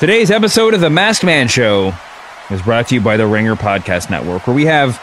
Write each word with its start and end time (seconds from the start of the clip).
Today's 0.00 0.30
episode 0.30 0.72
of 0.72 0.80
The 0.80 0.88
Masked 0.88 1.24
Man 1.24 1.46
Show 1.46 1.92
is 2.50 2.62
brought 2.62 2.88
to 2.88 2.94
you 2.94 3.02
by 3.02 3.18
the 3.18 3.26
Ringer 3.26 3.54
Podcast 3.54 4.08
Network, 4.08 4.46
where 4.46 4.56
we 4.56 4.64
have 4.64 4.98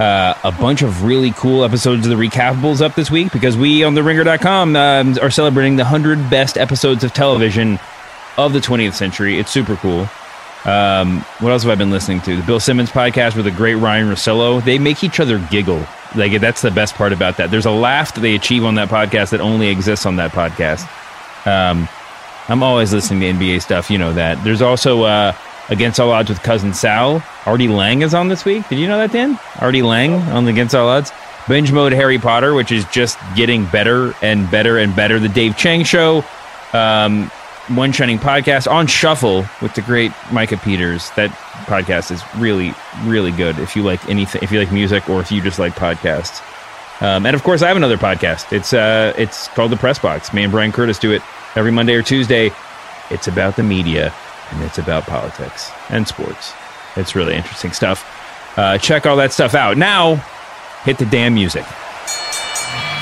uh, 0.00 0.34
a 0.42 0.50
bunch 0.50 0.82
of 0.82 1.04
really 1.04 1.30
cool 1.30 1.62
episodes 1.62 2.04
of 2.04 2.10
the 2.10 2.16
recapables 2.16 2.80
up 2.80 2.96
this 2.96 3.12
week 3.12 3.32
because 3.32 3.56
we 3.56 3.84
on 3.84 3.94
the 3.94 4.02
ringer.com 4.02 4.74
um, 4.74 5.16
are 5.22 5.30
celebrating 5.30 5.76
the 5.76 5.84
100 5.84 6.28
best 6.28 6.58
episodes 6.58 7.04
of 7.04 7.12
television 7.12 7.78
of 8.38 8.52
the 8.52 8.58
20th 8.58 8.94
century. 8.94 9.38
It's 9.38 9.52
super 9.52 9.76
cool. 9.76 10.08
Um, 10.64 11.20
what 11.38 11.52
else 11.52 11.62
have 11.62 11.70
I 11.70 11.76
been 11.76 11.92
listening 11.92 12.20
to? 12.22 12.34
The 12.34 12.42
Bill 12.42 12.58
Simmons 12.58 12.90
podcast 12.90 13.36
with 13.36 13.44
the 13.44 13.52
great 13.52 13.76
Ryen 13.76 14.08
Russillo. 14.08 14.64
They 14.64 14.80
make 14.80 15.04
each 15.04 15.20
other 15.20 15.38
giggle. 15.52 15.86
Like 16.16 16.40
that's 16.40 16.60
the 16.60 16.72
best 16.72 16.96
part 16.96 17.12
about 17.12 17.36
that. 17.36 17.52
There's 17.52 17.66
a 17.66 17.70
laugh 17.70 18.16
that 18.16 18.20
they 18.20 18.34
achieve 18.34 18.64
on 18.64 18.74
that 18.74 18.88
podcast 18.88 19.30
that 19.30 19.40
only 19.40 19.68
exists 19.68 20.06
on 20.06 20.16
that 20.16 20.32
podcast. 20.32 20.88
Um, 21.46 21.88
I'm 22.50 22.64
always 22.64 22.92
listening 22.92 23.20
to 23.20 23.32
NBA 23.32 23.62
stuff. 23.62 23.90
You 23.92 23.98
know 23.98 24.12
that. 24.12 24.42
There's 24.42 24.60
also 24.60 25.04
uh, 25.04 25.32
Against 25.68 26.00
All 26.00 26.10
Odds 26.10 26.28
with 26.30 26.42
Cousin 26.42 26.74
Sal. 26.74 27.22
Artie 27.46 27.68
Lang 27.68 28.02
is 28.02 28.12
on 28.12 28.26
this 28.26 28.44
week. 28.44 28.68
Did 28.68 28.80
you 28.80 28.88
know 28.88 28.98
that, 28.98 29.12
Dan? 29.12 29.38
Artie 29.60 29.82
Lang 29.82 30.14
on 30.32 30.44
the 30.46 30.50
Against 30.50 30.74
All 30.74 30.88
Odds. 30.88 31.12
Binge 31.46 31.70
Mode 31.70 31.92
Harry 31.92 32.18
Potter, 32.18 32.52
which 32.54 32.72
is 32.72 32.84
just 32.86 33.18
getting 33.36 33.66
better 33.66 34.14
and 34.20 34.50
better 34.50 34.78
and 34.78 34.96
better. 34.96 35.20
The 35.20 35.28
Dave 35.28 35.56
Chang 35.56 35.84
Show. 35.84 36.24
Um, 36.72 37.30
one 37.68 37.92
Shining 37.92 38.18
podcast 38.18 38.68
on 38.68 38.88
Shuffle 38.88 39.46
with 39.62 39.74
the 39.74 39.82
great 39.82 40.10
Micah 40.32 40.56
Peters. 40.56 41.08
That 41.10 41.30
podcast 41.66 42.10
is 42.10 42.20
really, 42.34 42.74
really 43.04 43.30
good. 43.30 43.60
If 43.60 43.76
you 43.76 43.84
like 43.84 44.04
anything, 44.08 44.42
if 44.42 44.50
you 44.50 44.58
like 44.58 44.72
music, 44.72 45.08
or 45.08 45.20
if 45.20 45.30
you 45.30 45.40
just 45.40 45.60
like 45.60 45.74
podcasts. 45.74 46.42
Um, 47.00 47.26
and 47.26 47.36
of 47.36 47.44
course, 47.44 47.62
I 47.62 47.68
have 47.68 47.76
another 47.76 47.96
podcast. 47.96 48.52
It's 48.52 48.72
uh, 48.72 49.14
it's 49.16 49.46
called 49.48 49.70
the 49.70 49.76
Press 49.76 50.00
Box. 50.00 50.32
Me 50.32 50.42
and 50.42 50.50
Bryan 50.50 50.72
Curtis 50.72 50.98
do 50.98 51.12
it 51.12 51.22
every 51.56 51.70
Monday 51.70 51.94
or 51.94 52.02
Tuesday. 52.02 52.52
It's 53.10 53.28
about 53.28 53.56
the 53.56 53.62
media 53.62 54.14
and 54.50 54.62
it's 54.62 54.78
about 54.78 55.04
politics 55.04 55.70
and 55.88 56.06
sports. 56.06 56.52
It's 56.96 57.14
really 57.14 57.34
interesting 57.34 57.72
stuff. 57.72 58.04
Uh, 58.56 58.78
check 58.78 59.06
all 59.06 59.16
that 59.16 59.32
stuff 59.32 59.54
out. 59.54 59.76
Now, 59.76 60.16
hit 60.84 60.98
the 60.98 61.06
damn 61.06 61.34
music. 61.34 61.64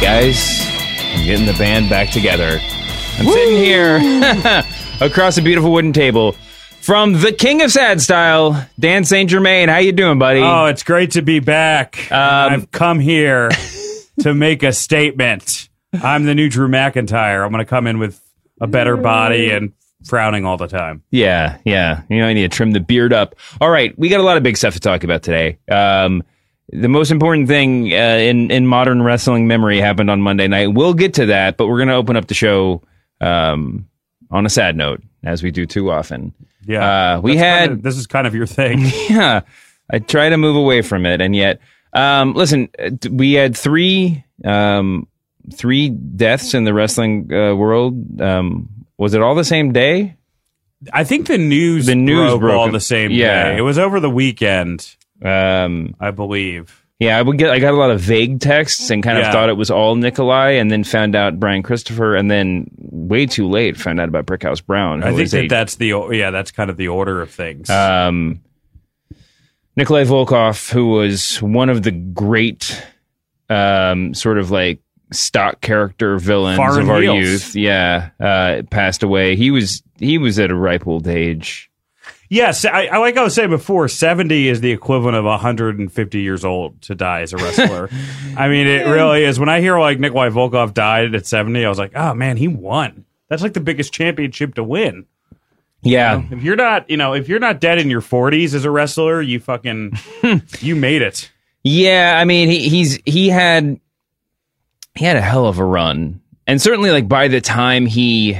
Guys, 0.00 0.60
I'm 1.14 1.26
getting 1.26 1.44
the 1.44 1.52
band 1.58 1.90
back 1.90 2.08
together. 2.10 2.58
I'm 3.18 3.26
Woo! 3.26 3.32
sitting 3.32 3.56
here 3.56 3.98
across 5.02 5.36
a 5.36 5.42
beautiful 5.42 5.70
wooden 5.72 5.92
table 5.92 6.32
from 6.80 7.20
the 7.20 7.32
King 7.32 7.60
of 7.60 7.70
Sad 7.70 8.00
Style, 8.00 8.66
Dan 8.78 9.04
St. 9.04 9.28
Germain. 9.28 9.68
How 9.68 9.76
you 9.76 9.92
doing, 9.92 10.18
buddy? 10.18 10.40
Oh, 10.40 10.64
it's 10.64 10.82
great 10.84 11.10
to 11.12 11.22
be 11.22 11.38
back. 11.38 12.10
Um, 12.10 12.52
I've 12.52 12.70
come 12.70 12.98
here 12.98 13.50
to 14.20 14.32
make 14.32 14.62
a 14.62 14.72
statement. 14.72 15.68
I'm 15.92 16.24
the 16.24 16.34
new 16.34 16.48
Drew 16.48 16.68
McIntyre. 16.68 17.44
I'm 17.44 17.52
going 17.52 17.64
to 17.64 17.68
come 17.68 17.86
in 17.86 17.98
with 17.98 18.18
a 18.58 18.66
better 18.66 18.96
body 18.96 19.50
and 19.50 19.74
frowning 20.06 20.46
all 20.46 20.56
the 20.56 20.66
time. 20.66 21.02
Yeah, 21.10 21.58
yeah. 21.66 22.04
You 22.08 22.20
know, 22.20 22.26
I 22.26 22.32
need 22.32 22.50
to 22.50 22.56
trim 22.56 22.70
the 22.72 22.80
beard 22.80 23.12
up. 23.12 23.34
All 23.60 23.68
right, 23.70 23.96
we 23.98 24.08
got 24.08 24.20
a 24.20 24.24
lot 24.24 24.38
of 24.38 24.42
big 24.42 24.56
stuff 24.56 24.72
to 24.74 24.80
talk 24.80 25.04
about 25.04 25.22
today. 25.22 25.58
Um, 25.70 26.22
the 26.72 26.88
most 26.88 27.10
important 27.10 27.48
thing 27.48 27.92
uh, 27.92 27.96
in 27.96 28.50
in 28.50 28.66
modern 28.66 29.02
wrestling 29.02 29.46
memory 29.46 29.80
happened 29.80 30.10
on 30.10 30.20
Monday 30.20 30.48
night. 30.48 30.68
We'll 30.68 30.94
get 30.94 31.14
to 31.14 31.26
that, 31.26 31.56
but 31.56 31.66
we're 31.66 31.78
going 31.78 31.88
to 31.88 31.94
open 31.94 32.16
up 32.16 32.26
the 32.26 32.34
show 32.34 32.82
um, 33.20 33.88
on 34.30 34.46
a 34.46 34.50
sad 34.50 34.76
note, 34.76 35.02
as 35.24 35.42
we 35.42 35.50
do 35.50 35.66
too 35.66 35.90
often. 35.90 36.32
Yeah, 36.66 37.16
uh, 37.16 37.20
we 37.20 37.36
had 37.36 37.68
kind 37.68 37.72
of, 37.72 37.82
this 37.82 37.96
is 37.96 38.06
kind 38.06 38.26
of 38.26 38.34
your 38.34 38.46
thing. 38.46 38.80
yeah, 39.08 39.40
I 39.90 39.98
try 39.98 40.28
to 40.28 40.36
move 40.36 40.56
away 40.56 40.82
from 40.82 41.06
it, 41.06 41.20
and 41.20 41.34
yet, 41.34 41.60
um, 41.92 42.34
listen, 42.34 42.68
we 43.10 43.32
had 43.32 43.56
three 43.56 44.24
um, 44.44 45.08
three 45.52 45.88
deaths 45.88 46.54
in 46.54 46.64
the 46.64 46.74
wrestling 46.74 47.32
uh, 47.32 47.54
world. 47.54 48.20
Um, 48.20 48.68
was 48.96 49.14
it 49.14 49.22
all 49.22 49.34
the 49.34 49.44
same 49.44 49.72
day? 49.72 50.16
I 50.92 51.04
think 51.04 51.26
the 51.26 51.38
news 51.38 51.86
the 51.86 51.94
news 51.94 52.30
broke, 52.30 52.40
broke 52.40 52.54
all 52.54 52.70
the 52.70 52.80
same 52.80 53.10
yeah. 53.10 53.50
day. 53.50 53.58
It 53.58 53.62
was 53.62 53.78
over 53.78 54.00
the 54.00 54.10
weekend. 54.10 54.96
Um, 55.24 55.94
I 56.00 56.10
believe. 56.10 56.76
Yeah, 56.98 57.16
I 57.16 57.22
would 57.22 57.38
get. 57.38 57.48
I 57.50 57.58
got 57.60 57.72
a 57.72 57.76
lot 57.78 57.90
of 57.90 58.00
vague 58.00 58.40
texts 58.40 58.90
and 58.90 59.02
kind 59.02 59.16
of 59.16 59.24
Yeah. 59.24 59.32
thought 59.32 59.48
it 59.48 59.56
was 59.56 59.70
all 59.70 59.96
Nikolai, 59.96 60.50
and 60.52 60.70
then 60.70 60.84
found 60.84 61.16
out 61.16 61.40
Brian 61.40 61.62
Christopher, 61.62 62.14
and 62.14 62.30
then 62.30 62.66
way 62.78 63.24
too 63.24 63.48
late 63.48 63.76
found 63.78 63.98
out 64.00 64.08
about 64.08 64.26
Brickhouse 64.26 64.64
Brown. 64.64 65.02
I 65.02 65.14
think 65.14 65.30
that 65.30 65.44
a- 65.44 65.48
that's 65.48 65.76
the 65.76 65.94
yeah 66.12 66.30
that's 66.30 66.50
kind 66.50 66.68
of 66.68 66.76
the 66.76 66.88
order 66.88 67.22
of 67.22 67.30
things. 67.30 67.70
um, 67.70 68.40
Nikolai 69.76 70.04
Volkoff, 70.04 70.70
who 70.72 70.88
was 70.88 71.40
one 71.40 71.70
of 71.70 71.82
the 71.84 71.90
great, 71.92 72.82
um, 73.48 74.12
sort 74.12 74.36
of 74.38 74.50
like 74.50 74.80
stock 75.12 75.60
character 75.60 76.18
villains 76.18 76.56
Foreign 76.58 76.82
of 76.82 76.90
our 76.90 77.00
heels. 77.00 77.16
youth. 77.18 77.56
Yeah, 77.56 78.10
uh, 78.20 78.62
passed 78.70 79.02
away. 79.02 79.36
He 79.36 79.50
was 79.50 79.82
he 79.98 80.18
was 80.18 80.38
at 80.38 80.50
a 80.50 80.54
ripe 80.54 80.86
old 80.86 81.08
age. 81.08 81.69
Yes, 82.32 82.64
I, 82.64 82.86
I 82.86 82.98
like 82.98 83.16
I 83.16 83.24
was 83.24 83.34
saying 83.34 83.50
before. 83.50 83.88
Seventy 83.88 84.46
is 84.48 84.60
the 84.60 84.70
equivalent 84.70 85.16
of 85.16 85.24
150 85.24 86.20
years 86.20 86.44
old 86.44 86.80
to 86.82 86.94
die 86.94 87.22
as 87.22 87.32
a 87.32 87.36
wrestler. 87.36 87.90
I 88.36 88.48
mean, 88.48 88.68
it 88.68 88.86
really 88.86 89.24
is. 89.24 89.40
When 89.40 89.48
I 89.48 89.60
hear 89.60 89.78
like 89.80 89.98
Nikolai 89.98 90.28
Volkoff 90.28 90.72
died 90.72 91.14
at 91.16 91.26
70, 91.26 91.64
I 91.64 91.68
was 91.68 91.78
like, 91.78 91.90
oh 91.96 92.14
man, 92.14 92.36
he 92.36 92.46
won. 92.46 93.04
That's 93.28 93.42
like 93.42 93.54
the 93.54 93.60
biggest 93.60 93.92
championship 93.92 94.54
to 94.54 94.62
win. 94.64 95.06
Yeah, 95.82 96.22
If 96.30 96.42
you're 96.42 96.56
not, 96.56 96.88
you 96.88 96.96
know, 96.96 97.14
if 97.14 97.28
you're 97.28 97.38
not 97.40 97.58
dead 97.58 97.78
in 97.78 97.88
your 97.88 98.02
40s 98.02 98.54
as 98.54 98.64
a 98.64 98.70
wrestler, 98.70 99.22
you 99.22 99.40
fucking 99.40 99.98
you 100.60 100.76
made 100.76 101.02
it. 101.02 101.32
Yeah, 101.64 102.16
I 102.20 102.24
mean 102.24 102.48
he 102.48 102.68
he's 102.68 103.00
he 103.06 103.28
had 103.28 103.80
he 104.94 105.04
had 105.04 105.16
a 105.16 105.20
hell 105.20 105.46
of 105.46 105.58
a 105.58 105.64
run. 105.64 106.20
And 106.46 106.62
certainly 106.62 106.90
like 106.92 107.08
by 107.08 107.26
the 107.28 107.40
time 107.40 107.86
he 107.86 108.38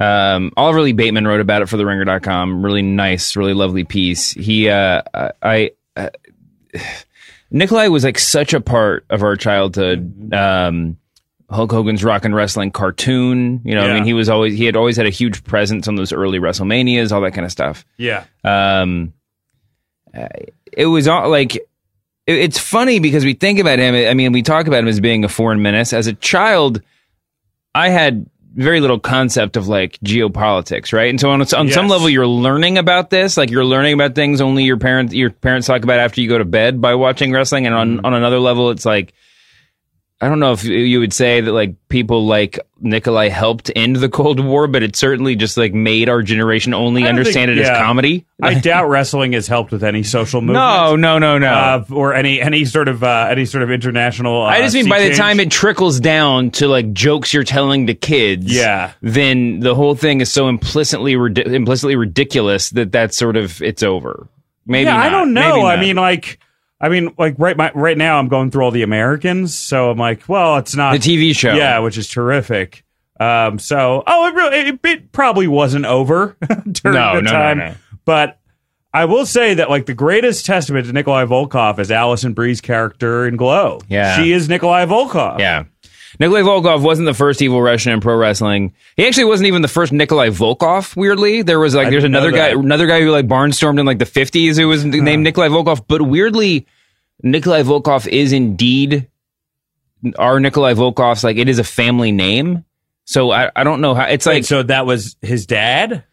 um 0.00 0.50
Oliver 0.56 0.80
Lee 0.82 0.92
Bateman 0.92 1.26
wrote 1.26 1.40
about 1.40 1.62
it 1.62 1.68
for 1.68 1.76
the 1.76 1.84
ringer.com, 1.86 2.64
really 2.64 2.82
nice, 2.82 3.36
really 3.36 3.54
lovely 3.54 3.84
piece. 3.84 4.32
He 4.32 4.68
uh 4.68 5.02
I 5.42 5.72
uh, 5.96 6.08
Nikolai 7.50 7.88
was 7.88 8.04
like 8.04 8.18
such 8.18 8.54
a 8.54 8.60
part 8.60 9.04
of 9.10 9.22
our 9.22 9.36
childhood. 9.36 10.32
Um 10.34 10.96
Hulk 11.50 11.72
Hogan's 11.72 12.04
Rock 12.04 12.24
and 12.24 12.32
Wrestling 12.32 12.70
cartoon, 12.70 13.60
you 13.64 13.74
know, 13.74 13.82
I 13.82 13.92
mean 13.94 14.04
he 14.04 14.12
was 14.14 14.28
always 14.28 14.56
he 14.56 14.64
had 14.66 14.76
always 14.76 14.96
had 14.96 15.06
a 15.06 15.10
huge 15.10 15.42
presence 15.44 15.88
on 15.88 15.96
those 15.96 16.12
early 16.12 16.38
WrestleManias, 16.38 17.10
all 17.10 17.20
that 17.22 17.32
kind 17.32 17.44
of 17.44 17.50
stuff 17.50 17.84
Yeah. 17.98 18.24
um 18.44 19.12
it 20.72 20.86
was 20.86 21.08
all 21.08 21.28
like 21.28 21.56
it- 21.56 21.66
it's 22.26 22.58
funny 22.58 23.00
because 23.00 23.24
we 23.24 23.34
think 23.34 23.58
about 23.58 23.78
him 23.78 23.94
i 23.94 24.14
mean 24.14 24.32
we 24.32 24.42
talk 24.42 24.66
about 24.66 24.78
him 24.80 24.88
as 24.88 25.00
being 25.00 25.24
a 25.24 25.28
foreign 25.28 25.62
menace 25.62 25.92
as 25.92 26.06
a 26.06 26.12
child 26.14 26.80
i 27.74 27.88
had 27.88 28.28
very 28.54 28.80
little 28.80 28.98
concept 28.98 29.56
of 29.56 29.68
like 29.68 29.98
geopolitics 30.04 30.92
right? 30.92 31.10
And 31.10 31.20
so 31.20 31.30
on, 31.30 31.40
on 31.40 31.70
some 31.70 31.88
level 31.88 32.08
you're 32.08 32.26
learning 32.26 32.78
about 32.78 33.10
this 33.10 33.36
like 33.36 33.50
you're 33.50 33.64
learning 33.64 33.94
about 33.94 34.14
things 34.14 34.40
only 34.40 34.64
your 34.64 34.78
parents 34.78 35.14
your 35.14 35.30
parents 35.30 35.66
talk 35.66 35.82
about 35.82 35.98
after 35.98 36.20
you 36.20 36.28
go 36.28 36.38
to 36.38 36.44
bed 36.44 36.80
by 36.80 36.94
watching 36.94 37.32
wrestling 37.32 37.66
and 37.66 37.74
on, 37.74 37.96
mm-hmm. 37.96 38.06
on 38.06 38.14
another 38.14 38.40
level 38.40 38.70
it's 38.70 38.84
like 38.84 39.12
I 40.22 40.28
don't 40.28 40.38
know 40.38 40.52
if 40.52 40.64
you 40.64 41.00
would 41.00 41.14
say 41.14 41.40
that 41.40 41.50
like 41.50 41.76
people 41.88 42.26
like 42.26 42.58
Nikolai 42.78 43.28
helped 43.28 43.70
end 43.74 43.96
the 43.96 44.08
Cold 44.10 44.38
War, 44.38 44.66
but 44.66 44.82
it 44.82 44.94
certainly 44.94 45.34
just 45.34 45.56
like 45.56 45.72
made 45.72 46.10
our 46.10 46.20
generation 46.22 46.74
only 46.74 47.06
understand 47.08 47.48
think- 47.50 47.58
it 47.60 47.62
as 47.70 47.78
comedy. 47.78 48.26
I 48.42 48.54
doubt 48.60 48.88
wrestling 48.90 49.32
has 49.32 49.46
helped 49.46 49.72
with 49.72 49.82
any 49.82 50.02
social 50.02 50.42
movement. 50.42 50.54
No, 50.62 50.94
no, 50.96 51.18
no, 51.18 51.38
no. 51.38 51.48
Uh, 51.50 51.84
or 51.90 52.12
any 52.12 52.38
any 52.38 52.66
sort 52.66 52.88
of 52.88 53.02
uh, 53.02 53.28
any 53.30 53.46
sort 53.46 53.62
of 53.62 53.70
international. 53.70 54.42
Uh, 54.42 54.46
I 54.46 54.60
just 54.60 54.74
mean 54.74 54.90
by 54.90 55.08
the 55.08 55.14
time 55.14 55.40
it 55.40 55.50
trickles 55.50 56.00
down 56.00 56.50
to 56.52 56.68
like 56.68 56.92
jokes 56.92 57.32
you're 57.32 57.42
telling 57.44 57.86
to 57.86 57.94
kids, 57.94 58.54
Yeah. 58.54 58.92
then 59.00 59.60
the 59.60 59.74
whole 59.74 59.94
thing 59.94 60.20
is 60.20 60.30
so 60.30 60.48
implicitly 60.48 61.14
implicitly 61.14 61.96
ridiculous 61.96 62.68
that 62.70 62.92
that's 62.92 63.16
sort 63.16 63.36
of 63.38 63.62
it's 63.62 63.82
over. 63.82 64.28
Maybe 64.66 64.84
yeah, 64.84 64.98
I 64.98 65.08
don't 65.08 65.32
know. 65.32 65.64
I 65.64 65.80
mean, 65.80 65.96
like, 65.96 66.38
I 66.80 66.88
mean, 66.88 67.14
like 67.18 67.34
right, 67.38 67.56
my, 67.56 67.70
right 67.74 67.98
now, 67.98 68.18
I'm 68.18 68.28
going 68.28 68.50
through 68.50 68.64
all 68.64 68.70
the 68.70 68.82
Americans, 68.82 69.54
so 69.56 69.90
I'm 69.90 69.98
like, 69.98 70.28
well, 70.28 70.56
it's 70.56 70.74
not 70.74 70.92
the 70.92 70.98
TV 70.98 71.36
show. 71.36 71.54
yeah, 71.54 71.78
which 71.80 71.98
is 71.98 72.08
terrific. 72.08 72.84
Um, 73.18 73.58
so, 73.58 74.02
oh, 74.06 74.26
it 74.28 74.34
really, 74.34 74.56
it, 74.70 74.80
it 74.84 75.12
probably 75.12 75.46
wasn't 75.46 75.84
over 75.84 76.36
during 76.72 76.96
No, 76.98 77.16
the 77.16 77.22
no, 77.22 77.30
time, 77.30 77.58
no. 77.58 77.74
but 78.06 78.38
I 78.94 79.04
will 79.04 79.26
say 79.26 79.52
that 79.54 79.68
like 79.68 79.84
the 79.86 79.92
greatest 79.94 80.46
testament 80.46 80.86
to 80.86 80.92
Nikolai 80.94 81.26
Volkoff 81.26 81.78
is 81.78 81.90
Alison 81.90 82.32
Brie's 82.32 82.62
character 82.62 83.26
in 83.28 83.36
Glow. 83.36 83.80
Yeah. 83.88 84.16
she 84.16 84.32
is 84.32 84.48
Nikolai 84.48 84.86
Volkoff. 84.86 85.38
Yeah. 85.38 85.64
Nikolai 86.18 86.40
Volkoff 86.40 86.82
wasn't 86.82 87.06
the 87.06 87.14
first 87.14 87.40
evil 87.40 87.62
Russian 87.62 87.92
in 87.92 88.00
pro 88.00 88.16
wrestling. 88.16 88.74
He 88.96 89.06
actually 89.06 89.24
wasn't 89.24 89.46
even 89.46 89.62
the 89.62 89.68
first 89.68 89.92
Nikolai 89.92 90.28
Volkoff. 90.28 90.96
Weirdly, 90.96 91.42
there 91.42 91.60
was 91.60 91.74
like 91.74 91.86
I 91.86 91.90
there's 91.90 92.04
another 92.04 92.32
guy, 92.32 92.48
another 92.48 92.86
guy 92.86 93.00
who 93.00 93.10
like 93.10 93.28
barnstormed 93.28 93.78
in 93.78 93.86
like 93.86 93.98
the 93.98 94.04
50s 94.04 94.56
who 94.56 94.66
was 94.68 94.84
named 94.84 95.22
Nikolai 95.22 95.48
Volkoff. 95.48 95.82
But 95.86 96.02
weirdly, 96.02 96.66
Nikolai 97.22 97.62
Volkoff 97.62 98.08
is 98.08 98.32
indeed 98.32 99.08
our 100.18 100.40
Nikolai 100.40 100.74
Volkoff's. 100.74 101.22
Like 101.22 101.36
it 101.36 101.48
is 101.48 101.58
a 101.58 101.64
family 101.64 102.12
name. 102.12 102.64
So 103.04 103.30
I, 103.30 103.50
I 103.54 103.64
don't 103.64 103.80
know 103.80 103.94
how 103.94 104.04
it's 104.04 104.26
Wait, 104.26 104.34
like 104.34 104.44
so 104.44 104.62
that 104.64 104.86
was 104.86 105.16
his 105.20 105.46
dad. 105.46 106.04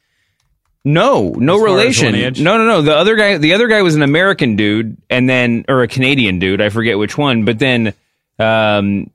no 0.83 1.29
no 1.29 1.55
As 1.55 1.59
far 1.59 1.67
as 1.67 1.73
relation. 2.01 2.43
No 2.43 2.57
no 2.57 2.65
no. 2.65 2.81
The 2.81 2.95
other 2.95 3.15
guy 3.15 3.37
the 3.37 3.53
other 3.53 3.67
guy 3.67 3.81
was 3.81 3.95
an 3.95 4.01
American 4.03 4.55
dude 4.55 4.97
and 5.09 5.29
then 5.29 5.65
or 5.67 5.83
a 5.83 5.87
Canadian 5.87 6.39
dude. 6.39 6.61
I 6.61 6.69
forget 6.69 6.97
which 6.97 7.17
one. 7.17 7.45
But 7.45 7.59
then 7.59 7.93
um 8.39 9.09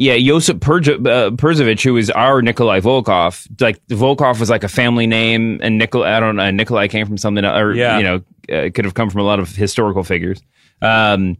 yeah, 0.00 0.16
Josip 0.16 0.60
Perj- 0.60 1.06
uh, 1.06 1.82
who 1.82 1.96
is 1.98 2.08
our 2.10 2.40
Nikolai 2.40 2.80
Volkoff, 2.80 3.46
like 3.60 3.86
Volkoff 3.88 4.40
was 4.40 4.48
like 4.48 4.64
a 4.64 4.68
family 4.68 5.06
name, 5.06 5.60
and 5.62 5.76
Nikolai, 5.76 6.16
I 6.16 6.20
don't 6.20 6.36
know, 6.36 6.50
Nikolai 6.50 6.88
came 6.88 7.06
from 7.06 7.18
something, 7.18 7.44
or 7.44 7.74
Yeah. 7.74 7.98
you 7.98 8.04
know, 8.04 8.14
uh, 8.50 8.62
it 8.64 8.74
could 8.74 8.86
have 8.86 8.94
come 8.94 9.10
from 9.10 9.20
a 9.20 9.24
lot 9.24 9.38
of 9.40 9.54
historical 9.54 10.02
figures. 10.02 10.40
Um, 10.80 11.36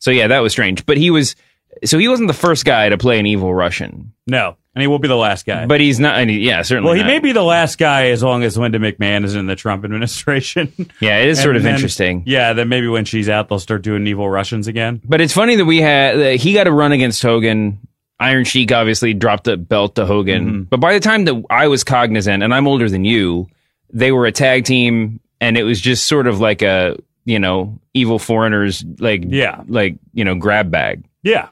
so 0.00 0.10
yeah, 0.10 0.26
that 0.26 0.40
was 0.40 0.50
strange. 0.50 0.84
But 0.84 0.96
he 0.96 1.12
was, 1.12 1.36
so 1.84 1.96
he 1.96 2.08
wasn't 2.08 2.26
the 2.26 2.34
first 2.34 2.64
guy 2.64 2.88
to 2.88 2.98
play 2.98 3.20
an 3.20 3.26
evil 3.26 3.54
Russian, 3.54 4.12
No, 4.26 4.56
and 4.74 4.82
he 4.82 4.88
will 4.88 4.98
be 4.98 5.06
the 5.06 5.14
last 5.16 5.46
guy. 5.46 5.66
but 5.66 5.80
he's 5.80 6.00
not. 6.00 6.18
And 6.18 6.28
he, 6.28 6.40
yeah, 6.40 6.62
certainly. 6.62 6.88
well, 6.88 6.96
he 6.96 7.02
not. 7.02 7.06
may 7.06 7.20
be 7.20 7.30
the 7.30 7.42
last 7.44 7.78
guy 7.78 8.08
as 8.08 8.20
long 8.20 8.42
as 8.42 8.58
Linda 8.58 8.80
McMahon 8.80 9.24
is 9.24 9.36
in 9.36 9.46
the 9.46 9.54
Trump 9.54 9.84
administration. 9.84 10.72
Yeah, 11.00 11.18
it 11.18 11.28
is 11.28 11.40
sort 11.40 11.54
of 11.54 11.62
then- 11.62 11.74
interesting. 11.76 12.24
Yeah, 12.26 12.52
then 12.52 12.68
maybe 12.68 12.88
when 12.88 13.04
she's 13.04 13.28
out, 13.28 13.48
they'll 13.48 13.60
start 13.60 13.82
doing 13.82 14.04
evil 14.08 14.28
Russians 14.28 14.66
again. 14.66 15.00
But 15.04 15.20
it's 15.20 15.32
funny 15.32 15.54
that 15.54 15.64
we 15.66 15.80
had 15.80 16.18
that 16.18 16.36
he 16.40 16.52
got 16.52 16.66
a 16.66 16.72
run 16.72 16.90
against 16.90 17.22
Hogan. 17.22 17.78
Iron 18.22 18.44
Sheik 18.44 18.72
obviously 18.72 19.14
dropped 19.14 19.44
the 19.44 19.56
belt 19.56 19.96
to 19.96 20.06
Hogan. 20.06 20.44
Mm-hmm. 20.46 20.62
But 20.64 20.80
by 20.80 20.94
the 20.94 21.00
time 21.00 21.24
that 21.26 21.42
I 21.50 21.68
was 21.68 21.84
cognizant, 21.84 22.42
and 22.42 22.54
I'm 22.54 22.66
older 22.68 22.88
than 22.88 23.04
you, 23.04 23.48
they 23.92 24.12
were 24.12 24.26
a 24.26 24.32
tag 24.32 24.64
team, 24.64 25.20
and 25.40 25.56
it 25.58 25.64
was 25.64 25.80
just 25.80 26.06
sort 26.08 26.26
of 26.26 26.40
like 26.40 26.62
a 26.62 26.96
you 27.24 27.38
know 27.38 27.78
evil 27.94 28.18
foreigners 28.18 28.84
like 28.98 29.22
Yeah. 29.26 29.62
like 29.66 29.96
you 30.14 30.24
know 30.24 30.34
grab 30.34 30.70
bag. 30.70 31.04
Yeah, 31.22 31.48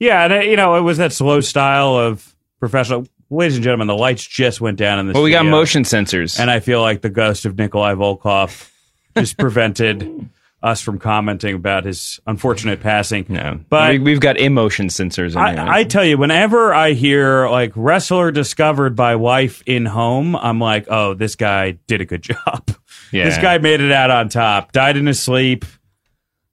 yeah, 0.00 0.24
and 0.24 0.32
uh, 0.32 0.36
you 0.40 0.56
know 0.56 0.76
it 0.76 0.80
was 0.82 0.98
that 0.98 1.12
slow 1.12 1.40
style 1.40 1.94
of 1.96 2.34
professional. 2.58 3.06
Ladies 3.30 3.54
and 3.56 3.64
gentlemen, 3.64 3.86
the 3.86 3.96
lights 3.96 4.26
just 4.26 4.60
went 4.60 4.76
down 4.78 4.98
in 4.98 5.06
the. 5.06 5.12
Well, 5.14 5.22
we 5.22 5.30
got 5.30 5.46
motion 5.46 5.84
sensors, 5.84 6.38
and 6.38 6.50
I 6.50 6.60
feel 6.60 6.82
like 6.82 7.00
the 7.00 7.08
ghost 7.10 7.46
of 7.46 7.56
Nikolai 7.56 7.94
Volkoff 7.94 8.70
just 9.16 9.38
prevented 9.38 10.28
us 10.62 10.80
from 10.80 10.98
commenting 10.98 11.54
about 11.54 11.84
his 11.84 12.20
unfortunate 12.26 12.80
passing. 12.80 13.26
no, 13.28 13.60
but 13.68 13.90
we, 13.92 13.98
we've 13.98 14.20
got 14.20 14.38
emotion 14.38 14.86
sensors. 14.88 15.34
I, 15.36 15.78
I 15.80 15.84
tell 15.84 16.04
you, 16.04 16.16
whenever 16.18 16.72
I 16.72 16.92
hear 16.92 17.48
like 17.48 17.72
wrestler 17.74 18.30
discovered 18.30 18.94
by 18.94 19.16
wife 19.16 19.62
in 19.66 19.86
home, 19.86 20.36
I'm 20.36 20.60
like, 20.60 20.86
oh, 20.88 21.14
this 21.14 21.34
guy 21.34 21.72
did 21.88 22.00
a 22.00 22.04
good 22.04 22.22
job. 22.22 22.70
Yeah. 23.10 23.24
This 23.24 23.38
guy 23.38 23.58
made 23.58 23.80
it 23.80 23.90
out 23.92 24.10
on 24.10 24.28
top. 24.28 24.70
Died 24.72 24.96
in 24.96 25.06
his 25.06 25.18
sleep. 25.20 25.64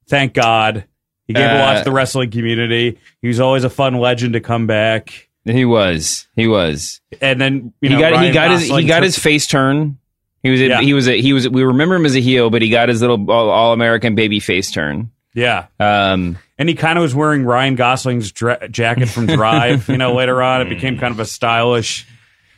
Thank 0.08 0.34
God. 0.34 0.86
He 1.28 1.34
gave 1.34 1.48
a 1.48 1.58
lot 1.58 1.76
Uh, 1.76 1.78
to 1.78 1.84
the 1.84 1.92
wrestling 1.92 2.32
community. 2.32 2.98
He 3.22 3.28
was 3.28 3.38
always 3.38 3.62
a 3.62 3.70
fun 3.70 3.94
legend 3.94 4.32
to 4.32 4.40
come 4.40 4.66
back. 4.66 5.28
he 5.44 5.64
was, 5.64 6.26
he 6.34 6.48
was. 6.48 7.00
And 7.20 7.40
then 7.40 7.72
you 7.80 7.90
he 7.90 7.94
know, 7.94 8.00
got 8.00 8.24
he 8.24 8.32
got 8.32 8.50
his 8.50 8.62
he 8.68 8.84
got 8.84 8.96
took- 8.96 9.04
his 9.04 9.18
face 9.18 9.46
turn. 9.46 9.98
He 10.42 10.50
was 10.50 10.60
a, 10.60 10.66
Yeah. 10.66 10.80
he 10.80 10.94
was 10.94 11.08
a, 11.08 11.20
he 11.20 11.32
was 11.32 11.48
we 11.48 11.62
remember 11.62 11.94
him 11.96 12.06
as 12.06 12.16
a 12.16 12.20
heel, 12.20 12.50
but 12.50 12.62
he 12.62 12.68
got 12.70 12.88
his 12.88 13.00
little 13.00 13.30
all 13.30 13.72
American 13.72 14.14
baby 14.14 14.40
face 14.40 14.70
turn. 14.70 15.10
yeah. 15.34 15.66
Um, 15.78 16.38
And 16.58 16.68
he 16.68 16.74
kind 16.74 16.98
of 16.98 17.02
was 17.02 17.14
wearing 17.14 17.44
Ryan 17.44 17.74
Gosling's 17.76 18.32
dra- 18.32 18.68
jacket 18.68 19.06
from 19.06 19.26
Drive. 19.38 19.88
you 19.88 19.96
know, 19.98 20.14
later 20.14 20.42
on, 20.42 20.60
it 20.62 20.68
became 20.68 20.98
kind 20.98 21.12
of 21.12 21.20
a 21.20 21.24
stylish. 21.26 22.06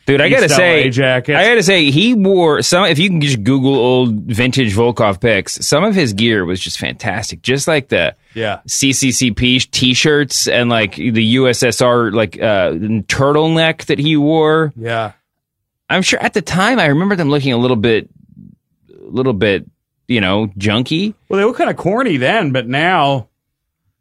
Dude, 0.05 0.20
I 0.20 0.29
gotta 0.29 0.49
say, 0.49 0.90
jacket. 0.90 1.37
I 1.37 1.44
gotta 1.46 1.62
say, 1.62 1.93
he 1.93 2.12
wore 2.14 2.61
some. 2.62 2.87
If 2.87 2.99
you 2.99 3.08
can 3.08 3.20
just 3.20 3.44
Google 3.44 3.76
old 3.76 4.12
vintage 4.23 4.75
Volkoff 4.75 5.20
pics, 5.20 5.64
some 5.64 5.85
of 5.85 5.94
his 5.94 6.12
gear 6.12 6.44
was 6.44 6.58
just 6.58 6.76
fantastic. 6.78 7.40
Just 7.43 7.69
like 7.69 7.87
the 7.88 8.17
Yeah. 8.35 8.61
CCCP 8.67 9.70
t-shirts 9.70 10.49
and 10.49 10.69
like 10.69 10.96
the 10.96 11.37
USSR 11.37 12.12
like 12.12 12.35
uh, 12.37 12.73
turtleneck 13.06 13.85
that 13.87 14.00
he 14.00 14.17
wore. 14.17 14.73
Yeah. 14.76 15.12
I'm 15.92 16.02
sure 16.02 16.20
at 16.20 16.34
the 16.34 16.42
time 16.42 16.78
I 16.78 16.86
remember 16.86 17.16
them 17.16 17.28
looking 17.30 17.52
a 17.52 17.58
little 17.58 17.76
bit, 17.76 18.08
a 18.90 19.08
little 19.10 19.32
bit, 19.32 19.68
you 20.08 20.20
know, 20.20 20.46
junky. 20.58 21.14
Well, 21.28 21.38
they 21.38 21.44
were 21.44 21.54
kind 21.54 21.70
of 21.70 21.76
corny 21.76 22.16
then, 22.16 22.52
but 22.52 22.66
now 22.68 23.28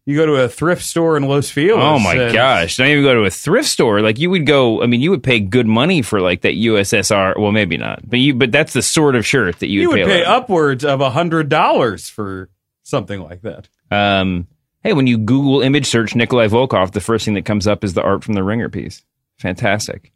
you 0.06 0.16
go 0.16 0.26
to 0.26 0.36
a 0.36 0.50
thrift 0.50 0.84
store 0.84 1.16
in 1.16 1.24
Los 1.24 1.50
Feliz. 1.50 1.74
Oh 1.76 2.00
my 2.00 2.16
and- 2.16 2.34
gosh! 2.34 2.78
Don't 2.78 2.88
even 2.88 3.04
go 3.04 3.14
to 3.14 3.24
a 3.26 3.30
thrift 3.30 3.70
store. 3.70 4.02
Like 4.02 4.18
you 4.20 4.30
would 4.32 4.46
go. 4.48 4.82
I 4.82 4.88
mean, 4.88 5.02
you 5.02 5.12
would 5.12 5.24
pay 5.24 5.40
good 5.40 5.68
money 5.68 6.02
for 6.02 6.20
like 6.22 6.42
that 6.42 6.54
USSR. 6.56 7.38
Well, 7.40 7.52
maybe 7.52 7.78
not, 7.78 8.08
but 8.10 8.18
you. 8.20 8.34
But 8.34 8.52
that's 8.52 8.74
the 8.74 8.82
sort 8.82 9.16
of 9.16 9.26
shirt 9.26 9.60
that 9.60 9.68
you, 9.68 9.82
You 9.82 9.90
would 9.90 10.06
pay. 10.06 10.22
pay 10.22 10.24
upwards 10.24 10.84
of 10.84 11.02
a 11.02 11.10
hundred 11.12 11.50
dollars 11.50 12.10
for 12.10 12.50
something 12.84 13.22
like 13.22 13.42
that. 13.44 13.70
Um, 13.92 14.48
hey, 14.84 14.94
when 14.94 15.06
you 15.08 15.18
Google 15.20 15.62
image 15.62 15.86
search 15.86 16.16
Nikolai 16.16 16.48
Volkoff, 16.48 16.92
the 16.92 17.00
first 17.02 17.26
thing 17.26 17.36
that 17.36 17.46
comes 17.46 17.68
up 17.68 17.84
is 17.84 17.94
the 17.94 18.02
art 18.02 18.24
from 18.24 18.34
the 18.34 18.44
Ringer 18.44 18.70
piece. 18.70 19.04
Fantastic. 19.38 20.12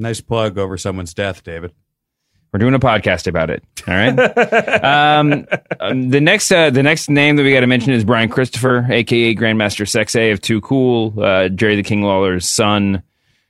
Nice 0.00 0.22
plug 0.22 0.56
over 0.56 0.78
someone's 0.78 1.12
death, 1.12 1.44
David. 1.44 1.74
We're 2.52 2.58
doing 2.58 2.74
a 2.74 2.80
podcast 2.80 3.26
about 3.26 3.50
it. 3.50 3.62
All 3.86 3.94
right. 3.94 4.82
um, 4.84 5.46
um, 5.78 6.08
the 6.08 6.22
next 6.22 6.50
uh, 6.50 6.70
the 6.70 6.82
next 6.82 7.10
name 7.10 7.36
that 7.36 7.42
we 7.42 7.52
got 7.52 7.60
to 7.60 7.66
mention 7.66 7.92
is 7.92 8.02
Brian 8.02 8.30
Christopher, 8.30 8.86
aka 8.90 9.34
Grandmaster 9.34 9.86
Sexay 9.86 10.32
of 10.32 10.40
Too 10.40 10.62
Cool, 10.62 11.22
uh, 11.22 11.48
Jerry 11.50 11.76
the 11.76 11.82
King 11.82 12.02
Lawler's 12.02 12.48
son. 12.48 13.02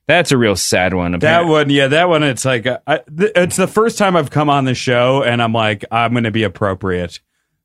That's 0.08 0.32
a 0.32 0.36
real 0.36 0.56
sad 0.56 0.92
one. 0.92 1.16
That 1.20 1.46
one, 1.46 1.70
yeah, 1.70 1.86
that 1.86 2.08
one. 2.08 2.24
It's 2.24 2.44
like 2.44 2.66
I, 2.66 2.98
th- 3.16 3.32
it's 3.36 3.56
the 3.56 3.68
first 3.68 3.96
time 3.96 4.16
I've 4.16 4.30
come 4.30 4.50
on 4.50 4.64
the 4.64 4.74
show, 4.74 5.22
and 5.22 5.40
I'm 5.40 5.52
like, 5.52 5.84
I'm 5.92 6.10
going 6.12 6.24
to 6.24 6.32
be 6.32 6.42
appropriate, 6.42 7.20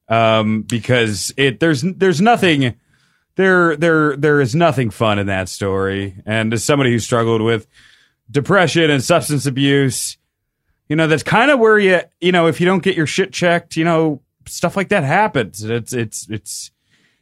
um, 0.07 0.61
because 0.61 1.33
it 1.37 1.59
there's 1.59 1.81
there's 1.81 2.21
nothing 2.21 2.75
there 3.35 3.75
there 3.75 4.15
there 4.15 4.39
is 4.41 4.53
nothing 4.53 4.91
fun 4.91 5.17
in 5.17 5.25
that 5.25 5.49
story, 5.49 6.21
and 6.25 6.53
as 6.53 6.63
somebody 6.63 6.91
who 6.91 6.99
struggled 6.99 7.41
with 7.41 7.67
depression 8.29 8.89
and 8.89 9.03
substance 9.03 9.45
abuse, 9.45 10.17
you 10.89 10.95
know, 10.95 11.07
that's 11.07 11.23
kind 11.23 11.51
of 11.51 11.59
where 11.59 11.79
you 11.79 12.01
you 12.19 12.31
know 12.31 12.47
if 12.47 12.59
you 12.59 12.65
don't 12.65 12.83
get 12.83 12.95
your 12.95 13.07
shit 13.07 13.33
checked, 13.33 13.75
you 13.75 13.83
know, 13.83 14.21
stuff 14.47 14.75
like 14.75 14.89
that 14.89 15.03
happens. 15.03 15.63
It's 15.63 15.93
it's 15.93 16.29
it's 16.29 16.71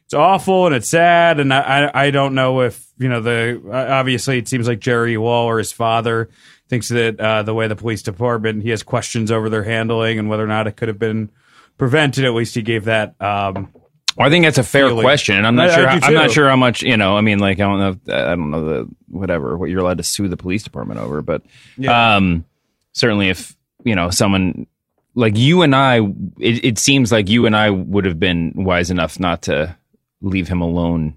it's 0.04 0.14
awful 0.14 0.66
and 0.66 0.74
it's 0.74 0.88
sad. 0.88 1.40
And 1.40 1.52
I, 1.52 1.60
I 1.60 2.04
I 2.06 2.10
don't 2.10 2.34
know 2.34 2.60
if 2.60 2.86
you 2.98 3.08
know 3.08 3.20
the 3.20 3.60
obviously 3.72 4.38
it 4.38 4.48
seems 4.48 4.68
like 4.68 4.80
Jerry 4.80 5.16
Lawler 5.16 5.58
his 5.58 5.72
father 5.72 6.28
thinks 6.68 6.88
that 6.88 7.20
uh, 7.20 7.42
the 7.42 7.54
way 7.54 7.68
the 7.68 7.76
police 7.76 8.02
department 8.02 8.62
he 8.62 8.70
has 8.70 8.82
questions 8.82 9.30
over 9.30 9.48
their 9.48 9.64
handling 9.64 10.18
and 10.18 10.28
whether 10.28 10.44
or 10.44 10.48
not 10.48 10.66
it 10.66 10.76
could 10.76 10.88
have 10.88 10.98
been 10.98 11.30
prevented. 11.78 12.24
At 12.24 12.34
least 12.34 12.54
he 12.54 12.62
gave 12.62 12.84
that 12.84 13.20
um 13.20 13.72
Well, 14.16 14.26
I 14.26 14.30
think 14.30 14.44
that's 14.44 14.58
a 14.58 14.62
fair 14.62 14.88
feeling. 14.88 15.02
question, 15.02 15.36
and 15.36 15.46
I'm 15.46 15.56
not 15.56 15.70
I- 15.70 15.72
I 15.72 15.74
sure. 15.74 15.82
do 15.84 15.88
How, 15.88 16.06
I'm 16.08 16.14
not 16.14 16.30
sure 16.30 16.48
how 16.48 16.56
much 16.56 16.82
you 16.82 16.96
know. 16.96 17.16
I 17.16 17.20
mean, 17.20 17.38
like 17.40 17.58
I 17.60 17.64
don't 17.64 17.78
know. 18.06 18.14
I 18.14 18.34
don't 18.36 18.50
know 18.50 18.64
the 18.64 18.88
whatever 19.08 19.56
what 19.56 19.70
you're 19.70 19.80
allowed 19.80 19.98
to 19.98 20.04
sue 20.04 20.28
the 20.28 20.36
police 20.36 20.62
department 20.62 21.00
over, 21.00 21.20
but 21.22 21.42
Yeah. 21.76 22.16
um, 22.16 22.44
certainly 22.92 23.28
if 23.28 23.56
you 23.84 23.94
know 23.94 24.10
someone 24.10 24.66
like 25.14 25.36
you 25.36 25.62
and 25.62 25.74
I, 25.74 25.98
it, 26.38 26.64
it 26.64 26.78
seems 26.78 27.12
like 27.12 27.28
you 27.28 27.46
and 27.46 27.54
I 27.56 27.70
would 27.70 28.04
have 28.04 28.18
been 28.18 28.52
wise 28.56 28.90
enough 28.90 29.18
not 29.20 29.42
to 29.42 29.76
leave 30.20 30.48
him 30.48 30.60
alone. 30.60 31.16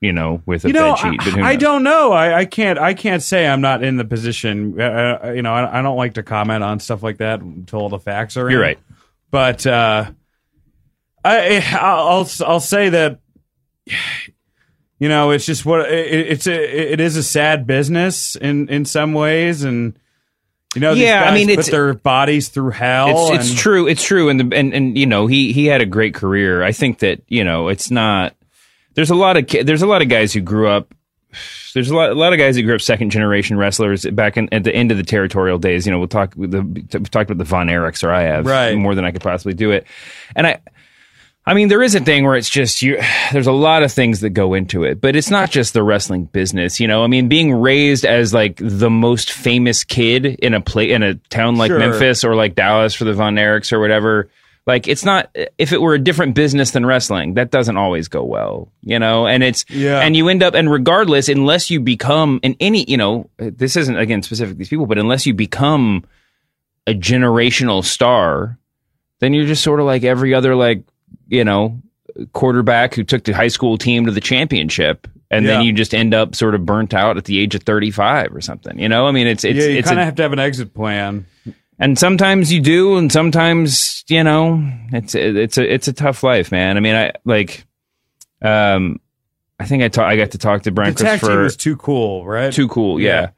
You 0.00 0.12
know, 0.12 0.42
with 0.44 0.66
a 0.66 0.68
you 0.68 0.74
know 0.74 0.96
bed 0.96 0.98
sheet. 0.98 1.20
But 1.24 1.38
I, 1.42 1.50
I 1.52 1.56
don't 1.56 1.82
know 1.82 2.12
I, 2.12 2.40
I 2.40 2.44
can't 2.44 2.78
I 2.78 2.92
can't 2.92 3.22
say 3.22 3.46
I'm 3.46 3.62
not 3.62 3.82
in 3.82 3.96
the 3.96 4.04
position 4.04 4.78
uh, 4.78 5.20
uh, 5.24 5.30
you 5.30 5.40
know 5.40 5.54
I, 5.54 5.78
I 5.78 5.82
don't 5.82 5.96
like 5.96 6.14
to 6.14 6.22
comment 6.22 6.62
on 6.62 6.78
stuff 6.78 7.02
like 7.02 7.18
that 7.18 7.40
until 7.40 7.78
all 7.80 7.88
the 7.88 7.98
facts 7.98 8.36
are. 8.36 8.50
You're 8.50 8.60
right. 8.60 8.78
but 9.30 9.66
uh, 9.66 10.10
I 11.24 11.64
I'll 11.80 12.28
I'll 12.46 12.60
say 12.60 12.90
that 12.90 13.20
you 14.98 15.08
know 15.08 15.30
it's 15.30 15.46
just 15.46 15.64
what 15.66 15.90
it, 15.90 16.30
it's 16.30 16.46
a 16.46 16.92
it 16.92 17.00
is 17.00 17.16
a 17.16 17.22
sad 17.22 17.66
business 17.66 18.36
in 18.36 18.68
in 18.68 18.84
some 18.84 19.12
ways 19.12 19.64
and 19.64 19.98
you 20.74 20.80
know 20.80 20.94
these 20.94 21.04
Yeah, 21.04 21.24
I 21.24 21.34
mean, 21.34 21.46
put 21.48 21.52
it's- 21.54 21.70
their 21.70 21.94
bodies 21.94 22.48
through 22.48 22.70
hell 22.70 23.32
It's, 23.34 23.50
it's 23.50 23.60
true. 23.60 23.86
It's 23.86 24.02
true. 24.02 24.28
And, 24.28 24.40
the, 24.40 24.56
and, 24.56 24.74
and, 24.74 24.98
you 24.98 25.06
know, 25.06 25.28
he, 25.28 25.52
he 25.52 25.66
had 25.66 25.80
a 25.80 25.86
great 25.86 26.14
career. 26.14 26.64
I 26.64 26.72
think 26.72 26.98
that, 26.98 27.22
you 27.28 27.44
know, 27.44 27.68
it's 27.68 27.92
not, 27.92 28.34
there's 28.94 29.10
a 29.10 29.14
lot 29.14 29.36
of, 29.36 29.46
there's 29.64 29.82
a 29.82 29.86
lot 29.86 30.02
of 30.02 30.08
guys 30.08 30.32
who 30.32 30.40
grew 30.40 30.66
up 30.68 30.92
there's 31.74 31.90
a 31.90 31.94
lot, 31.94 32.10
a 32.10 32.14
lot 32.14 32.32
of 32.32 32.40
guys 32.40 32.56
that 32.56 32.62
grew 32.62 32.74
up 32.74 32.80
second 32.80 33.10
generation 33.10 33.56
wrestlers 33.56 34.04
back 34.04 34.36
in, 34.36 34.48
at 34.52 34.64
the 34.64 34.74
end 34.74 34.90
of 34.90 34.96
the 34.96 35.04
territorial 35.04 35.58
days. 35.58 35.86
You 35.86 35.92
know, 35.92 35.98
we'll 36.00 36.08
talk. 36.08 36.34
The, 36.36 36.62
we've 36.62 37.10
talked 37.10 37.30
about 37.30 37.38
the 37.38 37.44
Von 37.44 37.68
Erichs, 37.68 38.02
or 38.02 38.10
I 38.12 38.22
have, 38.22 38.44
Right. 38.44 38.76
more 38.76 38.96
than 38.96 39.04
I 39.04 39.12
could 39.12 39.22
possibly 39.22 39.54
do 39.54 39.70
it. 39.70 39.86
And 40.34 40.44
I, 40.46 40.58
I 41.46 41.52
mean, 41.52 41.68
there 41.68 41.82
is 41.82 41.94
a 41.94 42.00
thing 42.00 42.24
where 42.24 42.36
it's 42.36 42.48
just 42.48 42.80
you. 42.80 42.98
There's 43.32 43.46
a 43.46 43.52
lot 43.52 43.82
of 43.82 43.92
things 43.92 44.20
that 44.20 44.30
go 44.30 44.54
into 44.54 44.84
it, 44.84 45.00
but 45.00 45.14
it's 45.14 45.30
not 45.30 45.50
just 45.50 45.74
the 45.74 45.82
wrestling 45.82 46.24
business. 46.24 46.80
You 46.80 46.88
know, 46.88 47.04
I 47.04 47.06
mean, 47.06 47.28
being 47.28 47.52
raised 47.52 48.04
as 48.06 48.32
like 48.32 48.56
the 48.60 48.90
most 48.90 49.30
famous 49.32 49.84
kid 49.84 50.24
in 50.26 50.54
a 50.54 50.60
play 50.60 50.90
in 50.90 51.02
a 51.02 51.14
town 51.14 51.56
like 51.56 51.68
Sure. 51.70 51.78
Memphis 51.78 52.24
or 52.24 52.34
like 52.34 52.54
Dallas 52.54 52.94
for 52.94 53.04
the 53.04 53.12
Von 53.12 53.34
Erichs 53.36 53.72
or 53.72 53.80
whatever. 53.80 54.30
Like, 54.66 54.88
it's 54.88 55.04
not. 55.04 55.36
If 55.58 55.72
it 55.72 55.82
were 55.82 55.92
a 55.92 55.98
different 55.98 56.34
business 56.34 56.70
than 56.70 56.86
wrestling, 56.86 57.34
that 57.34 57.50
doesn't 57.50 57.76
always 57.76 58.08
go 58.08 58.24
well. 58.24 58.72
You 58.80 58.98
know, 58.98 59.26
and 59.26 59.42
it's 59.42 59.66
Yeah. 59.68 60.00
and 60.00 60.16
you 60.16 60.28
end 60.30 60.42
up 60.42 60.54
and 60.54 60.70
regardless, 60.72 61.28
unless 61.28 61.68
you 61.70 61.80
become 61.80 62.40
in 62.42 62.56
any, 62.60 62.88
you 62.90 62.96
know, 62.96 63.28
this 63.36 63.76
isn't 63.76 63.98
again 63.98 64.22
specific 64.22 64.54
to 64.54 64.58
these 64.58 64.70
people, 64.70 64.86
but 64.86 64.96
unless 64.96 65.26
you 65.26 65.34
become 65.34 66.04
a 66.86 66.94
generational 66.94 67.84
star, 67.84 68.56
then 69.20 69.34
you're 69.34 69.46
just 69.46 69.62
sort 69.62 69.80
of 69.80 69.86
like 69.86 70.02
every 70.04 70.32
other 70.32 70.54
like 70.54 70.82
you 71.28 71.44
know 71.44 71.80
quarterback 72.32 72.94
who 72.94 73.02
took 73.04 73.24
the 73.24 73.32
high 73.32 73.48
school 73.48 73.76
team 73.78 74.06
to 74.06 74.12
the 74.12 74.20
championship 74.20 75.08
and 75.30 75.46
then 75.46 75.62
you 75.62 75.72
just 75.72 75.92
end 75.94 76.14
up 76.14 76.34
sort 76.34 76.54
of 76.54 76.64
burnt 76.64 76.94
out 76.94 77.16
at 77.16 77.24
the 77.24 77.38
age 77.40 77.54
of 77.56 77.62
35 77.64 78.34
or 78.34 78.40
something 78.40 78.78
you 78.78 78.88
know 78.88 79.06
i 79.06 79.10
mean 79.10 79.26
it's 79.26 79.42
it's 79.44 79.58
yeah, 79.58 79.66
you 79.72 79.78
it's 79.78 79.88
kind 79.88 79.98
of 79.98 80.04
have 80.04 80.14
to 80.14 80.22
have 80.22 80.32
an 80.32 80.38
exit 80.38 80.72
plan. 80.74 81.26
and 81.80 81.98
sometimes 81.98 82.52
you 82.52 82.60
do 82.60 82.96
and 82.96 83.10
sometimes 83.10 84.04
you 84.08 84.22
know 84.22 84.62
it's 84.92 85.14
it's 85.16 85.58
a 85.58 85.74
it's 85.74 85.88
a 85.88 85.92
tough 85.92 86.22
life 86.22 86.52
man 86.52 86.76
i 86.76 86.80
mean 86.80 86.94
i 86.94 87.10
like 87.24 87.64
um 88.42 89.00
i 89.58 89.64
think 89.64 89.82
i 89.82 89.88
ta- 89.88 90.06
i 90.06 90.16
got 90.16 90.30
to 90.32 90.38
talk 90.38 90.62
to 90.62 90.70
The 90.70 90.74
brian 90.74 90.94
team 90.94 91.06
christopher 91.06 91.42
was 91.42 91.56
too 91.56 91.76
cool, 91.76 92.24
right? 92.26 92.52
too 92.52 92.68
cool, 92.68 93.00
yeah. 93.00 93.08
Yeah. 93.08 93.30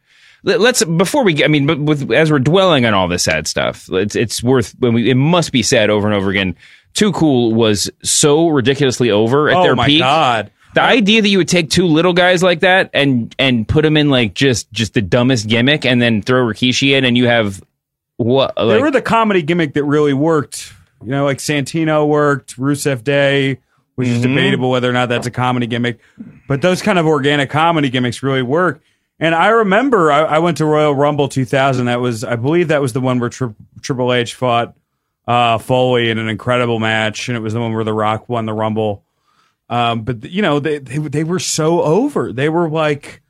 Let- 0.42 0.60
Let's 0.60 0.84
before 0.84 1.24
we. 1.24 1.32
get- 1.32 1.46
I 1.46 1.48
mean, 1.48 1.66
but 1.66 1.78
with 1.80 2.12
as 2.12 2.30
we're 2.30 2.38
dwelling 2.38 2.84
on 2.86 2.94
all 2.94 3.08
this 3.08 3.24
sad 3.24 3.48
stuff, 3.48 3.88
it's 3.90 4.14
it's 4.14 4.42
worth. 4.44 4.76
When 4.78 4.94
we, 4.94 5.10
it 5.10 5.16
must 5.16 5.50
be 5.50 5.62
said 5.62 5.90
over 5.90 6.06
and 6.06 6.14
over 6.14 6.30
again. 6.30 6.54
Too 6.96 7.12
cool 7.12 7.52
was 7.54 7.90
so 8.02 8.48
ridiculously 8.48 9.10
over 9.10 9.48
at 9.50 9.56
oh 9.56 9.62
their 9.62 9.76
my 9.76 9.86
peak. 9.86 10.00
god! 10.00 10.50
The 10.74 10.82
idea 10.82 11.22
that 11.22 11.28
you 11.28 11.38
would 11.38 11.48
take 11.48 11.70
two 11.70 11.86
little 11.86 12.12
guys 12.12 12.42
like 12.42 12.60
that 12.60 12.90
and 12.92 13.34
and 13.38 13.68
put 13.68 13.82
them 13.82 13.96
in 13.96 14.10
like 14.10 14.34
just 14.34 14.72
just 14.72 14.94
the 14.94 15.02
dumbest 15.02 15.46
gimmick, 15.46 15.84
and 15.86 16.00
then 16.02 16.22
throw 16.22 16.42
Rikishi 16.44 16.96
in, 16.96 17.04
and 17.04 17.16
you 17.16 17.26
have 17.28 17.62
what? 18.16 18.54
they 18.56 18.80
were 18.80 18.90
the 18.90 19.02
comedy 19.02 19.42
gimmick 19.42 19.74
that 19.74 19.84
really 19.84 20.14
worked. 20.14 20.72
You 21.04 21.10
know, 21.10 21.24
like 21.26 21.38
Santino 21.38 22.08
worked, 22.08 22.56
Rusev 22.56 23.04
Day, 23.04 23.58
which 23.96 24.08
is 24.08 24.18
Mhm. 24.18 24.22
debatable 24.34 24.70
whether 24.70 24.88
or 24.88 24.94
not 24.94 25.10
that's 25.10 25.26
a 25.26 25.30
comedy 25.30 25.66
gimmick, 25.66 25.98
but 26.48 26.62
those 26.62 26.80
kind 26.80 26.98
of 26.98 27.06
organic 27.06 27.50
comedy 27.50 27.90
gimmicks 27.90 28.22
really 28.22 28.42
work. 28.42 28.80
And 29.20 29.34
I 29.34 29.48
remember 29.48 30.10
I, 30.10 30.20
I 30.24 30.38
went 30.38 30.56
to 30.58 30.64
Royal 30.64 30.94
Rumble 30.94 31.28
2000. 31.28 31.86
That 31.86 32.00
was, 32.00 32.24
I 32.24 32.36
believe, 32.36 32.68
that 32.68 32.80
was 32.82 32.94
the 32.94 33.00
one 33.00 33.18
where 33.18 33.28
Tri- 33.30 33.54
Triple 33.82 34.12
H 34.12 34.34
fought 34.34 34.74
uh, 35.26 35.58
Foley 35.58 36.10
in 36.10 36.18
an 36.18 36.28
incredible 36.28 36.78
match, 36.78 37.28
and 37.28 37.36
it 37.36 37.40
was 37.40 37.52
the 37.52 37.60
one 37.60 37.72
where 37.72 37.84
The 37.84 37.92
Rock 37.92 38.28
won 38.28 38.46
the 38.46 38.52
Rumble. 38.52 39.04
Um, 39.68 40.02
but 40.02 40.24
you 40.24 40.42
know, 40.42 40.60
they, 40.60 40.78
they 40.78 40.98
they 40.98 41.24
were 41.24 41.40
so 41.40 41.82
over. 41.82 42.32
They 42.32 42.48
were 42.48 42.68
like 42.70 43.22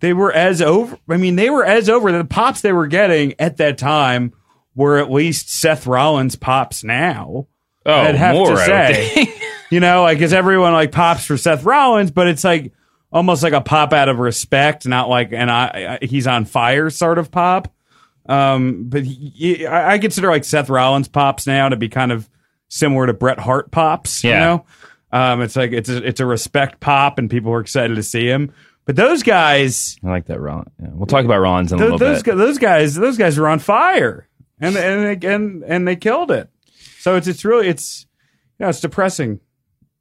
they 0.00 0.12
were 0.12 0.32
as 0.32 0.60
over. 0.60 0.98
I 1.08 1.16
mean, 1.16 1.36
they 1.36 1.50
were 1.50 1.64
as 1.64 1.88
over. 1.88 2.10
The 2.10 2.24
pops 2.24 2.60
they 2.60 2.72
were 2.72 2.86
getting 2.86 3.34
at 3.38 3.58
that 3.58 3.78
time 3.78 4.32
were 4.74 4.98
at 4.98 5.10
least 5.10 5.50
Seth 5.50 5.86
Rollins 5.86 6.36
pops 6.36 6.84
now. 6.84 7.46
oh, 7.86 7.92
I'd 7.92 8.14
have 8.16 8.34
more. 8.34 8.50
to 8.50 8.56
say, 8.56 9.34
you 9.70 9.80
know, 9.80 10.02
like 10.02 10.18
because 10.18 10.32
everyone 10.32 10.72
like 10.72 10.92
pops 10.92 11.24
for 11.24 11.36
Seth 11.36 11.64
Rollins, 11.64 12.10
but 12.10 12.26
it's 12.26 12.44
like 12.44 12.72
almost 13.12 13.42
like 13.42 13.52
a 13.52 13.60
pop 13.60 13.92
out 13.92 14.08
of 14.08 14.18
respect, 14.18 14.86
not 14.86 15.08
like 15.08 15.32
and 15.32 15.50
I, 15.50 15.98
I, 16.00 16.04
he's 16.04 16.26
on 16.26 16.44
fire 16.44 16.90
sort 16.90 17.18
of 17.18 17.30
pop. 17.30 17.72
Um, 18.28 18.84
but 18.88 19.04
he, 19.04 19.66
I, 19.66 19.94
I 19.94 19.98
consider 19.98 20.28
like 20.28 20.44
Seth 20.44 20.68
Rollins 20.68 21.08
pops 21.08 21.46
now 21.46 21.68
to 21.70 21.76
be 21.76 21.88
kind 21.88 22.12
of 22.12 22.28
similar 22.68 23.06
to 23.06 23.14
Bret 23.14 23.38
Hart 23.38 23.70
pops. 23.70 24.22
You 24.22 24.30
Yeah. 24.30 24.38
know, 24.40 24.66
um, 25.12 25.40
it's 25.40 25.56
like 25.56 25.72
it's 25.72 25.88
a, 25.88 26.06
it's 26.06 26.20
a 26.20 26.26
respect 26.26 26.78
pop, 26.80 27.18
and 27.18 27.30
people 27.30 27.52
are 27.52 27.60
excited 27.60 27.94
to 27.94 28.02
see 28.02 28.26
him. 28.28 28.52
But 28.84 28.96
those 28.96 29.22
guys, 29.22 29.96
I 30.04 30.08
like 30.08 30.26
that 30.26 30.40
Rollins. 30.40 30.68
Yeah. 30.80 30.88
We'll 30.92 31.06
talk 31.06 31.24
about 31.24 31.38
Rollins 31.40 31.72
in 31.72 31.78
a 31.78 31.82
little 31.82 31.98
those, 31.98 32.22
bit. 32.22 32.32
gu- 32.32 32.38
those 32.38 32.58
guys, 32.58 32.94
those 32.94 33.16
guys 33.18 33.38
were 33.38 33.48
on 33.48 33.58
fire, 33.58 34.28
and 34.60 34.76
and 34.76 35.20
they- 35.22 35.28
and 35.34 35.62
and 35.64 35.88
they 35.88 35.96
killed 35.96 36.30
it. 36.30 36.50
So 36.98 37.16
it's 37.16 37.26
it's 37.26 37.44
really 37.44 37.68
it's 37.68 38.06
you 38.58 38.64
know 38.64 38.68
it's 38.70 38.80
depressing. 38.80 39.40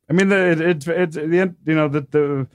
I 0.10 0.13
mean 0.13 0.29
the 0.29 0.51
it, 0.51 0.62
it's 0.62 0.88
it's 0.88 1.15
the 1.15 1.55
you 1.65 1.75
know 1.75 1.88
the 1.88 2.01
the 2.12 2.48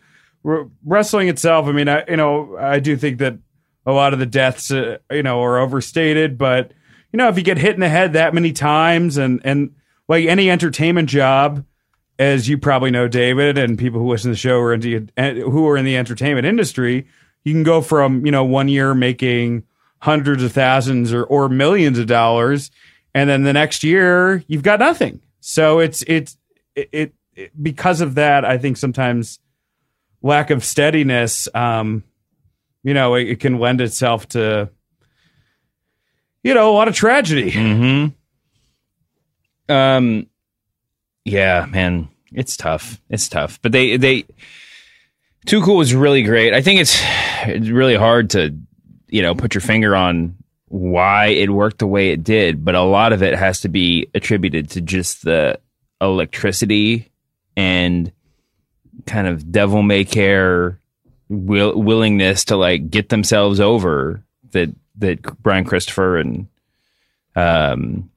wrestling 0.85 1.29
itself. 1.29 1.67
I 1.67 1.73
mean 1.73 1.89
I 1.89 2.05
you 2.09 2.17
know 2.17 2.57
I 2.59 2.81
do 2.81 2.97
think 2.97 3.19
that 3.19 3.39
a 3.87 3.93
lot 3.93 4.13
of 4.13 4.19
the 4.19 4.27
deaths 4.27 4.71
uh, 4.71 4.99
you 5.11 5.23
know 5.23 5.43
are 5.43 5.59
overstated, 5.59 6.39
but 6.39 6.73
you 7.13 7.17
know 7.17 7.29
if 7.29 7.37
you 7.37 7.45
get 7.45 7.59
hit 7.59 7.75
in 7.75 7.81
the 7.81 7.89
head 7.89 8.13
that 8.15 8.35
many 8.35 8.53
times 8.53 9.17
and 9.17 9.41
and 9.45 9.75
like 10.09 10.27
any 10.27 10.51
entertainment 10.51 11.09
job. 11.09 11.65
As 12.19 12.49
you 12.49 12.57
probably 12.57 12.91
know, 12.91 13.09
David, 13.09 13.59
and 13.59 13.77
people 13.77 13.99
who 13.99 14.09
listen 14.09 14.29
to 14.29 14.35
the 14.35 14.37
show 14.37 14.59
are 14.59 14.75
into 14.75 15.09
who 15.17 15.67
are 15.67 15.77
in 15.77 15.85
the 15.85 15.97
entertainment 15.97 16.47
industry, 16.47 17.07
you 17.43 17.53
can 17.53 17.63
go 17.63 17.81
from 17.81 18.25
you 18.25 18.31
know 18.31 18.45
one 18.45 18.69
year 18.69 18.95
making 18.95 19.65
hundreds 20.01 20.43
of 20.43 20.53
thousands 20.53 21.13
or, 21.13 21.25
or 21.25 21.49
millions 21.49 21.99
of 21.99 22.07
dollars 22.07 22.71
and 23.15 23.31
then 23.31 23.45
the 23.45 23.53
next 23.53 23.85
year 23.85 24.43
you've 24.49 24.63
got 24.63 24.81
nothing 24.81 25.21
so 25.41 25.79
it's 25.79 26.03
it's 26.09 26.37
it, 26.75 26.89
it, 26.93 27.15
it 27.35 27.63
because 27.63 28.01
of 28.01 28.17
that 28.17 28.45
i 28.45 28.59
think 28.59 28.77
sometimes 28.77 29.39
lack 30.21 30.51
of 30.51 30.65
steadiness 30.65 31.49
um 31.55 32.03
you 32.83 32.95
know 32.95 33.15
it, 33.15 33.29
it 33.29 33.41
can 33.41 33.59
lend 33.59 33.81
itself 33.81 34.29
to 34.29 34.69
you 36.43 36.55
know 36.55 36.71
a 36.71 36.75
lot 36.75 36.89
of 36.89 36.95
tragedy 36.95 37.51
hmm 37.51 38.07
Um, 39.69 40.27
yeah, 41.25 41.67
man, 41.71 42.09
it's 42.33 42.57
tough. 42.57 43.01
It's 43.09 43.29
tough, 43.29 43.61
but 43.63 43.73
they 43.73 43.97
they 43.97 44.25
Too 45.47 45.63
Cool 45.63 45.77
was 45.77 45.95
really 45.95 46.23
great. 46.25 46.53
I 46.53 46.61
think 46.63 46.81
it's 46.81 47.01
it's 47.47 47.69
really 47.69 47.95
hard 47.97 48.31
to 48.31 48.57
you 49.09 49.23
know 49.23 49.35
put 49.35 49.55
your 49.55 49.61
finger 49.63 49.95
on 49.95 50.37
why 50.67 51.27
it 51.27 51.51
worked 51.51 51.79
the 51.79 51.87
way 51.87 52.11
it 52.11 52.25
did, 52.25 52.65
but 52.65 52.75
a 52.75 52.83
lot 52.83 53.13
of 53.13 53.23
it 53.23 53.35
has 53.39 53.61
to 53.61 53.69
be 53.69 54.09
attributed 54.15 54.71
to 54.71 54.81
just 54.81 55.23
the 55.23 55.61
electricity 56.01 57.13
and 57.57 58.11
kind 59.07 59.27
of 59.29 59.53
devil 59.53 59.83
may 59.83 60.05
care 60.05 60.81
will, 61.33 61.81
willingness 61.81 62.45
to 62.47 62.57
like 62.57 62.91
get 62.91 63.09
themselves 63.09 63.61
over 63.61 64.23
that 64.51 64.71
that 64.99 65.23
Brian 65.43 65.65
Christopher 65.65 66.19
and 66.19 66.47
um 67.35 68.11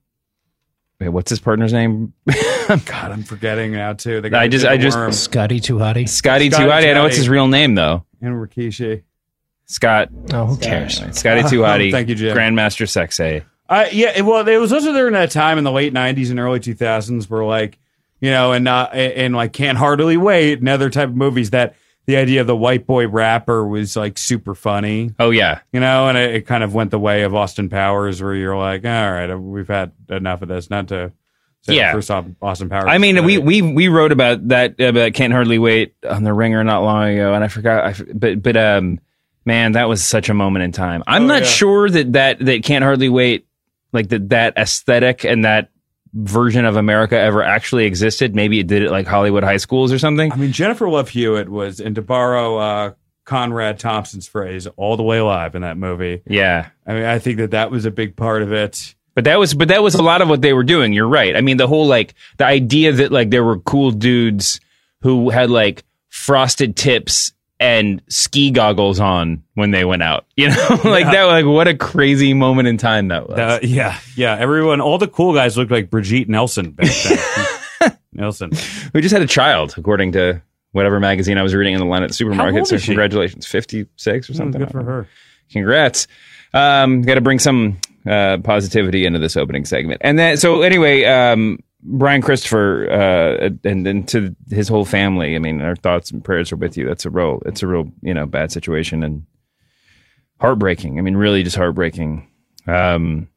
wait, 1.00 1.10
what's 1.10 1.29
his 1.29 1.39
partner's 1.39 1.74
name? 1.74 2.13
god 2.67 3.12
i'm 3.12 3.22
forgetting 3.22 3.72
now 3.72 3.93
too 3.93 4.22
the 4.22 4.29
guy 4.29 4.43
I 4.43 4.48
just 4.48 4.65
I 4.65 4.77
just 4.77 4.98
worm. 4.98 5.12
Scotty 5.12 5.60
2 5.60 5.75
Hotty. 5.75 6.10
Scotty 6.10 6.50
Scotty 6.50 6.50
2 6.50 6.55
Hotty. 6.55 6.89
I 6.89 6.93
know 6.93 7.03
what's 7.03 7.15
his 7.15 7.29
real 7.29 7.48
name 7.48 7.75
though. 7.75 8.03
and 8.22 8.34
rikishi 8.34 9.03
Scott. 9.67 10.10
Oh, 10.31 10.45
who 10.45 10.57
cares? 10.57 10.98
Scotty 11.17 11.41
2 11.41 11.62
Hotty. 11.62 11.91
Thank 11.91 12.10
you, 12.10 12.15
Jim. 12.15 12.38
Grandmaster 12.38 12.86
Sexay. 12.86 13.43
Uh, 13.67 13.86
yeah, 13.91 14.22
well, 14.22 14.48
it 14.48 14.57
was 14.57 14.72
also 14.72 14.93
during 14.93 15.13
that 15.13 15.31
time 15.31 15.57
in 15.57 15.63
the 15.63 15.72
late 15.72 15.91
'90s 15.91 16.29
and 16.29 16.39
early 16.39 16.60
2000s 16.60 17.27
where, 17.29 17.43
like, 17.43 17.79
you 18.19 18.29
know, 18.29 18.51
and 18.51 18.67
uh, 18.67 18.89
and 18.93 19.36
like 19.36 19.53
Can't 19.53 19.77
Hardly 19.77 20.17
Wait 20.17 20.60
and 20.60 20.69
other 20.69 20.91
type 20.91 21.10
of 21.10 21.15
movies 21.15 21.50
that 21.50 21.75
the 22.07 22.17
idea 22.17 22.41
of 22.41 22.47
the 22.47 22.55
white 22.55 22.85
boy 22.85 23.07
rapper 23.07 23.65
was 23.67 23.95
like 23.95 24.17
super 24.17 24.53
funny, 24.55 25.12
Oh 25.19 25.31
yeah. 25.31 25.59
you 25.74 25.79
know, 25.79 26.07
and 26.07 26.17
it, 26.17 26.35
it 26.35 26.41
kind 26.47 26.63
of 26.63 26.74
went 26.74 26.91
the 26.91 27.00
way 27.00 27.24
of 27.24 27.33
Austin 27.33 27.69
Powers, 27.69 28.21
where 28.21 28.35
you're 28.35 28.57
like, 28.57 28.85
all 28.85 29.12
right, 29.12 29.33
we've 29.35 29.67
had 29.67 29.91
enough 30.09 30.41
of 30.41 30.47
this. 30.47 30.69
Not 30.69 30.88
to 30.89 31.12
say 31.63 31.75
Yeah. 31.77 31.91
first 31.91 32.12
off, 32.12 32.25
Austin 32.41 32.69
Powers. 32.69 32.85
I 32.88 32.97
mean, 33.00 33.24
we, 33.25 33.38
we 33.39 33.62
we 33.62 33.88
wrote 33.88 34.12
about 34.12 34.47
that 34.50 34.79
about 34.79 35.13
Can't 35.13 35.33
Hardly 35.33 35.57
Wait 35.59 35.95
on 36.07 36.24
the 36.24 36.33
Ringer 36.33 36.63
not 36.63 36.83
long 36.83 37.09
ago, 37.09 37.33
and 37.33 37.43
I 37.43 37.47
forgot. 37.47 37.85
I, 37.85 38.03
but 38.13 38.41
but 38.43 38.55
um, 38.55 39.00
man, 39.45 39.71
that 39.71 39.89
was 39.89 40.03
such 40.03 40.29
a 40.29 40.33
moment 40.33 40.63
in 40.63 40.71
time. 40.71 41.03
I'm 41.07 41.24
Oh, 41.24 41.27
not 41.27 41.41
yeah. 41.41 41.47
sure 41.47 41.89
that 41.89 42.13
that 42.13 42.39
that 42.39 42.63
Can't 42.63 42.83
Hardly 42.83 43.09
Wait, 43.09 43.47
like 43.93 44.09
that 44.09 44.29
that 44.29 44.57
aesthetic 44.57 45.25
and 45.25 45.43
that 45.43 45.69
version 46.15 46.65
of 46.65 46.77
America 46.77 47.19
ever 47.19 47.43
actually 47.43 47.86
existed. 47.86 48.34
Maybe 48.34 48.60
it 48.60 48.67
did 48.67 48.81
it 48.81 48.89
like 48.89 49.05
Hollywood 49.05 49.43
high 49.43 49.57
schools 49.57 49.91
or 49.91 50.00
something. 50.00 50.31
I 50.31 50.36
mean, 50.36 50.51
Jennifer 50.51 50.89
Love 50.89 51.10
Hewitt 51.10 51.50
was, 51.50 51.79
and 51.79 51.93
to 51.95 52.01
borrow 52.01 52.57
uh, 52.57 52.93
Conrad 53.25 53.79
Thompson's 53.79 54.27
phrase, 54.27 54.67
all 54.77 54.98
the 54.98 55.03
way 55.03 55.17
alive 55.17 55.55
in 55.55 55.62
that 55.62 55.77
movie. 55.77 56.22
Yeah. 56.25 56.69
I 56.88 56.93
mean, 56.93 57.03
I 57.03 57.19
think 57.19 57.38
that 57.38 57.51
that 57.51 57.69
was 57.69 57.86
a 57.86 57.91
big 57.91 58.15
part 58.15 58.41
of 58.41 58.53
it. 58.53 58.95
But 59.13 59.24
that 59.25 59.39
was 59.39 59.53
but 59.53 59.69
that 59.69 59.81
was 59.81 59.95
a 59.95 60.03
lot 60.03 60.22
of 60.22 60.27
what 60.27 60.41
they 60.41 60.51
were 60.51 60.63
doing. 60.63 60.91
You're 60.91 61.07
right. 61.07 61.38
I 61.38 61.41
mean, 61.41 61.55
the 61.55 61.67
whole 61.67 61.88
like 61.88 62.13
the 62.38 62.45
idea 62.45 62.91
that 62.91 63.13
like 63.13 63.29
there 63.29 63.45
were 63.45 63.60
cool 63.60 63.91
dudes 63.91 64.60
who 65.01 65.29
had 65.29 65.50
like 65.50 65.84
frosted 66.10 66.75
tips 66.75 67.31
and 67.59 68.01
ski 68.09 68.51
goggles 68.51 69.00
on 69.00 69.43
when 69.53 69.71
they 69.71 69.85
went 69.85 70.03
out. 70.03 70.25
You 70.35 70.50
know, 70.50 70.79
like 70.83 71.05
that. 71.05 71.24
Like 71.24 71.45
what 71.45 71.67
a 71.67 71.75
crazy 71.75 72.33
moment 72.33 72.67
in 72.67 72.77
time 72.77 73.07
that 73.09 73.29
was. 73.29 73.38
Uh, 73.38 73.59
yeah, 73.62 73.97
yeah. 74.15 74.35
Everyone, 74.38 74.81
all 74.81 74.97
the 74.97 75.07
cool 75.07 75.33
guys 75.33 75.57
looked 75.57 75.71
like 75.71 75.89
Brigitte 75.89 76.27
Nielsen 76.29 76.71
back 76.71 76.89
then. 77.81 77.97
Nielsen. 78.13 78.51
we 78.93 79.01
just 79.01 79.13
had 79.13 79.21
a 79.21 79.27
child, 79.27 79.75
according 79.77 80.13
to 80.13 80.41
whatever 80.71 81.00
magazine 81.00 81.38
I 81.38 81.43
was 81.43 81.53
reading 81.55 81.74
in 81.74 81.79
the 81.79 81.85
line 81.85 82.03
at 82.03 82.09
the 82.09 82.13
supermarket. 82.15 82.67
So 82.67 82.77
congratulations, 82.77 83.45
fifty 83.45 83.85
six 83.95 84.29
or 84.29 84.33
Oh, 84.33 84.35
something. 84.38 84.62
good 84.62 84.71
for 84.71 84.83
her. 84.83 85.07
Congrats. 85.51 86.07
Um, 86.53 87.01
Got 87.01 87.15
to 87.15 87.21
bring 87.21 87.39
some 87.39 87.77
uh, 88.07 88.38
positivity 88.43 89.05
into 89.05 89.19
this 89.19 89.35
opening 89.38 89.65
segment, 89.65 90.01
and 90.03 90.17
then 90.17 90.38
so 90.38 90.62
anyway, 90.62 91.03
um, 91.05 91.59
Brian 91.88 92.22
Christopher 92.22 92.89
uh, 92.89 93.50
and 93.63 93.86
and 93.88 94.08
to 94.10 94.36
his 94.50 94.68
whole 94.68 94.86
family. 94.86 95.36
I 95.36 95.39
mean, 95.39 95.62
our 95.62 95.75
thoughts 95.75 96.10
and 96.12 96.24
prayers 96.24 96.51
are 96.51 96.56
with 96.56 96.75
you. 96.77 96.88
That's 96.88 97.06
a 97.06 97.10
real, 97.10 97.42
it's 97.46 97.62
a 97.63 97.68
real, 97.68 97.92
you 98.01 98.13
know, 98.13 98.25
bad 98.25 98.51
situation 98.51 99.04
and 99.04 99.25
heartbreaking. 100.39 100.98
I 100.98 101.01
mean, 101.01 101.15
really, 101.15 101.44
just 101.44 101.56
heartbreaking. 101.58 102.27
Um, 102.68 103.27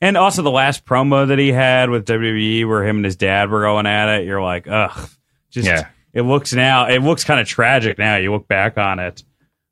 And 0.00 0.16
also 0.16 0.42
the 0.42 0.50
last 0.50 0.84
promo 0.86 1.26
that 1.28 1.38
he 1.38 1.52
had 1.52 1.90
with 1.90 2.06
WWE 2.06 2.66
where 2.66 2.84
him 2.86 2.96
and 2.96 3.04
his 3.04 3.16
dad 3.16 3.50
were 3.50 3.62
going 3.62 3.86
at 3.86 4.20
it, 4.20 4.26
you're 4.26 4.40
like, 4.42 4.66
ugh. 4.68 5.10
Just 5.50 5.66
Yeah. 5.68 5.88
it 6.12 6.22
looks 6.22 6.52
now 6.52 6.86
it 6.88 7.02
looks 7.02 7.24
kind 7.24 7.40
of 7.40 7.46
tragic 7.48 7.98
now. 7.98 8.16
You 8.16 8.32
look 8.32 8.46
back 8.48 8.78
on 8.78 8.98
it 8.98 9.22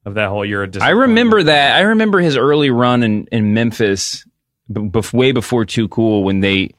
of 0.04 0.14
that 0.14 0.28
whole 0.28 0.45
year 0.45 0.68
I 0.80 0.90
remember 0.90 1.42
that. 1.42 1.76
I 1.76 1.80
remember 1.83 2.18
his 2.21 2.37
early 2.37 2.71
run 2.71 3.02
in, 3.02 3.26
in 3.33 3.54
Memphis, 3.54 4.25
b- 4.73 4.83
bef- 4.83 5.12
way 5.12 5.33
before 5.33 5.64
Too 5.64 5.88
Cool, 5.88 6.25
when 6.25 6.40
they 6.40 6.71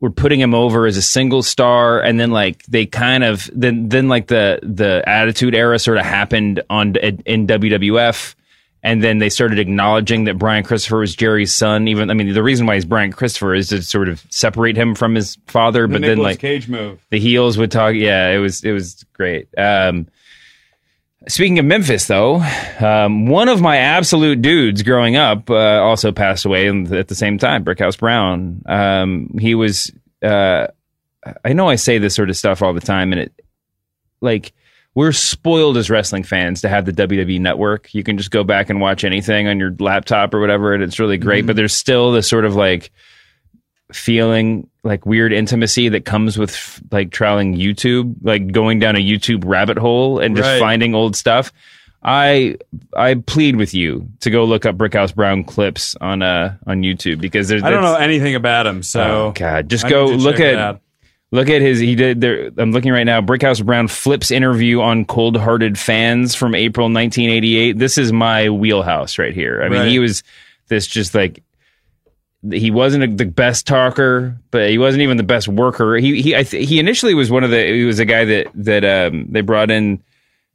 were 0.00 0.10
putting 0.10 0.40
him 0.40 0.54
over 0.54 0.86
as 0.86 0.96
a 0.96 1.02
single 1.02 1.42
star, 1.42 2.00
and 2.00 2.18
then 2.18 2.30
like 2.30 2.64
they 2.64 2.86
kind 2.86 3.22
of 3.22 3.48
then 3.52 3.88
then 3.88 4.08
like 4.08 4.26
the 4.28 4.58
the 4.62 5.02
Attitude 5.06 5.54
Era 5.54 5.78
sort 5.78 5.98
of 5.98 6.04
happened 6.04 6.62
on 6.70 6.96
in 6.96 7.46
WWF, 7.46 8.34
and 8.82 9.04
then 9.04 9.18
they 9.18 9.28
started 9.28 9.58
acknowledging 9.58 10.24
that 10.24 10.38
Brian 10.38 10.64
Christopher 10.64 10.98
was 10.98 11.14
Jerry's 11.14 11.54
son. 11.54 11.86
Even 11.86 12.10
I 12.10 12.14
mean, 12.14 12.32
the 12.32 12.42
reason 12.42 12.66
why 12.66 12.76
he's 12.76 12.86
Brian 12.86 13.12
Christopher 13.12 13.54
is 13.54 13.68
to 13.68 13.82
sort 13.82 14.08
of 14.08 14.24
separate 14.30 14.76
him 14.76 14.94
from 14.94 15.14
his 15.14 15.36
father, 15.46 15.86
the 15.86 15.92
but 15.92 16.02
then 16.02 16.18
like 16.18 16.38
Cage 16.38 16.68
move. 16.68 17.04
the 17.10 17.20
heels 17.20 17.58
would 17.58 17.70
talk. 17.70 17.94
Yeah, 17.94 18.30
it 18.30 18.38
was 18.38 18.64
it 18.64 18.72
was 18.72 19.04
great. 19.12 19.48
Um, 19.58 20.08
speaking 21.28 21.58
of 21.58 21.64
Memphis, 21.64 22.06
though, 22.06 22.42
um, 22.80 23.26
one 23.26 23.48
of 23.48 23.60
my 23.60 23.76
absolute 23.76 24.42
dudes 24.42 24.82
growing 24.82 25.16
up 25.16 25.50
uh, 25.50 25.80
also 25.80 26.12
passed 26.12 26.44
away 26.44 26.68
at 26.68 27.08
the 27.08 27.14
same 27.14 27.38
time. 27.38 27.64
Brickhouse 27.64 27.98
Brown. 27.98 28.62
Um, 28.66 29.36
he 29.38 29.54
was. 29.54 29.92
Uh, 30.22 30.68
I 31.44 31.52
know 31.52 31.68
I 31.68 31.74
say 31.74 31.98
this 31.98 32.14
sort 32.14 32.30
of 32.30 32.36
stuff 32.36 32.62
all 32.62 32.72
the 32.72 32.80
time, 32.80 33.12
and 33.12 33.20
it 33.20 33.32
like 34.20 34.52
we're 34.94 35.12
spoiled 35.12 35.76
as 35.76 35.90
wrestling 35.90 36.24
fans 36.24 36.62
to 36.62 36.68
have 36.68 36.84
the 36.84 36.92
WWE 36.92 37.40
network. 37.40 37.94
You 37.94 38.02
can 38.02 38.18
just 38.18 38.30
go 38.30 38.42
back 38.42 38.70
and 38.70 38.80
watch 38.80 39.04
anything 39.04 39.46
on 39.46 39.58
your 39.58 39.74
laptop 39.78 40.34
or 40.34 40.40
whatever, 40.40 40.74
and 40.74 40.82
it's 40.82 40.98
really 40.98 41.18
great. 41.18 41.46
But 41.46 41.56
there's 41.56 41.74
still 41.74 42.12
this 42.12 42.28
sort 42.28 42.44
of 42.44 42.56
like 42.56 42.90
feeling 43.92 44.68
like 44.82 45.04
weird 45.06 45.32
intimacy 45.32 45.88
that 45.90 46.04
comes 46.04 46.38
with 46.38 46.80
like 46.90 47.10
trialing 47.10 47.56
YouTube, 47.58 48.14
like 48.22 48.50
going 48.52 48.78
down 48.78 48.96
a 48.96 48.98
YouTube 48.98 49.44
rabbit 49.44 49.76
hole 49.78 50.18
and 50.18 50.36
just 50.36 50.46
Right. 50.48 50.60
finding 50.60 50.94
old 50.94 51.16
stuff. 51.16 51.52
I 52.02 52.56
I 52.96 53.14
plead 53.14 53.56
with 53.56 53.74
you 53.74 54.08
to 54.20 54.30
go 54.30 54.44
look 54.44 54.64
up 54.64 54.76
Brickhouse 54.78 55.14
Brown 55.14 55.44
clips 55.44 55.94
on 56.00 56.22
uh 56.22 56.56
on 56.66 56.82
YouTube 56.82 57.20
because 57.20 57.48
there's 57.48 57.62
I 57.62 57.70
don't 57.70 57.82
know 57.82 57.94
anything 57.96 58.34
about 58.34 58.66
him, 58.66 58.82
so 58.82 59.00
Oh 59.02 59.32
God, 59.34 59.68
just 59.68 59.84
I 59.84 59.90
go 59.90 60.06
look 60.06 60.40
at 60.40 60.80
look 61.30 61.50
at 61.50 61.60
his. 61.60 61.78
He 61.78 61.94
did 61.94 62.22
there. 62.22 62.50
I'm 62.56 62.72
looking 62.72 62.90
right 62.92 63.04
now. 63.04 63.20
Brickhouse 63.20 63.62
Brown 63.62 63.86
flips 63.86 64.30
interview 64.30 64.80
on 64.80 65.04
cold 65.04 65.36
hearted 65.36 65.78
fans 65.78 66.34
from 66.34 66.54
April 66.54 66.86
1988. 66.86 67.78
This 67.78 67.98
is 67.98 68.12
my 68.12 68.48
wheelhouse 68.48 69.18
right 69.18 69.34
here. 69.34 69.60
I 69.62 69.68
mean, 69.68 69.80
Right. 69.80 69.88
he 69.88 69.98
was 69.98 70.22
this 70.68 70.86
just 70.86 71.14
like 71.14 71.42
he 72.52 72.70
wasn't 72.70 73.18
the 73.18 73.26
best 73.26 73.66
talker, 73.66 74.38
but 74.50 74.70
he 74.70 74.78
wasn't 74.78 75.02
even 75.02 75.16
the 75.16 75.22
best 75.22 75.46
worker. 75.48 75.96
He 75.96 76.22
he 76.22 76.32
th- 76.42 76.68
he 76.68 76.78
initially 76.78 77.14
was 77.14 77.30
one 77.30 77.44
of 77.44 77.50
the. 77.50 77.66
He 77.66 77.84
was 77.84 77.98
a 77.98 78.04
guy 78.04 78.24
that 78.24 78.46
that 78.54 78.84
um, 78.84 79.26
they 79.30 79.42
brought 79.42 79.70
in 79.70 80.02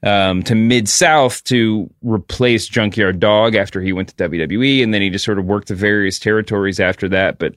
um, 0.02 0.42
to 0.44 0.56
Mid 0.56 0.90
South 0.90 1.44
to 1.46 1.90
replace 2.02 2.68
Junkyard 2.68 3.20
Dog 3.20 3.56
after 3.56 3.82
he 3.82 3.94
went 3.94 4.10
to 4.10 4.16
WWE, 4.30 4.84
and 4.84 4.94
then 4.94 5.02
he 5.02 5.10
just 5.10 5.26
sort 5.26 5.38
of 5.40 5.46
worked 5.46 5.68
the 5.68 5.76
various 5.76 6.18
territories 6.18 6.80
after 6.80 7.08
that. 7.10 7.38
But 7.38 7.56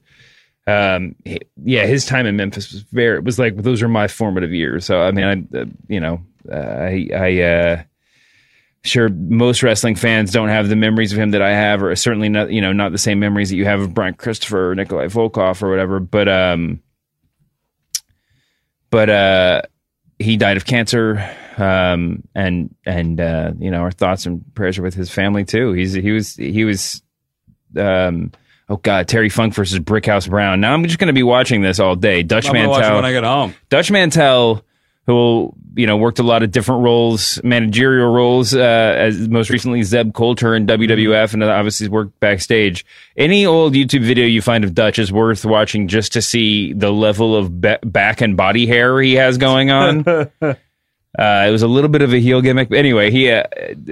um, 0.67 1.15
he- 1.25 1.41
yeah, 1.63 1.85
his 1.87 2.05
time 2.05 2.27
in 2.27 2.35
Memphis 2.35 2.71
was 2.71 2.83
very. 2.83 3.17
It 3.17 3.23
was 3.23 3.39
like 3.39 3.57
those 3.57 3.81
are 3.81 3.87
my 3.87 4.07
formative 4.07 4.53
years. 4.53 4.85
So 4.85 5.01
I 5.01 5.11
mean, 5.11 5.49
I 5.53 5.57
uh, 5.57 5.65
you 5.87 5.99
know, 5.99 6.21
uh, 6.51 6.55
I 6.55 7.09
I. 7.13 7.41
Uh, 7.41 7.83
Sure, 8.83 9.09
most 9.09 9.61
wrestling 9.61 9.95
fans 9.95 10.31
don't 10.31 10.47
have 10.47 10.69
the 10.69 10.75
memories 10.75 11.11
of 11.11 11.19
him 11.19 11.31
that 11.31 11.41
I 11.41 11.51
have, 11.51 11.83
or 11.83 11.93
certainly 11.95 12.29
not, 12.29 12.49
you 12.49 12.61
know, 12.61 12.71
not 12.71 12.93
the 12.93 12.97
same 12.97 13.19
memories 13.19 13.49
that 13.49 13.57
you 13.57 13.65
have 13.65 13.81
of 13.81 13.93
Brian 13.93 14.13
Christopher 14.13 14.71
or 14.71 14.75
Nikolai 14.75 15.07
Volkoff 15.07 15.61
or 15.61 15.69
whatever. 15.69 15.99
But, 15.99 16.29
um, 16.29 16.81
but 18.89 19.09
uh, 19.09 19.61
he 20.17 20.37
died 20.37 20.57
of 20.57 20.65
cancer, 20.65 21.29
um, 21.57 22.23
and 22.35 22.73
and 22.85 23.19
uh, 23.19 23.53
you 23.57 23.71
know, 23.71 23.79
our 23.79 23.91
thoughts 23.91 24.25
and 24.25 24.43
prayers 24.53 24.77
are 24.77 24.83
with 24.83 24.93
his 24.93 25.09
family 25.09 25.45
too. 25.45 25.73
He's 25.73 25.93
he 25.93 26.11
was 26.11 26.35
he 26.35 26.65
was, 26.65 27.01
um, 27.77 28.31
oh 28.67 28.77
god, 28.77 29.07
Terry 29.07 29.29
Funk 29.29 29.53
versus 29.53 29.79
Brickhouse 29.79 30.29
Brown. 30.29 30.61
Now 30.61 30.73
I'm 30.73 30.83
just 30.85 30.99
going 30.99 31.07
to 31.07 31.13
be 31.13 31.23
watching 31.23 31.61
this 31.61 31.79
all 31.79 31.95
day. 31.95 32.23
Dutch 32.23 32.47
I'm 32.47 32.53
gonna 32.53 32.69
watch 32.69 32.79
it 32.79 32.81
Mantel 32.81 32.95
when 32.97 33.05
I 33.05 33.11
get 33.11 33.23
home. 33.23 33.55
Dutch 33.69 33.91
Mantel, 33.91 34.63
who 35.09 35.51
you 35.75 35.87
know 35.87 35.97
worked 35.97 36.19
a 36.19 36.23
lot 36.23 36.43
of 36.43 36.51
different 36.51 36.83
roles, 36.83 37.43
managerial 37.43 38.13
roles, 38.13 38.53
uh, 38.53 38.59
as 38.59 39.27
most 39.27 39.49
recently 39.49 39.81
Zeb 39.81 40.13
Colter 40.13 40.55
in 40.55 40.67
WWF, 40.67 41.33
and 41.33 41.43
obviously 41.43 41.87
worked 41.87 42.19
backstage. 42.19 42.85
Any 43.17 43.43
old 43.43 43.73
YouTube 43.73 44.03
video 44.03 44.27
you 44.27 44.43
find 44.43 44.63
of 44.63 44.75
Dutch 44.75 44.99
is 44.99 45.11
worth 45.11 45.45
watching 45.45 45.87
just 45.87 46.13
to 46.13 46.21
see 46.21 46.73
the 46.73 46.91
level 46.91 47.35
of 47.35 47.59
ba- 47.59 47.79
back 47.83 48.21
and 48.21 48.37
body 48.37 48.67
hair 48.67 49.01
he 49.01 49.15
has 49.15 49.39
going 49.39 49.71
on. 49.71 50.05
uh, 51.17 51.45
it 51.47 51.51
was 51.51 51.63
a 51.63 51.67
little 51.67 51.89
bit 51.89 52.01
of 52.03 52.13
a 52.13 52.19
heel 52.19 52.41
gimmick, 52.41 52.69
but 52.69 52.77
anyway, 52.77 53.09
he. 53.09 53.31
Uh, 53.31 53.43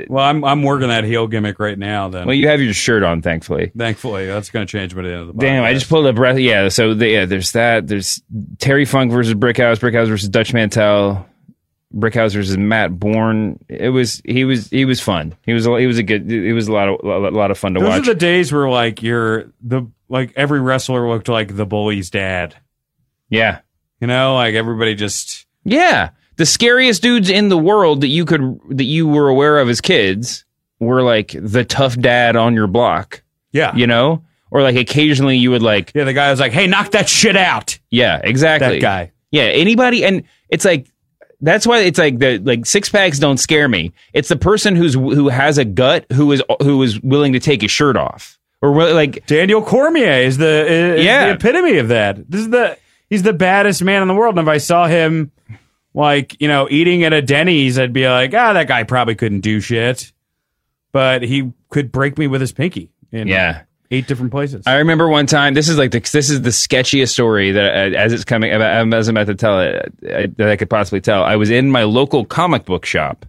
Well, 0.08 0.24
I'm 0.24 0.44
I'm 0.44 0.62
working 0.64 0.90
that 0.90 1.04
heel 1.04 1.26
gimmick 1.28 1.60
right 1.60 1.78
now. 1.78 2.10
Then, 2.10 2.28
well, 2.28 2.36
you 2.36 2.48
have 2.48 2.62
your 2.62 2.74
shirt 2.74 3.02
on, 3.04 3.22
thankfully. 3.24 3.72
thankfully, 3.76 4.28
that's 4.28 4.50
going 4.52 4.66
to 4.68 4.72
change 4.72 4.96
by 4.96 5.02
the 5.02 5.10
end 5.12 5.22
of 5.22 5.28
the. 5.28 5.34
Damn, 5.34 5.64
I 5.64 5.74
just 5.74 5.90
pulled 5.90 6.06
up. 6.06 6.18
re- 6.20 6.40
Yeah, 6.40 6.70
so 6.70 6.94
the, 6.94 7.08
yeah, 7.10 7.26
there's 7.26 7.54
that. 7.54 7.88
There's 7.88 8.22
Terry 8.60 8.86
Funk 8.86 9.12
versus 9.12 9.34
Brickhouse, 9.34 9.78
Brickhouse 9.80 10.08
versus 10.10 10.30
Dutch 10.30 10.54
Mantel, 10.54 11.26
Brickhouse 11.96 12.34
versus 12.34 12.56
Matt 12.58 13.00
Borne. 13.00 13.58
It 13.68 13.90
was 13.90 14.22
he 14.24 14.46
was 14.46 14.70
he 14.70 14.86
was 14.86 15.02
fun. 15.02 15.36
He 15.44 15.54
was 15.54 15.66
a- 15.66 15.80
he 15.80 15.88
was 15.88 15.98
a 15.98 16.04
good. 16.04 16.32
It 16.32 16.54
was 16.54 16.68
a 16.68 16.72
lot 16.74 16.88
of 16.88 17.00
a 17.04 17.32
lot 17.36 17.50
of 17.50 17.58
fun 17.58 17.74
to 17.74 17.80
Those 17.80 17.90
watch. 17.90 17.98
Those 18.02 18.10
are 18.10 18.14
the 18.14 18.20
days 18.20 18.54
where 18.54 18.70
like 18.70 19.02
you're 19.02 19.52
the 19.64 19.88
like 20.08 20.34
every 20.36 20.62
wrestler 20.62 21.10
looked 21.10 21.30
like 21.30 21.56
the 21.56 21.66
bully's 21.66 22.10
dad. 22.12 22.56
yeah, 23.30 23.60
You 24.00 24.08
know, 24.08 24.36
like 24.36 24.54
everybody 24.54 24.94
just 24.96 25.48
yeah. 25.64 26.12
The 26.38 26.46
scariest 26.46 27.02
dudes 27.02 27.30
in 27.30 27.50
the 27.50 27.58
world 27.58 28.02
that 28.02 28.08
you 28.08 28.26
could 28.26 28.60
that 28.70 28.84
you 28.86 29.08
were 29.08 29.28
aware 29.28 29.60
of 29.60 29.70
as 29.70 29.82
kids 29.82 30.46
were 30.80 31.02
like 31.02 31.36
the 31.40 31.66
tough 31.66 31.98
dad 32.00 32.36
on 32.36 32.54
your 32.54 32.68
block. 32.68 33.24
yeah 33.52 33.76
You 33.76 33.88
know, 33.88 34.24
or 34.52 34.62
like 34.62 34.76
occasionally 34.76 35.38
you 35.38 35.52
would 35.52 35.64
like 35.64 35.92
yeah. 35.96 36.04
The 36.06 36.14
guy 36.14 36.30
was 36.32 36.40
like, 36.40 36.52
"Hey, 36.54 36.68
knock 36.68 36.92
that 36.92 37.10
shit 37.10 37.36
out." 37.36 37.78
Yeah, 37.90 38.22
exactly. 38.24 38.76
That 38.76 38.82
guy. 38.82 39.12
Yeah, 39.32 39.44
anybody, 39.44 40.06
and 40.06 40.24
it's 40.50 40.64
like 40.64 40.88
that's 41.42 41.68
why 41.68 41.80
it's 41.80 42.00
like 42.00 42.20
the 42.20 42.38
like 42.40 42.66
six 42.66 42.90
packs 42.90 43.20
don't 43.20 43.38
scare 43.38 43.68
me. 43.68 43.92
It's 44.14 44.30
the 44.30 44.38
person 44.38 44.76
who's 44.76 44.94
who 44.94 45.30
has 45.30 45.58
a 45.58 45.66
gut 45.66 46.06
who 46.14 46.32
is 46.32 46.42
who 46.62 46.82
is 46.84 47.02
willing 47.02 47.34
to 47.34 47.40
take 47.40 47.62
his 47.62 47.72
shirt 47.72 47.98
off 47.98 48.40
or 48.62 48.72
really, 48.72 48.94
like 48.94 49.26
Daniel 49.28 49.62
Cormier 49.62 50.14
is 50.22 50.38
the 50.38 50.96
is 50.98 51.06
Yeah. 51.06 51.26
the 51.28 51.34
epitome 51.34 51.78
of 51.78 51.90
that. 51.90 52.30
This 52.32 52.42
is 52.42 52.50
the 52.50 52.78
he's 53.10 53.24
the 53.24 53.34
baddest 53.34 53.84
man 53.84 54.02
in 54.02 54.08
the 54.08 54.14
world. 54.16 54.38
And 54.40 54.48
if 54.48 54.52
I 54.52 54.58
saw 54.60 54.88
him 54.88 55.32
like 55.94 56.40
you 56.42 56.48
know 56.48 56.68
eating 56.70 57.04
at 57.04 57.14
a 57.14 57.22
Denny's, 57.22 57.80
I'd 57.80 57.94
be 57.94 58.08
like, 58.08 58.34
ah, 58.34 58.54
that 58.54 58.68
guy 58.68 58.84
probably 58.84 59.16
couldn't 59.16 59.42
do 59.42 59.60
shit, 59.60 60.12
but 60.92 61.24
he 61.24 61.52
could 61.70 61.92
break 61.92 62.18
me 62.18 62.28
with 62.28 62.42
his 62.42 62.52
pinky 62.52 62.92
in 63.12 63.28
yeah. 63.28 63.64
eight 63.92 64.08
different 64.08 64.32
places. 64.32 64.66
I 64.68 64.76
remember 64.76 65.08
one 65.08 65.26
time. 65.26 65.54
This 65.54 65.70
is 65.70 65.78
like 65.78 65.92
the 65.92 66.00
this 66.00 66.30
is 66.30 66.42
the 66.42 66.50
sketchiest 66.50 67.10
story 67.10 67.52
that 67.52 67.94
uh, 67.94 67.98
as 67.98 68.14
it's 68.14 68.24
coming 68.24 68.54
about, 68.54 68.94
as 68.94 69.08
I'm 69.08 69.18
about 69.18 69.28
to 69.28 69.36
tell 69.36 69.60
it 69.62 69.94
uh, 70.04 70.28
that 70.38 70.50
I 70.50 70.56
could 70.56 70.70
possibly 70.70 71.02
tell. 71.02 71.24
I 71.24 71.36
was 71.36 71.50
in 71.50 71.72
my 71.72 71.84
local 71.84 72.26
comic 72.26 72.66
book 72.66 72.86
shop, 72.86 73.26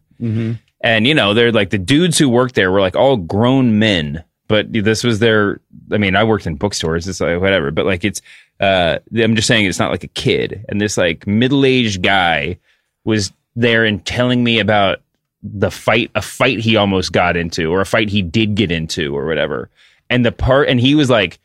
and 0.81 1.07
you 1.07 1.15
know 1.15 1.35
they're 1.35 1.53
like 1.53 1.71
the 1.71 1.79
dudes 1.79 2.19
who 2.19 2.29
worked 2.29 2.55
there 2.55 2.71
were 2.71 2.81
like 2.81 2.97
all 2.97 3.17
grown 3.17 3.79
men, 3.79 4.25
but 4.47 4.73
this 4.73 5.05
was 5.05 5.19
their. 5.21 5.61
I 5.91 5.99
mean, 5.99 6.17
I 6.17 6.25
worked 6.25 6.47
in 6.47 6.57
bookstores, 6.57 7.09
it's 7.09 7.21
like 7.21 7.41
whatever, 7.41 7.71
but 7.71 7.87
like 7.87 8.05
it's. 8.05 8.21
Uh, 8.61 8.99
I'm 9.17 9.37
just 9.37 9.47
saying 9.49 9.67
it's 9.67 9.79
not 9.79 9.91
like 9.91 10.05
a 10.05 10.09
kid, 10.09 10.65
and 10.69 10.81
this 10.81 10.97
like 10.97 11.27
middle 11.27 11.65
aged 11.65 12.03
guy 12.03 12.59
was 13.05 13.33
there 13.55 13.85
and 13.85 14.05
telling 14.05 14.43
me 14.43 14.59
about 14.59 15.01
the 15.43 15.71
fight, 15.71 16.11
a 16.15 16.23
fight 16.23 16.59
he 16.59 16.77
almost 16.77 17.13
got 17.13 17.37
into, 17.37 17.73
or 17.73 17.81
a 17.81 17.87
fight 17.87 18.09
he 18.09 18.23
did 18.23 18.55
get 18.55 18.73
into, 18.73 19.17
or 19.17 19.27
whatever. 19.27 19.71
And 20.11 20.25
the 20.27 20.33
part, 20.33 20.69
and 20.69 20.81
he 20.81 20.95
was 20.95 21.09
like, 21.09 21.39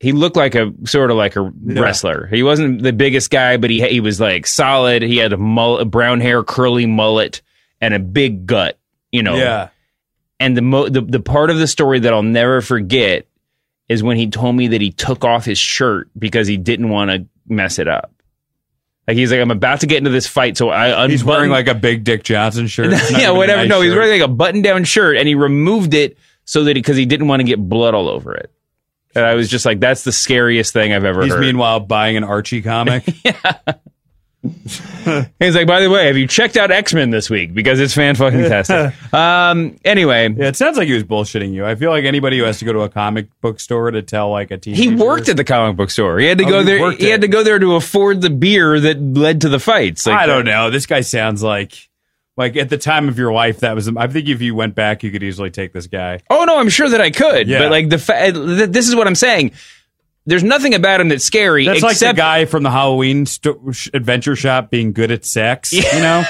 he 0.00 0.10
looked 0.10 0.34
like 0.34 0.56
a 0.56 0.72
sort 0.84 1.12
of 1.12 1.16
like 1.16 1.36
a 1.36 1.42
wrestler. 1.82 2.26
He 2.26 2.42
wasn't 2.42 2.82
the 2.82 2.92
biggest 2.92 3.30
guy, 3.30 3.56
but 3.56 3.70
he 3.70 3.86
he 3.86 4.00
was 4.00 4.18
like 4.20 4.48
solid. 4.48 5.02
He 5.02 5.18
had 5.18 5.32
a, 5.32 5.36
mullet, 5.36 5.82
a 5.82 5.84
brown 5.84 6.20
hair, 6.20 6.42
curly 6.42 6.86
mullet, 6.86 7.40
and 7.80 7.94
a 7.94 8.00
big 8.00 8.46
gut. 8.46 8.78
You 9.12 9.22
know, 9.22 9.36
yeah, 9.36 9.68
and 10.40 10.56
the, 10.56 10.62
mo- 10.62 10.88
the 10.88 11.02
the 11.02 11.20
part 11.20 11.50
of 11.50 11.58
the 11.58 11.68
story 11.68 12.00
that 12.00 12.12
I'll 12.12 12.24
never 12.24 12.60
forget 12.62 13.26
is 13.92 14.02
when 14.02 14.16
he 14.16 14.28
told 14.28 14.56
me 14.56 14.68
that 14.68 14.80
he 14.80 14.90
took 14.90 15.24
off 15.24 15.44
his 15.44 15.58
shirt 15.58 16.08
because 16.18 16.46
he 16.48 16.56
didn't 16.56 16.88
want 16.88 17.10
to 17.10 17.26
mess 17.46 17.78
it 17.78 17.86
up. 17.88 18.12
Like 19.06 19.16
he's 19.16 19.30
like, 19.32 19.40
I'm 19.40 19.50
about 19.50 19.80
to 19.80 19.86
get 19.86 19.98
into 19.98 20.10
this 20.10 20.26
fight, 20.26 20.56
so 20.56 20.70
I 20.70 20.86
unbutton- 20.88 21.10
He's 21.10 21.24
wearing 21.24 21.50
like 21.50 21.66
a 21.68 21.74
big 21.74 22.04
Dick 22.04 22.22
Johnson 22.22 22.66
shirt. 22.68 22.92
Yeah, 23.10 23.30
whatever. 23.30 23.62
nice 23.62 23.68
no, 23.68 23.80
he's 23.80 23.92
wearing 23.94 24.20
like 24.20 24.28
a 24.28 24.32
button-down 24.32 24.84
shirt, 24.84 25.16
and 25.16 25.26
he 25.28 25.34
removed 25.34 25.92
it 25.94 26.16
so 26.44 26.64
that 26.64 26.74
because 26.74 26.96
he 26.96 27.04
didn't 27.06 27.26
want 27.28 27.40
to 27.40 27.44
get 27.44 27.58
blood 27.58 27.94
all 27.94 28.08
over 28.08 28.34
it. 28.34 28.50
And 29.14 29.24
I 29.24 29.34
was 29.34 29.48
just 29.50 29.66
like, 29.66 29.78
that's 29.80 30.04
the 30.04 30.12
scariest 30.12 30.72
thing 30.72 30.92
I've 30.92 31.04
ever 31.04 31.22
He's 31.24 31.32
heard. 31.32 31.40
meanwhile 31.40 31.80
buying 31.80 32.16
an 32.16 32.24
Archie 32.24 32.62
comic. 32.62 33.04
He's 34.42 35.54
like, 35.54 35.66
by 35.68 35.80
the 35.80 35.88
way, 35.88 36.06
have 36.08 36.16
you 36.16 36.26
checked 36.26 36.56
out 36.56 36.70
X 36.72 36.92
Men 36.92 37.10
this 37.10 37.30
week 37.30 37.54
because 37.54 37.78
it's 37.78 37.94
fan 37.94 38.16
fucking 38.16 38.40
tastic. 38.40 38.92
um. 39.14 39.76
Anyway, 39.84 40.28
yeah, 40.36 40.48
it 40.48 40.56
sounds 40.56 40.76
like 40.76 40.88
he 40.88 40.94
was 40.94 41.04
bullshitting 41.04 41.52
you. 41.52 41.64
I 41.64 41.76
feel 41.76 41.90
like 41.90 42.04
anybody 42.04 42.38
who 42.38 42.44
has 42.44 42.58
to 42.58 42.64
go 42.64 42.72
to 42.72 42.80
a 42.80 42.88
comic 42.88 43.28
book 43.40 43.60
store 43.60 43.90
to 43.90 44.02
tell 44.02 44.30
like 44.30 44.50
a 44.50 44.58
teenager. 44.58 44.82
he 44.82 44.94
worked 44.96 45.28
at 45.28 45.36
the 45.36 45.44
comic 45.44 45.76
book 45.76 45.90
store. 45.90 46.18
He 46.18 46.26
had 46.26 46.38
to 46.38 46.44
Oh, 46.44 46.48
go 46.48 46.58
he 46.60 46.64
there. 46.64 46.80
worked 46.80 47.00
He 47.00 47.08
had 47.08 47.20
to 47.20 47.28
go 47.28 47.44
there 47.44 47.58
to 47.60 47.74
afford 47.76 48.20
the 48.20 48.30
beer 48.30 48.80
that 48.80 49.00
led 49.00 49.42
to 49.42 49.48
the 49.48 49.60
fights. 49.60 50.06
Like, 50.06 50.18
I 50.18 50.26
don't 50.26 50.44
know. 50.44 50.70
This 50.70 50.86
guy 50.86 51.02
sounds 51.02 51.42
like 51.42 51.88
like 52.36 52.56
at 52.56 52.68
the 52.68 52.78
time 52.78 53.08
of 53.08 53.18
your 53.18 53.32
life 53.32 53.60
that 53.60 53.74
was. 53.76 53.88
I 53.96 54.06
think 54.08 54.28
if 54.28 54.40
you 54.42 54.54
went 54.56 54.74
back, 54.74 55.02
you 55.04 55.10
could 55.12 55.22
easily 55.22 55.50
take 55.50 55.72
this 55.72 55.86
guy. 55.86 56.18
Oh 56.30 56.44
no, 56.44 56.58
I'm 56.58 56.68
sure 56.68 56.88
that 56.88 57.00
I 57.00 57.10
could. 57.10 57.46
Yeah. 57.46 57.60
But 57.60 57.70
like 57.70 57.90
the 57.90 57.98
fa- 57.98 58.32
th- 58.32 58.70
this 58.70 58.88
is 58.88 58.96
what 58.96 59.06
I'm 59.06 59.14
saying. 59.14 59.52
There's 60.24 60.44
nothing 60.44 60.74
about 60.74 61.00
him 61.00 61.08
that's 61.08 61.24
scary. 61.24 61.64
That's 61.66 61.82
like 61.82 61.92
except 61.92 62.16
the 62.16 62.20
guy 62.22 62.44
from 62.44 62.62
the 62.62 62.70
Halloween 62.70 63.24
sh- 63.26 63.88
adventure 63.92 64.36
shop 64.36 64.70
being 64.70 64.92
good 64.92 65.10
at 65.10 65.24
sex. 65.24 65.72
You 65.72 65.82
know, 66.00 66.24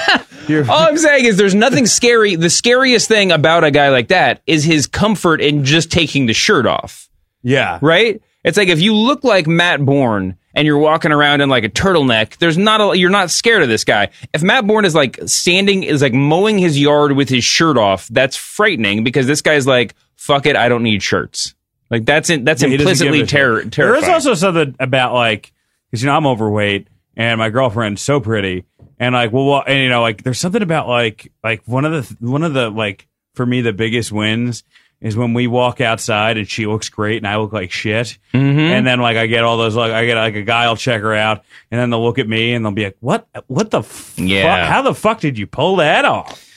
You're- 0.47 0.67
All 0.67 0.79
I'm 0.87 0.97
saying 0.97 1.25
is 1.25 1.37
there's 1.37 1.53
nothing 1.55 1.85
scary. 1.85 2.35
The 2.35 2.49
scariest 2.49 3.07
thing 3.07 3.31
about 3.31 3.63
a 3.63 3.71
guy 3.71 3.89
like 3.89 4.07
that 4.09 4.41
is 4.47 4.63
his 4.63 4.87
comfort 4.87 5.41
in 5.41 5.63
just 5.63 5.91
taking 5.91 6.25
the 6.25 6.33
shirt 6.33 6.65
off. 6.65 7.07
yeah, 7.43 7.79
Right? 7.81 8.21
It's 8.43 8.57
like 8.57 8.67
if 8.67 8.81
you 8.81 8.93
look 8.93 9.23
like 9.23 9.47
Matt 9.47 9.85
Borne 9.85 10.35
and 10.53 10.65
you're 10.67 10.77
walking 10.77 11.13
around 11.13 11.39
in 11.39 11.47
like 11.47 11.63
a 11.63 11.69
turtleneck, 11.69 12.37
there's 12.39 12.57
not 12.57 12.81
a 12.81 12.97
you're 12.97 13.09
not 13.09 13.31
scared 13.31 13.63
of 13.63 13.69
this 13.69 13.85
guy. 13.85 14.09
If 14.33 14.43
Matt 14.43 14.67
Borne 14.67 14.83
is 14.83 14.93
like 14.93 15.17
standing 15.27 15.83
is 15.83 16.01
like 16.01 16.11
mowing 16.13 16.57
his 16.57 16.77
yard 16.77 17.13
with 17.13 17.29
his 17.29 17.45
shirt 17.45 17.77
off, 17.77 18.09
that's 18.09 18.35
frightening 18.35 19.05
because 19.05 19.27
this 19.27 19.41
guy's 19.41 19.65
like, 19.65 19.95
fuck 20.17 20.45
it, 20.45 20.57
I 20.57 20.67
don't 20.67 20.83
need 20.83 21.01
shirts. 21.01 21.55
Like 21.93 22.05
that's 22.05 22.29
in, 22.31 22.43
that's 22.43 22.63
Yeah, 22.63 22.69
implicitly 22.69 23.25
terror 23.27 23.63
There 23.63 23.95
is 23.95 24.03
also 24.09 24.33
something 24.33 24.75
about 24.79 25.13
like 25.13 25.53
because 25.91 26.01
you 26.01 26.07
know 26.09 26.15
I'm 26.17 26.25
overweight 26.25 26.87
and 27.15 27.37
my 27.37 27.49
girlfriend's 27.51 28.01
so 28.01 28.19
pretty 28.19 28.65
and 28.99 29.13
like 29.13 29.31
well, 29.31 29.45
well 29.45 29.63
and 29.67 29.79
you 29.79 29.89
know 29.89 30.01
like 30.01 30.23
there's 30.23 30.39
something 30.39 30.63
about 30.63 30.87
like 30.87 31.31
like 31.43 31.61
one 31.67 31.85
of 31.85 31.91
the 31.91 32.27
one 32.27 32.41
of 32.43 32.53
the 32.55 32.69
like 32.71 33.07
for 33.35 33.45
me 33.45 33.61
the 33.61 33.73
biggest 33.73 34.11
wins 34.11 34.63
is 35.01 35.15
when 35.17 35.33
we 35.33 35.45
walk 35.47 35.81
outside 35.81 36.37
and 36.37 36.49
she 36.49 36.65
looks 36.65 36.89
great 36.89 37.17
and 37.17 37.27
I 37.27 37.35
look 37.37 37.53
like 37.53 37.71
shit 37.71 38.17
Mm-hmm. 38.33 38.57
and 38.59 38.87
then 38.87 38.99
like 38.99 39.15
I 39.17 39.27
get 39.27 39.43
all 39.43 39.57
those 39.57 39.75
like 39.75 39.91
I 39.91 40.05
get 40.07 40.15
like 40.15 40.35
a 40.35 40.41
guy 40.41 40.67
will 40.67 40.75
check 40.77 41.01
her 41.01 41.13
out 41.13 41.43
and 41.69 41.79
then 41.79 41.91
they'll 41.91 42.03
look 42.03 42.17
at 42.17 42.27
me 42.27 42.53
and 42.55 42.65
they'll 42.65 42.71
be 42.71 42.85
like 42.85 42.97
what 43.01 43.27
what 43.45 43.69
the 43.69 43.79
f- 43.81 44.17
Yeah. 44.17 44.65
how 44.65 44.81
the 44.81 44.95
fuck 44.95 45.19
did 45.19 45.37
you 45.37 45.45
pull 45.45 45.75
that 45.75 46.05
off 46.05 46.49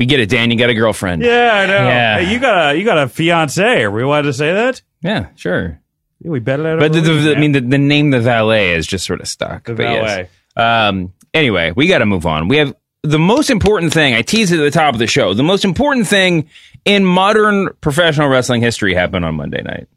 we 0.00 0.06
get 0.06 0.18
it, 0.18 0.30
Dan. 0.30 0.50
You 0.50 0.56
got 0.56 0.70
a 0.70 0.74
girlfriend. 0.74 1.22
yeah 1.22 1.50
I 1.52 1.66
know 1.66 1.76
Yeah. 1.86 2.18
Hey, 2.20 2.32
you 2.32 2.40
got 2.40 2.74
a 2.74 2.78
you 2.78 2.84
got 2.84 2.98
a 2.98 3.06
fiance 3.08 3.82
are 3.82 3.90
we 3.90 4.02
allowed 4.02 4.22
to 4.22 4.32
say 4.32 4.52
that 4.52 4.82
Yeah, 5.02 5.28
sure. 5.36 5.78
yeah, 6.20 6.30
we 6.30 6.40
better 6.40 6.78
But 6.78 6.92
the, 6.92 7.02
the, 7.02 7.36
I 7.36 7.38
mean, 7.38 7.52
the, 7.52 7.60
the 7.60 7.78
name 7.78 8.10
the 8.10 8.20
valet 8.20 8.72
is 8.72 8.86
just 8.86 9.06
sort 9.06 9.20
of 9.20 9.28
stuck. 9.28 9.64
The 9.64 9.74
but 9.74 9.82
yes. 9.84 10.28
valet. 10.56 10.88
Um. 10.88 11.12
Anyway, 11.32 11.72
we 11.76 11.86
got 11.86 11.98
to 11.98 12.06
move 12.06 12.26
on. 12.26 12.48
We 12.48 12.56
have 12.56 12.74
the 13.04 13.18
most 13.18 13.50
important 13.50 13.92
thing. 13.92 14.14
I 14.14 14.22
teased 14.22 14.52
it 14.52 14.58
at 14.58 14.62
the 14.64 14.70
top 14.72 14.94
of 14.94 14.98
the 14.98 15.06
show. 15.06 15.32
The 15.32 15.44
most 15.44 15.64
important 15.64 16.08
thing 16.08 16.48
in 16.84 17.04
modern 17.04 17.68
professional 17.80 18.28
wrestling 18.28 18.60
history 18.62 18.94
happened 18.94 19.24
on 19.24 19.36
Monday 19.36 19.62
night. 19.62 19.88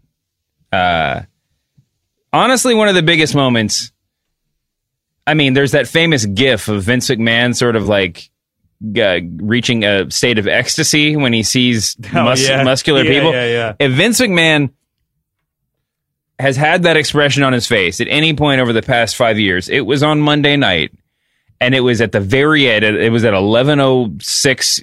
Uh, 0.71 1.23
honestly, 2.31 2.75
one 2.75 2.87
of 2.87 2.93
the 2.95 3.01
biggest 3.01 3.33
moments. 3.33 3.91
I 5.25 5.33
mean, 5.33 5.53
there's 5.53 5.71
that 5.71 5.87
famous 5.87 6.25
GIF 6.25 6.67
of 6.67 6.83
Vince 6.83 7.09
McMahon 7.09 7.55
sort 7.55 7.75
of 7.75 7.87
like 7.87 8.29
uh, 8.97 9.19
reaching 9.37 9.83
a 9.83 10.09
state 10.11 10.37
of 10.39 10.47
ecstasy 10.47 11.15
when 11.15 11.33
he 11.33 11.43
sees 11.43 11.95
Oh, 12.13 12.33
yeah. 12.35 12.63
muscular 12.63 13.03
Yeah, 13.03 13.11
people. 13.11 13.33
yeah. 13.33 13.73
If 13.79 13.91
Vince 13.93 14.19
McMahon 14.19 14.71
has 16.39 16.57
had 16.57 16.83
that 16.83 16.97
expression 16.97 17.43
on 17.43 17.53
his 17.53 17.67
face 17.67 18.01
at 18.01 18.07
any 18.09 18.33
point 18.33 18.59
over 18.61 18.73
the 18.73 18.81
past 18.81 19.15
five 19.15 19.39
years, 19.39 19.69
it 19.69 19.81
was 19.81 20.03
on 20.03 20.19
Monday 20.19 20.57
night, 20.57 20.91
and 21.61 21.73
it 21.75 21.81
was 21.81 22.01
at 22.01 22.11
the 22.11 22.19
very 22.19 22.69
end. 22.69 22.83
It 22.83 23.11
was 23.11 23.23
at 23.23 23.33
eleven 23.33 23.79
oh 23.79 24.13
six 24.19 24.81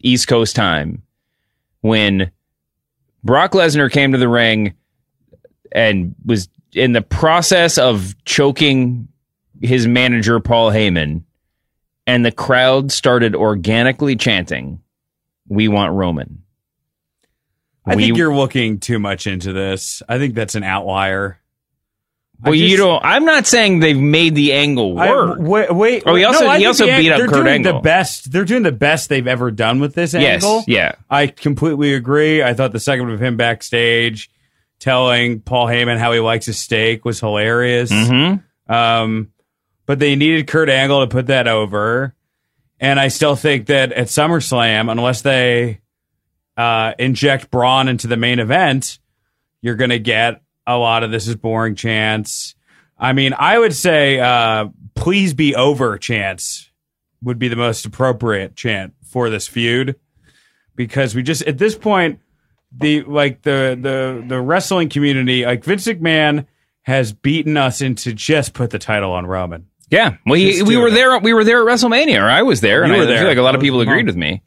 East 0.00 0.28
Coast 0.28 0.54
time 0.54 1.02
when 1.80 2.30
Brock 3.24 3.52
Lesnar 3.52 3.90
came 3.90 4.12
to 4.12 4.18
the 4.18 4.28
ring 4.28 4.74
and 5.72 6.14
was 6.24 6.48
in 6.74 6.92
the 6.92 7.02
process 7.02 7.78
of 7.78 8.14
choking 8.24 9.08
his 9.60 9.86
manager 9.86 10.38
Paul 10.40 10.70
Heyman, 10.70 11.22
and 12.10 12.26
the 12.26 12.32
crowd 12.32 12.90
started 12.90 13.34
organically 13.36 14.16
chanting, 14.16 14.80
"We 15.48 15.68
want 15.68 15.92
Roman." 15.92 16.42
I 17.86 17.94
We- 17.96 18.04
think 18.06 18.18
you're 18.18 18.34
looking 18.34 18.78
too 18.78 18.98
much 18.98 19.26
into 19.26 19.52
this. 19.52 20.02
I 20.08 20.18
think 20.18 20.34
that's 20.34 20.54
an 20.54 20.64
outlier. 20.64 21.38
Well, 22.42 22.54
I 22.54 22.56
you 22.56 22.68
just- 22.70 22.78
don't. 22.78 23.04
I'm 23.04 23.24
not 23.24 23.46
saying 23.46 23.80
they've 23.80 23.98
made 23.98 24.34
the 24.34 24.52
angle 24.54 24.98
I- 24.98 25.10
work. 25.10 25.38
wait, 25.40 25.74
wait. 25.74 26.02
Oh, 26.06 26.14
he 26.14 26.24
also- 26.24 26.46
I 26.46 26.58
he 26.58 26.66
also 26.66 26.86
the- 26.86 26.96
beat 26.96 27.12
up 27.12 27.28
Kurt 27.28 27.46
Angle. 27.46 27.74
The 27.74 27.78
best. 27.80 28.32
They're 28.32 28.44
doing 28.46 28.62
the 28.62 28.72
best 28.72 29.08
they've 29.08 29.26
ever 29.26 29.50
done 29.50 29.78
with 29.78 29.94
this 29.94 30.14
yes, 30.14 30.42
angle. 30.42 30.64
yeah. 30.66 30.92
I 31.10 31.26
completely 31.28 31.92
agree. 31.94 32.42
I 32.42 32.54
thought 32.54 32.72
the 32.72 32.80
segment 32.80 33.12
of 33.12 33.20
him 33.22 33.36
backstage 33.36 34.30
telling 34.78 35.40
Paul 35.40 35.66
Heyman 35.66 35.98
how 35.98 36.12
he 36.12 36.20
likes 36.20 36.46
his 36.46 36.58
steak 36.58 37.04
was 37.04 37.20
hilarious. 37.20 37.92
Mm-hmm. 37.92 38.72
Um, 38.74 39.28
but 39.90 39.98
they 39.98 40.14
needed 40.14 40.46
Kurt 40.46 40.68
Angle 40.68 41.00
to 41.00 41.08
put 41.08 41.26
that 41.26 41.48
over. 41.48 42.14
And 42.78 43.00
I 43.00 43.08
still 43.08 43.34
think 43.34 43.66
that 43.66 43.92
at 43.92 44.06
SummerSlam, 44.06 44.88
unless 44.88 45.22
they 45.22 45.80
uh, 46.56 46.92
inject 46.96 47.50
Braun 47.50 47.88
into 47.88 48.06
the 48.06 48.16
main 48.16 48.38
event, 48.38 49.00
you're 49.62 49.74
going 49.74 49.90
to 49.90 49.98
get 49.98 50.42
a 50.64 50.78
lot 50.78 51.02
of 51.02 51.10
this 51.10 51.26
is 51.26 51.34
boring 51.34 51.74
chance. 51.74 52.54
I 52.96 53.14
mean, 53.14 53.34
I 53.36 53.58
would 53.58 53.74
say, 53.74 54.20
uh, 54.20 54.68
please 54.94 55.34
be 55.34 55.56
over 55.56 55.98
chance 55.98 56.70
would 57.20 57.40
be 57.40 57.48
the 57.48 57.56
most 57.56 57.84
appropriate 57.84 58.54
chant 58.54 58.94
for 59.02 59.28
this 59.28 59.48
feud 59.48 59.96
because 60.76 61.16
we 61.16 61.24
just, 61.24 61.42
at 61.48 61.58
this 61.58 61.76
point, 61.76 62.20
the 62.70 63.02
like 63.02 63.42
the 63.42 63.76
the 63.82 64.24
the 64.24 64.40
wrestling 64.40 64.88
community 64.88 65.44
like 65.44 65.64
Vince 65.64 65.88
McMahon 65.88 66.46
has 66.82 67.12
beaten 67.12 67.56
us 67.56 67.80
into 67.80 68.14
just 68.14 68.54
put 68.54 68.70
the 68.70 68.78
title 68.78 69.10
on 69.10 69.26
Roman. 69.26 69.66
Yeah. 69.90 70.16
Well, 70.24 70.36
he, 70.36 70.62
we 70.62 70.76
were 70.76 70.88
it. 70.88 70.92
there. 70.92 71.18
We 71.18 71.32
were 71.32 71.44
there 71.44 71.60
at 71.60 71.66
WrestleMania, 71.66 72.22
or 72.22 72.28
I 72.28 72.42
was 72.42 72.60
there, 72.60 72.82
and 72.82 72.92
You 72.92 73.02
I 73.02 73.06
were 73.06 73.06
feel 73.06 73.26
like 73.26 73.38
a 73.38 73.42
lot 73.42 73.54
of 73.54 73.60
people 73.60 73.80
agreed 73.80 74.06
with 74.06 74.16
me. 74.16 74.42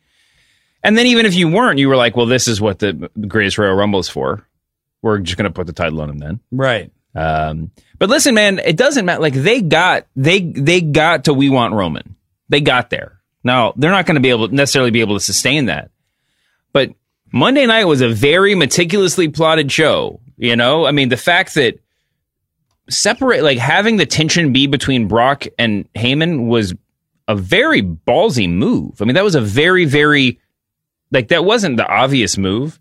And 0.83 0.97
then 0.97 1.05
even 1.07 1.25
if 1.25 1.33
you 1.33 1.49
weren't, 1.49 1.79
you 1.79 1.89
were 1.89 1.95
like, 1.95 2.15
"Well, 2.15 2.25
this 2.25 2.47
is 2.47 2.59
what 2.59 2.79
the 2.79 3.09
Greatest 3.27 3.57
Royal 3.57 3.73
Rumble 3.73 3.99
is 3.99 4.09
for. 4.09 4.45
We're 5.01 5.19
just 5.19 5.37
going 5.37 5.49
to 5.49 5.53
put 5.53 5.67
the 5.67 5.73
title 5.73 6.01
on 6.01 6.09
him 6.09 6.17
then." 6.17 6.39
Right. 6.51 6.91
Um, 7.15 7.71
but 7.99 8.09
listen, 8.09 8.33
man, 8.33 8.59
it 8.59 8.77
doesn't 8.77 9.05
matter. 9.05 9.21
Like 9.21 9.33
they 9.33 9.61
got 9.61 10.07
they 10.15 10.39
they 10.41 10.81
got 10.81 11.25
to 11.25 11.33
we 11.33 11.49
want 11.49 11.73
Roman. 11.73 12.15
They 12.49 12.61
got 12.61 12.89
there. 12.89 13.19
Now 13.43 13.73
they're 13.75 13.91
not 13.91 14.05
going 14.05 14.15
to 14.15 14.21
be 14.21 14.29
able 14.29 14.47
necessarily 14.47 14.91
be 14.91 15.01
able 15.01 15.15
to 15.15 15.23
sustain 15.23 15.65
that. 15.65 15.91
But 16.71 16.91
Monday 17.31 17.65
night 17.65 17.85
was 17.85 18.01
a 18.01 18.09
very 18.09 18.55
meticulously 18.55 19.27
plotted 19.27 19.71
show. 19.71 20.19
You 20.37 20.55
know, 20.55 20.85
I 20.85 20.91
mean, 20.91 21.09
the 21.09 21.17
fact 21.17 21.55
that 21.55 21.79
separate 22.89 23.43
like 23.43 23.57
having 23.57 23.97
the 23.97 24.05
tension 24.05 24.53
be 24.53 24.67
between 24.67 25.07
Brock 25.07 25.45
and 25.57 25.91
Heyman 25.93 26.47
was 26.47 26.73
a 27.27 27.35
very 27.35 27.81
ballsy 27.81 28.49
move. 28.49 29.01
I 29.01 29.05
mean, 29.05 29.15
that 29.15 29.23
was 29.23 29.35
a 29.35 29.41
very 29.41 29.85
very 29.85 30.39
like 31.11 31.29
that 31.29 31.45
wasn't 31.45 31.77
the 31.77 31.87
obvious 31.87 32.37
move. 32.37 32.79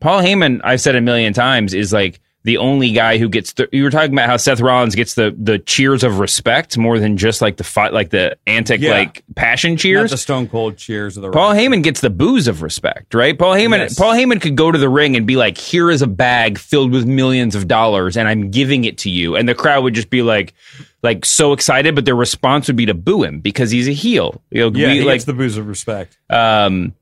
Paul 0.00 0.22
Heyman, 0.22 0.60
I've 0.64 0.80
said 0.80 0.96
a 0.96 1.00
million 1.00 1.32
times, 1.32 1.74
is 1.74 1.92
like 1.92 2.20
the 2.42 2.56
only 2.56 2.92
guy 2.92 3.18
who 3.18 3.28
gets. 3.28 3.52
The, 3.52 3.68
you 3.70 3.82
were 3.82 3.90
talking 3.90 4.12
about 4.14 4.26
how 4.28 4.36
Seth 4.38 4.60
Rollins 4.60 4.94
gets 4.94 5.14
the 5.14 5.34
the 5.38 5.58
cheers 5.58 6.02
of 6.02 6.18
respect 6.18 6.78
more 6.78 6.98
than 6.98 7.16
just 7.18 7.42
like 7.42 7.56
the 7.58 7.64
fight, 7.64 7.92
like 7.92 8.10
the 8.10 8.36
antic, 8.46 8.80
Yeah. 8.80 8.92
like 8.92 9.22
passion 9.36 9.72
Not 9.72 9.78
cheers. 9.80 10.10
the 10.10 10.16
Stone 10.16 10.48
Cold 10.48 10.76
cheers 10.78 11.16
of 11.16 11.22
the 11.22 11.30
Paul 11.30 11.50
Rock. 11.50 11.58
Heyman 11.58 11.82
gets 11.82 12.00
the 12.00 12.08
booze 12.10 12.48
of 12.48 12.62
respect, 12.62 13.12
right? 13.14 13.38
Paul 13.38 13.54
Heyman, 13.54 13.78
Yes. 13.78 13.98
Paul 13.98 14.14
Heyman 14.14 14.40
could 14.40 14.56
go 14.56 14.70
to 14.72 14.78
the 14.78 14.88
ring 14.88 15.16
and 15.16 15.26
be 15.26 15.36
like, 15.36 15.58
"Here 15.58 15.90
is 15.90 16.00
a 16.02 16.06
bag 16.06 16.58
filled 16.58 16.92
with 16.92 17.04
millions 17.06 17.54
of 17.54 17.68
dollars, 17.68 18.16
and 18.16 18.26
I'm 18.28 18.50
giving 18.50 18.84
it 18.84 18.98
to 18.98 19.10
you," 19.10 19.36
and 19.36 19.48
the 19.48 19.54
crowd 19.54 19.84
would 19.84 19.94
just 19.94 20.08
be 20.10 20.22
like, 20.22 20.54
like 21.02 21.24
so 21.24 21.52
excited, 21.52 21.94
but 21.94 22.04
their 22.04 22.16
response 22.16 22.66
would 22.68 22.76
be 22.76 22.86
to 22.86 22.94
boo 22.94 23.22
him 23.22 23.40
because 23.40 23.70
he's 23.70 23.88
a 23.88 23.92
heel. 23.92 24.42
You 24.50 24.70
know, 24.70 24.78
Yeah, 24.78 24.88
we, 24.88 24.98
he 25.00 25.00
like 25.02 25.14
gets 25.16 25.24
the 25.24 25.32
booze 25.34 25.56
of 25.58 25.66
respect. 25.66 26.16
um, 26.30 26.94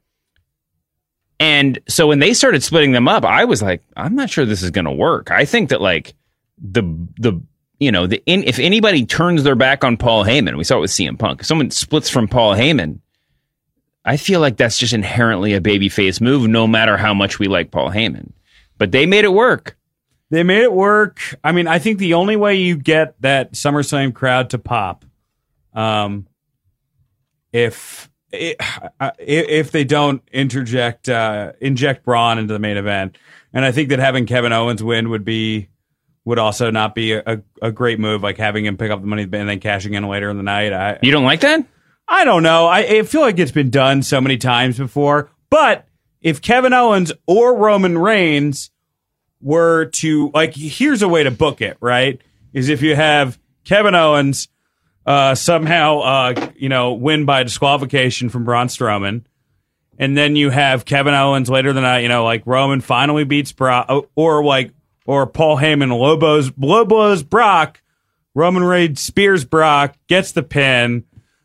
and 1.40 1.78
so 1.88 2.06
when 2.08 2.18
they 2.18 2.34
started 2.34 2.62
splitting 2.62 2.92
them 2.92 3.08
up, 3.08 3.24
I 3.24 3.44
was 3.44 3.62
like, 3.62 3.82
I'm 3.96 4.14
not 4.14 4.30
sure 4.30 4.44
this 4.44 4.62
is 4.62 4.70
going 4.70 4.86
to 4.86 4.92
work. 4.92 5.30
I 5.30 5.44
think 5.44 5.70
that 5.70 5.80
like 5.80 6.14
the 6.60 6.82
the 7.16 7.40
you 7.78 7.92
know 7.92 8.06
the 8.06 8.22
in, 8.26 8.42
if 8.44 8.58
anybody 8.58 9.06
turns 9.06 9.44
their 9.44 9.54
back 9.54 9.84
on 9.84 9.96
Paul 9.96 10.24
Heyman, 10.24 10.56
we 10.56 10.64
saw 10.64 10.78
it 10.78 10.80
with 10.80 10.90
CM 10.90 11.18
Punk. 11.18 11.40
If 11.40 11.46
someone 11.46 11.70
splits 11.70 12.10
from 12.10 12.26
Paul 12.26 12.54
Heyman, 12.54 12.98
I 14.04 14.16
feel 14.16 14.40
like 14.40 14.56
that's 14.56 14.78
just 14.78 14.92
inherently 14.92 15.52
a 15.54 15.60
babyface 15.60 16.20
move, 16.20 16.48
no 16.48 16.66
matter 16.66 16.96
how 16.96 17.14
much 17.14 17.38
we 17.38 17.46
like 17.46 17.70
Paul 17.70 17.90
Heyman. 17.90 18.32
But 18.76 18.90
they 18.90 19.06
made 19.06 19.24
it 19.24 19.32
work. 19.32 19.76
They 20.30 20.42
made 20.42 20.62
it 20.62 20.72
work. 20.72 21.20
I 21.44 21.52
mean, 21.52 21.68
I 21.68 21.78
think 21.78 21.98
the 21.98 22.14
only 22.14 22.36
way 22.36 22.56
you 22.56 22.76
get 22.76 23.20
that 23.22 23.52
SummerSlam 23.52 24.12
crowd 24.12 24.50
to 24.50 24.58
pop, 24.58 25.04
um, 25.72 26.26
if 27.52 28.07
if 28.30 29.70
they 29.70 29.84
don't 29.84 30.22
interject 30.32 31.08
uh, 31.08 31.52
inject 31.60 32.04
Braun 32.04 32.38
into 32.38 32.52
the 32.52 32.58
main 32.58 32.76
event, 32.76 33.16
and 33.52 33.64
I 33.64 33.72
think 33.72 33.88
that 33.90 33.98
having 33.98 34.26
Kevin 34.26 34.52
Owens 34.52 34.82
win 34.82 35.10
would 35.10 35.24
be 35.24 35.68
would 36.24 36.38
also 36.38 36.70
not 36.70 36.94
be 36.94 37.12
a, 37.12 37.42
a 37.62 37.72
great 37.72 37.98
move, 37.98 38.22
like 38.22 38.36
having 38.36 38.66
him 38.66 38.76
pick 38.76 38.90
up 38.90 39.00
the 39.00 39.06
money 39.06 39.22
and 39.22 39.32
then 39.32 39.60
cashing 39.60 39.94
in 39.94 40.06
later 40.06 40.28
in 40.28 40.36
the 40.36 40.42
night. 40.42 40.74
I, 40.74 40.98
you 41.02 41.10
don't 41.10 41.24
like 41.24 41.40
that? 41.40 41.66
I 42.06 42.24
don't 42.24 42.42
know. 42.42 42.66
I, 42.66 42.80
I 42.80 43.02
feel 43.04 43.22
like 43.22 43.38
it's 43.38 43.50
been 43.50 43.70
done 43.70 44.02
so 44.02 44.20
many 44.20 44.36
times 44.36 44.76
before. 44.76 45.30
But 45.48 45.86
if 46.20 46.42
Kevin 46.42 46.74
Owens 46.74 47.12
or 47.26 47.56
Roman 47.56 47.96
Reigns 47.96 48.70
were 49.40 49.86
to 49.86 50.30
like, 50.34 50.54
here's 50.54 51.00
a 51.00 51.08
way 51.08 51.22
to 51.22 51.30
book 51.30 51.62
it. 51.62 51.78
Right? 51.80 52.20
Is 52.52 52.68
if 52.68 52.82
you 52.82 52.94
have 52.94 53.38
Kevin 53.64 53.94
Owens 53.94 54.48
uh, 55.08 55.34
somehow, 55.34 56.00
uh, 56.00 56.50
you 56.54 56.68
know, 56.68 56.92
win 56.92 57.24
by 57.24 57.42
disqualification 57.42 58.28
from 58.28 58.44
Braun 58.44 58.66
Strowman. 58.66 59.22
And 59.98 60.14
then 60.14 60.36
you 60.36 60.50
have 60.50 60.84
Kevin 60.84 61.14
Owens 61.14 61.48
later 61.48 61.72
the 61.72 61.80
night, 61.80 62.00
you 62.00 62.10
know, 62.10 62.24
like 62.24 62.42
Roman 62.44 62.82
finally 62.82 63.24
beats 63.24 63.50
Brock, 63.50 63.88
or 64.14 64.44
like, 64.44 64.72
or 65.06 65.26
Paul 65.26 65.56
Heyman 65.56 65.98
Lobos, 65.98 66.52
Lobos 66.58 67.22
Brock, 67.22 67.80
Roman 68.34 68.62
Reigns 68.62 69.00
spears 69.00 69.46
Brock, 69.46 69.96
gets 70.08 70.32
the 70.32 70.42
pin. 70.42 71.04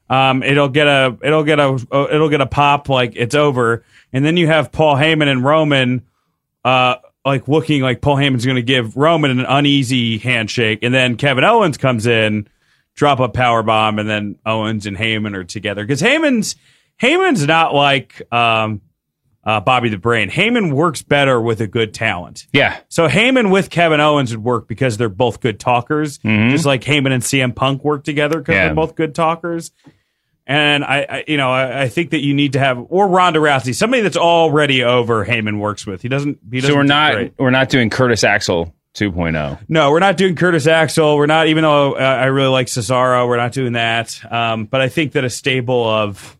Um, 0.09 0.43
it'll 0.43 0.67
get 0.67 0.87
a, 0.87 1.17
it'll 1.23 1.45
get 1.45 1.59
a, 1.59 1.75
it'll 2.11 2.29
get 2.29 2.41
a 2.41 2.45
pop 2.45 2.89
like 2.89 3.13
it's 3.15 3.33
over. 3.33 3.85
And 4.11 4.25
then 4.25 4.35
you 4.35 4.47
have 4.47 4.73
Paul 4.73 4.97
Heyman 4.97 5.31
and 5.31 5.41
Roman, 5.41 6.05
uh, 6.65 6.95
like 7.25 7.47
looking 7.47 7.81
like 7.81 8.01
Paul 8.01 8.17
Heyman's 8.17 8.45
going 8.45 8.57
to 8.57 8.61
give 8.61 8.97
Roman 8.97 9.31
an 9.31 9.45
uneasy 9.47 10.17
handshake. 10.17 10.79
And 10.83 10.93
then 10.93 11.15
Kevin 11.15 11.45
Owens 11.45 11.77
comes 11.77 12.05
in 12.05 12.49
drop 12.95 13.19
a 13.19 13.29
power 13.29 13.63
bomb, 13.63 13.99
and 13.99 14.09
then 14.09 14.37
Owens 14.45 14.85
and 14.85 14.97
Heyman 14.97 15.35
are 15.35 15.43
together 15.43 15.83
because 15.83 16.01
Heyman's 16.01 16.55
Heyman's 17.01 17.45
not 17.45 17.73
like 17.73 18.21
um, 18.31 18.81
uh, 19.43 19.59
Bobby 19.59 19.89
the 19.89 19.97
Brain. 19.97 20.29
Heyman 20.29 20.73
works 20.73 21.01
better 21.01 21.39
with 21.41 21.61
a 21.61 21.67
good 21.67 21.93
talent. 21.93 22.47
Yeah. 22.53 22.79
So 22.89 23.07
Heyman 23.07 23.51
with 23.51 23.69
Kevin 23.69 23.99
Owens 23.99 24.31
would 24.31 24.43
work 24.43 24.67
because 24.67 24.97
they're 24.97 25.09
both 25.09 25.41
good 25.41 25.59
talkers, 25.59 26.19
mm-hmm. 26.19 26.51
just 26.51 26.65
like 26.65 26.83
Heyman 26.83 27.11
and 27.11 27.23
CM 27.23 27.55
Punk 27.55 27.83
work 27.83 28.03
together 28.03 28.39
because 28.39 28.53
yeah. 28.53 28.65
they're 28.67 28.75
both 28.75 28.95
good 28.95 29.15
talkers. 29.15 29.71
And 30.45 30.83
I, 30.83 31.05
I 31.09 31.23
you 31.27 31.37
know, 31.37 31.51
I, 31.51 31.83
I, 31.83 31.89
think 31.89 32.11
that 32.11 32.21
you 32.21 32.33
need 32.33 32.53
to 32.53 32.59
have 32.59 32.77
or 32.89 33.07
Ronda 33.07 33.39
Rousey, 33.39 33.73
somebody 33.73 34.03
that's 34.03 34.17
already 34.17 34.83
over. 34.83 35.25
Heyman 35.25 35.59
works 35.59 35.87
with. 35.87 36.01
He 36.01 36.09
doesn't. 36.09 36.39
He 36.51 36.59
doesn't 36.59 36.73
so 36.73 36.75
we're 36.75 36.83
not 36.83 37.13
great. 37.13 37.33
we're 37.37 37.49
not 37.49 37.69
doing 37.69 37.89
Curtis 37.89 38.25
Axel 38.25 38.75
2.0. 38.93 39.59
No, 39.67 39.91
we're 39.91 39.99
not 39.99 40.17
doing 40.17 40.35
Curtis 40.35 40.67
Axel. 40.67 41.17
We're 41.17 41.25
not, 41.25 41.47
even 41.47 41.63
though 41.63 41.93
uh, 41.93 41.99
I 41.99 42.25
really 42.25 42.49
like 42.49 42.67
Cesaro, 42.67 43.27
we're 43.27 43.37
not 43.37 43.51
doing 43.51 43.73
that. 43.73 44.19
Um, 44.31 44.65
but 44.65 44.81
I 44.81 44.89
think 44.89 45.13
that 45.13 45.23
a 45.23 45.29
stable 45.29 45.87
of. 45.87 46.37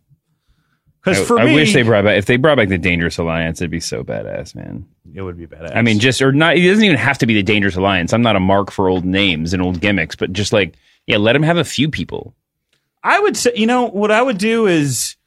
Because 1.01 1.25
for 1.27 1.37
I 1.39 1.45
me, 1.45 1.55
wish 1.55 1.73
they 1.73 1.81
brought 1.81 2.05
back 2.05 2.17
if 2.17 2.27
they 2.27 2.37
brought 2.37 2.55
back 2.55 2.69
the 2.69 2.77
Dangerous 2.77 3.17
Alliance, 3.17 3.59
it'd 3.59 3.69
be 3.69 3.81
so 3.81 4.05
badass, 4.05 4.55
man. 4.55 4.87
It 5.13 5.21
would 5.21 5.37
be 5.37 5.47
badass. 5.47 5.75
I 5.75 5.81
mean, 5.81 5.99
just 5.99 6.21
or 6.21 6.31
not. 6.31 6.55
It 6.55 6.65
doesn't 6.65 6.83
even 6.83 6.95
have 6.95 7.17
to 7.17 7.25
be 7.25 7.33
the 7.33 7.43
Dangerous 7.43 7.75
Alliance. 7.75 8.13
I'm 8.13 8.21
not 8.21 8.37
a 8.37 8.39
mark 8.39 8.71
for 8.71 8.87
old 8.87 9.03
names 9.03 9.53
and 9.53 9.61
old 9.61 9.81
gimmicks, 9.81 10.15
but 10.15 10.31
just 10.31 10.53
like 10.53 10.75
yeah, 11.05 11.17
let 11.17 11.33
them 11.33 11.43
have 11.43 11.57
a 11.57 11.65
few 11.65 11.89
people. 11.89 12.33
I 13.03 13.19
would 13.19 13.35
say, 13.35 13.51
you 13.55 13.67
know, 13.67 13.89
what 13.89 14.11
I 14.11 14.21
would 14.21 14.37
do 14.37 14.65
is 14.65 15.17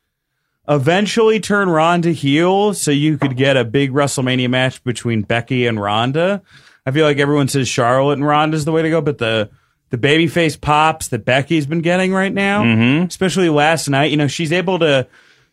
eventually 0.66 1.40
turn 1.40 1.68
Ronda 1.68 2.12
heel, 2.12 2.72
so 2.72 2.90
you 2.90 3.18
could 3.18 3.36
get 3.36 3.58
a 3.58 3.64
big 3.64 3.92
WrestleMania 3.92 4.48
match 4.48 4.82
between 4.82 5.22
Becky 5.22 5.66
and 5.66 5.78
Ronda 5.78 6.42
I 6.87 6.92
feel 6.92 7.05
like 7.05 7.18
everyone 7.18 7.49
says 7.49 7.68
Charlotte 7.68 8.14
and 8.14 8.27
Ronda's 8.27 8.64
the 8.64 8.72
way 8.72 8.83
to 8.83 8.90
go, 8.90 9.01
but 9.01 9.18
the 9.18 9.51
the 9.90 9.99
babyface 9.99 10.61
pops 10.61 11.09
that 11.09 11.25
Becky's 11.25 11.66
been 11.66 11.81
getting 11.81 12.12
right 12.12 12.33
now, 12.33 12.62
mm-hmm. 12.62 13.05
especially 13.05 13.49
last 13.49 13.88
night, 13.88 14.11
you 14.11 14.16
know, 14.16 14.27
she's 14.27 14.53
able 14.53 14.79
to 14.81 15.07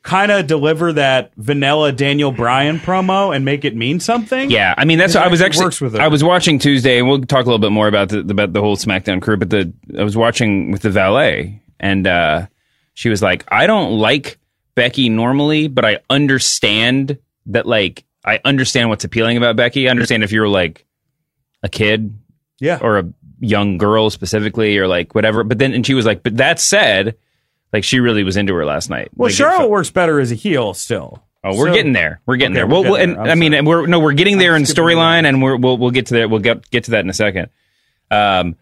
kind 0.03 0.31
of 0.31 0.47
deliver 0.47 0.93
that 0.93 1.31
vanilla 1.37 1.91
Daniel 1.91 2.31
Bryan 2.31 2.77
promo 2.77 3.35
and 3.35 3.45
make 3.45 3.63
it 3.63 3.75
mean 3.75 3.99
something. 3.99 4.51
Yeah, 4.51 4.75
I 4.77 4.85
mean 4.85 4.99
that's 4.99 5.15
what 5.15 5.23
I 5.23 5.27
was 5.27 5.41
actually 5.41 5.65
works 5.65 5.81
with 5.81 5.93
her. 5.93 6.01
I 6.01 6.09
was 6.09 6.23
watching 6.23 6.59
Tuesday, 6.59 6.99
and 6.99 7.07
we'll 7.07 7.21
talk 7.21 7.45
a 7.45 7.49
little 7.49 7.59
bit 7.59 7.71
more 7.71 7.87
about 7.87 8.09
the 8.09 8.19
about 8.19 8.53
the 8.53 8.61
whole 8.61 8.75
SmackDown 8.75 9.21
crew. 9.21 9.37
But 9.37 9.49
the 9.49 9.73
I 9.97 10.03
was 10.03 10.15
watching 10.15 10.71
with 10.71 10.81
the 10.81 10.89
valet, 10.89 11.61
and 11.79 12.05
uh, 12.05 12.47
she 12.93 13.09
was 13.09 13.21
like, 13.21 13.45
"I 13.47 13.65
don't 13.65 13.97
like 13.97 14.37
Becky 14.75 15.09
normally, 15.09 15.67
but 15.67 15.85
I 15.85 15.99
understand 16.09 17.17
that 17.47 17.65
like 17.65 18.03
I 18.25 18.39
understand 18.45 18.89
what's 18.89 19.05
appealing 19.05 19.37
about 19.37 19.55
Becky. 19.55 19.87
I 19.87 19.91
understand 19.91 20.23
if 20.23 20.31
you're 20.31 20.47
like." 20.47 20.85
A 21.63 21.69
kid, 21.69 22.15
yeah, 22.59 22.79
or 22.81 22.99
a 22.99 23.13
young 23.39 23.77
girl 23.77 24.09
specifically, 24.09 24.77
or 24.77 24.87
like 24.87 25.15
whatever. 25.15 25.43
But 25.43 25.57
then, 25.57 25.73
and 25.73 25.85
she 25.85 25.93
was 25.93 26.05
like, 26.05 26.21
but 26.21 26.37
that 26.37 26.59
said, 26.59 27.15
like 27.71 27.83
she 27.83 27.99
really 27.99 28.23
was 28.23 28.37
into 28.37 28.53
her 28.53 28.65
last 28.65 28.89
night. 28.89 29.09
Well, 29.15 29.29
like, 29.29 29.35
Charlotte 29.35 29.69
works 29.69 29.89
better 29.89 30.19
as 30.19 30.31
a 30.31 30.35
heel 30.35 30.73
still. 30.73 31.23
Oh, 31.45 31.57
we're 31.57 31.67
so, 31.67 31.73
getting 31.73 31.91
there. 31.91 32.21
We're 32.25 32.37
getting 32.37 32.53
okay, 32.55 32.59
there. 32.59 32.67
Well, 32.67 32.83
getting 32.83 33.17
and 33.17 33.25
there. 33.25 33.31
I 33.31 33.35
mean, 33.35 33.51
sorry. 33.51 33.65
we're 33.65 33.85
no, 33.87 33.99
we're 33.99 34.13
getting 34.13 34.37
there 34.37 34.55
I'm 34.55 34.61
in 34.61 34.63
storyline, 34.63 35.25
and 35.25 35.41
we're, 35.41 35.57
we'll 35.57 35.77
we'll 35.77 35.91
get 35.91 36.05
to 36.07 36.13
that. 36.15 36.29
We'll 36.29 36.39
get 36.39 36.69
get 36.69 36.85
to 36.85 36.91
that 36.91 37.01
in 37.03 37.09
a 37.09 37.13
second. 37.13 37.49
Um, 38.09 38.55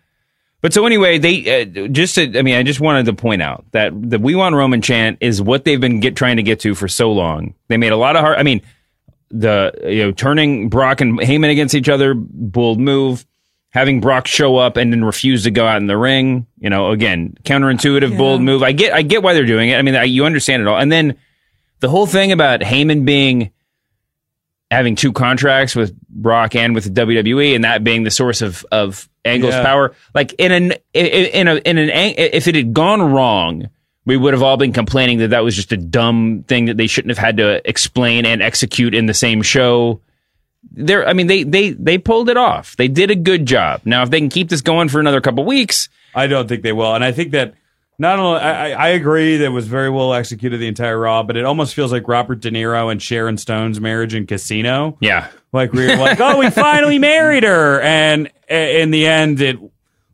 but 0.62 0.74
so 0.74 0.86
anyway, 0.86 1.18
they 1.18 1.62
uh, 1.62 1.88
just 1.88 2.16
to, 2.16 2.38
I 2.38 2.42
mean, 2.44 2.56
I 2.56 2.64
just 2.64 2.80
wanted 2.80 3.06
to 3.06 3.14
point 3.14 3.42
out 3.42 3.66
that 3.72 3.92
the 3.94 4.20
"We 4.20 4.36
Want 4.36 4.56
Roman" 4.56 4.82
chant 4.82 5.18
is 5.22 5.42
what 5.42 5.66
they've 5.66 5.80
been 5.80 6.00
get 6.00 6.16
trying 6.16 6.38
to 6.38 6.44
get 6.44 6.60
to 6.62 6.74
for 6.74 6.88
so 6.88 7.12
long. 7.12 7.56
They 7.68 7.78
made 7.78 7.92
a 7.92 7.98
lot 7.98 8.16
of 8.16 8.22
hard. 8.22 8.38
I 8.38 8.44
mean, 8.44 8.62
the 9.32 9.74
you 9.84 10.04
know 10.04 10.12
turning 10.12 10.70
Brock 10.70 11.02
and 11.02 11.20
Heyman 11.20 11.50
against 11.52 11.76
each 11.76 11.89
other, 11.89 12.13
bold 12.15 12.80
move. 12.80 13.26
Having 13.74 14.02
Brock 14.02 14.28
show 14.28 14.58
up 14.58 14.76
and 14.76 14.91
then 14.91 15.02
refuse 15.06 15.44
to 15.46 15.52
go 15.52 15.65
out 15.65 15.78
in 15.82 15.88
the 15.88 15.96
ring, 15.98 16.46
you 16.60 16.70
know, 16.70 16.91
again, 16.91 17.38
counterintuitive, 17.44 18.12
Yeah. 18.12 18.17
bold 18.17 18.41
move. 18.41 18.63
I 18.63 18.74
get, 18.74 18.91
I 18.94 19.02
get 19.02 19.24
why 19.24 19.34
they're 19.34 19.46
doing 19.46 19.70
it. 19.70 19.78
I 19.78 19.82
mean, 19.82 19.96
I, 19.96 20.04
you 20.04 20.26
understand 20.26 20.62
it 20.62 20.67
all. 20.67 20.78
And 20.78 20.91
then 20.91 21.15
the 21.80 21.88
whole 21.88 22.06
thing 22.06 22.34
about 22.34 22.60
Heyman 22.60 23.06
being 23.06 23.52
having 24.70 24.96
two 24.96 25.13
contracts 25.13 25.74
with 25.76 25.98
Brock 26.10 26.54
and 26.56 26.76
with 26.76 26.84
the 26.84 26.89
WWE, 27.02 27.56
and 27.56 27.63
that 27.63 27.84
being 27.84 28.04
the 28.04 28.12
source 28.12 28.41
of 28.41 28.65
of 28.74 29.08
Angle's 29.24 29.54
Yeah. 29.54 29.63
power. 29.63 29.94
Like 30.13 30.34
in 30.34 30.52
an 30.52 30.74
in 30.94 31.06
in 31.06 31.48
a 31.48 31.56
in 31.56 31.78
an 31.78 31.89
if 31.89 32.48
it 32.50 32.56
had 32.56 32.74
gone 32.74 33.02
wrong, 33.02 33.70
we 34.06 34.18
would 34.18 34.34
have 34.34 34.44
all 34.44 34.58
been 34.58 34.74
complaining 34.74 35.20
that 35.20 35.30
that 35.30 35.44
was 35.44 35.56
just 35.56 35.72
a 35.72 35.78
dumb 35.78 36.44
thing 36.48 36.66
that 36.66 36.78
they 36.78 36.88
shouldn't 36.88 37.10
have 37.16 37.24
had 37.24 37.38
to 37.38 37.68
explain 37.70 38.26
and 38.26 38.42
execute 38.42 38.94
in 38.96 39.06
the 39.06 39.14
same 39.14 39.42
show. 39.42 40.02
There, 40.72 41.08
I 41.08 41.14
mean, 41.14 41.28
they 41.28 41.44
they 41.44 41.72
they 41.72 41.98
pulled 41.98 42.30
it 42.30 42.38
off. 42.38 42.76
They 42.78 42.88
did 42.88 43.12
a 43.12 43.16
good 43.16 43.46
job. 43.46 43.82
Now, 43.86 44.04
if 44.04 44.10
they 44.10 44.20
can 44.20 44.30
keep 44.30 44.50
this 44.50 44.62
going 44.62 44.90
for 44.90 45.00
another 45.00 45.22
couple 45.22 45.44
weeks, 45.46 45.90
I 46.16 46.28
don't 46.28 46.48
think 46.48 46.64
they 46.64 46.72
will, 46.72 46.94
and 46.94 47.04
I 47.04 47.12
think 47.12 47.32
that 47.32 47.56
not 47.98 48.20
only 48.20 48.40
I, 48.40 48.72
I 48.72 48.88
agree 48.90 49.38
that 49.38 49.46
it 49.46 49.50
was 49.50 49.68
very 49.68 49.90
well 49.90 50.14
executed 50.14 50.58
the 50.60 50.68
entire 50.68 50.98
Raw, 51.00 51.24
but 51.24 51.38
it 51.38 51.46
almost 51.46 51.74
feels 51.76 51.92
like 51.92 52.08
Robert 52.08 52.40
De 52.42 52.52
Niro 52.52 52.92
and 52.92 53.02
Sharon 53.02 53.38
Stone's 53.38 53.80
marriage 53.80 54.14
in 54.16 54.26
Casino. 54.28 54.98
yeah, 55.02 55.30
Like 55.52 55.74
we 55.74 55.86
were 55.88 55.96
like, 55.98 56.20
oh, 56.22 56.38
we 56.38 56.50
finally 56.50 57.00
married 57.00 57.44
her, 57.44 57.82
and 57.82 58.32
in 58.50 58.92
the 58.92 59.06
end, 59.08 59.42
it 59.42 59.58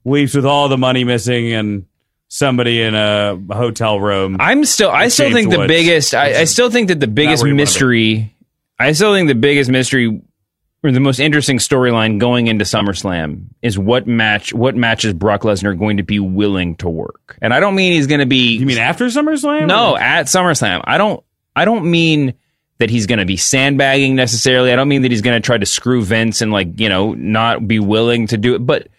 leaves 0.05 0.33
with 0.35 0.45
all 0.45 0.69
the 0.69 0.77
money 0.77 1.03
missing 1.03 1.51
and 1.53 1.85
somebody 2.27 2.81
in 2.81 2.95
a 2.95 3.37
hotel 3.51 3.99
room. 3.99 4.37
I'm 4.39 4.65
still. 4.65 4.89
I 4.89 5.07
still 5.07 5.27
James 5.27 5.35
think 5.35 5.51
the 5.51 5.57
Woods. 5.59 5.67
biggest. 5.67 6.13
I, 6.13 6.41
I 6.41 6.43
still 6.45 6.69
think 6.69 6.89
that 6.89 6.99
the 6.99 7.07
biggest 7.07 7.43
where 7.43 7.49
you 7.49 7.53
wanna 7.53 7.57
be. 7.57 7.61
mystery. 7.63 8.35
I 8.79 8.91
still 8.91 9.13
think 9.13 9.27
the 9.27 9.35
biggest 9.35 9.69
mystery 9.71 10.21
or 10.83 10.91
the 10.91 10.99
most 10.99 11.19
interesting 11.19 11.57
storyline 11.57 12.19
going 12.19 12.47
into 12.47 12.63
SummerSlam 12.63 13.45
is 13.61 13.77
what 13.79 14.07
match. 14.07 14.53
What 14.53 14.75
matches 14.75 15.13
Brock 15.13 15.41
Lesnar 15.41 15.77
going 15.77 15.97
to 15.97 16.03
be 16.03 16.19
willing 16.19 16.75
to 16.77 16.89
work? 16.89 17.37
And 17.41 17.53
I 17.53 17.59
don't 17.59 17.75
mean 17.75 17.93
he's 17.93 18.07
going 18.07 18.19
to 18.19 18.25
be. 18.27 18.57
you 18.57 18.65
mean 18.65 18.77
after 18.77 19.05
SummerSlam? 19.05 19.67
No, 19.67 19.97
at 19.97 20.27
SummerSlam. 20.27 20.81
I 20.83 20.97
don't. 20.97 21.23
I 21.55 21.65
don't 21.65 21.89
mean 21.89 22.35
that 22.77 22.91
he's 22.91 23.07
going 23.07 23.17
to 23.17 23.25
be 23.25 23.37
sandbagging 23.37 24.15
necessarily. 24.15 24.71
I 24.71 24.75
don't 24.75 24.87
mean 24.87 25.01
that 25.01 25.09
he's 25.09 25.23
going 25.23 25.41
to 25.41 25.43
try 25.43 25.57
to 25.57 25.65
screw 25.65 26.03
Vince 26.03 26.41
and 26.41 26.51
like 26.51 26.79
you 26.79 26.89
know 26.89 27.13
not 27.15 27.67
be 27.67 27.79
willing 27.79 28.27
to 28.27 28.37
do 28.37 28.53
it. 28.53 28.59
But 28.59 28.89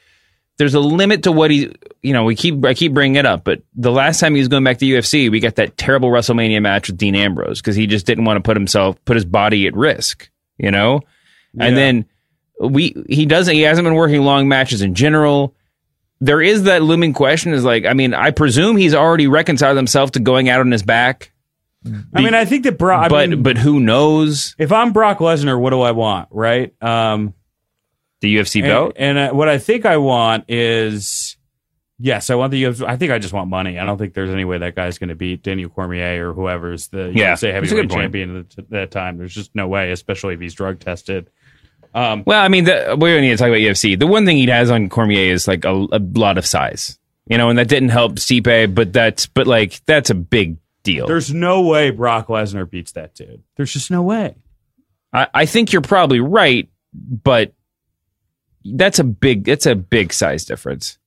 there's 0.58 0.74
a 0.74 0.80
limit 0.80 1.22
to 1.24 1.32
what 1.32 1.50
he. 1.50 1.72
You 2.02 2.12
know, 2.12 2.24
we 2.24 2.34
keep 2.34 2.64
I 2.64 2.74
keep 2.74 2.92
bringing 2.92 3.16
it 3.16 3.26
up, 3.26 3.44
but 3.44 3.62
the 3.74 3.90
last 3.90 4.20
time 4.20 4.34
he 4.34 4.40
was 4.40 4.48
going 4.48 4.64
back 4.64 4.78
to 4.78 4.86
UFC, 4.86 5.30
we 5.30 5.40
got 5.40 5.56
that 5.56 5.76
terrible 5.76 6.10
WrestleMania 6.10 6.60
match 6.62 6.88
with 6.88 6.98
Dean 6.98 7.14
Ambrose 7.14 7.60
because 7.60 7.76
he 7.76 7.86
just 7.86 8.06
didn't 8.06 8.24
want 8.24 8.36
to 8.36 8.42
put 8.42 8.56
himself 8.56 9.02
put 9.04 9.16
his 9.16 9.24
body 9.24 9.66
at 9.66 9.74
risk. 9.74 10.30
You 10.58 10.70
know, 10.70 11.00
and 11.58 11.76
then 11.76 12.04
we 12.60 12.94
he 13.08 13.26
doesn't 13.26 13.54
he 13.54 13.62
hasn't 13.62 13.84
been 13.84 13.94
working 13.94 14.22
long 14.22 14.48
matches 14.48 14.82
in 14.82 14.94
general 14.94 15.54
there 16.20 16.42
is 16.42 16.64
that 16.64 16.82
looming 16.82 17.12
question 17.12 17.52
is 17.52 17.62
like 17.62 17.84
i 17.86 17.92
mean 17.92 18.12
i 18.12 18.32
presume 18.32 18.76
he's 18.76 18.94
already 18.94 19.28
reconciled 19.28 19.76
himself 19.76 20.10
to 20.10 20.18
going 20.18 20.48
out 20.48 20.58
on 20.58 20.72
his 20.72 20.82
back 20.82 21.30
I 22.12 22.22
mean, 22.22 22.34
I 22.34 22.44
think 22.44 22.64
that 22.64 22.76
Brock. 22.76 23.04
I 23.04 23.08
but 23.08 23.30
mean, 23.30 23.42
but 23.42 23.56
who 23.56 23.80
knows 23.80 24.54
if 24.58 24.72
I'm 24.72 24.92
Brock 24.92 25.18
Lesnar, 25.18 25.58
what 25.58 25.70
do 25.70 25.80
I 25.80 25.92
want? 25.92 26.28
Right? 26.30 26.74
Um, 26.82 27.34
the 28.20 28.36
ufc 28.36 28.56
and, 28.60 28.68
belt 28.68 28.92
and 28.96 29.18
uh, 29.18 29.30
what 29.32 29.48
I 29.48 29.58
think 29.58 29.86
I 29.86 29.96
want 29.96 30.44
is. 30.48 31.36
Yes, 32.00 32.30
I 32.30 32.36
want 32.36 32.52
the 32.52 32.62
UFC. 32.62 32.86
I 32.86 32.96
think 32.96 33.10
I 33.10 33.18
just 33.18 33.34
want 33.34 33.50
money. 33.50 33.76
I 33.76 33.84
don't 33.84 33.98
think 33.98 34.14
there's 34.14 34.30
any 34.30 34.44
way 34.44 34.58
that 34.58 34.76
guy's 34.76 34.98
going 34.98 35.08
to 35.08 35.16
beat 35.16 35.42
Daniel 35.42 35.68
Cormier 35.68 36.30
or 36.30 36.32
whoever's 36.32 36.86
the 36.86 37.10
Yeah, 37.12 37.32
UFC 37.32 37.40
that's 37.40 37.42
a 37.42 37.46
good 37.46 37.54
heavyweight 37.54 37.90
champion 37.90 38.46
at 38.56 38.70
that 38.70 38.90
time. 38.92 39.18
There's 39.18 39.34
just 39.34 39.52
no 39.56 39.66
way, 39.66 39.90
especially 39.90 40.34
if 40.34 40.40
he's 40.40 40.54
drug 40.54 40.78
tested. 40.78 41.28
Um, 41.92 42.22
Well, 42.24 42.40
I 42.40 42.46
mean, 42.46 42.66
the, 42.66 42.96
we 42.96 43.10
don't 43.10 43.22
need 43.22 43.30
to 43.30 43.36
talk 43.36 43.48
about 43.48 43.58
UFC. 43.58 43.98
The 43.98 44.06
one 44.06 44.26
thing 44.26 44.36
he 44.36 44.46
has 44.46 44.70
on 44.70 44.88
Cormier 44.88 45.32
is 45.32 45.48
like 45.48 45.64
a, 45.64 45.72
a 45.72 45.98
lot 45.98 46.38
of 46.38 46.46
size, 46.46 47.00
you 47.26 47.36
know, 47.36 47.48
and 47.48 47.58
that 47.58 47.66
didn't 47.66 47.88
help 47.88 48.12
Stipe, 48.12 48.76
but 48.76 48.92
that's 48.92 49.26
but 49.26 49.48
like 49.48 49.84
that's 49.86 50.10
a 50.10 50.14
big 50.14 50.58
deal. 50.84 51.08
there's 51.08 51.34
no 51.34 51.62
way 51.62 51.90
Brock 51.90 52.28
Lesnar 52.28 52.70
beats 52.70 52.92
that 52.92 53.16
dude. 53.16 53.42
There's 53.56 53.72
just 53.72 53.90
no 53.90 54.02
way. 54.02 54.36
I, 55.12 55.26
I 55.34 55.46
think 55.46 55.72
you're 55.72 55.82
probably 55.82 56.20
right, 56.20 56.68
but 56.94 57.54
that's 58.76 58.98
a 58.98 59.04
big 59.04 59.44
that's 59.44 59.66
a 59.66 59.74
big 59.74 60.12
size 60.12 60.44
difference. 60.44 60.98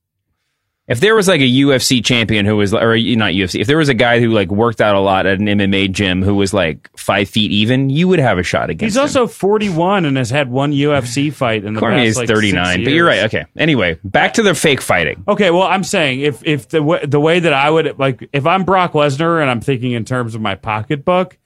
If 0.88 1.00
there 1.00 1.15
was 1.15 1.28
like 1.28 1.39
a 1.39 1.50
UFC 1.50 2.04
champion 2.04 2.45
who 2.45 2.58
was, 2.58 2.74
or 2.74 2.97
not 2.97 3.32
UFC, 3.32 3.62
if 3.62 3.67
there 3.67 3.78
was 3.78 3.88
a 3.88 3.93
guy 3.93 4.19
who 4.19 4.30
like 4.32 4.50
worked 4.50 4.82
out 4.82 4.95
a 4.95 5.00
lot 5.00 5.26
at 5.26 5.39
an 5.39 5.45
MMA 5.45 5.89
gym 5.91 6.21
who 6.21 6.36
was 6.36 6.54
like 6.54 6.89
five 6.97 7.30
feet 7.30 7.50
even, 7.50 7.89
you 7.89 8.10
would 8.10 8.19
have 8.19 8.38
a 8.38 8.43
shot 8.43 8.69
against. 8.69 8.97
Him. 8.97 9.02
He's 9.04 9.15
also 9.15 9.26
41 9.26 10.04
and 10.04 10.17
has 10.17 10.30
had 10.30 10.52
one 10.52 10.74
UFC 10.74 11.32
fight 11.32 11.63
in 11.63 11.76
the 11.76 11.80
Cormier 11.80 12.00
past 12.00 12.10
is 12.10 12.17
like, 12.17 12.28
39, 12.28 12.84
but 12.84 12.91
you're 12.91 13.06
right. 13.06 13.24
Okay. 13.24 13.45
Anyway, 13.56 14.00
back 14.04 14.34
to 14.34 14.43
the 14.43 14.54
fake 14.54 14.82
fighting. 14.82 15.24
Okay, 15.30 15.50
well, 15.50 15.63
I'm 15.63 15.86
saying 15.86 16.21
if 16.21 16.43
if 16.43 16.67
the 16.67 16.84
way, 16.84 17.06
the 17.06 17.21
way 17.21 17.39
that 17.39 17.54
I 17.54 17.69
would 17.69 17.97
like 17.97 18.28
if 18.34 18.45
I'm 18.45 18.65
Brock 18.65 18.91
Lesnar 18.91 19.39
and 19.39 19.50
I'm 19.50 19.62
thinking 19.62 19.93
in 19.93 20.04
terms 20.04 20.36
of 20.36 20.41
my 20.41 20.56
pocketbook, 20.56 21.38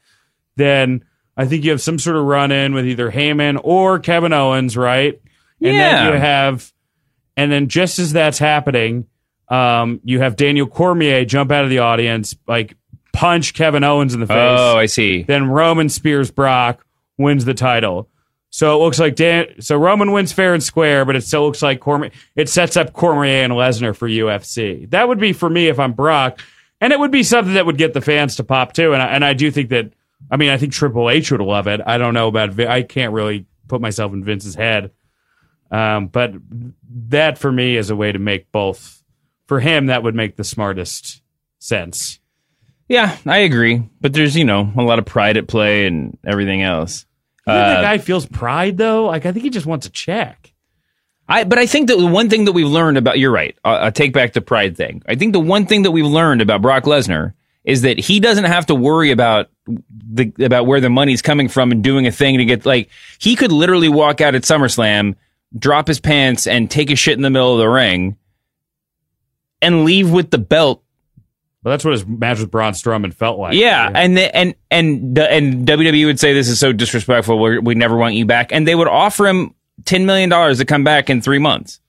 then 0.55 1.03
I 1.37 1.45
think 1.45 1.65
you 1.65 1.71
have 1.71 1.81
some 1.81 1.99
sort 1.99 2.15
of 2.15 2.23
run 2.23 2.51
in 2.51 2.73
with 2.73 2.87
either 2.87 3.11
Heyman 3.11 3.59
or 3.63 3.99
Kevin 3.99 4.33
Owens, 4.33 4.75
right? 4.75 5.21
And 5.61 5.75
Yeah. 5.75 6.03
then 6.05 6.13
you 6.13 6.19
have, 6.19 6.71
and 7.37 7.51
then 7.51 7.67
just 7.67 7.99
as 7.99 8.13
that's 8.13 8.39
happening, 8.39 9.05
um, 9.49 9.99
you 10.03 10.19
have 10.19 10.35
Daniel 10.35 10.67
Cormier 10.67 11.25
jump 11.25 11.51
out 11.51 11.63
of 11.63 11.69
the 11.69 11.79
audience, 11.79 12.35
like 12.47 12.75
punch 13.13 13.53
Kevin 13.53 13.83
Owens 13.83 14.13
in 14.13 14.19
the 14.19 14.27
face. 14.27 14.59
Oh, 14.59 14.77
I 14.77 14.85
see. 14.87 15.23
Then 15.23 15.47
Roman 15.49 15.89
spears 15.89 16.31
Brock, 16.31 16.85
wins 17.17 17.45
the 17.45 17.53
title. 17.53 18.09
So 18.49 18.75
it 18.75 18.83
looks 18.83 18.99
like 18.99 19.15
Dan. 19.15 19.47
So 19.59 19.75
Roman 19.77 20.11
wins 20.11 20.31
fair 20.31 20.53
and 20.53 20.63
square, 20.63 21.03
but 21.05 21.15
it 21.15 21.21
still 21.23 21.45
looks 21.45 21.61
like 21.61 21.79
Cormier. 21.81 22.11
It 22.35 22.47
sets 22.49 22.77
up 22.77 22.93
Cormier 22.93 23.43
and 23.43 23.51
Lesnar 23.53 23.95
for 23.95 24.07
UFC. 24.07 24.89
That 24.91 25.07
would 25.09 25.19
be 25.19 25.33
for 25.33 25.49
me 25.49 25.67
if 25.67 25.77
I'm 25.79 25.91
Brock, 25.93 26.41
and 26.79 26.93
it 26.93 26.99
would 26.99 27.11
be 27.11 27.23
something 27.23 27.53
that 27.55 27.65
would 27.65 27.77
get 27.77 27.93
the 27.93 27.99
fans 28.01 28.37
to 28.37 28.43
pop 28.45 28.71
too. 28.73 28.93
And 28.93 29.01
I, 29.01 29.07
and 29.07 29.25
I 29.25 29.33
do 29.33 29.51
think 29.51 29.69
that. 29.69 29.91
I 30.31 30.37
mean, 30.37 30.49
I 30.49 30.57
think 30.57 30.71
Triple 30.73 31.09
H 31.09 31.31
would 31.31 31.41
love 31.41 31.67
it. 31.67 31.81
I 31.85 31.97
don't 31.97 32.13
know 32.13 32.29
about. 32.29 32.57
I 32.59 32.81
can't 32.83 33.11
really 33.13 33.45
put 33.67 33.81
myself 33.81 34.13
in 34.13 34.23
Vince's 34.23 34.55
head, 34.55 34.91
um, 35.71 36.07
but 36.07 36.33
that 37.07 37.37
for 37.37 37.51
me 37.51 37.77
is 37.77 37.89
a 37.89 37.95
way 37.95 38.11
to 38.11 38.19
make 38.19 38.51
both. 38.51 39.03
For 39.47 39.59
him, 39.59 39.87
that 39.87 40.03
would 40.03 40.15
make 40.15 40.35
the 40.35 40.43
smartest 40.43 41.21
sense. 41.59 42.19
Yeah, 42.87 43.17
I 43.25 43.39
agree. 43.39 43.89
But 44.01 44.13
there's, 44.13 44.35
you 44.35 44.45
know, 44.45 44.71
a 44.75 44.81
lot 44.81 44.99
of 44.99 45.05
pride 45.05 45.37
at 45.37 45.47
play 45.47 45.85
and 45.85 46.17
everything 46.25 46.63
else. 46.63 47.05
Uh, 47.47 47.53
that 47.53 47.81
guy 47.81 47.97
feels 47.99 48.25
pride 48.25 48.77
though? 48.77 49.05
Like 49.05 49.25
I 49.25 49.31
think 49.31 49.43
he 49.43 49.51
just 49.51 49.67
wants 49.67 49.85
a 49.85 49.91
check. 49.91 50.51
I, 51.27 51.43
but 51.43 51.57
I 51.57 51.65
think 51.65 51.87
that 51.87 51.97
the 51.97 52.05
one 52.05 52.29
thing 52.29 52.45
that 52.45 52.51
we've 52.51 52.67
learned 52.67 52.97
about, 52.97 53.17
you're 53.17 53.31
right. 53.31 53.57
I'll, 53.63 53.85
I'll 53.85 53.91
take 53.91 54.13
back 54.13 54.33
the 54.33 54.41
pride 54.41 54.77
thing. 54.77 55.01
I 55.07 55.15
think 55.15 55.33
the 55.33 55.39
one 55.39 55.65
thing 55.65 55.83
that 55.83 55.91
we've 55.91 56.05
learned 56.05 56.41
about 56.41 56.61
Brock 56.61 56.83
Lesnar 56.83 57.33
is 57.63 57.81
that 57.81 57.97
he 57.97 58.19
doesn't 58.19 58.45
have 58.45 58.67
to 58.67 58.75
worry 58.75 59.09
about 59.09 59.49
the, 59.65 60.31
about 60.39 60.67
where 60.67 60.79
the 60.79 60.89
money's 60.89 61.23
coming 61.23 61.47
from 61.47 61.71
and 61.71 61.83
doing 61.83 62.05
a 62.05 62.11
thing 62.11 62.37
to 62.37 62.45
get, 62.45 62.63
like, 62.63 62.89
he 63.17 63.35
could 63.35 63.51
literally 63.51 63.89
walk 63.89 64.21
out 64.21 64.35
at 64.35 64.43
SummerSlam, 64.43 65.15
drop 65.57 65.87
his 65.87 65.99
pants 65.99 66.47
and 66.47 66.69
take 66.69 66.89
a 66.91 66.95
shit 66.95 67.13
in 67.15 67.21
the 67.21 67.29
middle 67.29 67.53
of 67.53 67.59
the 67.59 67.67
ring 67.69 68.17
and 69.61 69.85
leave 69.85 70.11
with 70.11 70.31
the 70.31 70.37
belt 70.37 70.83
Well, 71.63 71.71
that's 71.71 71.83
what 71.85 71.91
his 71.93 72.05
match 72.05 72.39
with 72.39 72.51
Braun 72.51 72.73
Strowman 72.73 73.13
felt 73.13 73.39
like. 73.39 73.55
yeah, 73.55 73.89
and 73.93 74.17
the, 74.17 74.35
and 74.35 74.55
and 74.69 75.17
and 75.17 75.67
WWE 75.67 76.05
would 76.05 76.19
say 76.19 76.33
this 76.33 76.47
is 76.49 76.59
so 76.59 76.73
disrespectful. 76.73 77.39
We're, 77.39 77.61
we 77.61 77.73
never 77.75 77.95
want 77.97 78.15
you 78.15 78.25
back, 78.25 78.51
and 78.51 78.67
they 78.67 78.75
would 78.75 78.87
offer 78.87 79.27
him 79.27 79.55
ten 79.85 80.05
million 80.05 80.29
dollars 80.29 80.59
to 80.59 80.65
come 80.65 80.83
back 80.83 81.09
in 81.09 81.21
three 81.21 81.39
months. 81.39 81.79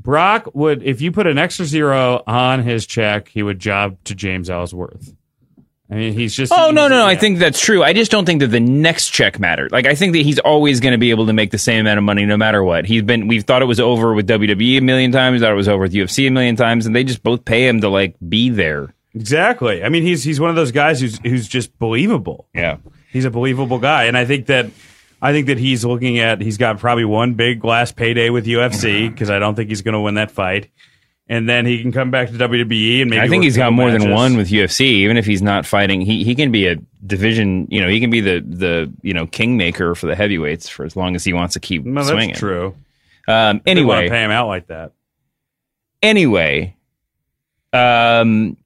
Brock 0.00 0.48
would, 0.54 0.82
if 0.82 1.02
you 1.02 1.12
put 1.12 1.26
an 1.26 1.36
extra 1.36 1.66
zero 1.66 2.22
on 2.26 2.62
his 2.62 2.86
check, 2.86 3.28
he 3.28 3.42
would 3.42 3.58
job 3.58 3.98
to 4.04 4.14
James 4.14 4.48
Ellsworth. 4.48 5.14
I 5.90 5.94
mean, 5.96 6.12
he's 6.12 6.34
just. 6.34 6.52
Oh 6.52 6.70
no, 6.70 6.86
no, 6.86 6.98
no! 7.00 7.06
I 7.06 7.16
think 7.16 7.38
that's 7.40 7.60
true. 7.60 7.82
I 7.82 7.92
just 7.92 8.12
don't 8.12 8.24
think 8.24 8.40
that 8.40 8.46
the 8.48 8.60
next 8.60 9.08
check 9.10 9.40
mattered. 9.40 9.72
Like 9.72 9.86
I 9.86 9.94
think 9.96 10.12
that 10.12 10.22
he's 10.22 10.38
always 10.38 10.78
going 10.78 10.92
to 10.92 10.98
be 10.98 11.10
able 11.10 11.26
to 11.26 11.32
make 11.32 11.50
the 11.50 11.58
same 11.58 11.80
amount 11.80 11.98
of 11.98 12.04
money 12.04 12.24
no 12.24 12.36
matter 12.36 12.62
what. 12.62 12.84
He's 12.86 13.02
been. 13.02 13.26
We've 13.26 13.42
thought 13.42 13.60
it 13.60 13.66
was 13.66 13.80
over 13.80 14.14
with 14.14 14.28
WWE 14.28 14.78
a 14.78 14.80
million 14.80 15.10
times. 15.10 15.40
Thought 15.40 15.50
it 15.50 15.56
was 15.56 15.68
over 15.68 15.82
with 15.82 15.92
UFC 15.92 16.28
a 16.28 16.30
million 16.30 16.54
times, 16.54 16.86
and 16.86 16.94
they 16.94 17.02
just 17.02 17.22
both 17.24 17.44
pay 17.44 17.66
him 17.66 17.80
to 17.80 17.88
like 17.88 18.14
be 18.28 18.50
there. 18.50 18.94
exactly. 19.14 19.82
I 19.82 19.88
mean, 19.88 20.04
he's 20.04 20.22
he's 20.22 20.38
one 20.38 20.50
of 20.50 20.56
those 20.56 20.70
guys 20.72 21.00
who's 21.00 21.18
who's 21.18 21.48
just 21.48 21.76
believable. 21.78 22.46
Yeah. 22.54 22.76
He's 23.10 23.24
a 23.24 23.30
believable 23.30 23.78
guy, 23.80 24.04
and 24.04 24.16
I 24.16 24.24
think 24.24 24.46
that 24.46 24.66
I 25.20 25.32
think 25.32 25.48
that 25.48 25.58
he's 25.58 25.84
looking 25.84 26.20
at 26.20 26.40
he's 26.40 26.56
got 26.56 26.78
probably 26.78 27.04
one 27.04 27.34
big 27.34 27.64
last 27.64 27.96
payday 27.96 28.30
with 28.30 28.46
UFC 28.46 29.10
because 29.10 29.28
I 29.28 29.40
don't 29.40 29.56
think 29.56 29.68
he's 29.68 29.82
going 29.82 29.94
to 29.94 30.00
win 30.00 30.14
that 30.14 30.30
fight, 30.30 30.70
and 31.30 31.48
then 31.48 31.64
he 31.64 31.80
can 31.80 31.92
come 31.92 32.10
back 32.10 32.28
to 32.28 32.34
WWE 32.34 33.00
and 33.02 33.08
maybe 33.10 33.20
I 33.22 33.28
think 33.28 33.44
he's 33.44 33.56
got 33.56 33.72
more 33.72 33.90
than 33.90 34.10
one 34.10 34.36
with 34.36 34.50
UFC. 34.50 34.80
Even 34.82 35.16
if 35.16 35.24
he's 35.24 35.40
not 35.40 35.64
fighting, 35.64 36.00
he 36.02 36.24
he 36.24 36.34
can 36.34 36.50
be 36.52 36.66
a 36.66 36.76
division. 37.06 37.66
You 37.70 37.80
know, 37.80 37.88
he 37.88 38.00
can 38.00 38.10
be 38.10 38.20
the 38.20 38.40
the 38.46 38.92
you 39.02 39.14
know 39.14 39.26
kingmaker 39.26 39.94
for 39.94 40.06
the 40.06 40.14
heavyweights 40.16 40.68
for 40.68 40.84
as 40.84 40.96
long 40.96 41.14
as 41.14 41.24
he 41.24 41.32
wants 41.32 41.54
to 41.54 41.60
keep 41.60 41.84
No, 41.86 42.00
that's 42.02 42.10
swinging. 42.10 42.34
true. 42.34 42.74
Um, 43.28 43.60
anyway, 43.64 44.08
pay 44.08 44.24
him 44.24 44.30
out 44.32 44.48
like 44.48 44.66
that. 44.66 44.92
anyway, 46.02 46.74
um, 47.72 48.56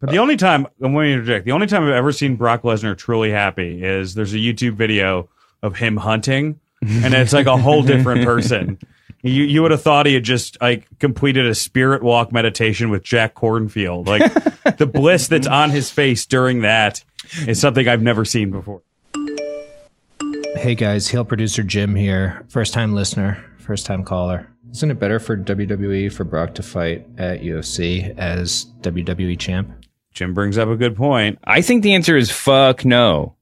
But 0.00 0.10
the 0.10 0.18
only 0.18 0.36
time 0.36 0.66
I'm 0.82 0.92
going 0.92 1.06
to 1.08 1.12
interject, 1.14 1.46
the 1.46 1.52
only 1.52 1.66
time 1.66 1.84
I've 1.84 1.94
ever 1.94 2.12
seen 2.12 2.36
Brock 2.36 2.62
Lesnar 2.62 2.96
truly 2.98 3.30
happy 3.30 3.82
is 3.82 4.14
there's 4.14 4.34
a 4.34 4.38
YouTube 4.38 4.74
video 4.74 5.30
of 5.62 5.76
him 5.76 5.96
hunting, 5.96 6.60
and 6.82 7.14
it's 7.14 7.32
like 7.32 7.46
a 7.46 7.56
whole 7.56 7.82
different 7.82 8.24
person. 8.26 8.78
You 9.24 9.44
you 9.44 9.62
would 9.62 9.70
have 9.70 9.80
thought 9.80 10.04
he 10.04 10.12
had 10.12 10.22
just 10.22 10.60
like 10.60 10.86
completed 10.98 11.46
a 11.46 11.54
spirit 11.54 12.02
walk 12.02 12.30
meditation 12.30 12.90
with 12.90 13.02
Jack 13.02 13.34
Kornfield. 13.34 14.06
Like 14.06 14.76
the 14.76 14.86
bliss 14.86 15.28
that's 15.28 15.46
on 15.46 15.70
his 15.70 15.90
face 15.90 16.26
during 16.26 16.60
that 16.60 17.02
is 17.46 17.58
something 17.58 17.88
I've 17.88 18.02
never 18.02 18.26
seen 18.26 18.50
before. 18.50 18.82
Hey 20.56 20.74
guys, 20.74 21.08
heel 21.08 21.24
producer 21.24 21.62
Jim 21.62 21.94
here. 21.94 22.44
First 22.50 22.74
time 22.74 22.94
listener, 22.94 23.42
first 23.58 23.86
time 23.86 24.04
caller. 24.04 24.46
Isn't 24.72 24.90
it 24.90 24.98
better 24.98 25.18
for 25.18 25.38
WWE 25.38 26.12
for 26.12 26.24
Brock 26.24 26.54
to 26.56 26.62
fight 26.62 27.06
at 27.16 27.40
UFC 27.40 28.14
as 28.18 28.66
WWE 28.82 29.38
champ? 29.38 29.70
Jim 30.12 30.34
brings 30.34 30.58
up 30.58 30.68
a 30.68 30.76
good 30.76 30.96
point. 30.96 31.38
I 31.44 31.62
think 31.62 31.82
the 31.82 31.94
answer 31.94 32.14
is 32.18 32.30
fuck 32.30 32.84
no. 32.84 33.36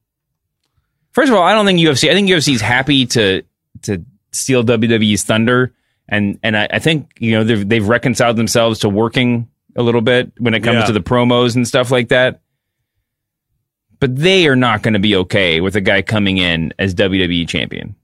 First 1.11 1.29
of 1.29 1.37
all, 1.37 1.43
I 1.43 1.53
don't 1.53 1.65
think 1.65 1.79
UFC. 1.79 2.09
I 2.09 2.13
think 2.13 2.29
UFC 2.29 2.53
is 2.53 2.61
happy 2.61 3.05
to 3.07 3.43
to 3.81 4.05
steal 4.33 4.63
WWE's 4.63 5.23
thunder, 5.23 5.73
and 6.09 6.39
and 6.43 6.57
I, 6.57 6.67
I 6.71 6.79
think 6.79 7.11
you 7.19 7.31
know 7.31 7.43
they've 7.43 7.67
they've 7.67 7.87
reconciled 7.87 8.35
themselves 8.37 8.79
to 8.79 8.89
working 8.89 9.47
a 9.75 9.81
little 9.83 10.01
bit 10.01 10.31
when 10.37 10.53
it 10.53 10.61
comes 10.61 10.79
Yeah. 10.79 10.85
to 10.85 10.91
the 10.91 10.99
promos 11.01 11.55
and 11.55 11.67
stuff 11.67 11.89
like 11.91 12.09
that. 12.09 12.41
But 13.99 14.15
they 14.17 14.47
are 14.47 14.55
not 14.55 14.81
going 14.83 14.93
to 14.95 14.99
be 14.99 15.15
okay 15.15 15.61
with 15.61 15.75
a 15.75 15.81
guy 15.81 16.01
coming 16.01 16.37
in 16.37 16.73
as 16.77 16.93
WWE 16.93 17.47
champion. 17.47 17.95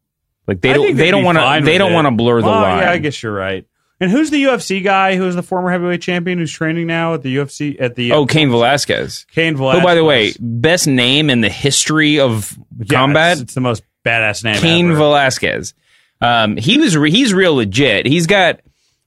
Like 0.48 0.62
they 0.62 0.74
don't 0.74 0.96
they 0.96 1.12
don't 1.12 1.24
want 1.24 1.38
to 1.38 1.66
they 1.66 1.78
don't 1.78 1.94
want 1.94 2.08
to 2.08 2.12
blur 2.12 2.42
the 2.42 2.48
line. 2.48 2.80
Yeah, 2.80 2.92
I 2.92 2.98
guess 2.98 3.22
you're 3.22 3.34
right. 3.34 3.66
And 4.02 4.10
who's 4.10 4.30
the 4.30 4.42
UFC 4.46 4.82
guy 4.82 5.18
who's 5.18 5.36
the 5.36 5.44
former 5.44 5.70
heavyweight 5.70 6.02
champion 6.02 6.38
who's 6.40 6.54
training 6.54 6.88
now 6.88 7.16
at 7.16 7.22
the 7.22 7.36
UFC 7.36 7.76
at 7.82 7.96
the 7.96 8.14
Oh, 8.14 8.26
Cain 8.26 8.50
Velasquez. 8.50 9.26
Cain 9.32 9.56
Who, 9.56 9.64
by 9.84 9.94
the 9.94 10.06
way, 10.06 10.34
best 10.40 10.88
name 10.88 11.30
in 11.30 11.42
the 11.42 11.50
history 11.50 12.18
of 12.20 12.58
Yeah, 12.80 12.98
combat. 12.98 13.34
It's, 13.34 13.42
it's 13.42 13.54
the 13.56 13.62
most 13.62 13.84
badass 14.06 14.44
name. 14.46 14.56
Cain 14.56 14.86
ever. 14.92 15.00
Velasquez. 15.00 15.74
Um, 16.22 16.58
he 16.58 16.78
was 16.78 16.98
re- 16.98 17.12
he's 17.12 17.34
real 17.34 17.56
legit. 17.56 18.06
He's 18.06 18.28
got 18.28 18.60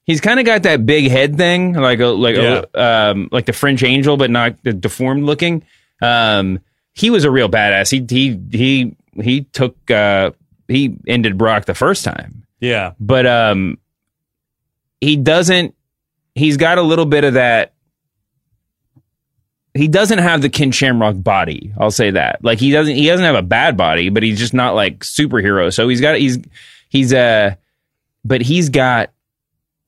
he's 0.05 0.21
kind 0.21 0.41
of 0.41 0.47
got 0.47 0.63
that 0.65 0.87
big 0.87 1.11
head 1.11 1.37
thing, 1.37 1.75
like 1.75 2.01
a 2.01 2.07
like 2.07 2.37
a, 2.37 2.81
um 2.83 3.29
like 3.33 3.47
the 3.47 3.53
French 3.53 3.83
Angel, 3.83 4.17
but 4.17 4.31
not 4.31 4.63
the 4.63 4.73
deformed 4.73 5.25
looking. 5.25 5.63
Um, 6.01 6.61
he 6.95 7.11
was 7.11 7.25
a 7.25 7.31
real 7.31 7.49
badass. 7.49 7.91
He 7.91 8.05
he 8.09 8.41
he 8.57 8.97
he 9.23 9.43
took 9.43 9.91
uh 9.91 10.31
he 10.69 10.97
ended 11.07 11.37
Brock 11.37 11.67
the 11.67 11.75
first 11.75 12.03
time, 12.05 12.45
Yeah. 12.61 12.93
but 12.99 13.27
um 13.27 13.79
he 15.01 15.17
doesn't. 15.17 15.75
He's 16.35 16.57
got 16.57 16.79
a 16.79 16.83
little 16.83 17.05
bit 17.07 17.25
of 17.25 17.35
that. 17.35 17.75
He 19.75 19.89
doesn't 19.89 20.19
have 20.19 20.43
the 20.43 20.51
Ken 20.51 20.71
Shamrock 20.71 21.17
body. 21.23 21.73
I'll 21.79 21.91
say 21.91 22.11
that. 22.11 22.45
Like 22.45 22.59
he 22.59 22.71
doesn't. 22.71 22.95
He 22.95 23.07
doesn't 23.07 23.25
have 23.25 23.35
a 23.35 23.43
bad 23.43 23.77
body, 23.77 24.11
but 24.11 24.23
he's 24.23 24.39
just 24.39 24.53
not 24.55 24.75
like 24.75 24.99
superhero. 25.01 25.73
So 25.73 25.89
he's 25.89 26.01
got. 26.01 26.19
He's 26.19 26.39
he's 26.93 27.13
uh 27.13 27.55
but 28.25 28.43
he's 28.43 28.69
got 28.69 29.11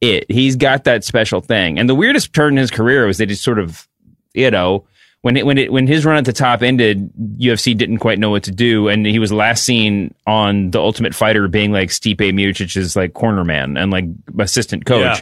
it. 0.01 0.31
He's 0.31 0.57
got 0.57 0.85
that 0.85 1.05
special 1.05 1.41
thing. 1.41 1.79
And 1.79 1.89
the 1.89 1.95
weirdest 1.95 2.33
turn 2.33 2.55
in 2.55 2.59
his 2.59 2.71
career 2.71 3.07
was 3.07 3.19
that 3.19 3.29
he 3.29 3.35
sort 3.35 3.59
of, 3.59 3.87
you 4.33 4.51
know, 4.51 4.87
when 5.21 5.37
it 5.37 5.47
when 5.47 5.57
it 5.59 5.71
when 5.73 5.87
his 5.87 6.05
run 6.05 6.17
at 6.17 6.25
the 6.25 6.33
top 6.33 6.63
ended, 6.63 7.11
UFC 7.39 7.77
didn't 7.77 7.99
quite 7.99 8.19
know 8.19 8.31
what 8.31 8.43
to 8.45 8.51
do, 8.51 8.89
and 8.89 9.07
he 9.07 9.19
was 9.19 9.33
last 9.33 9.65
seen 9.65 10.15
on 10.27 10.71
the 10.71 10.81
Ultimate 10.81 11.15
Fighter 11.15 11.47
being 11.49 11.73
like 11.73 11.91
Stipe 11.91 12.19
Miocic's 12.19 12.97
like 12.97 13.15
corner 13.15 13.45
man 13.45 13.77
and 13.77 13.91
like 13.91 14.05
assistant 14.39 14.85
coach. 14.85 15.19
Yeah. 15.19 15.21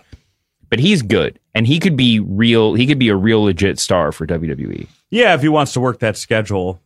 But 0.71 0.79
he's 0.79 1.03
good, 1.03 1.39
and 1.55 1.67
he 1.67 1.79
could 1.79 1.97
be 1.97 2.19
real. 2.19 2.75
He 2.75 2.87
could 2.87 2.99
be 2.99 3.11
a 3.11 3.17
real 3.17 3.43
legit 3.43 3.79
star 3.79 4.11
for. 4.11 4.27
WWE. 4.27 4.89
Yeah, 5.11 5.35
if 5.35 5.43
he 5.43 5.49
wants 5.49 5.75
to 5.75 5.81
work 5.81 5.99
that 5.99 6.17
schedule, 6.17 6.81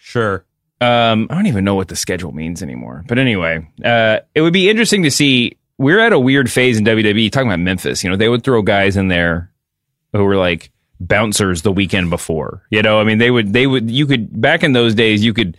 sure. 0.00 0.44
Um, 0.84 1.26
I 1.30 1.34
don't 1.34 1.46
even 1.46 1.64
know 1.64 1.74
what 1.74 1.88
the 1.88 1.96
schedule 1.96 2.32
means 2.32 2.62
anymore. 2.62 3.04
But 3.06 3.18
anyway, 3.18 3.66
uh, 3.84 4.20
it 4.34 4.40
would 4.40 4.52
be 4.52 4.68
interesting 4.68 5.02
to 5.04 5.10
see. 5.10 5.56
We're 5.78 6.00
at 6.00 6.12
a 6.12 6.18
weird 6.18 6.50
phase 6.50 6.78
in 6.78 6.84
WWE 6.84 7.30
talking 7.32 7.48
about 7.48 7.58
Memphis. 7.60 8.04
You 8.04 8.10
know, 8.10 8.16
they 8.16 8.28
would 8.28 8.44
throw 8.44 8.62
guys 8.62 8.96
in 8.96 9.08
there 9.08 9.50
who 10.12 10.22
were 10.24 10.36
like 10.36 10.70
bouncers 11.00 11.62
the 11.62 11.72
weekend 11.72 12.10
before. 12.10 12.62
You 12.70 12.82
know, 12.82 13.00
I 13.00 13.04
mean, 13.04 13.18
they 13.18 13.30
would, 13.30 13.52
they 13.52 13.66
would, 13.66 13.90
you 13.90 14.06
could, 14.06 14.40
back 14.40 14.62
in 14.62 14.72
those 14.72 14.94
days, 14.94 15.24
you 15.24 15.34
could 15.34 15.56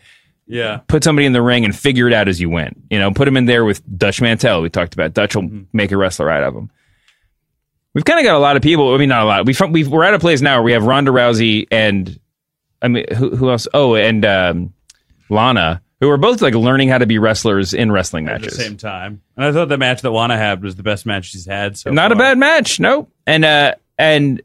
Yeah. 0.47 0.77
put 0.87 1.03
somebody 1.03 1.25
in 1.25 1.33
the 1.33 1.41
ring 1.41 1.65
and 1.65 1.75
figure 1.75 2.07
it 2.07 2.13
out 2.13 2.29
as 2.29 2.39
you 2.39 2.49
went. 2.49 2.81
You 2.89 2.97
know, 2.99 3.11
put 3.11 3.27
him 3.27 3.35
in 3.35 3.45
there 3.45 3.65
with 3.65 3.81
Dutch 3.97 4.21
Mantel. 4.21 4.61
We 4.61 4.69
talked 4.69 4.93
about 4.93 5.13
Dutch 5.13 5.35
will 5.35 5.43
Mm-hmm. 5.43 5.63
make 5.73 5.91
a 5.91 5.97
wrestler 5.97 6.29
out 6.29 6.43
of 6.43 6.55
him. 6.55 6.71
We've 7.93 8.05
kind 8.05 8.19
of 8.19 8.25
got 8.25 8.35
a 8.35 8.39
lot 8.39 8.55
of 8.55 8.61
people. 8.61 8.93
I 8.93 8.97
mean, 8.97 9.09
not 9.09 9.23
a 9.23 9.25
lot. 9.25 9.45
We've, 9.45 9.59
we've 9.69 9.87
we're 9.89 10.03
at 10.03 10.13
a 10.13 10.19
place 10.19 10.41
now 10.41 10.55
where 10.57 10.63
we 10.63 10.71
have 10.73 10.83
Ronda 10.85 11.11
Rousey 11.11 11.67
and 11.71 12.17
I 12.81 12.87
mean, 12.89 13.05
who, 13.15 13.35
who 13.35 13.49
else? 13.49 13.67
Oh, 13.73 13.95
and 13.95 14.23
um, 14.25 14.73
Lana, 15.29 15.81
who 15.99 16.09
are 16.09 16.17
both 16.17 16.41
like 16.41 16.53
learning 16.53 16.89
how 16.89 16.97
to 16.97 17.05
be 17.05 17.17
wrestlers 17.17 17.73
in 17.73 17.91
wrestling 17.91 18.25
matches. 18.25 18.53
At 18.53 18.57
the 18.57 18.63
same 18.63 18.77
time. 18.77 19.21
And 19.35 19.45
I 19.45 19.51
thought 19.51 19.69
the 19.69 19.77
match 19.77 20.01
that 20.01 20.11
Lana 20.11 20.37
had 20.37 20.61
was 20.63 20.75
the 20.75 20.83
best 20.83 21.05
match 21.05 21.25
she's 21.25 21.45
had. 21.45 21.77
So 21.77 21.91
Not 21.91 22.11
a 22.11 22.15
far. 22.15 22.23
bad 22.23 22.37
match, 22.37 22.79
no. 22.79 23.07
And 23.25 23.43
uh, 23.45 23.75
and 23.97 24.41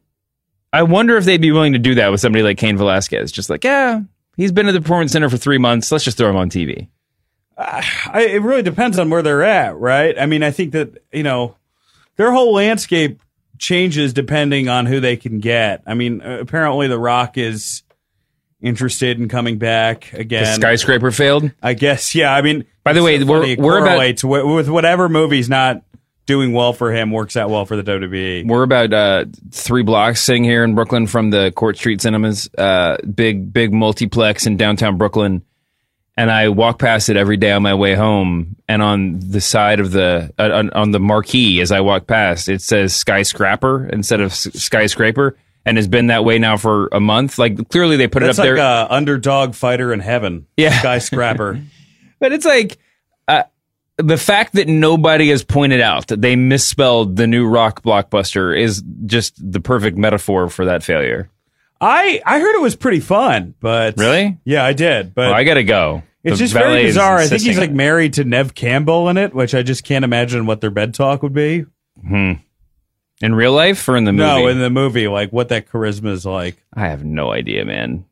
I 0.73 0.85
wonder 0.85 1.17
if 1.17 1.25
they'd 1.25 1.41
be 1.41 1.53
willing 1.53 1.73
to 1.73 1.79
do 1.79 1.97
that 1.97 2.11
with 2.11 2.21
somebody 2.21 2.43
like 2.43 2.59
Cain 2.59 2.77
Velasquez. 2.77 3.33
Just 3.33 3.51
like, 3.51 3.65
yeah, 3.65 4.01
he's 4.37 4.53
been 4.53 4.69
at 4.69 4.73
the 4.73 4.81
performance 4.81 5.13
center 5.13 5.29
for 5.29 5.37
three 5.37 5.59
months. 5.59 5.91
Let's 5.91 6.05
just 6.05 6.17
throw 6.17 6.31
him 6.31 6.37
on 6.37 6.49
TV. 6.51 6.89
I, 7.59 8.27
it 8.31 8.43
really 8.43 8.63
depends 8.63 8.99
on 8.99 9.11
where 9.11 9.21
they're 9.23 9.43
at, 9.43 9.77
right? 9.77 10.19
I 10.19 10.25
mean, 10.25 10.43
I 10.43 10.51
think 10.51 10.73
that, 10.73 11.03
you 11.13 11.23
know, 11.23 11.57
their 12.17 12.33
whole 12.33 12.55
landscape 12.55 13.21
changes 13.59 14.15
depending 14.15 14.71
on 14.71 14.87
who 14.87 14.99
they 15.01 15.19
can 15.19 15.41
get. 15.41 15.83
I 15.87 15.93
mean, 15.93 16.23
uh, 16.23 16.39
apparently 16.41 16.89
The 16.89 16.99
Rock 16.99 17.37
is 17.37 17.83
interested 18.63 19.19
in 19.19 19.29
coming 19.29 19.59
back 19.59 20.13
again. 20.13 20.45
The 20.45 20.55
skyscraper 20.55 21.11
failed. 21.11 21.51
I 21.63 21.75
guess, 21.75 22.15
yeah. 22.15 22.35
I 22.35 22.43
mean, 22.43 22.65
By 22.85 22.93
the 22.93 23.03
way, 23.03 23.23
we're- 23.23 23.57
we're 23.57 23.79
about- 23.79 24.23
with, 24.25 24.69
whatever 24.69 25.09
movie's 25.09 25.49
not 25.49 25.83
doing 26.27 26.53
well 26.53 26.73
for 26.73 26.93
him 26.93 27.11
works 27.11 27.37
out 27.37 27.51
well 27.51 27.65
for 27.67 27.75
the 27.77 27.83
WWE. 27.83 28.47
We're 28.47 28.63
about 28.63 28.93
uh, 28.93 29.25
three 29.51 29.83
blocks 29.83 30.23
sitting 30.23 30.45
here 30.45 30.63
in 30.63 30.75
Brooklyn 30.75 31.07
from 31.07 31.31
the 31.31 31.51
Court 31.53 31.77
Street 31.77 32.01
Cinemas, 32.01 32.49
uh, 32.57 32.99
big 33.15 33.53
big 33.53 33.73
multiplex 33.73 34.47
in 34.47 34.57
downtown 34.57 34.97
Brooklyn. 34.97 35.43
And 36.17 36.31
I 36.31 36.51
walk 36.51 36.79
past 36.79 37.09
it 37.09 37.17
every 37.17 37.39
day 37.39 37.51
on 37.53 37.63
my 37.63 37.73
way 37.75 37.95
home. 37.95 38.57
And 38.69 38.83
on 38.83 39.19
the 39.21 39.41
side 39.41 39.81
of 39.81 39.91
the 39.91 40.31
uh, 40.39 40.51
on, 40.53 40.71
on 40.71 40.91
the 40.91 41.01
marquee 41.01 41.61
as 41.63 41.73
I 41.73 41.81
walk 41.81 42.07
past, 42.07 42.49
it 42.49 42.61
says 42.63 42.95
skyscraper 42.95 43.87
instead 43.89 44.21
of 44.21 44.31
s- 44.33 44.49
skyscraper, 44.55 45.37
and 45.67 45.77
has 45.77 45.89
been 45.89 46.07
that 46.09 46.25
way 46.25 46.39
now 46.39 46.57
for 46.57 46.89
a 46.93 47.01
month. 47.01 47.39
Like 47.39 47.69
clearly 47.69 47.97
they 47.97 48.09
put 48.09 48.23
That's 48.23 48.39
it 48.39 48.43
up 48.43 48.47
like 48.47 48.57
there. 48.57 48.65
a 48.65 48.87
underdog 48.91 49.55
fighter 49.55 49.93
in 49.93 50.01
heaven. 50.01 50.47
Yeah. 50.57 50.79
Skyscraper. 50.79 51.61
But 52.21 52.33
it's 52.33 52.45
like 52.45 52.77
uh, 53.29 53.45
the 53.97 54.19
fact 54.19 54.53
that 54.53 54.69
nobody 54.69 55.31
has 55.31 55.43
pointed 55.43 55.81
out 55.81 56.09
that 56.09 56.21
they 56.21 56.37
misspelled 56.37 57.17
the 57.17 57.27
new 57.27 57.47
rock 57.49 57.83
blockbuster 57.83 58.55
is 58.59 58.83
just 59.07 59.35
the 59.39 59.59
perfect 59.61 59.97
metaphor 59.97 60.51
for 60.51 60.67
that 60.67 60.83
failure. 60.83 61.31
I 61.81 62.21
I 62.27 62.39
heard 62.41 62.55
it 62.57 62.61
was 62.61 62.77
pretty 62.77 63.01
fun, 63.01 63.55
but 63.61 63.95
Really? 63.97 64.37
yeah, 64.45 64.67
I 64.67 64.75
did. 64.75 65.15
But 65.15 65.29
Well, 65.29 65.35
I 65.35 65.45
gotta 65.45 65.65
go. 65.65 66.03
It's 66.23 66.37
The 66.39 66.45
just 66.45 66.53
very 66.53 66.83
bizarre. 66.83 67.17
I 67.17 67.27
think 67.27 67.41
he's 67.41 67.57
like 67.59 67.73
married 67.73 68.13
to 68.15 68.25
Neve 68.25 68.55
Campbell 68.55 69.09
in 69.09 69.17
it, 69.17 69.33
which 69.35 69.55
I 69.55 69.63
just 69.63 69.83
can't 69.85 70.05
imagine 70.05 70.45
what 70.45 70.61
their 70.61 70.69
bed 70.71 70.93
talk 70.93 71.23
would 71.23 71.33
be. 71.33 71.65
Hmm. 72.07 72.33
In 73.23 73.35
real 73.35 73.53
life 73.53 73.87
or 73.89 73.97
in 73.97 74.05
the 74.05 74.13
movie? 74.13 74.27
No, 74.27 74.47
in 74.49 74.59
the 74.59 74.71
movie, 74.71 75.07
like 75.09 75.31
what 75.33 75.51
that 75.51 75.69
charisma 75.69 76.11
is 76.13 76.25
like. 76.25 76.57
I 76.75 76.87
have 76.89 77.05
no 77.05 77.31
idea, 77.33 77.65
man. 77.65 78.07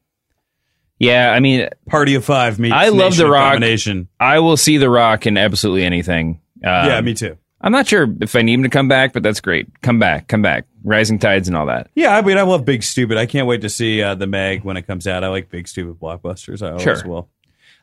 Yeah, 0.98 1.30
I 1.32 1.40
mean, 1.40 1.68
Party 1.88 2.14
of 2.16 2.24
Five 2.24 2.58
meets 2.58 2.74
I 2.74 2.88
love 2.88 3.12
Nation 3.12 3.18
The 3.18 3.24
of 3.26 3.30
Rock. 3.32 3.52
Domination. 3.54 4.08
I 4.18 4.40
will 4.40 4.56
see 4.56 4.76
The 4.78 4.90
Rock 4.90 5.26
in 5.26 5.36
absolutely 5.38 5.84
anything. 5.84 6.40
Um, 6.64 6.86
yeah, 6.88 7.00
me 7.00 7.14
too. 7.14 7.38
I'm 7.60 7.72
not 7.72 7.86
sure 7.88 8.06
if 8.20 8.36
I 8.36 8.42
need 8.42 8.54
him 8.54 8.62
to 8.64 8.68
come 8.68 8.88
back, 8.88 9.12
but 9.12 9.22
that's 9.22 9.40
great. 9.40 9.68
Come 9.80 9.98
back, 9.98 10.28
come 10.28 10.42
back. 10.42 10.66
Rising 10.84 11.18
tides 11.18 11.48
and 11.48 11.56
all 11.56 11.66
that. 11.66 11.88
Yeah, 11.94 12.16
I 12.16 12.22
mean, 12.22 12.36
I 12.38 12.42
love 12.42 12.64
Big 12.64 12.82
Stupid. 12.82 13.16
I 13.16 13.26
can't 13.26 13.46
wait 13.46 13.62
to 13.62 13.68
see 13.68 14.02
uh, 14.02 14.14
the 14.14 14.26
Meg 14.26 14.62
when 14.64 14.76
it 14.76 14.82
comes 14.86 15.06
out. 15.06 15.24
I 15.24 15.28
like 15.28 15.50
Big 15.50 15.66
Stupid 15.68 15.98
blockbusters. 16.00 16.62
I 16.62 16.70
always 16.70 16.82
Sure. 16.82 17.02
will. 17.06 17.28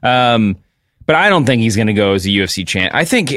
Um, 0.04 0.58
but 1.06 1.16
I 1.16 1.30
don't 1.30 1.46
think 1.46 1.62
he's 1.62 1.76
going 1.76 1.88
to 1.88 1.94
go 1.94 2.14
as 2.14 2.26
a 2.26 2.30
UFC 2.30 2.66
champ. 2.68 2.94
I 2.96 3.04
think, 3.06 3.34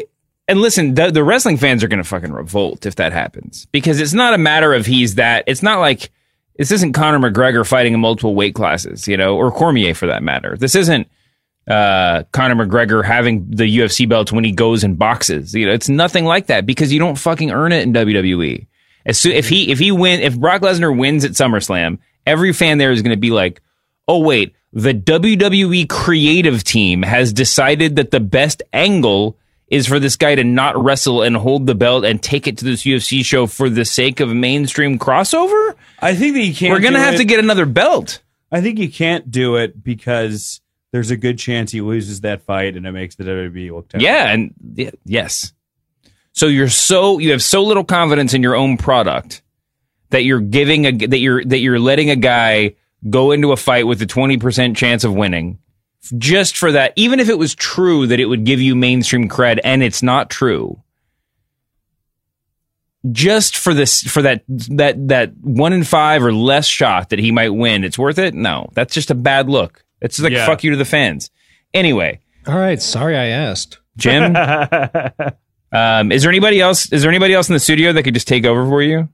and 0.49 0.61
listen, 0.61 0.94
the, 0.94 1.11
the 1.11 1.22
wrestling 1.22 1.59
fans 1.59 1.84
are 1.84 1.88
going 1.88 2.03
to 2.03 2.09
fucking 2.09 2.32
revolt 2.32 2.86
if 2.86 2.96
that 2.96 3.12
happens 3.12 3.66
because 3.66 4.01
it's 4.01 4.14
not 4.14 4.32
a 4.32 4.38
matter 4.38 4.72
of 4.72 4.86
he's 4.86 5.16
that. 5.16 5.44
It's 5.46 5.62
not 5.62 5.78
like 5.78 6.11
this 6.57 6.72
isn't 6.72 6.94
Conor 6.94 7.30
McGregor 7.30 7.66
fighting 7.66 7.92
in 7.92 8.01
multiple 8.01 8.34
weight 8.34 8.55
classes, 8.55 9.07
you 9.07 9.16
know, 9.16 9.36
or 9.36 9.53
Cormier 9.53 9.94
for 9.94 10.07
that 10.07 10.22
matter. 10.22 10.57
This 10.57 10.74
isn't 10.74 11.07
uh, 11.68 12.22
Conor 12.32 12.66
McGregor 12.66 13.05
having 13.05 13.49
the 13.51 13.78
UFC 13.78 14.09
belts 14.09 14.32
when 14.32 14.42
he 14.42 14.53
goes 14.53 14.82
and 14.82 14.99
boxes. 14.99 15.55
You 15.55 15.66
know, 15.66 15.72
it's 15.72 15.90
nothing 15.90 16.24
like 16.24 16.46
that 16.46 16.64
because 16.64 16.92
you 16.92 16.99
don't 16.99 17.18
fucking 17.18 17.51
earn 17.51 17.72
it 17.72 17.82
in 17.82 17.92
WWE. 17.92 18.66
As 19.05 19.20
soon, 19.20 19.32
if 19.32 19.49
he 19.49 19.70
if 19.70 19.78
he 19.78 19.92
win 19.92 20.20
if 20.20 20.38
Brock 20.38 20.62
Lesnar 20.62 20.96
wins 20.96 21.24
at 21.24 21.32
SummerSlam, 21.32 21.99
every 22.26 22.53
fan 22.53 22.78
there 22.78 22.90
is 22.90 23.03
going 23.03 23.14
to 23.14 23.20
be 23.20 23.30
like, 23.30 23.61
"Oh 24.07 24.20
wait, 24.20 24.55
the 24.72 24.94
WWE 24.94 25.88
creative 25.88 26.64
team 26.64 27.03
has 27.03 27.32
decided 27.32 27.96
that 27.96 28.11
the 28.11 28.20
best 28.20 28.62
angle 28.72 29.36
is 29.71 29.87
for 29.87 29.99
this 29.99 30.16
guy 30.16 30.35
to 30.35 30.45
not 30.45 30.83
wrestle 30.83 31.23
and 31.23 31.37
hold 31.37 31.66
the 31.66 31.75
belt 31.75 32.05
and 32.05 32.23
take 32.23 32.47
it 32.47 32.59
to 32.59 32.64
this 32.64 32.83
UFC 32.85 33.25
show 33.25 33.47
for 33.47 33.69
the 33.69 33.85
sake 33.85 34.21
of 34.21 34.29
mainstream 34.31 34.99
crossover." 34.99 35.75
I 36.01 36.14
think 36.14 36.35
that 36.35 36.43
you 36.43 36.55
can't. 36.55 36.73
We're 36.73 36.81
going 36.81 36.95
to 36.95 37.01
have 37.01 37.14
it- 37.14 37.19
to 37.19 37.25
get 37.25 37.39
another 37.39 37.66
belt. 37.66 38.21
I 38.51 38.61
think 38.61 38.79
you 38.79 38.91
can't 38.91 39.31
do 39.31 39.57
it 39.57 39.83
because 39.85 40.61
there's 40.93 41.11
a 41.11 41.16
good 41.19 41.39
chance 41.39 41.71
he 41.71 41.83
loses 41.83 42.23
that 42.23 42.43
fight 42.43 42.77
and 42.77 42.87
it 42.87 42.93
makes 42.93 43.14
the 43.16 43.25
WWE 43.25 43.73
look 43.73 43.89
terrible. 43.91 44.05
Yeah, 44.05 44.33
and 44.33 44.55
yeah, 44.75 44.91
yes. 45.05 45.53
So 46.33 46.47
you're 46.47 46.69
so 46.71 47.19
you 47.19 47.33
have 47.33 47.43
so 47.43 47.62
little 47.62 47.85
confidence 47.85 48.33
in 48.33 48.43
your 48.43 48.55
own 48.57 48.77
product 48.79 49.43
that 50.11 50.25
you're 50.25 50.41
giving 50.41 50.87
a 50.87 50.93
that 51.09 51.19
you're 51.19 51.45
that 51.45 51.59
you're 51.59 51.79
letting 51.79 52.09
a 52.11 52.16
guy 52.16 52.75
go 53.11 53.33
into 53.33 53.53
a 53.53 53.57
fight 53.57 53.87
with 53.87 54.01
a 54.03 54.07
20% 54.07 54.77
chance 54.77 55.05
of 55.05 55.12
winning 55.14 55.59
just 56.16 56.57
for 56.57 56.72
that 56.72 56.92
even 56.96 57.20
if 57.20 57.28
it 57.28 57.38
was 57.38 57.55
true 57.55 58.07
that 58.07 58.20
it 58.20 58.26
would 58.26 58.44
give 58.44 58.61
you 58.61 58.74
mainstream 58.74 59.28
cred 59.28 59.59
and 59.64 59.82
it's 59.82 60.03
not 60.03 60.30
true 60.30 60.80
just 63.12 63.57
for 63.57 63.74
this 63.74 64.03
for 64.03 64.22
that 64.22 64.42
that 64.49 65.09
that 65.09 65.32
1 65.42 65.72
in 65.72 65.84
5 65.84 66.24
or 66.24 66.32
less 66.32 66.66
shot 66.66 67.11
that 67.11 67.18
he 67.18 67.30
might 67.30 67.51
win 67.51 67.84
it's 67.84 67.99
worth 67.99 68.18
it 68.18 68.34
no 68.34 68.68
that's 68.74 68.92
just 68.94 69.11
a 69.11 69.14
bad 69.14 69.49
look 69.49 69.84
it's 70.01 70.18
like 70.18 70.32
Yeah. 70.32 70.46
fuck 70.46 70.64
you 70.64 70.70
to 70.72 70.76
the 70.76 70.84
fans 70.84 71.30
anyway 71.74 72.20
All 72.46 72.59
right, 72.59 72.80
sorry 72.80 73.16
I 73.16 73.26
asked. 73.26 73.78
Jim, 73.99 74.34
um, 75.72 76.12
is 76.12 76.22
there 76.22 76.30
anybody 76.30 76.61
else? 76.61 76.90
Is 76.92 77.03
there 77.03 77.11
anybody 77.11 77.34
else 77.34 77.49
in 77.49 77.53
the 77.53 77.59
studio 77.61 77.92
that 77.92 78.05
could 78.05 78.14
just 78.14 78.28
take 78.28 78.46
over 78.46 78.64
for 78.64 78.80
you 78.80 79.09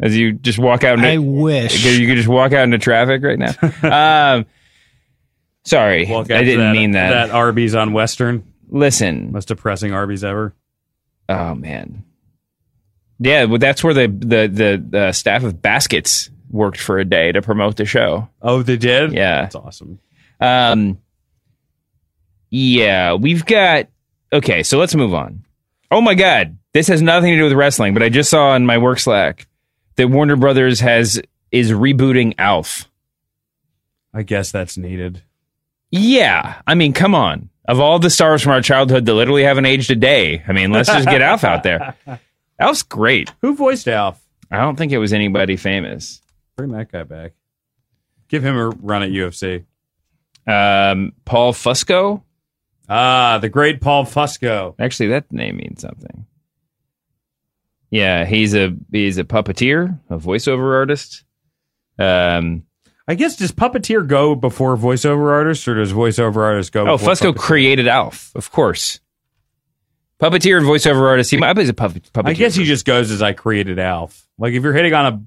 as 0.00 0.16
you 0.16 0.32
just 0.32 0.58
walk 0.60 0.84
out? 0.84 0.94
Into, 0.94 1.08
I 1.08 1.18
wish. 1.18 1.84
you 1.84 2.06
could 2.06 2.16
just 2.16 2.28
walk 2.28 2.52
out 2.52 2.62
into 2.62 2.78
traffic 2.78 3.22
right 3.24 3.38
now. 3.38 3.52
um, 4.38 4.46
sorry, 5.68 6.12
I 6.12 6.22
didn't 6.24 6.72
mean 6.72 6.92
that. 6.92 7.10
That 7.10 7.30
Arby's 7.30 7.74
on 7.74 7.92
Western. 7.92 8.44
Listen, 8.68 9.32
most 9.32 9.48
depressing 9.48 9.92
Arby's 9.92 10.24
ever. 10.24 10.54
Oh 11.28 11.54
man, 11.54 12.04
yeah, 13.18 13.44
well, 13.44 13.58
that's 13.58 13.82
where 13.82 13.94
the 13.94 14.06
the 14.06 14.82
the 14.90 14.98
uh, 14.98 15.12
staff 15.12 15.44
of 15.44 15.60
Baskets 15.60 16.30
worked 16.50 16.80
for 16.80 16.98
a 16.98 17.04
day 17.04 17.32
to 17.32 17.42
promote 17.42 17.76
the 17.76 17.84
show. 17.84 18.28
Oh, 18.40 18.62
they 18.62 18.76
did. 18.76 19.12
Yeah, 19.12 19.42
that's 19.42 19.54
awesome. 19.56 19.98
Um, 20.40 20.98
yeah, 22.50 23.14
we've 23.14 23.44
got. 23.44 23.88
Okay, 24.32 24.62
so 24.62 24.78
let's 24.78 24.94
move 24.94 25.14
on. 25.14 25.44
Oh 25.90 26.00
my 26.00 26.14
God, 26.14 26.58
this 26.72 26.88
has 26.88 27.02
nothing 27.02 27.32
to 27.32 27.38
do 27.38 27.44
with 27.44 27.52
wrestling, 27.54 27.94
but 27.94 28.02
I 28.02 28.08
just 28.08 28.30
saw 28.30 28.54
in 28.54 28.66
my 28.66 28.78
work 28.78 28.98
Slack 28.98 29.46
that 29.96 30.08
Warner 30.08 30.36
Brothers 30.36 30.80
has 30.80 31.20
is 31.50 31.70
rebooting 31.72 32.34
Alf. 32.38 32.88
I 34.14 34.22
guess 34.22 34.52
that's 34.52 34.76
needed. 34.76 35.22
Yeah, 35.90 36.60
I 36.66 36.74
mean, 36.74 36.92
come 36.92 37.14
on. 37.14 37.48
Of 37.66 37.80
all 37.80 37.98
the 37.98 38.10
stars 38.10 38.42
from 38.42 38.52
our 38.52 38.62
childhood 38.62 39.04
that 39.06 39.14
literally 39.14 39.44
haven't 39.44 39.66
aged 39.66 39.90
a 39.90 39.96
day, 39.96 40.42
I 40.48 40.52
mean, 40.52 40.72
let's 40.72 40.88
just 40.88 41.06
get 41.06 41.20
Alf 41.20 41.44
out 41.44 41.62
there. 41.62 41.94
Alf's 42.58 42.82
great. 42.82 43.32
Who 43.42 43.54
voiced 43.54 43.88
Alf? 43.88 44.20
I 44.50 44.58
don't 44.58 44.76
think 44.76 44.92
it 44.92 44.98
was 44.98 45.12
anybody 45.12 45.56
famous. 45.56 46.22
Bring 46.56 46.72
that 46.72 46.90
guy 46.90 47.02
back. 47.02 47.32
Give 48.28 48.42
him 48.44 48.56
a 48.56 48.70
run 48.70 49.02
at 49.02 49.10
UFC. 49.10 49.64
Um, 50.46 51.12
Paul 51.24 51.52
Fusco. 51.52 52.22
Ah, 52.88 53.38
the 53.38 53.50
great 53.50 53.80
Paul 53.82 54.04
Fusco. 54.06 54.74
Actually, 54.78 55.10
that 55.10 55.30
name 55.30 55.58
means 55.58 55.82
something. 55.82 56.26
Yeah, 57.90 58.24
he's 58.24 58.54
a 58.54 58.74
he's 58.90 59.18
a 59.18 59.24
puppeteer, 59.24 59.98
a 60.10 60.18
voiceover 60.18 60.74
artist. 60.74 61.24
Um, 61.98 62.64
I 63.08 63.14
guess 63.14 63.36
does 63.36 63.52
puppeteer 63.52 64.06
go 64.06 64.34
before 64.34 64.76
voiceover 64.76 65.32
artist, 65.32 65.66
or 65.66 65.74
does 65.74 65.94
voiceover 65.94 66.36
artist 66.36 66.72
go? 66.72 66.84
Before? 66.84 67.08
Oh, 67.08 67.12
Fusco 67.12 67.32
puppeteer? 67.32 67.36
created 67.36 67.88
Alf, 67.88 68.30
of 68.36 68.52
course. 68.52 69.00
Puppeteer 70.20 70.58
and 70.58 70.66
voiceover 70.66 71.08
artist. 71.08 71.30
He 71.30 71.38
might 71.38 71.54
be 71.54 71.66
a 71.66 71.72
puppet. 71.72 72.10
I 72.14 72.34
guess 72.34 72.54
he 72.54 72.64
just 72.64 72.84
goes 72.84 73.10
as 73.10 73.22
I 73.22 73.32
created 73.32 73.78
Alf. 73.78 74.28
Like 74.36 74.52
if 74.52 74.62
you're 74.62 74.74
hitting 74.74 74.92
on 74.92 75.06
a 75.06 75.22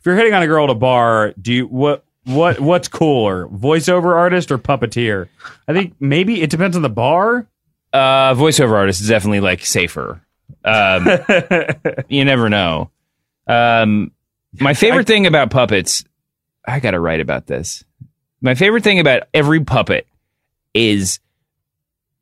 if 0.00 0.06
you're 0.06 0.16
hitting 0.16 0.34
on 0.34 0.42
a 0.42 0.46
girl 0.46 0.64
at 0.64 0.70
a 0.70 0.74
bar, 0.74 1.32
do 1.40 1.52
you 1.52 1.66
what 1.66 2.04
what 2.24 2.58
what's 2.58 2.88
cooler, 2.88 3.46
voiceover 3.48 4.16
artist 4.16 4.50
or 4.50 4.58
puppeteer? 4.58 5.28
I 5.68 5.72
think 5.72 5.94
maybe 6.00 6.42
it 6.42 6.50
depends 6.50 6.74
on 6.74 6.82
the 6.82 6.90
bar. 6.90 7.46
Uh, 7.92 8.34
voiceover 8.34 8.72
artist 8.72 9.00
is 9.00 9.08
definitely 9.08 9.40
like 9.40 9.64
safer. 9.64 10.20
Um, 10.64 11.06
you 12.08 12.24
never 12.24 12.48
know. 12.48 12.90
Um, 13.46 14.12
my 14.58 14.74
favorite 14.74 15.06
thing 15.06 15.26
about 15.26 15.50
puppets, 15.50 16.04
I 16.66 16.80
got 16.80 16.92
to 16.92 17.00
write 17.00 17.20
about 17.20 17.46
this. 17.46 17.84
My 18.40 18.54
favorite 18.54 18.84
thing 18.84 18.98
about 18.98 19.24
every 19.34 19.62
puppet 19.62 20.06
is 20.74 21.20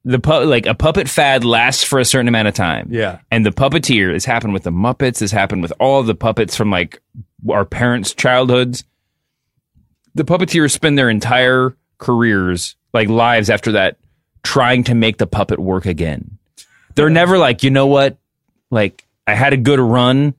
the 0.04 0.18
pu- 0.18 0.44
like 0.44 0.66
a 0.66 0.74
puppet 0.74 1.08
fad 1.08 1.44
lasts 1.44 1.84
for 1.84 1.98
a 1.98 2.04
certain 2.04 2.28
amount 2.28 2.48
of 2.48 2.54
time. 2.54 2.88
Yeah. 2.90 3.20
And 3.30 3.44
the 3.44 3.50
puppeteer 3.50 4.12
has 4.12 4.24
happened 4.24 4.54
with 4.54 4.62
the 4.62 4.70
Muppets, 4.70 5.20
has 5.20 5.32
happened 5.32 5.62
with 5.62 5.72
all 5.78 6.02
the 6.02 6.14
puppets 6.14 6.56
from 6.56 6.70
like 6.70 7.00
our 7.48 7.64
parents' 7.64 8.14
childhoods. 8.14 8.84
The 10.14 10.24
puppeteers 10.24 10.72
spend 10.72 10.96
their 10.96 11.10
entire 11.10 11.76
careers, 11.98 12.76
like 12.92 13.08
lives 13.08 13.50
after 13.50 13.72
that, 13.72 13.98
trying 14.42 14.84
to 14.84 14.94
make 14.94 15.18
the 15.18 15.26
puppet 15.26 15.58
work 15.58 15.84
again. 15.86 16.38
They're 16.94 17.10
never 17.10 17.38
like, 17.38 17.62
you 17.62 17.70
know 17.70 17.86
what? 17.86 18.16
Like, 18.70 19.04
I 19.26 19.34
had 19.34 19.52
a 19.52 19.58
good 19.58 19.78
run, 19.78 20.34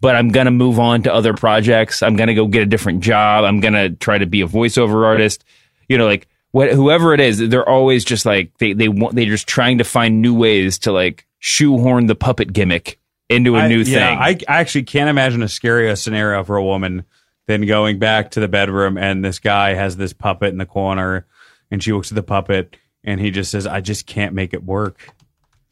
but 0.00 0.14
I'm 0.14 0.28
going 0.28 0.44
to 0.46 0.50
move 0.50 0.78
on 0.78 1.02
to 1.02 1.12
other 1.12 1.34
projects. 1.34 2.02
I'm 2.02 2.16
going 2.16 2.28
to 2.28 2.34
go 2.34 2.46
get 2.46 2.62
a 2.62 2.66
different 2.66 3.00
job. 3.00 3.44
I'm 3.44 3.60
going 3.60 3.74
to 3.74 3.90
try 3.90 4.18
to 4.18 4.26
be 4.26 4.40
a 4.42 4.46
voiceover 4.46 5.04
artist. 5.04 5.44
You 5.88 5.98
know, 5.98 6.06
like, 6.06 6.28
what, 6.52 6.70
whoever 6.70 7.14
it 7.14 7.20
is, 7.20 7.38
they're 7.48 7.68
always 7.68 8.04
just 8.04 8.26
like, 8.26 8.56
they, 8.58 8.72
they 8.72 8.88
want, 8.88 9.14
they're 9.14 9.26
just 9.26 9.46
trying 9.46 9.78
to 9.78 9.84
find 9.84 10.22
new 10.22 10.34
ways 10.34 10.78
to 10.80 10.92
like 10.92 11.26
shoehorn 11.38 12.06
the 12.06 12.14
puppet 12.14 12.52
gimmick 12.52 12.98
into 13.28 13.56
a 13.56 13.60
I- 13.60 13.68
new 13.68 13.80
yeah, 13.80 13.84
thing. 13.84 14.18
I, 14.48 14.52
I 14.52 14.60
actually 14.60 14.84
can't 14.84 15.10
imagine 15.10 15.42
a 15.42 15.46
scarier 15.46 15.96
scenario 15.98 16.44
for 16.44 16.56
a 16.56 16.64
woman 16.64 17.04
than 17.46 17.66
going 17.66 17.98
back 17.98 18.32
to 18.32 18.40
the 18.40 18.48
bedroom 18.48 18.98
and 18.98 19.24
this 19.24 19.38
guy 19.38 19.74
has 19.74 19.96
this 19.96 20.12
puppet 20.12 20.48
in 20.48 20.58
the 20.58 20.66
corner 20.66 21.26
and 21.70 21.82
she 21.82 21.92
looks 21.92 22.10
at 22.10 22.16
the 22.16 22.22
puppet 22.22 22.76
and 23.04 23.20
he 23.20 23.30
just 23.30 23.50
says, 23.50 23.66
I 23.66 23.80
just 23.80 24.06
can't 24.06 24.34
make 24.34 24.52
it 24.52 24.64
work. 24.64 25.10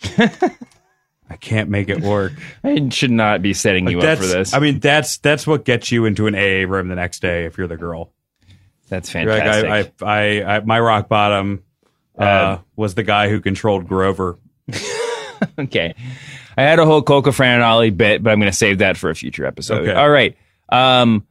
I 1.28 1.36
can't 1.36 1.70
make 1.70 1.88
it 1.88 2.00
work. 2.00 2.32
I 2.64 2.88
should 2.90 3.10
not 3.10 3.42
be 3.42 3.54
setting 3.54 3.88
you 3.88 4.00
up 4.00 4.18
for 4.18 4.26
this. 4.26 4.54
I 4.54 4.58
mean, 4.58 4.78
that's 4.78 5.18
that's 5.18 5.46
what 5.46 5.64
gets 5.64 5.90
you 5.90 6.04
into 6.04 6.26
an 6.26 6.34
AA 6.34 6.70
room 6.70 6.88
the 6.88 6.94
next 6.94 7.20
day 7.20 7.44
if 7.44 7.58
you're 7.58 7.66
the 7.66 7.76
girl. 7.76 8.12
That's 8.88 9.12
You're 9.14 9.26
like, 9.26 9.42
fantastic. 9.42 10.02
I, 10.02 10.06
I, 10.06 10.42
I, 10.42 10.56
I, 10.56 10.60
my 10.60 10.78
rock 10.78 11.08
bottom 11.08 11.64
uh, 12.18 12.58
was 12.76 12.94
the 12.94 13.02
guy 13.02 13.28
who 13.28 13.40
controlled 13.40 13.88
Grover. 13.88 14.38
okay. 15.58 15.94
I 16.56 16.62
had 16.62 16.78
a 16.78 16.84
whole 16.84 17.02
Kukla 17.02 17.34
Fran 17.34 17.54
and 17.54 17.64
Ollie 17.64 17.90
bit, 17.90 18.22
but 18.22 18.30
I'm 18.30 18.38
going 18.38 18.50
to 18.50 18.56
save 18.56 18.78
that 18.78 18.96
for 18.96 19.10
a 19.10 19.14
future 19.14 19.46
episode. 19.46 19.88
Okay. 19.88 19.92
All 19.92 20.08
right. 20.08 20.36
Um, 20.68 21.26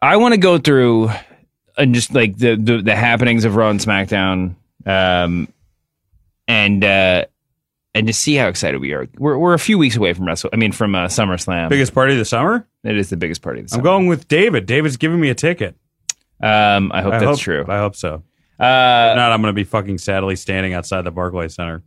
I 0.00 0.16
want 0.16 0.34
to 0.34 0.40
go 0.40 0.56
through 0.58 1.10
and 1.76 1.94
just 1.94 2.14
like 2.14 2.36
the, 2.36 2.56
the 2.56 2.82
the 2.82 2.96
happenings 2.96 3.44
of 3.44 3.56
Raw 3.56 3.70
and 3.70 3.80
SmackDown, 3.80 4.54
um, 4.86 5.48
and 6.48 6.84
uh, 6.84 7.24
and 7.94 8.06
to 8.06 8.12
see 8.12 8.34
how 8.36 8.48
excited 8.48 8.80
we 8.80 8.92
are. 8.92 9.08
We're 9.18 9.38
we're 9.38 9.54
a 9.54 9.58
few 9.58 9.78
weeks 9.78 9.96
away 9.96 10.12
from 10.12 10.26
Wrestle. 10.26 10.50
I 10.52 10.56
mean, 10.56 10.72
from 10.72 10.94
uh, 10.94 11.06
SummerSlam. 11.06 11.68
Biggest 11.68 11.94
party 11.94 12.12
of 12.12 12.18
the 12.18 12.24
summer? 12.24 12.66
It 12.84 12.96
is 12.96 13.10
the 13.10 13.16
biggest 13.16 13.42
party 13.42 13.60
of 13.60 13.66
the 13.66 13.70
summer. 13.70 13.80
I'm 13.80 13.84
going 13.84 14.06
with 14.06 14.28
David. 14.28 14.66
David's 14.66 14.96
giving 14.96 15.20
me 15.20 15.30
a 15.30 15.34
ticket. 15.34 15.76
Um, 16.42 16.90
I 16.92 17.02
hope 17.02 17.12
that's 17.12 17.24
hope, 17.24 17.38
true. 17.38 17.64
I 17.68 17.78
hope 17.78 17.96
so. 17.96 18.22
Uh, 18.58 19.12
if 19.12 19.16
not, 19.16 19.32
I'm 19.32 19.42
going 19.42 19.52
to 19.52 19.52
be 19.52 19.64
fucking 19.64 19.98
sadly 19.98 20.36
standing 20.36 20.74
outside 20.74 21.02
the 21.02 21.10
Barclays 21.10 21.54
Center. 21.54 21.82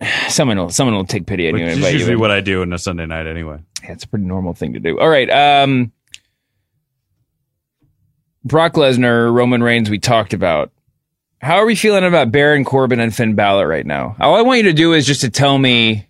someone 0.28 0.58
will 0.58 0.70
someone 0.70 0.94
will 0.94 1.04
take 1.04 1.26
pity 1.26 1.48
on 1.48 1.56
you. 1.56 1.62
and 1.62 1.70
is 1.70 1.76
invite 1.78 1.92
you 1.92 1.98
usually 1.98 2.16
what 2.16 2.30
I 2.30 2.40
do 2.40 2.62
on 2.62 2.72
a 2.72 2.78
Sunday 2.78 3.06
night 3.06 3.26
anyway. 3.26 3.58
Yeah, 3.82 3.92
it's 3.92 4.04
a 4.04 4.08
pretty 4.08 4.26
normal 4.26 4.54
thing 4.54 4.74
to 4.74 4.80
do. 4.80 4.98
All 4.98 5.08
right. 5.08 5.28
Um, 5.30 5.92
Brock 8.44 8.74
Lesnar, 8.74 9.32
Roman 9.32 9.62
Reigns, 9.62 9.90
we 9.90 9.98
talked 9.98 10.32
about. 10.32 10.72
How 11.40 11.56
are 11.56 11.66
we 11.66 11.76
feeling 11.76 12.04
about 12.04 12.32
Baron 12.32 12.64
Corbin 12.64 13.00
and 13.00 13.14
Finn 13.14 13.34
Balor 13.34 13.66
right 13.66 13.86
now? 13.86 14.16
All 14.20 14.34
I 14.34 14.42
want 14.42 14.58
you 14.58 14.64
to 14.64 14.72
do 14.72 14.92
is 14.92 15.06
just 15.06 15.20
to 15.20 15.30
tell 15.30 15.56
me 15.56 16.08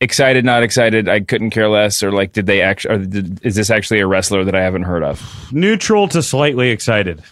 excited, 0.00 0.44
not 0.44 0.62
excited, 0.62 1.08
I 1.08 1.20
couldn't 1.20 1.50
care 1.50 1.68
less, 1.68 2.02
or 2.02 2.10
like, 2.10 2.32
did 2.32 2.46
they 2.46 2.62
actually, 2.62 2.94
or 2.94 2.98
did, 2.98 3.44
is 3.44 3.56
this 3.56 3.68
actually 3.68 4.00
a 4.00 4.06
wrestler 4.06 4.44
that 4.44 4.54
I 4.54 4.62
haven't 4.62 4.84
heard 4.84 5.02
of? 5.02 5.52
Neutral 5.52 6.08
to 6.08 6.22
slightly 6.22 6.70
excited. 6.70 7.22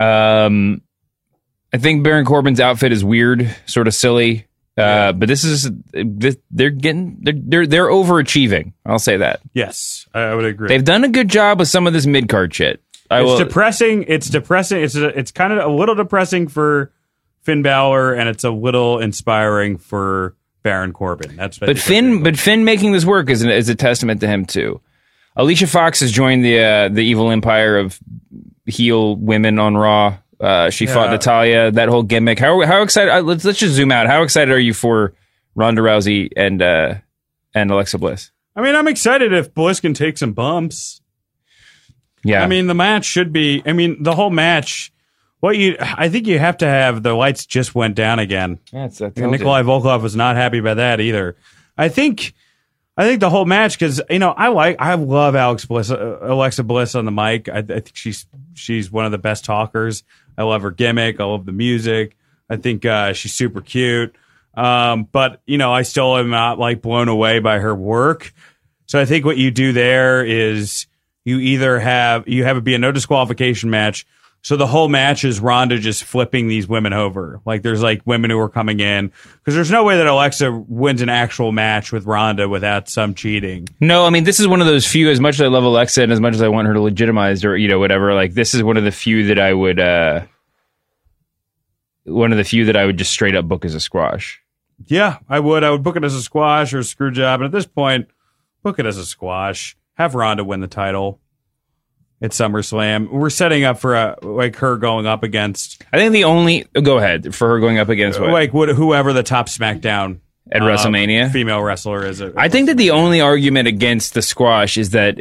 Um, 0.00 0.82
I 1.72 1.78
think 1.78 2.02
Baron 2.02 2.24
Corbin's 2.24 2.60
outfit 2.60 2.92
is 2.92 3.04
weird, 3.04 3.54
sort 3.66 3.86
of 3.86 3.94
silly. 3.94 4.46
Uh, 4.78 5.12
but 5.12 5.26
this 5.26 5.42
is 5.42 5.70
this, 5.94 6.36
they're 6.50 6.68
getting 6.68 7.16
they're, 7.22 7.34
they're 7.34 7.66
they're 7.66 7.86
overachieving. 7.88 8.74
I'll 8.84 8.98
say 8.98 9.16
that. 9.16 9.40
Yes, 9.54 10.06
I 10.12 10.34
would 10.34 10.44
agree. 10.44 10.68
They've 10.68 10.84
done 10.84 11.02
a 11.02 11.08
good 11.08 11.28
job 11.28 11.60
with 11.60 11.68
some 11.68 11.86
of 11.86 11.94
this 11.94 12.04
mid 12.04 12.28
card 12.28 12.52
shit. 12.52 12.82
I 13.10 13.20
it's 13.20 13.26
will, 13.26 13.38
depressing. 13.38 14.04
It's 14.08 14.28
depressing. 14.28 14.82
It's 14.82 14.94
a, 14.94 15.06
it's 15.18 15.30
kind 15.30 15.52
of 15.52 15.58
a 15.64 15.68
little 15.68 15.94
depressing 15.94 16.48
for 16.48 16.92
Finn 17.42 17.62
Balor, 17.62 18.14
and 18.14 18.28
it's 18.28 18.44
a 18.44 18.50
little 18.50 18.98
inspiring 18.98 19.76
for 19.78 20.34
Baron 20.62 20.92
Corbin. 20.92 21.36
That's 21.36 21.58
but 21.58 21.78
Finn, 21.78 22.22
but 22.22 22.38
Finn 22.38 22.64
making 22.64 22.92
this 22.92 23.04
work 23.04 23.30
is, 23.30 23.42
an, 23.42 23.50
is 23.50 23.68
a 23.68 23.74
testament 23.74 24.20
to 24.22 24.26
him 24.26 24.46
too. 24.46 24.80
Alicia 25.36 25.66
Fox 25.66 26.00
has 26.00 26.10
joined 26.10 26.44
the 26.44 26.58
uh, 26.60 26.88
the 26.88 27.02
evil 27.02 27.30
empire 27.30 27.78
of 27.78 27.98
heel 28.64 29.14
women 29.16 29.58
on 29.58 29.76
Raw. 29.76 30.18
Uh, 30.40 30.70
she 30.70 30.86
fought 30.86 31.06
Yeah. 31.06 31.10
Natalya. 31.12 31.70
That 31.70 31.88
whole 31.88 32.02
gimmick. 32.02 32.38
How 32.38 32.64
how 32.66 32.82
excited? 32.82 33.10
Uh, 33.12 33.20
let's 33.22 33.44
let's 33.44 33.58
just 33.58 33.74
zoom 33.74 33.92
out. 33.92 34.06
How 34.06 34.22
excited 34.22 34.52
are 34.52 34.58
you 34.58 34.74
for 34.74 35.14
Ronda 35.54 35.82
Rousey 35.82 36.30
and 36.36 36.60
uh, 36.60 36.94
and 37.54 37.70
Alexa 37.70 37.98
Bliss? 37.98 38.32
I 38.56 38.62
mean, 38.62 38.74
I'm 38.74 38.88
excited 38.88 39.32
if 39.34 39.52
Bliss 39.54 39.80
can 39.80 39.94
take 39.94 40.18
some 40.18 40.32
bumps. 40.32 41.02
Yeah, 42.26 42.42
I 42.42 42.46
mean, 42.46 42.66
the 42.66 42.74
match 42.74 43.04
should 43.04 43.32
be. 43.32 43.62
I 43.64 43.72
mean, 43.72 44.02
the 44.02 44.14
whole 44.14 44.30
match. 44.30 44.92
What 45.40 45.56
you? 45.56 45.76
I 45.78 46.08
think 46.08 46.26
you 46.26 46.38
have 46.38 46.56
to 46.58 46.66
have 46.66 47.02
the 47.02 47.14
lights 47.14 47.46
just 47.46 47.74
went 47.74 47.94
down 47.94 48.18
again. 48.18 48.58
Yeah, 48.72 48.86
it's, 48.86 49.00
I 49.00 49.06
And 49.06 49.16
told 49.16 49.26
you. 49.26 49.38
Nikolai 49.38 49.62
Volkoff 49.62 50.02
was 50.02 50.16
not 50.16 50.36
happy 50.36 50.58
about 50.58 50.78
that 50.78 51.00
either. 51.00 51.36
I 51.76 51.88
think, 51.88 52.32
I 52.96 53.04
think 53.04 53.20
the 53.20 53.28
whole 53.28 53.44
match 53.44 53.78
because 53.78 54.00
you 54.08 54.18
know 54.18 54.30
I 54.30 54.48
like 54.48 54.76
I 54.80 54.94
love 54.94 55.36
Alex 55.36 55.64
Bliss, 55.66 55.90
uh, 55.90 56.18
Alexa 56.22 56.64
Bliss 56.64 56.94
on 56.94 57.04
the 57.04 57.12
mic. 57.12 57.48
I, 57.48 57.58
I 57.58 57.62
think 57.62 57.92
she's 57.94 58.26
she's 58.54 58.90
one 58.90 59.04
of 59.04 59.12
the 59.12 59.18
best 59.18 59.44
talkers. 59.44 60.02
I 60.38 60.42
love 60.42 60.62
her 60.62 60.70
gimmick. 60.70 61.20
I 61.20 61.24
love 61.24 61.44
the 61.46 61.52
music. 61.52 62.16
I 62.48 62.56
think 62.56 62.84
uh, 62.84 63.12
she's 63.12 63.34
super 63.34 63.60
cute. 63.60 64.16
Um, 64.54 65.04
but 65.04 65.42
you 65.46 65.58
know, 65.58 65.72
I 65.72 65.82
still 65.82 66.16
am 66.16 66.30
not 66.30 66.58
like 66.58 66.80
blown 66.80 67.08
away 67.08 67.40
by 67.40 67.58
her 67.58 67.74
work. 67.74 68.32
So 68.86 68.98
I 68.98 69.04
think 69.04 69.24
what 69.24 69.36
you 69.36 69.50
do 69.50 69.72
there 69.72 70.24
is 70.24 70.86
you 71.26 71.38
either 71.40 71.78
have 71.78 72.26
you 72.26 72.44
have 72.44 72.56
it 72.56 72.64
be 72.64 72.74
a 72.74 72.78
no 72.78 72.90
disqualification 72.92 73.68
match. 73.68 74.06
So 74.42 74.56
the 74.56 74.66
whole 74.66 74.88
match 74.88 75.24
is 75.24 75.40
Ronda 75.40 75.76
just 75.78 76.04
flipping 76.04 76.46
these 76.46 76.68
women 76.68 76.92
over. 76.92 77.40
Like 77.44 77.62
there's 77.62 77.82
like 77.82 78.00
women 78.06 78.30
who 78.30 78.38
are 78.38 78.48
coming 78.48 78.78
in 78.78 79.08
because 79.38 79.54
there's 79.56 79.72
no 79.72 79.82
way 79.82 79.96
that 79.96 80.06
Alexa 80.06 80.52
wins 80.52 81.02
an 81.02 81.08
actual 81.08 81.50
match 81.50 81.90
with 81.90 82.06
Ronda 82.06 82.48
without 82.48 82.88
some 82.88 83.12
cheating. 83.14 83.68
No, 83.80 84.06
I 84.06 84.10
mean 84.10 84.22
this 84.22 84.38
is 84.38 84.46
one 84.46 84.60
of 84.60 84.68
those 84.68 84.86
few. 84.86 85.10
As 85.10 85.18
much 85.18 85.34
as 85.34 85.40
I 85.40 85.48
love 85.48 85.64
Alexa 85.64 86.00
and 86.00 86.12
as 86.12 86.20
much 86.20 86.34
as 86.34 86.42
I 86.42 86.48
want 86.48 86.68
her 86.68 86.74
to 86.74 86.80
legitimize 86.80 87.44
or 87.44 87.56
you 87.56 87.66
know 87.66 87.80
whatever, 87.80 88.14
like 88.14 88.34
this 88.34 88.54
is 88.54 88.62
one 88.62 88.76
of 88.76 88.84
the 88.84 88.92
few 88.92 89.26
that 89.26 89.38
I 89.40 89.52
would. 89.52 89.80
uh 89.80 90.24
One 92.04 92.30
of 92.30 92.38
the 92.38 92.44
few 92.44 92.66
that 92.66 92.76
I 92.76 92.86
would 92.86 92.98
just 92.98 93.10
straight 93.10 93.34
up 93.34 93.46
book 93.48 93.64
as 93.64 93.74
a 93.74 93.80
squash. 93.80 94.40
Yeah, 94.86 95.18
I 95.28 95.40
would. 95.40 95.64
I 95.64 95.70
would 95.70 95.82
book 95.82 95.96
it 95.96 96.04
as 96.04 96.14
a 96.14 96.22
squash 96.22 96.72
or 96.72 96.78
a 96.78 96.84
screw 96.84 97.10
job. 97.10 97.40
And 97.40 97.46
at 97.46 97.52
this 97.52 97.66
point, 97.66 98.06
book 98.62 98.78
it 98.78 98.86
as 98.86 98.96
a 98.98 99.06
squash. 99.06 99.76
Have 99.96 100.14
Ronda 100.14 100.44
win 100.44 100.60
the 100.60 100.68
title 100.68 101.20
at 102.20 102.30
SummerSlam. 102.30 103.10
We're 103.10 103.30
setting 103.30 103.64
up 103.64 103.78
for 103.78 103.94
a 103.94 104.16
like 104.22 104.56
her 104.56 104.76
going 104.76 105.06
up 105.06 105.22
against 105.22 105.82
I 105.92 105.98
think 105.98 106.12
the 106.12 106.24
only 106.24 106.64
go 106.82 106.98
ahead 106.98 107.34
for 107.34 107.48
her 107.48 107.60
going 107.60 107.78
up 107.78 107.88
against 107.88 108.20
what 108.20 108.30
like 108.30 108.52
what, 108.52 108.68
whoever 108.70 109.12
the 109.12 109.22
top 109.22 109.48
SmackDown 109.48 110.20
at 110.50 110.62
uh, 110.62 110.64
WrestleMania. 110.64 111.32
female 111.32 111.62
wrestler 111.62 112.04
is. 112.06 112.20
At 112.20 112.38
I 112.38 112.48
think 112.48 112.68
that 112.68 112.76
the 112.76 112.90
only 112.90 113.20
argument 113.20 113.68
against 113.68 114.14
the 114.14 114.22
squash 114.22 114.76
is 114.76 114.90
that 114.90 115.16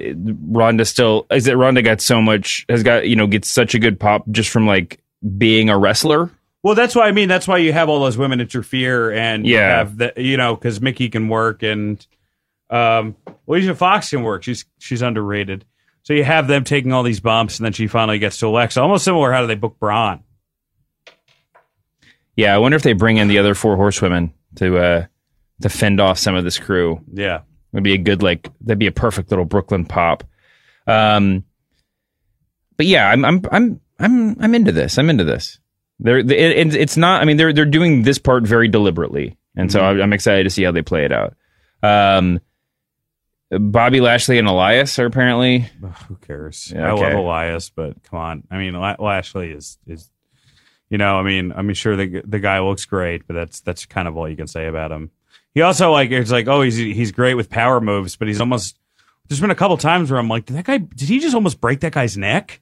Ronda 0.49 0.85
still 0.85 1.25
is 1.31 1.45
that 1.45 1.57
Ronda 1.57 1.81
got 1.81 2.01
so 2.01 2.21
much 2.21 2.65
has 2.69 2.83
got 2.83 3.07
you 3.07 3.15
know 3.15 3.27
gets 3.27 3.49
such 3.49 3.75
a 3.75 3.79
good 3.79 3.99
pop 3.99 4.23
just 4.31 4.49
from 4.49 4.67
like 4.67 5.01
being 5.37 5.69
a 5.69 5.77
wrestler. 5.77 6.29
Well, 6.63 6.75
that's 6.75 6.95
why 6.95 7.07
I 7.07 7.11
mean. 7.11 7.29
That's 7.29 7.47
why 7.47 7.59
you 7.59 7.73
have 7.73 7.89
all 7.89 7.99
those 7.99 8.17
women 8.17 8.41
interfere, 8.41 9.11
and 9.11 9.45
yeah, 9.45 9.53
you 9.53 9.59
have 9.59 9.97
the 9.97 10.13
you 10.17 10.37
know 10.37 10.55
because 10.55 10.81
Mickie 10.81 11.09
can 11.09 11.29
work 11.29 11.61
and 11.61 12.05
um, 12.75 13.15
Alicia 13.47 13.75
Fox 13.75 14.09
can 14.09 14.23
work. 14.23 14.43
She's 14.43 14.65
she's 14.79 15.01
underrated. 15.01 15.65
So 16.03 16.13
you 16.13 16.23
have 16.23 16.47
them 16.47 16.63
taking 16.63 16.93
all 16.93 17.03
these 17.03 17.19
bumps, 17.19 17.57
and 17.57 17.65
then 17.65 17.73
she 17.73 17.87
finally 17.87 18.19
gets 18.19 18.37
to 18.39 18.47
Alexa. 18.47 18.79
Almost 18.81 19.05
similar. 19.05 19.31
How 19.31 19.41
do 19.41 19.47
they 19.47 19.55
book 19.55 19.77
Braun? 19.79 20.23
Yeah, 22.35 22.53
I 22.53 22.57
wonder 22.57 22.75
if 22.75 22.83
they 22.83 22.93
bring 22.93 23.17
in 23.17 23.27
the 23.27 23.39
other 23.39 23.55
four 23.55 23.75
horsewomen 23.75 24.33
to 24.55 24.77
uh 24.77 25.05
to 25.61 25.69
fend 25.69 25.99
off 26.01 26.19
some 26.19 26.35
of 26.35 26.43
this 26.43 26.59
crew. 26.59 27.01
Yeah, 27.11 27.41
would 27.71 27.83
be 27.83 27.93
a 27.93 27.97
good 27.97 28.21
like 28.21 28.49
that'd 28.61 28.79
be 28.79 28.87
a 28.87 28.91
perfect 28.91 29.29
little 29.31 29.45
Brooklyn 29.45 29.85
pop. 29.85 30.23
Um, 30.85 31.43
but 32.77 32.85
yeah, 32.85 33.09
I'm 33.09 33.23
I'm 33.23 33.41
I'm 33.51 33.81
I'm 33.99 34.37
I'm 34.43 34.55
into 34.55 34.71
this. 34.71 34.97
I'm 34.97 35.09
into 35.09 35.23
this. 35.23 35.59
They're 35.99 36.19
it, 36.19 36.29
it- 36.31 36.75
it's 36.75 36.97
not. 36.97 37.21
I 37.21 37.25
mean, 37.25 37.37
they're 37.37 37.53
they're 37.53 37.65
doing 37.65 38.03
this 38.03 38.17
part 38.17 38.43
very 38.45 38.67
deliberately, 38.67 39.37
and 39.55 39.71
so 39.71 39.81
I'm 39.81 40.01
I'm 40.01 40.13
excited 40.13 40.43
to 40.43 40.49
see 40.49 40.63
how 40.63 40.71
they 40.71 40.81
play 40.81 41.05
it 41.05 41.13
out. 41.13 41.35
Um, 41.81 42.41
Bobby 43.51 44.01
Lashley 44.01 44.39
and 44.39 44.47
Elias 44.47 44.97
are 44.97 45.05
apparently. 45.05 45.69
Who 46.07 46.15
cares? 46.15 46.71
Yeah, 46.75 46.89
I 46.89 46.93
love. 46.93 47.13
Elias, 47.13 47.69
but 47.69 48.01
come 48.03 48.19
on. 48.19 48.43
I 48.49 48.57
mean, 48.57 48.73
La- 48.73 48.95
Lashley 48.99 49.51
is 49.51 49.77
is, 49.85 50.09
you 50.89 50.97
know, 50.97 51.17
I 51.17 51.23
mean, 51.23 51.51
I 51.51 51.61
mean, 51.61 51.75
sure 51.75 51.95
the 51.95 52.21
the 52.25 52.39
guy 52.39 52.59
looks 52.59 52.85
great, 52.85 53.27
but 53.27 53.33
that's 53.35 53.61
that's 53.61 53.85
kind 53.85 54.07
of 54.07 54.17
all 54.17 54.27
you 54.27 54.35
can 54.35 54.47
say 54.47 54.67
about 54.67 54.91
him. 54.91 55.11
He 55.53 55.61
also 55.61 55.91
like 55.91 56.11
it's 56.11 56.31
like 56.31 56.47
oh 56.47 56.61
he's 56.61 56.75
he's 56.75 57.11
great 57.11 57.35
with 57.35 57.49
power 57.49 57.79
moves, 57.79 58.15
but 58.15 58.27
he's 58.27 58.41
almost. 58.41 58.77
There's 59.27 59.41
been 59.41 59.51
a 59.51 59.55
couple 59.55 59.77
times 59.77 60.11
where 60.11 60.19
I'm 60.19 60.27
like, 60.27 60.45
did 60.45 60.55
that 60.57 60.65
guy? 60.65 60.77
Did 60.77 61.07
he 61.09 61.19
just 61.19 61.33
almost 61.33 61.59
break 61.61 61.79
that 61.79 61.93
guy's 61.93 62.15
neck? 62.17 62.61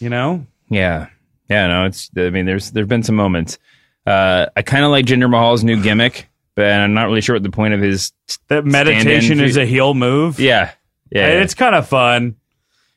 You 0.00 0.08
know? 0.08 0.46
Yeah, 0.68 1.08
yeah. 1.48 1.66
No, 1.68 1.84
it's. 1.86 2.10
I 2.16 2.30
mean, 2.30 2.46
there's 2.46 2.70
there've 2.70 2.88
been 2.88 3.02
some 3.02 3.14
moments. 3.14 3.58
Uh, 4.06 4.46
I 4.56 4.62
kind 4.62 4.84
of 4.84 4.90
like 4.90 5.06
Jinder 5.06 5.30
Mahal's 5.30 5.62
new 5.62 5.80
gimmick, 5.80 6.28
but 6.54 6.66
I'm 6.66 6.94
not 6.94 7.04
really 7.04 7.20
sure 7.20 7.34
what 7.36 7.42
the 7.42 7.50
point 7.50 7.74
of 7.74 7.80
his. 7.80 8.12
That 8.48 8.64
meditation 8.64 9.40
is 9.40 9.56
a 9.56 9.64
heel 9.66 9.94
move. 9.94 10.38
Yeah, 10.40 10.72
yeah. 11.10 11.26
And 11.28 11.42
it's 11.42 11.54
kind 11.54 11.74
of 11.74 11.88
fun. 11.88 12.36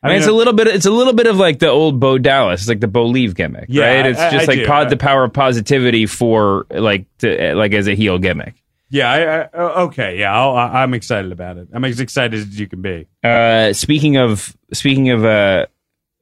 I 0.03 0.09
mean, 0.09 0.17
it's 0.17 0.27
a 0.27 0.31
little 0.31 0.53
bit. 0.53 0.67
It's 0.67 0.85
a 0.85 0.91
little 0.91 1.13
bit 1.13 1.25
of 1.25 1.37
like 1.37 1.57
the 1.57 1.69
old 1.69 1.99
Bo 1.99 2.19
Dallas. 2.19 2.61
It's 2.61 2.69
like 2.69 2.79
the 2.79 2.87
Bolieve 2.87 3.33
gimmick, 3.33 3.65
Yeah, 3.69 3.87
right? 3.87 4.05
It's 4.05 4.19
I- 4.19 4.29
just 4.29 4.47
I 4.49 4.53
like 4.53 4.67
pod 4.67 4.89
the 4.91 4.97
power 4.97 5.23
of 5.23 5.33
positivity 5.33 6.05
for 6.05 6.67
like 6.69 7.05
to, 7.19 7.55
like 7.55 7.73
as 7.73 7.87
a 7.87 7.95
heel 7.95 8.19
gimmick. 8.19 8.53
Yeah. 8.91 9.11
I, 9.11 9.41
I, 9.41 9.49
oh, 9.55 9.83
okay. 9.85 10.19
Yeah. 10.19 10.31
I'll, 10.39 10.55
I- 10.55 10.83
I'm 10.83 10.93
excited 10.93 11.31
about 11.31 11.57
it. 11.57 11.69
I'm 11.73 11.83
as 11.85 11.99
excited 11.99 12.39
as 12.39 12.59
you 12.59 12.67
can 12.67 12.83
be. 12.83 13.07
Uh, 13.23 13.73
speaking 13.73 14.17
of 14.17 14.55
speaking 14.73 15.09
of 15.09 15.25
uh 15.25 15.65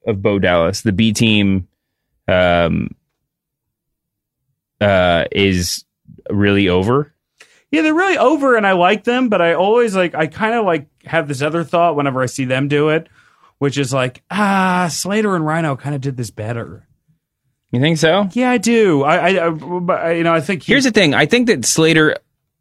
of 0.08 0.22
Bo 0.22 0.40
Dallas, 0.40 0.80
the 0.82 0.94
B 0.94 1.12
team, 1.12 1.68
um, 2.30 2.96
uh, 4.80 5.26
is 5.32 5.84
really 6.30 6.70
over. 6.70 7.13
Yeah, 7.74 7.82
they're 7.82 7.96
really 7.96 8.20
over, 8.20 8.56
and 8.56 8.68
I 8.68 8.74
like 8.74 9.04
them, 9.04 9.30
but 9.30 9.42
I 9.42 9.56
always 9.56 9.96
like 9.96 10.14
I 10.14 10.28
kind 10.28 10.54
of 10.54 10.64
like 10.64 10.86
have 11.06 11.28
this 11.28 11.42
other 11.42 11.64
thought 11.64 11.96
whenever 11.96 12.22
I 12.22 12.28
see 12.28 12.46
them 12.46 12.68
do 12.68 12.90
it, 12.90 13.08
which 13.58 13.80
is 13.80 13.92
like 13.92 14.22
ah, 14.30 14.90
Slater 14.92 15.36
and 15.36 15.44
Rhyno 15.44 15.80
kind 15.80 15.96
of 15.96 16.02
did 16.02 16.16
this 16.16 16.30
better. 16.30 16.88
You 17.72 17.80
think 17.82 17.98
so? 17.98 18.30
Yeah, 18.34 18.52
I 18.52 18.60
do. 18.60 19.02
I, 19.02 19.16
I, 19.16 19.48
I 19.48 20.12
you 20.12 20.24
know, 20.24 20.36
I 20.36 20.40
think 20.40 20.62
he- 20.62 20.72
Here's 20.72 20.84
the 20.84 20.92
thing. 20.92 21.16
I 21.16 21.26
think 21.26 21.48
that 21.48 21.66
Slater. 21.66 22.16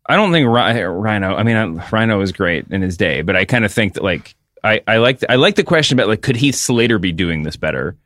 I 0.09 0.17
don't 0.17 0.33
think 0.33 0.47
Rhyno. 0.47 1.37
I 1.37 1.43
mean, 1.43 1.57
uh, 1.57 1.67
Rhyno 1.91 2.17
was 2.17 2.33
great 2.33 2.69
in 2.71 2.81
his 2.81 2.97
day, 2.97 3.21
but 3.21 3.37
I 3.37 3.45
kind 3.45 3.67
of 3.67 3.73
think 3.73 3.93
that 3.93 4.03
like 4.03 4.35
I 4.65 4.81
I 4.89 4.97
like 4.97 5.19
the, 5.19 5.31
I 5.31 5.35
like 5.35 5.57
the 5.57 5.63
question 5.63 5.99
about 5.99 6.09
like 6.09 6.23
could 6.23 6.37
Heath 6.37 6.55
Slater 6.55 6.99
be 6.99 7.13
doing 7.13 7.43
this 7.43 7.57
better? 7.57 7.99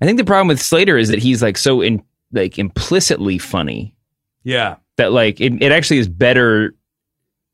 I 0.00 0.06
think 0.06 0.16
the 0.16 0.24
problem 0.24 0.48
with 0.48 0.62
Slater 0.62 0.96
is 0.96 1.10
that 1.10 1.18
he's 1.18 1.42
like 1.42 1.58
so 1.58 1.82
in 1.82 2.02
like 2.32 2.58
implicitly 2.58 3.36
funny 3.36 3.94
yeah, 4.42 4.76
that 5.00 5.12
like 5.12 5.40
it, 5.40 5.62
it 5.62 5.72
actually 5.72 5.98
is 5.98 6.08
better 6.08 6.74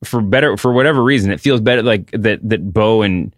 for 0.05 0.21
better 0.21 0.57
for 0.57 0.73
whatever 0.73 1.03
reason. 1.03 1.33
It 1.33 1.41
feels 1.41 1.61
better 1.61 1.83
like 1.83 2.11
that 2.13 2.47
that 2.49 2.73
Bo 2.73 3.03
and 3.03 3.35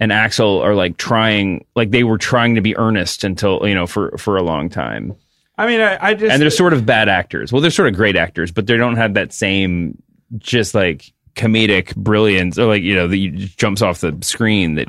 and 0.00 0.12
Axel 0.12 0.60
are 0.60 0.74
like 0.74 0.96
trying 0.96 1.64
like 1.74 1.90
they 1.90 2.04
were 2.04 2.18
trying 2.18 2.56
to 2.56 2.60
be 2.60 2.76
earnest 2.76 3.24
until 3.24 3.66
you 3.66 3.74
know 3.74 3.86
for 3.86 4.16
for 4.18 4.36
a 4.36 4.42
long 4.42 4.68
time. 4.68 5.14
I 5.56 5.66
mean, 5.66 5.80
I, 5.80 5.98
I 6.08 6.14
just 6.14 6.32
and 6.32 6.42
they're 6.42 6.50
sort 6.50 6.72
of 6.72 6.84
bad 6.84 7.08
actors. 7.08 7.52
Well, 7.52 7.62
they're 7.62 7.70
sort 7.70 7.88
of 7.88 7.94
great 7.94 8.16
actors, 8.16 8.50
but 8.50 8.66
they 8.66 8.76
don't 8.76 8.96
have 8.96 9.14
that 9.14 9.32
same 9.32 10.02
just 10.38 10.74
like 10.74 11.12
comedic 11.36 11.94
brilliance 11.96 12.58
or 12.58 12.66
like 12.66 12.82
you 12.82 12.94
know 12.94 13.08
that 13.08 13.16
you- 13.16 13.30
just 13.30 13.58
jumps 13.58 13.80
off 13.82 14.00
the 14.00 14.16
screen 14.20 14.74
that 14.74 14.88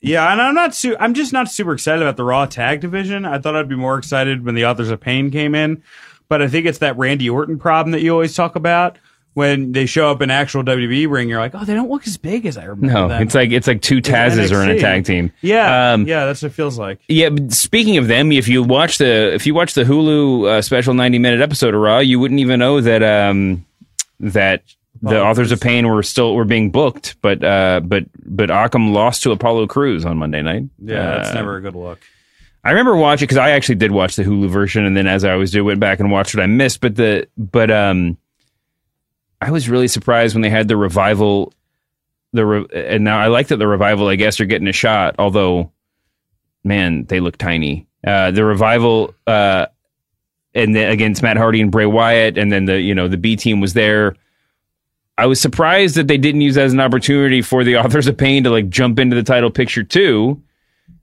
Yeah, 0.00 0.30
and 0.30 0.40
I'm 0.40 0.54
not. 0.54 0.74
Su- 0.74 0.96
I'm 1.00 1.14
just 1.14 1.32
not 1.32 1.50
super 1.50 1.72
excited 1.72 2.02
about 2.02 2.16
the 2.16 2.24
Raw 2.24 2.44
tag 2.46 2.80
division. 2.80 3.24
I 3.24 3.38
thought 3.38 3.56
I'd 3.56 3.68
be 3.68 3.74
more 3.76 3.96
excited 3.98 4.44
when 4.44 4.54
the 4.54 4.66
Authors 4.66 4.90
of 4.90 5.00
Pain 5.00 5.30
came 5.30 5.54
in, 5.54 5.82
but 6.32 6.40
I 6.40 6.48
think 6.48 6.64
it's 6.64 6.78
that 6.78 6.96
Randy 6.96 7.28
Orton 7.28 7.58
problem 7.58 7.92
that 7.92 8.00
you 8.00 8.10
always 8.10 8.34
talk 8.34 8.56
about 8.56 8.96
when 9.34 9.72
they 9.72 9.84
show 9.84 10.10
up 10.10 10.22
in 10.22 10.30
actual 10.30 10.64
WWE 10.64 11.10
ring. 11.10 11.28
You're 11.28 11.40
like, 11.40 11.54
oh, 11.54 11.62
they 11.62 11.74
don't 11.74 11.90
look 11.90 12.06
as 12.06 12.16
big 12.16 12.46
as 12.46 12.56
I 12.56 12.64
remember. 12.64 12.86
no, 12.86 13.08
them. 13.08 13.20
it's 13.20 13.34
like 13.34 13.50
it's 13.50 13.66
like 13.66 13.82
two 13.82 13.98
in 13.98 14.02
Tazes 14.02 14.50
are 14.50 14.62
in 14.62 14.70
a 14.70 14.78
tag 14.78 15.04
team. 15.04 15.30
Yeah, 15.42 15.92
Um, 15.92 16.06
yeah, 16.06 16.24
that's 16.24 16.40
what 16.40 16.52
it 16.52 16.54
feels 16.54 16.78
like. 16.78 17.00
Yeah, 17.06 17.28
speaking 17.50 17.98
of 17.98 18.08
them, 18.08 18.32
if 18.32 18.48
you 18.48 18.62
watch 18.62 18.96
the 18.96 19.34
if 19.34 19.46
you 19.46 19.52
watch 19.52 19.74
the 19.74 19.84
Hulu 19.84 20.48
uh, 20.48 20.62
special 20.62 20.94
ninety 20.94 21.18
minute 21.18 21.42
episode 21.42 21.74
of 21.74 21.80
Raw, 21.82 21.98
you 21.98 22.18
wouldn't 22.18 22.40
even 22.40 22.58
know 22.58 22.80
that 22.80 23.02
um 23.02 23.66
that 24.20 24.62
the 25.02 25.08
Apollo 25.08 25.24
authors 25.26 25.52
of 25.52 25.60
pain 25.60 25.86
were 25.86 26.02
still 26.02 26.34
were 26.34 26.46
being 26.46 26.70
booked, 26.70 27.16
but 27.20 27.44
uh 27.44 27.80
but 27.84 28.04
but 28.24 28.48
Akam 28.48 28.94
lost 28.94 29.22
to 29.24 29.32
Apollo 29.32 29.66
Crews 29.66 30.06
on 30.06 30.16
Monday 30.16 30.40
night. 30.40 30.62
Yeah, 30.78 31.18
that's 31.18 31.28
Uh, 31.28 31.34
never 31.34 31.56
a 31.56 31.60
good 31.60 31.74
look. 31.74 32.00
I 32.64 32.70
remember 32.70 32.94
watching 32.94 33.26
because 33.26 33.38
I 33.38 33.50
actually 33.50 33.74
did 33.76 33.90
watch 33.90 34.14
the 34.14 34.22
Hulu 34.22 34.48
version, 34.48 34.84
and 34.84 34.96
then 34.96 35.06
as 35.06 35.24
I 35.24 35.32
always 35.32 35.50
do, 35.50 35.64
went 35.64 35.80
back 35.80 35.98
and 35.98 36.12
watched 36.12 36.34
what 36.34 36.42
I 36.42 36.46
missed. 36.46 36.80
But 36.80 36.94
the 36.94 37.26
but 37.36 37.70
um, 37.70 38.16
I 39.40 39.50
was 39.50 39.68
really 39.68 39.88
surprised 39.88 40.34
when 40.34 40.42
they 40.42 40.50
had 40.50 40.68
the 40.68 40.76
revival. 40.76 41.52
The 42.32 42.46
re- 42.46 42.66
and 42.72 43.04
now 43.04 43.18
I 43.18 43.26
like 43.26 43.48
that 43.48 43.56
the 43.56 43.66
revival, 43.66 44.08
I 44.08 44.16
guess, 44.16 44.40
are 44.40 44.44
getting 44.46 44.68
a 44.68 44.72
shot. 44.72 45.16
Although, 45.18 45.72
man, 46.62 47.04
they 47.06 47.18
look 47.20 47.36
tiny. 47.36 47.88
Uh, 48.06 48.30
the 48.30 48.44
revival, 48.44 49.14
uh, 49.26 49.66
and 50.54 50.74
then 50.74 50.90
against 50.90 51.22
Matt 51.22 51.36
Hardy 51.36 51.60
and 51.60 51.70
Bray 51.70 51.86
Wyatt, 51.86 52.38
and 52.38 52.52
then 52.52 52.66
the 52.66 52.80
you 52.80 52.94
know 52.94 53.08
the 53.08 53.16
B 53.16 53.34
team 53.34 53.60
was 53.60 53.74
there. 53.74 54.14
I 55.18 55.26
was 55.26 55.40
surprised 55.40 55.96
that 55.96 56.06
they 56.06 56.16
didn't 56.16 56.40
use 56.40 56.54
that 56.54 56.64
as 56.64 56.72
an 56.72 56.80
opportunity 56.80 57.42
for 57.42 57.64
the 57.64 57.76
authors 57.84 58.06
of 58.06 58.16
pain 58.16 58.44
to 58.44 58.50
like 58.50 58.68
jump 58.68 59.00
into 59.00 59.16
the 59.16 59.24
title 59.24 59.50
picture 59.50 59.82
too. 59.82 60.40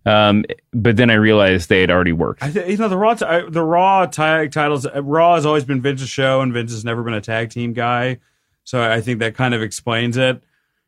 Um, 0.06 0.46
but 0.74 0.96
then 0.98 1.10
I 1.10 1.16
realized 1.16 1.70
they 1.70 1.82
had 1.82 1.92
already 1.92 2.14
worked. 2.14 2.42
I 2.42 2.50
th- 2.52 2.70
you 2.70 2.78
know 2.78 2.88
the 2.90 2.98
Raw, 2.98 3.14
t- 3.16 3.26
I- 3.26 3.50
the 3.50 3.64
Raw 3.64 4.06
tag 4.06 4.52
titles. 4.52 4.86
uh, 4.86 5.04
Raw 5.04 5.36
has 5.36 5.46
always 5.46 5.66
been 5.66 5.82
Vince's 5.82 6.10
show, 6.10 6.42
and 6.42 6.54
Vince 6.54 6.72
has 6.72 6.86
never 6.86 7.04
been 7.04 7.14
a 7.14 7.22
tag 7.22 7.50
team 7.50 7.74
guy. 7.74 8.20
So 8.64 8.82
I 8.82 9.02
think 9.02 9.20
that 9.20 9.36
kind 9.36 9.54
of 9.54 9.62
explains 9.62 10.16
it. 10.18 10.42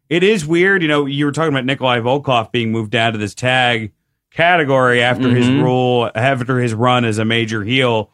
It 0.09 0.23
is 0.23 0.45
weird, 0.45 0.81
you 0.81 0.87
know. 0.87 1.05
You 1.05 1.25
were 1.25 1.31
talking 1.31 1.53
about 1.53 1.65
Nikolai 1.65 1.99
Volkoff 1.99 2.51
being 2.51 2.71
moved 2.71 2.91
down 2.91 3.11
to 3.13 3.17
this 3.19 3.33
tag 3.35 3.91
category 4.31 5.01
after 5.01 5.29
his 5.29 5.47
Mhm. 5.47 5.61
rule, 5.63 6.09
after 6.15 6.59
his 6.59 6.73
run 6.73 7.03
as 7.05 7.17
a 7.17 7.25
major 7.25 7.63
heel 7.63 8.11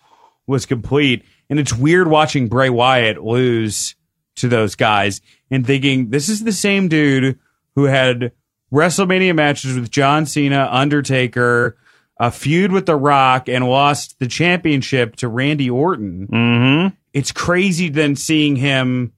was 0.47 0.65
complete, 0.65 1.23
and 1.49 1.59
it's 1.59 1.73
weird 1.73 2.07
watching 2.07 2.47
Bray 2.47 2.69
Wyatt 2.69 3.23
lose 3.23 3.95
to 4.37 4.47
those 4.47 4.75
guys 4.75 5.21
and 5.51 5.65
thinking 5.65 6.09
this 6.09 6.29
is 6.29 6.43
the 6.43 6.51
same 6.51 6.87
dude 6.87 7.37
who 7.75 7.83
had 7.85 8.31
WrestleMania 8.71 9.35
matches 9.35 9.75
with 9.75 9.89
John 9.89 10.25
Cena, 10.25 10.67
Undertaker, 10.71 11.77
a 12.19 12.31
feud 12.31 12.71
with 12.71 12.85
The 12.85 12.95
Rock, 12.95 13.47
and 13.47 13.67
lost 13.67 14.19
the 14.19 14.27
championship 14.27 15.15
to 15.17 15.27
Randy 15.27 15.69
Orton. 15.69 16.27
Mm-hmm. 16.27 16.95
It's 17.13 17.31
crazy 17.31 17.89
then 17.89 18.15
seeing 18.15 18.55
him, 18.55 19.13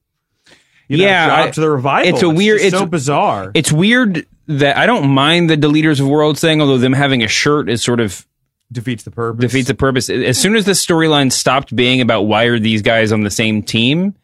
you 0.88 0.98
know, 0.98 1.04
Yeah, 1.04 1.42
I- 1.44 1.50
to 1.50 1.60
the 1.60 1.70
revival. 1.70 2.08
it's 2.12 2.22
a 2.22 2.28
weird- 2.30 2.58
just 2.58 2.66
it's- 2.68 2.80
so 2.80 2.86
bizarre. 2.86 3.50
It's 3.54 3.72
weird 3.72 4.26
that 4.46 4.76
I 4.76 4.86
don't 4.86 5.08
mind 5.10 5.48
the 5.50 5.56
Deleters 5.56 6.00
of 6.00 6.08
Worlds 6.08 6.40
thing, 6.40 6.60
although 6.60 6.78
them 6.78 6.92
having 6.92 7.22
a 7.22 7.28
shirt 7.28 7.68
is 7.68 7.82
sort 7.82 8.00
of 8.00 8.26
defeats 8.72 9.02
the 9.04 9.10
purpose. 9.10 9.40
defeats 9.40 9.68
the 9.68 9.74
purpose. 9.74 10.08
As 10.10 10.38
soon 10.38 10.54
as 10.56 10.64
the 10.64 10.72
storyline 10.72 11.30
stopped 11.32 11.74
being 11.74 12.00
about 12.00 12.22
why 12.22 12.44
are 12.44 12.58
these 12.58 12.82
guys 12.82 13.12
on 13.12 13.22
the 13.22 13.30
same 13.30 13.62
team, 13.62 14.14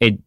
it 0.00 0.18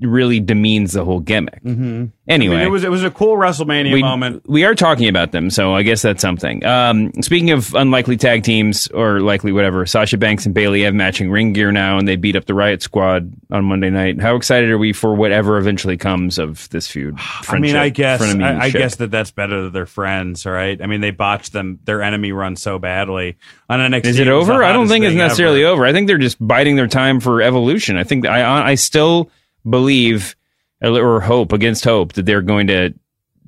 really 0.00 0.40
demeans 0.40 0.92
the 0.92 1.04
whole 1.04 1.20
gimmick. 1.20 1.62
Mm-hmm. 1.64 2.06
Anyway, 2.28 2.56
I 2.56 2.58
mean, 2.58 2.66
it 2.66 2.70
was 2.70 2.84
it 2.84 2.90
was 2.90 3.04
a 3.04 3.10
cool 3.10 3.36
WrestleMania 3.36 3.90
we, 3.90 4.02
moment. 4.02 4.46
we 4.46 4.62
are 4.64 4.74
talking 4.74 5.08
about 5.08 5.32
them, 5.32 5.48
so 5.48 5.74
I 5.74 5.82
guess 5.82 6.02
that's 6.02 6.20
something. 6.20 6.62
Um, 6.62 7.10
speaking 7.22 7.52
of 7.52 7.74
unlikely 7.74 8.18
tag 8.18 8.42
teams 8.42 8.86
or 8.88 9.20
likely 9.20 9.50
whatever, 9.50 9.86
Sasha 9.86 10.18
Banks 10.18 10.44
and 10.44 10.54
Bayley 10.54 10.82
have 10.82 10.92
matching 10.92 11.30
ring 11.30 11.54
gear 11.54 11.72
now, 11.72 11.96
and 11.96 12.06
they 12.06 12.16
beat 12.16 12.36
up 12.36 12.44
the 12.44 12.52
Riot 12.52 12.82
Squad 12.82 13.32
on 13.50 13.64
Monday 13.64 13.88
night. 13.88 14.20
How 14.20 14.36
excited 14.36 14.68
are 14.68 14.76
we 14.76 14.92
for 14.92 15.14
whatever 15.14 15.56
eventually 15.56 15.96
comes 15.96 16.38
of 16.38 16.68
this 16.68 16.86
feud? 16.86 17.16
I 17.48 17.58
mean, 17.58 17.76
I 17.76 17.88
guess 17.88 18.20
I, 18.20 18.58
I 18.58 18.70
guess 18.70 18.96
that 18.96 19.10
that's 19.10 19.30
better 19.30 19.64
that 19.64 19.72
they're 19.72 19.86
friends, 19.86 20.44
right? 20.44 20.80
I 20.82 20.86
mean, 20.86 21.00
they 21.00 21.12
botched 21.12 21.54
them 21.54 21.78
their 21.84 22.02
enemy 22.02 22.32
run 22.32 22.56
so 22.56 22.78
badly 22.78 23.38
on 23.70 23.80
NXT. 23.80 24.04
Is 24.04 24.18
it 24.18 24.28
over? 24.28 24.62
I 24.62 24.74
don't 24.74 24.88
think 24.88 25.06
it's 25.06 25.16
necessarily 25.16 25.62
ever. 25.64 25.72
over. 25.72 25.86
I 25.86 25.94
think 25.94 26.06
they're 26.08 26.18
just 26.18 26.36
biding 26.46 26.76
their 26.76 26.88
time 26.88 27.20
for 27.20 27.40
evolution. 27.40 27.96
I 27.96 28.04
think 28.04 28.26
I 28.26 28.70
I 28.70 28.74
still 28.74 29.30
believe 29.68 30.36
or 30.82 31.20
hope 31.20 31.52
against 31.52 31.84
hope 31.84 32.12
that 32.14 32.24
they're 32.26 32.42
going 32.42 32.66
to 32.68 32.94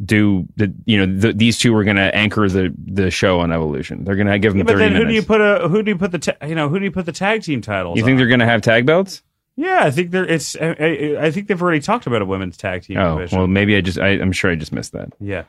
do 0.04 0.46
that. 0.56 0.72
You 0.86 1.06
know, 1.06 1.20
th 1.20 1.36
these 1.36 1.58
two 1.58 1.74
are 1.76 1.84
going 1.84 1.96
to 1.96 2.14
anchor 2.14 2.48
the 2.48 2.74
the 2.86 3.10
show 3.10 3.40
on 3.40 3.52
evolution. 3.52 4.04
They're 4.04 4.16
going 4.16 4.26
to 4.28 4.38
give 4.38 4.52
them 4.52 4.58
Yeah, 4.58 4.64
but 4.64 4.72
thirty 4.72 4.84
then 4.84 4.92
who 4.92 4.98
minutes. 5.06 5.10
do 5.10 5.14
you 5.16 5.22
put 5.22 5.40
a 5.40 5.68
who 5.68 5.82
do 5.82 5.90
you 5.90 5.98
put 5.98 6.10
the 6.12 6.18
ta- 6.18 6.46
you 6.46 6.54
know 6.54 6.68
who 6.68 6.78
do 6.78 6.84
you 6.84 6.90
put 6.90 7.06
the 7.06 7.12
tag 7.12 7.42
team 7.42 7.60
titles? 7.60 7.96
You 7.98 8.04
think 8.04 8.14
on? 8.14 8.18
they're 8.18 8.28
going 8.28 8.40
to 8.40 8.46
have 8.46 8.62
tag 8.62 8.86
belts? 8.86 9.22
Yeah, 9.56 9.80
I 9.82 9.90
think 9.90 10.10
they're. 10.10 10.24
It's. 10.26 10.56
I, 10.56 10.68
I, 10.78 11.16
I 11.26 11.30
think 11.30 11.48
they've 11.48 11.60
already 11.60 11.80
talked 11.80 12.06
about 12.06 12.22
a 12.22 12.24
women's 12.24 12.56
tag 12.56 12.82
team 12.82 12.96
Oh 12.98 13.16
division. 13.18 13.38
well, 13.38 13.46
maybe 13.46 13.76
I 13.76 13.80
just 13.82 13.98
I, 13.98 14.08
I'm 14.10 14.32
sure 14.32 14.50
I 14.50 14.54
just 14.54 14.72
missed 14.72 14.92
that. 14.92 15.12
yeah, 15.20 15.44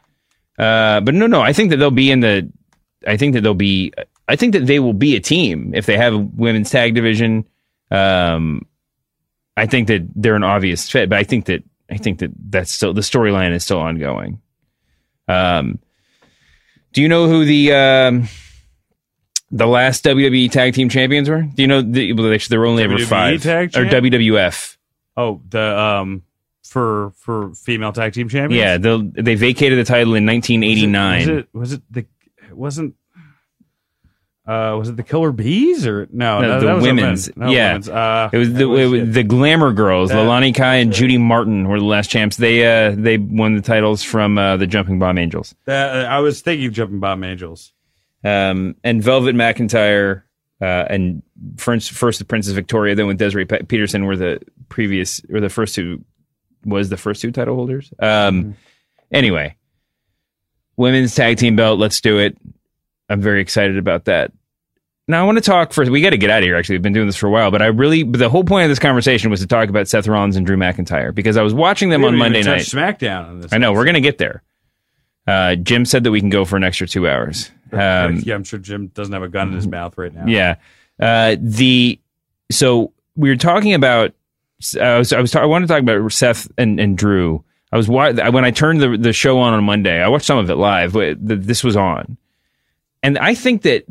Uh, 0.58 1.00
but 1.00 1.14
no, 1.14 1.28
no, 1.28 1.42
I 1.42 1.54
think 1.54 1.70
that 1.70 1.78
they'll 1.78 1.92
be 1.92 2.12
in 2.12 2.20
the. 2.20 2.52
I 3.08 3.16
think 3.16 3.36
that 3.36 3.42
they'll 3.42 3.54
be. 3.54 3.94
I 4.28 4.36
think 4.36 4.52
that 4.54 4.66
they 4.66 4.80
will 4.80 4.94
be 4.94 5.16
a 5.16 5.20
team 5.22 5.74
if 5.74 5.86
they 5.86 5.96
have 5.98 6.14
a 6.14 6.18
women's 6.18 6.70
tag 6.70 6.94
division. 6.94 7.46
Um, 7.90 8.66
I 9.56 9.66
think 9.66 9.88
that 9.88 10.08
they're 10.16 10.36
an 10.36 10.44
obvious 10.44 10.90
fit, 10.90 11.10
but 11.10 11.18
I 11.20 11.24
think 11.24 11.46
that 11.46 11.64
I 11.92 11.98
think 11.98 12.20
that 12.20 12.32
that's 12.50 12.72
still 12.72 12.94
the 12.94 13.02
storyline 13.02 13.54
is 13.54 13.64
still 13.64 13.80
ongoing. 13.80 14.42
Um, 15.28 15.80
do 16.94 17.02
you 17.02 17.10
know 17.10 17.28
who 17.28 17.44
the 17.46 17.74
um, 17.74 18.30
the 19.52 19.68
last 19.68 20.06
WWE 20.06 20.50
tag 20.50 20.74
team 20.74 20.88
champions 20.90 21.30
were? 21.30 21.42
Do 21.42 21.62
you 21.62 21.68
know? 21.68 21.82
The, 21.82 22.14
well, 22.14 22.34
actually, 22.34 22.54
there 22.54 22.60
were 22.62 22.66
only 22.66 22.84
ever 22.84 22.98
five 23.00 23.44
tag 23.44 23.76
or? 23.76 23.86
WWF. 23.86 24.78
Oh, 25.18 25.42
the 25.50 25.78
um, 25.78 26.24
for 26.64 27.12
for 27.18 27.54
female 27.56 27.92
tag 27.92 28.14
team 28.14 28.30
champions. 28.30 28.60
Yeah, 28.60 28.78
they 28.78 29.22
they 29.22 29.36
vacated 29.36 29.78
the 29.78 29.84
title 29.84 30.16
in 30.16 30.26
1989. 30.26 31.20
Was 31.20 31.28
it, 31.28 31.48
was 31.54 31.74
it 31.74 31.82
the 31.92 32.06
it 32.50 32.58
wasn't 32.58 32.96
uh 34.52 34.78
was 34.78 34.90
it 34.90 34.98
the 34.98 35.04
Killer 35.04 35.32
Bees 35.32 35.86
or 35.88 36.08
no, 36.12 36.42
No, 36.42 36.60
no 36.60 36.60
the 36.78 36.82
women's. 36.82 37.30
women. 37.30 37.48
No, 37.48 37.54
yeah, 37.56 37.68
women's. 37.70 37.90
Uh, 37.90 38.30
it 38.34 38.38
was 38.38 38.54
the 38.54 38.68
was 38.68 38.80
it 38.82 38.86
was 38.88 39.02
it. 39.02 39.14
the 39.14 39.24
Glamour 39.24 39.72
Girls, 39.74 40.10
That- 40.10 40.18
Leilani 40.18 40.54
Kai 40.56 40.76
and 40.78 40.92
Judy 40.92 41.18
Martin 41.18 41.68
were 41.68 41.80
the 41.80 41.86
last 41.86 42.10
champs. 42.10 42.38
They 42.38 42.66
uh 42.66 42.96
they 42.98 43.18
won 43.18 43.56
the 43.56 43.62
titles 43.62 44.04
from 44.04 44.38
uh, 44.38 44.58
the 44.58 44.68
Jumping 44.68 45.00
Bomb 45.00 45.18
Angels. 45.18 45.56
That- 45.66 46.06
I 46.06 46.20
was 46.20 46.42
thinking 46.42 46.72
Jumping 46.72 47.00
Bomb 47.00 47.24
Angels. 47.24 47.72
Um, 48.24 48.76
and 48.84 49.02
Velvet 49.02 49.36
McIntyre 49.36 50.24
uh, 50.62 50.86
and 50.90 51.24
first 51.58 51.92
first 51.92 52.20
the 52.20 52.26
Princess 52.26 52.54
Victoria, 52.54 52.94
then 52.94 53.08
with 53.08 53.18
Desiree 53.18 53.46
Pe- 53.46 53.64
Petersen 53.64 54.06
were 54.06 54.16
the 54.16 54.40
previous 54.70 55.22
or 55.34 55.40
the 55.40 55.50
first 55.50 55.74
two 55.74 56.04
was 56.66 56.90
the 56.90 56.98
first 56.98 57.22
two 57.22 57.32
title 57.32 57.56
holders. 57.56 57.92
Um, 58.00 58.56
anyway, 59.12 59.56
women's 60.78 61.16
tag 61.16 61.38
team 61.38 61.56
belt. 61.56 61.80
Let's 61.80 62.02
do 62.02 62.20
it. 62.20 62.38
I'm 63.10 63.22
very 63.22 63.42
excited 63.42 63.78
about 63.78 64.06
that. 64.06 64.32
Now 65.08 65.22
I 65.22 65.26
want 65.26 65.38
to 65.38 65.44
talk 65.44 65.74
first. 65.74 65.92
We 65.92 66.02
got 66.02 66.12
to 66.12 66.18
get 66.18 66.30
out 66.30 66.40
of 66.40 66.44
here. 66.44 66.56
Actually, 66.56 66.76
we've 66.76 66.82
been 66.84 66.94
doing 66.94 67.08
this 67.08 67.16
for 67.18 67.28
a 67.28 67.32
while, 67.32 67.52
but 67.52 67.62
I 67.62 67.68
really 67.68 68.04
the 68.04 68.30
whole 68.30 68.44
point 68.44 68.64
of 68.64 68.70
this 68.70 68.80
conversation 68.80 69.30
was 69.30 69.40
to 69.42 69.48
talk 69.48 69.68
about 69.70 69.88
Seth 69.88 70.08
Rollins 70.08 70.36
and 70.38 70.46
Drew 70.46 70.56
McIntyre 70.58 71.14
because 71.14 71.38
I 71.38 71.42
was 71.42 71.54
watching 71.54 71.90
them 71.90 72.02
We 72.02 72.10
on 72.10 72.18
Monday 72.18 72.44
night. 72.44 72.62
SmackDown 72.62 73.28
on 73.28 73.40
this. 73.42 73.52
I 73.52 73.58
know 73.58 73.74
we're 73.74 73.86
gonna 73.86 74.00
get 74.00 74.18
there. 74.20 74.44
Uh, 75.28 75.56
Jim 75.56 75.86
said 75.86 76.04
that 76.04 76.12
we 76.12 76.20
can 76.20 76.30
go 76.30 76.46
for 76.46 76.56
an 76.56 76.64
extra 76.64 76.88
two 76.88 77.08
hours. 77.08 77.52
Um, 77.72 78.18
yeah, 78.24 78.36
I'm 78.36 78.44
sure 78.44 78.60
Jim 78.60 78.88
doesn't 78.88 79.14
have 79.14 79.24
a 79.24 79.28
gun 79.30 79.50
in 79.50 79.54
his 79.56 79.68
mouth 79.68 79.98
right 79.98 80.14
now. 80.14 80.26
yeah. 80.28 80.56
Uh, 81.00 81.36
the 81.40 82.00
so 82.52 82.94
we 83.16 83.30
were 83.30 83.36
talking 83.36 83.74
about. 83.74 84.14
I 84.80 84.98
was 85.00 85.12
I 85.12 85.20
was 85.20 85.32
ta- 85.32 85.42
I 85.42 85.46
wanted 85.46 85.68
to 85.68 85.74
talk 85.74 85.82
about 85.82 86.12
Seth 86.12 86.48
and, 86.58 86.80
and 86.80 86.96
Drew. 86.98 87.44
I 87.72 87.78
was 87.78 87.88
wa- 87.88 88.12
when 88.30 88.46
I 88.46 88.52
turned 88.52 88.80
the 88.82 88.98
the 88.98 89.14
show 89.14 89.40
on 89.40 89.54
on 89.56 89.64
Monday. 89.64 90.00
I 90.02 90.08
watched 90.10 90.26
some 90.26 90.38
of 90.38 90.50
it 90.50 90.56
live, 90.56 90.94
but 90.94 91.18
this 91.20 91.64
was 91.64 91.76
on, 91.76 92.18
and 93.02 93.18
I 93.18 93.34
think 93.34 93.64
that 93.64 93.86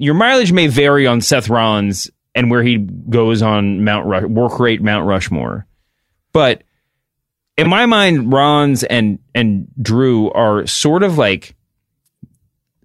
your 0.00 0.14
mileage 0.14 0.52
may 0.52 0.66
vary 0.66 1.06
on 1.06 1.20
Seth 1.20 1.48
Rollins 1.48 2.10
and 2.34 2.50
where 2.50 2.62
he 2.62 2.78
goes 2.78 3.42
on 3.42 3.84
Mount 3.84 4.06
Rush, 4.06 4.24
work 4.24 4.58
rate 4.58 4.82
Mount 4.82 5.06
Rushmore, 5.06 5.66
but 6.32 6.62
in 7.58 7.68
my 7.68 7.84
mind, 7.84 8.32
Rollins 8.32 8.82
and 8.82 9.18
and 9.34 9.68
Drew 9.80 10.30
are 10.30 10.66
sort 10.66 11.02
of 11.02 11.18
like 11.18 11.54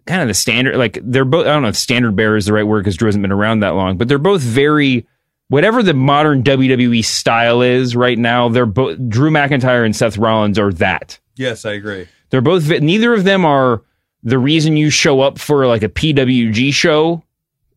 kind 0.05 0.22
of 0.22 0.28
the 0.28 0.34
standard. 0.34 0.76
Like 0.76 0.99
they're 1.01 1.24
both. 1.24 1.47
I 1.47 1.53
don't 1.53 1.61
know 1.61 1.70
if 1.70 1.78
standard 1.78 2.16
bearer 2.16 2.36
is 2.36 2.47
the 2.47 2.53
right 2.53 2.68
word 2.68 2.84
because 2.84 2.97
Drew 2.97 3.07
hasn't 3.07 3.22
been 3.22 3.32
around 3.32 3.61
that 3.61 3.76
long, 3.76 3.97
but 3.97 4.09
they're 4.09 4.18
both 4.18 4.41
very 4.41 5.07
whatever 5.47 5.82
the 5.82 5.93
modern 5.93 6.43
WWE 6.43 7.05
style 7.05 7.61
is 7.61 7.95
right 7.95 8.18
now. 8.18 8.49
They're 8.49 8.66
both 8.66 8.97
Drew 9.07 9.32
McIntyre 9.32 9.86
and 9.86 9.95
Seth 9.95 10.18
Rollins 10.18 10.59
are 10.59 10.74
that. 10.74 11.18
Yes, 11.38 11.63
I 11.66 11.72
agree. 11.74 12.07
They're 12.30 12.41
both. 12.41 12.68
Neither 12.68 13.13
of 13.13 13.24
them 13.24 13.45
are 13.45 13.84
the 14.26 14.39
reason 14.39 14.76
you 14.76 14.89
show 14.89 15.21
up 15.21 15.39
for 15.39 15.65
like 15.67 15.84
a 15.84 15.88
PWG 15.88 16.73
show. 16.73 17.23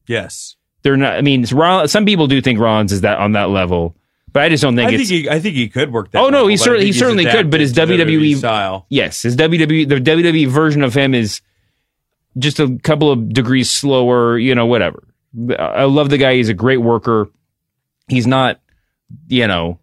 Yes. 0.09 0.57
They're 0.83 0.97
not. 0.97 1.15
I 1.15 1.21
mean, 1.21 1.45
Rollins, 1.53 1.93
some 1.93 2.07
people 2.07 2.27
do 2.27 2.41
think 2.41 2.59
Rollins 2.59 2.93
is 2.93 3.03
that 3.03 3.19
on 3.19 3.33
that 3.33 3.51
level, 3.51 3.95
but 4.33 4.43
I 4.43 4.49
just 4.49 4.63
don't 4.63 4.75
think 4.75 4.91
I 4.91 4.95
it's. 4.95 5.09
think 5.09 5.25
he 5.25 5.29
I 5.29 5.41
think 5.41 5.55
he 5.57 5.69
could 5.69 5.93
work 5.93 6.11
that. 6.13 6.19
Oh 6.19 6.31
no, 6.31 6.39
level, 6.39 6.49
he 6.49 6.57
certainly 6.57 6.87
he 6.87 6.93
certainly 6.93 7.25
could, 7.27 7.51
but 7.51 7.61
his 7.61 7.73
to 7.73 7.83
WWE 7.83 8.37
style. 8.37 8.87
Yes, 8.89 9.23
his 9.23 9.37
WWE 9.37 9.89
the 9.89 9.97
WWE 9.97 10.49
version 10.49 10.83
of 10.83 10.95
him 10.95 11.15
is 11.15 11.43
just 12.39 12.61
a 12.61 12.79
couple 12.83 13.11
of 13.11 13.33
degrees 13.33 13.71
slower. 13.71 14.39
You 14.39 14.55
know, 14.55 14.67
whatever. 14.67 15.03
I 15.59 15.85
love 15.85 16.09
the 16.11 16.17
guy. 16.17 16.35
He's 16.37 16.49
a 16.49 16.55
great 16.55 16.79
worker. 16.79 17.29
He's 18.07 18.27
not, 18.27 18.61
you 19.27 19.47
know, 19.47 19.81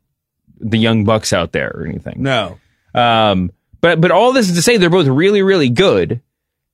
the 0.60 0.80
young 0.80 1.04
bucks 1.04 1.34
out 1.34 1.52
there 1.52 1.72
or 1.76 1.86
anything. 1.86 2.24
No. 2.24 2.58
Um, 2.96 3.52
but 3.82 4.00
but 4.02 4.12
all 4.12 4.32
this 4.32 4.50
is 4.50 4.56
to 4.56 4.62
say 4.62 4.78
they're 4.78 4.90
both 4.90 5.08
really 5.08 5.42
really 5.44 5.70
good. 5.70 6.22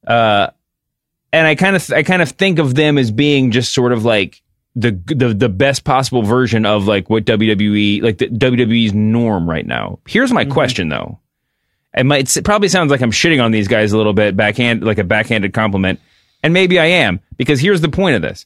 Uh, 0.05 0.49
and 1.33 1.47
I 1.47 1.55
kind 1.55 1.75
of 1.75 1.91
I 1.91 2.03
kind 2.03 2.21
of 2.21 2.31
think 2.31 2.59
of 2.59 2.75
them 2.75 2.97
as 2.97 3.11
being 3.11 3.51
just 3.51 3.73
sort 3.73 3.93
of 3.93 4.03
like 4.03 4.41
the 4.75 4.91
the 5.07 5.33
the 5.33 5.49
best 5.49 5.83
possible 5.83 6.23
version 6.23 6.65
of 6.65 6.87
like 6.87 7.09
what 7.09 7.25
WWE 7.25 8.01
like 8.01 8.17
the 8.17 8.27
WWE's 8.27 8.93
norm 8.93 9.49
right 9.49 9.65
now. 9.65 9.99
Here's 10.07 10.31
my 10.31 10.45
question 10.45 10.89
though. 10.89 11.19
It 11.95 12.05
might 12.05 12.35
it 12.35 12.45
probably 12.45 12.69
sounds 12.69 12.91
like 12.91 13.01
I'm 13.01 13.11
shitting 13.11 13.43
on 13.43 13.51
these 13.51 13.67
guys 13.67 13.91
a 13.91 13.97
little 13.97 14.13
bit 14.13 14.35
backhand 14.35 14.83
like 14.83 14.97
a 14.97 15.03
backhanded 15.03 15.53
compliment, 15.53 15.99
and 16.43 16.53
maybe 16.53 16.79
I 16.79 16.85
am 16.85 17.19
because 17.37 17.59
here's 17.59 17.81
the 17.81 17.89
point 17.89 18.15
of 18.15 18.21
this. 18.21 18.45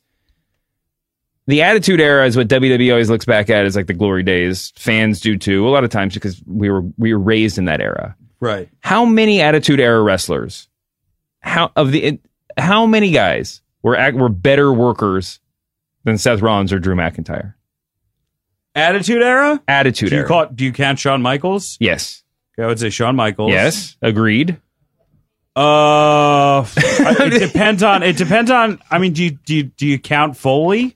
The 1.47 1.61
Attitude 1.61 2.01
Era 2.01 2.25
is 2.25 2.35
what 2.35 2.47
WWE 2.47 2.89
always 2.91 3.09
looks 3.09 3.25
back 3.25 3.51
at 3.51 3.65
as 3.65 3.75
like 3.75 3.85
the 3.85 3.93
glory 3.93 4.23
days. 4.23 4.73
Fans 4.77 5.19
do 5.19 5.37
too, 5.37 5.67
a 5.67 5.69
lot 5.69 5.83
of 5.83 5.91
times 5.91 6.15
because 6.15 6.41
we 6.47 6.71
were 6.71 6.81
we 6.97 7.13
were 7.13 7.19
raised 7.19 7.59
in 7.59 7.65
that 7.65 7.81
era. 7.81 8.15
Right. 8.39 8.67
How 8.79 9.05
many 9.05 9.41
Attitude 9.41 9.79
Era 9.79 10.01
wrestlers? 10.01 10.67
How 11.45 11.71
of 11.75 11.91
the 11.91 12.19
how 12.57 12.85
many 12.85 13.11
guys 13.11 13.61
were 13.83 13.97
were 14.13 14.29
better 14.29 14.73
workers 14.73 15.39
than 16.03 16.17
Seth 16.17 16.41
Rollins 16.41 16.73
or 16.73 16.79
Drew 16.79 16.95
McIntyre? 16.95 17.53
Attitude 18.73 19.21
era. 19.21 19.61
Attitude 19.69 20.09
Do 20.09 20.15
you 20.15 20.19
Era. 20.21 20.27
call 20.27 20.45
Do 20.47 20.65
you 20.65 20.73
count 20.73 20.99
Shawn 20.99 21.21
Michaels? 21.21 21.77
yes. 21.79 22.23
I 22.57 22.65
would 22.67 22.79
say 22.79 22.89
Shawn 22.89 23.15
Michaels. 23.17 23.51
Yes. 23.51 23.95
Agreed. 24.01 24.57
Uh, 25.57 26.65
it 26.77 27.39
depends 27.47 27.83
on. 27.83 28.01
It 28.03 28.17
depends 28.17 28.49
on. 28.51 28.81
I 28.91 28.97
mean, 28.97 29.13
do 29.13 29.23
you 29.25 29.31
do 29.31 29.55
you, 29.55 29.63
do 29.63 29.85
you 29.87 29.99
count 29.99 30.35
Foley? 30.37 30.95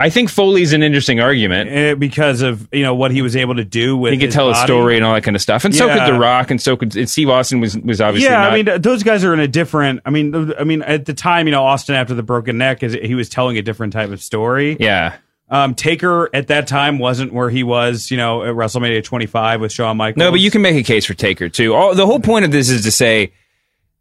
I 0.00 0.08
think 0.08 0.30
Foley's 0.30 0.72
an 0.72 0.82
interesting 0.82 1.20
argument. 1.20 1.70
Eh, 1.70 1.94
because 1.94 2.40
of 2.40 2.66
you 2.72 2.82
know 2.82 2.94
what 2.94 3.10
he 3.10 3.20
was 3.20 3.36
able 3.36 3.54
to 3.56 3.64
do 3.64 3.96
with. 3.96 4.12
He 4.12 4.18
could 4.18 4.26
his 4.26 4.34
tell 4.34 4.50
a 4.50 4.54
story 4.54 4.96
and 4.96 5.04
all 5.04 5.12
that 5.14 5.22
kind 5.22 5.36
of 5.36 5.42
stuff, 5.42 5.64
and 5.66 5.74
so 5.74 5.86
could 5.88 6.12
The 6.12 6.18
Rock, 6.18 6.50
and 6.50 6.60
so 6.60 6.76
could 6.76 6.96
and 6.96 7.08
Steve 7.08 7.28
Austin 7.28 7.60
was 7.60 7.76
was 7.78 8.00
obviously 8.00 8.30
yeah, 8.30 8.40
not- 8.40 8.52
I 8.52 8.62
mean, 8.62 8.80
those 8.80 9.02
guys 9.02 9.24
are 9.24 9.34
in 9.34 9.40
a 9.40 9.48
different. 9.48 10.00
I 10.06 10.10
mean, 10.10 10.54
I 10.58 10.64
mean, 10.64 10.80
at 10.82 11.04
the 11.04 11.12
time, 11.14 11.46
you 11.46 11.52
know, 11.52 11.64
Austin 11.64 11.94
after 11.94 12.14
the 12.14 12.22
broken 12.22 12.56
neck, 12.56 12.82
is 12.82 12.94
he 12.94 13.14
was 13.14 13.28
telling 13.28 13.58
a 13.58 13.62
different 13.62 13.92
type 13.92 14.10
of 14.10 14.22
story. 14.22 14.76
yeah. 14.80 15.16
Um, 15.52 15.74
Taker 15.74 16.30
at 16.32 16.46
that 16.46 16.68
time 16.68 17.00
wasn't 17.00 17.32
where 17.32 17.50
he 17.50 17.64
was, 17.64 18.08
you 18.12 18.16
know, 18.16 18.44
at 18.44 18.54
WrestleMania 18.54 19.02
25 19.02 19.60
with 19.60 19.72
Shawn 19.72 19.96
Michaels. 19.96 20.20
No, 20.20 20.30
but 20.30 20.38
you 20.38 20.48
can 20.48 20.62
make 20.62 20.76
a 20.76 20.84
case 20.84 21.04
for 21.04 21.14
Taker 21.14 21.48
too. 21.48 21.74
All 21.74 21.92
the 21.92 22.06
whole 22.06 22.20
point 22.20 22.44
of 22.44 22.52
this 22.52 22.70
is 22.70 22.84
to 22.84 22.92
say 22.92 23.32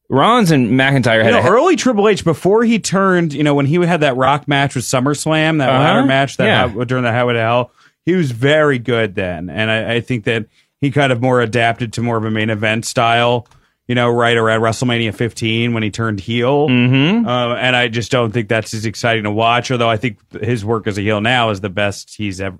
Rollins 0.09 0.51
and 0.51 0.69
McIntyre 0.71 1.17
You 1.19 1.23
had 1.23 1.33
know, 1.43 1.49
a, 1.49 1.51
early 1.51 1.75
Triple 1.75 2.07
H 2.07 2.23
before 2.23 2.63
he 2.63 2.79
turned, 2.79 3.33
you 3.33 3.43
know, 3.43 3.53
when 3.53 3.67
he 3.67 3.75
had 3.75 4.01
that 4.01 4.15
Rock 4.17 4.47
match 4.47 4.75
with 4.75 4.83
SummerSlam, 4.85 5.59
that 5.59 5.69
Uh-huh. 5.69 5.79
ladder 5.79 6.03
match, 6.07 6.37
that 6.37 6.45
Yeah. 6.75 6.83
during 6.85 7.03
the 7.03 7.11
How 7.11 7.31
to 7.31 7.39
Hell, 7.39 7.71
he 8.05 8.15
was 8.15 8.31
very 8.31 8.79
good 8.79 9.13
then, 9.15 9.49
and 9.49 9.69
I, 9.69 9.95
I 9.95 10.01
think 10.01 10.23
that 10.23 10.45
he 10.81 10.89
kind 10.91 11.11
of 11.11 11.21
more 11.21 11.41
adapted 11.41 11.93
to 11.93 12.01
more 12.01 12.17
of 12.17 12.25
a 12.25 12.31
main 12.31 12.49
event 12.49 12.85
style. 12.85 13.47
You 13.87 13.95
know, 13.95 14.07
right 14.07 14.37
around 14.37 14.61
WrestleMania 14.61 15.15
15 15.15 15.73
when 15.73 15.81
he 15.81 15.89
turned 15.89 16.19
heel, 16.19 16.67
Mhm. 16.69 17.25
uh, 17.25 17.55
and 17.55 17.75
I 17.75 17.87
just 17.87 18.11
don't 18.11 18.31
think 18.31 18.47
that's 18.47 18.71
as 18.75 18.85
exciting 18.85 19.23
to 19.23 19.31
watch. 19.31 19.71
Although 19.71 19.89
I 19.89 19.97
think 19.97 20.17
his 20.43 20.63
work 20.63 20.85
as 20.85 20.99
a 20.99 21.01
heel 21.01 21.21
now 21.21 21.49
is 21.49 21.61
the 21.61 21.71
best 21.71 22.13
he's 22.15 22.39
ever, 22.39 22.59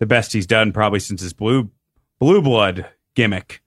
the 0.00 0.06
best 0.06 0.32
he's 0.32 0.46
done 0.46 0.72
probably 0.72 0.98
since 0.98 1.20
his 1.20 1.34
blue 1.34 1.68
blue 2.18 2.40
blood 2.40 2.86
gimmick. 3.14 3.60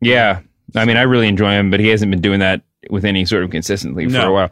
Yeah. 0.00 0.40
I 0.74 0.84
mean, 0.84 0.96
I 0.96 1.02
really 1.02 1.28
enjoy 1.28 1.52
him, 1.52 1.70
but 1.70 1.80
he 1.80 1.88
hasn't 1.88 2.10
been 2.10 2.20
doing 2.20 2.40
that 2.40 2.62
with 2.90 3.04
any 3.04 3.24
sort 3.24 3.42
of 3.44 3.50
consistency 3.50 4.06
for 4.06 4.12
No. 4.12 4.28
a 4.28 4.32
while. 4.32 4.50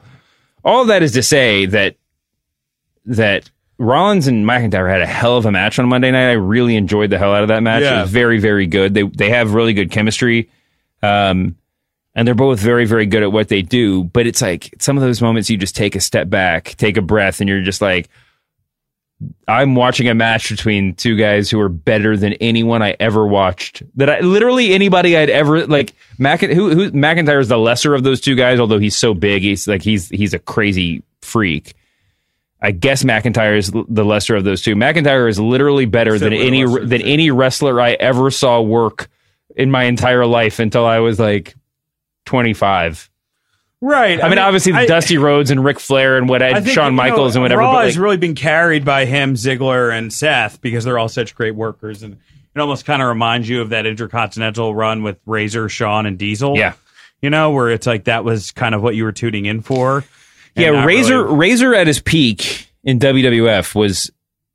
All 0.64 0.84
that 0.86 1.02
is 1.02 1.12
to 1.12 1.22
say 1.22 1.66
that 1.66 1.96
that 3.04 3.50
Rollins 3.78 4.26
and 4.26 4.44
McIntyre 4.46 4.88
had 4.90 5.02
a 5.02 5.06
hell 5.06 5.36
of 5.36 5.46
a 5.46 5.52
match 5.52 5.78
on 5.78 5.88
Monday 5.88 6.10
night. 6.10 6.30
I 6.30 6.32
really 6.32 6.76
enjoyed 6.76 7.10
the 7.10 7.18
hell 7.18 7.34
out 7.34 7.42
of 7.42 7.48
that 7.48 7.62
match. 7.62 7.82
It 7.82 8.00
was 8.00 8.10
very, 8.10 8.38
very 8.38 8.66
good. 8.66 8.94
They 8.94 9.02
they 9.02 9.30
have 9.30 9.54
really 9.54 9.74
good 9.74 9.90
chemistry. 9.90 10.50
Um 11.02 11.56
and 12.14 12.26
they're 12.26 12.34
both 12.34 12.58
very, 12.58 12.86
very 12.86 13.04
good 13.04 13.22
at 13.22 13.30
what 13.30 13.48
they 13.48 13.60
do. 13.60 14.02
But 14.04 14.26
it's 14.26 14.40
like 14.40 14.74
some 14.78 14.96
of 14.96 15.02
those 15.02 15.20
moments 15.20 15.50
you 15.50 15.58
just 15.58 15.76
take 15.76 15.94
a 15.94 16.00
step 16.00 16.30
back, 16.30 16.74
take 16.78 16.96
a 16.96 17.02
breath, 17.02 17.40
and 17.40 17.48
you're 17.48 17.60
just 17.60 17.82
like, 17.82 18.08
I'm 19.48 19.74
watching 19.74 20.08
a 20.08 20.14
match 20.14 20.50
between 20.50 20.94
two 20.94 21.16
guys 21.16 21.50
who 21.50 21.58
are 21.60 21.70
better 21.70 22.16
than 22.16 22.34
anyone 22.34 22.82
I 22.82 22.96
ever 23.00 23.26
watched. 23.26 23.82
That 23.96 24.10
I 24.10 24.20
literally 24.20 24.74
anybody 24.74 25.16
I'd 25.16 25.30
ever 25.30 25.66
like. 25.66 25.94
Mac, 26.18 26.40
who, 26.40 26.70
who 26.74 26.90
McIntyre 26.92 27.40
is 27.40 27.48
the 27.48 27.58
lesser 27.58 27.94
of 27.94 28.02
those 28.02 28.20
two 28.20 28.34
guys, 28.34 28.60
although 28.60 28.78
he's 28.78 28.96
so 28.96 29.14
big. 29.14 29.42
He's 29.42 29.66
like 29.66 29.82
he's 29.82 30.10
he's 30.10 30.34
a 30.34 30.38
crazy 30.38 31.02
freak. 31.22 31.74
I 32.60 32.72
guess 32.72 33.04
McIntyre 33.04 33.56
is 33.56 33.70
the 33.70 34.04
lesser 34.04 34.36
of 34.36 34.44
those 34.44 34.62
two. 34.62 34.74
McIntyre 34.74 35.28
is 35.28 35.38
literally 35.38 35.86
better 35.86 36.18
than 36.18 36.32
any 36.32 36.64
than 36.64 37.00
any 37.00 37.30
wrestler 37.30 37.80
I 37.80 37.92
ever 37.92 38.30
saw 38.30 38.60
work 38.60 39.08
in 39.54 39.70
my 39.70 39.84
entire 39.84 40.26
life 40.26 40.58
until 40.58 40.84
I 40.84 40.98
was 40.98 41.18
like 41.18 41.54
25. 42.26 43.10
Right. 43.80 44.22
I, 44.22 44.28
mean, 44.28 44.38
obviously 44.38 44.72
I- 44.72 44.86
Dusty 44.86 45.18
Rhodes 45.18 45.50
and 45.50 45.62
Ric 45.64 45.78
Flair 45.78 46.16
and 46.16 46.28
what 46.28 46.42
I 46.42 46.54
think, 46.60 46.68
Shawn 46.74 46.86
you 46.86 46.90
know, 46.92 47.02
Michaels 47.02 47.36
and 47.36 47.42
whatever. 47.42 47.60
Raw 47.60 47.72
but, 47.72 47.84
has 47.84 47.98
really 47.98 48.16
been 48.16 48.34
carried 48.34 48.84
by 48.84 49.04
him, 49.04 49.34
Ziggler, 49.34 49.92
and 49.92 50.12
Seth 50.12 50.60
because 50.60 50.84
they're 50.84 50.98
all 50.98 51.08
such 51.08 51.34
great 51.34 51.54
workers, 51.54 52.02
and 52.02 52.16
it 52.54 52.60
almost 52.60 52.86
kind 52.86 53.02
of 53.02 53.08
reminds 53.08 53.48
you 53.48 53.60
of 53.60 53.68
that 53.70 53.84
Intercontinental 53.86 54.74
run 54.74 55.02
with 55.02 55.18
Razor, 55.26 55.68
Shawn, 55.68 56.06
and 56.06 56.18
Diesel. 56.18 56.56
Yeah. 56.56 56.72
you 57.20 57.28
know, 57.30 57.50
where 57.50 57.70
it's 57.70 57.86
like 57.86 58.04
that 58.04 58.24
was 58.24 58.50
kind 58.52 58.74
of 58.74 58.82
what 58.82 58.94
you 58.94 59.04
were 59.04 59.12
tuning 59.12 59.44
in 59.46 59.60
for. 59.60 60.04
yeah, 60.54 60.84
Razor 60.84 61.24
really- 61.24 61.36
Razor 61.36 61.74
at 61.74 61.86
his 61.86 62.00
peak 62.00 62.70
in 62.82 62.98
WWF 62.98 63.74
was 63.74 64.10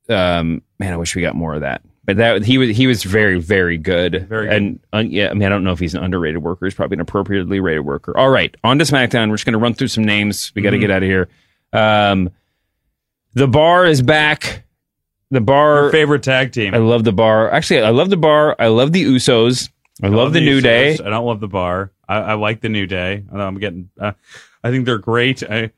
um 0.10 0.62
man, 0.80 0.94
I 0.94 0.98
wish 0.98 1.16
we 1.16 1.22
got 1.22 1.36
more 1.36 1.54
of 1.54 1.62
that 1.62 1.84
But 2.04 2.18
that 2.18 2.44
he 2.44 2.58
was 2.58 2.76
he 2.76 2.88
was 2.88 3.04
very 3.04 3.40
very 3.40 3.78
good. 3.78 4.28
Very 4.28 4.48
good. 4.48 4.54
And 4.56 4.80
uh, 4.92 5.04
yeah, 5.08 5.30
I 5.30 5.34
mean 5.34 5.44
I 5.44 5.50
don't 5.50 5.64
know 5.64 5.72
if 5.72 5.80
he's 5.80 5.94
an 5.94 6.04
underrated 6.04 6.42
worker. 6.42 6.66
He's 6.66 6.74
probably 6.74 6.96
an 6.96 7.02
appropriately 7.02 7.60
rated 7.60 7.86
worker. 7.86 8.18
All 8.18 8.30
right, 8.30 8.56
on 8.64 8.80
to 8.80 8.86
SmackDown. 8.86 9.30
We're 9.30 9.36
just 9.36 9.46
going 9.46 9.54
to 9.54 9.60
run 9.60 9.76
through 9.76 9.90
some 9.90 10.04
names. 10.04 10.52
We 10.56 10.62
got 10.64 10.72
to 10.72 10.78
Mhm. 10.78 10.82
get 10.82 10.92
out 10.92 11.04
of 11.04 11.10
here. 11.10 11.28
Um, 11.74 12.32
the 13.34 13.48
bar 13.48 13.86
is 13.86 14.02
back. 14.02 14.64
The 15.30 15.42
bar 15.42 15.84
Your 15.84 15.92
favorite 15.92 16.24
tag 16.24 16.52
team. 16.52 16.74
I 16.74 16.80
love 16.80 17.04
the 17.04 17.14
bar. 17.14 17.50
Actually, 17.52 17.84
I 17.84 17.92
love 17.92 18.10
the 18.10 18.18
bar. 18.18 18.56
I 18.60 18.68
love 18.68 18.92
the 18.92 19.06
Usos. 19.06 19.70
I, 20.04 20.08
love, 20.08 20.34
the, 20.34 20.42
New 20.42 20.60
Usos. 20.60 20.64
Day. 20.64 20.94
I 20.94 21.10
don't 21.10 21.26
love 21.26 21.40
the 21.40 21.48
bar. 21.48 21.92
I, 22.10 22.18
I 22.18 22.34
like 22.34 22.60
the 22.62 22.70
New 22.70 22.88
Day. 22.88 23.24
I 23.32 23.38
I'm 23.40 23.60
getting. 23.60 23.90
Uh, 24.00 24.14
I 24.64 24.72
think 24.72 24.86
they're 24.86 24.98
great. 24.98 25.44
I 25.44 25.72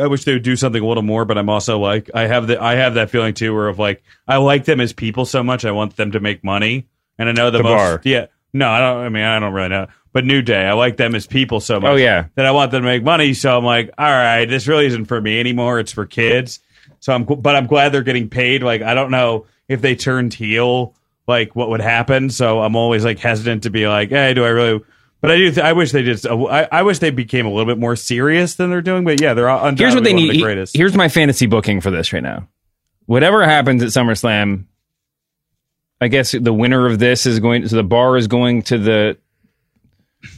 I 0.00 0.06
wish 0.06 0.24
they 0.24 0.32
would 0.32 0.42
do 0.42 0.56
something 0.56 0.82
a 0.82 0.86
little 0.86 1.02
more, 1.02 1.24
but 1.24 1.36
I'm 1.38 1.48
also 1.48 1.78
like 1.78 2.10
I 2.14 2.26
have 2.26 2.46
the 2.46 2.60
I 2.62 2.74
have 2.76 2.94
that 2.94 3.10
feeling 3.10 3.34
too, 3.34 3.54
where 3.54 3.68
of 3.68 3.78
like 3.78 4.02
I 4.26 4.38
like 4.38 4.64
them 4.64 4.80
as 4.80 4.92
people 4.92 5.24
so 5.24 5.42
much. 5.42 5.64
I 5.64 5.70
want 5.72 5.96
them 5.96 6.12
to 6.12 6.20
make 6.20 6.42
money, 6.42 6.88
and 7.18 7.28
I 7.28 7.32
know 7.32 7.50
the, 7.50 7.58
The 7.58 7.64
most. 7.64 7.72
bar. 7.76 8.00
Yeah, 8.04 8.26
no, 8.52 8.68
I 8.68 8.80
don't. 8.80 9.04
I 9.04 9.08
mean, 9.08 9.24
I 9.24 9.38
don't 9.38 9.52
really 9.52 9.68
know. 9.68 9.86
But 10.12 10.24
New 10.24 10.42
Day, 10.42 10.66
I 10.66 10.72
like 10.72 10.96
them 10.96 11.14
as 11.14 11.26
people 11.28 11.60
so 11.60 11.78
much. 11.78 11.88
Oh, 11.90 11.94
yeah. 11.94 12.24
that 12.34 12.44
I 12.44 12.50
want 12.50 12.72
them 12.72 12.82
to 12.82 12.86
make 12.86 13.04
money. 13.04 13.32
So 13.32 13.56
I'm 13.56 13.64
like, 13.64 13.90
all 13.96 14.10
right, 14.10 14.44
this 14.46 14.66
really 14.66 14.86
isn't 14.86 15.04
for 15.04 15.20
me 15.20 15.38
anymore. 15.38 15.78
It's 15.78 15.92
for 15.92 16.04
kids. 16.04 16.58
So 16.98 17.12
I'm, 17.12 17.22
but 17.24 17.54
I'm 17.54 17.68
glad 17.68 17.92
they're 17.92 18.02
getting 18.02 18.28
paid. 18.28 18.62
Like 18.64 18.82
I 18.82 18.94
don't 18.94 19.12
know 19.12 19.46
if 19.68 19.80
they 19.80 19.94
turned 19.94 20.34
heel, 20.34 20.94
like 21.28 21.54
what 21.54 21.68
would 21.70 21.80
happen. 21.80 22.28
So 22.28 22.60
I'm 22.60 22.74
always 22.74 23.04
like 23.04 23.20
hesitant 23.20 23.62
to 23.62 23.70
be 23.70 23.86
like, 23.86 24.08
hey, 24.10 24.34
do 24.34 24.44
I 24.44 24.48
really? 24.48 24.80
But 25.20 25.32
I 25.32 25.36
do. 25.36 25.50
Th- 25.50 25.64
I 25.64 25.72
wish 25.74 25.92
they 25.92 26.02
just. 26.02 26.26
Uh, 26.26 26.44
I, 26.44 26.68
I 26.72 26.82
wish 26.82 26.98
they 26.98 27.10
became 27.10 27.46
a 27.46 27.50
little 27.50 27.66
bit 27.66 27.78
more 27.78 27.94
serious 27.94 28.54
than 28.54 28.70
they're 28.70 28.80
doing. 28.80 29.04
But 29.04 29.20
yeah, 29.20 29.34
they're 29.34 29.48
all 29.48 29.74
Here's 29.74 29.94
what 29.94 30.04
they 30.04 30.14
need. 30.14 30.32
The 30.32 30.42
greatest. 30.42 30.76
Here's 30.76 30.94
my 30.94 31.08
fantasy 31.08 31.46
booking 31.46 31.80
for 31.80 31.90
this 31.90 32.12
right 32.12 32.22
now. 32.22 32.48
Whatever 33.06 33.44
happens 33.44 33.82
at 33.82 33.90
SummerSlam, 33.90 34.64
I 36.00 36.08
guess 36.08 36.32
the 36.32 36.52
winner 36.52 36.86
of 36.86 36.98
this 36.98 37.26
is 37.26 37.38
going. 37.38 37.68
So 37.68 37.76
the 37.76 37.82
bar 37.82 38.16
is 38.16 38.28
going 38.28 38.62
to 38.62 38.78
the. 38.78 39.18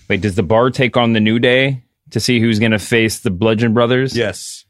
Wait, 0.08 0.20
does 0.20 0.34
the 0.34 0.42
bar 0.42 0.70
take 0.70 0.96
on 0.96 1.12
the 1.12 1.20
New 1.20 1.38
Day 1.38 1.84
to 2.10 2.20
see 2.20 2.40
who's 2.40 2.58
going 2.58 2.72
to 2.72 2.78
face 2.78 3.20
the 3.20 3.30
Bludgeon 3.30 3.74
Brothers? 3.74 4.16
yes, 4.16 4.64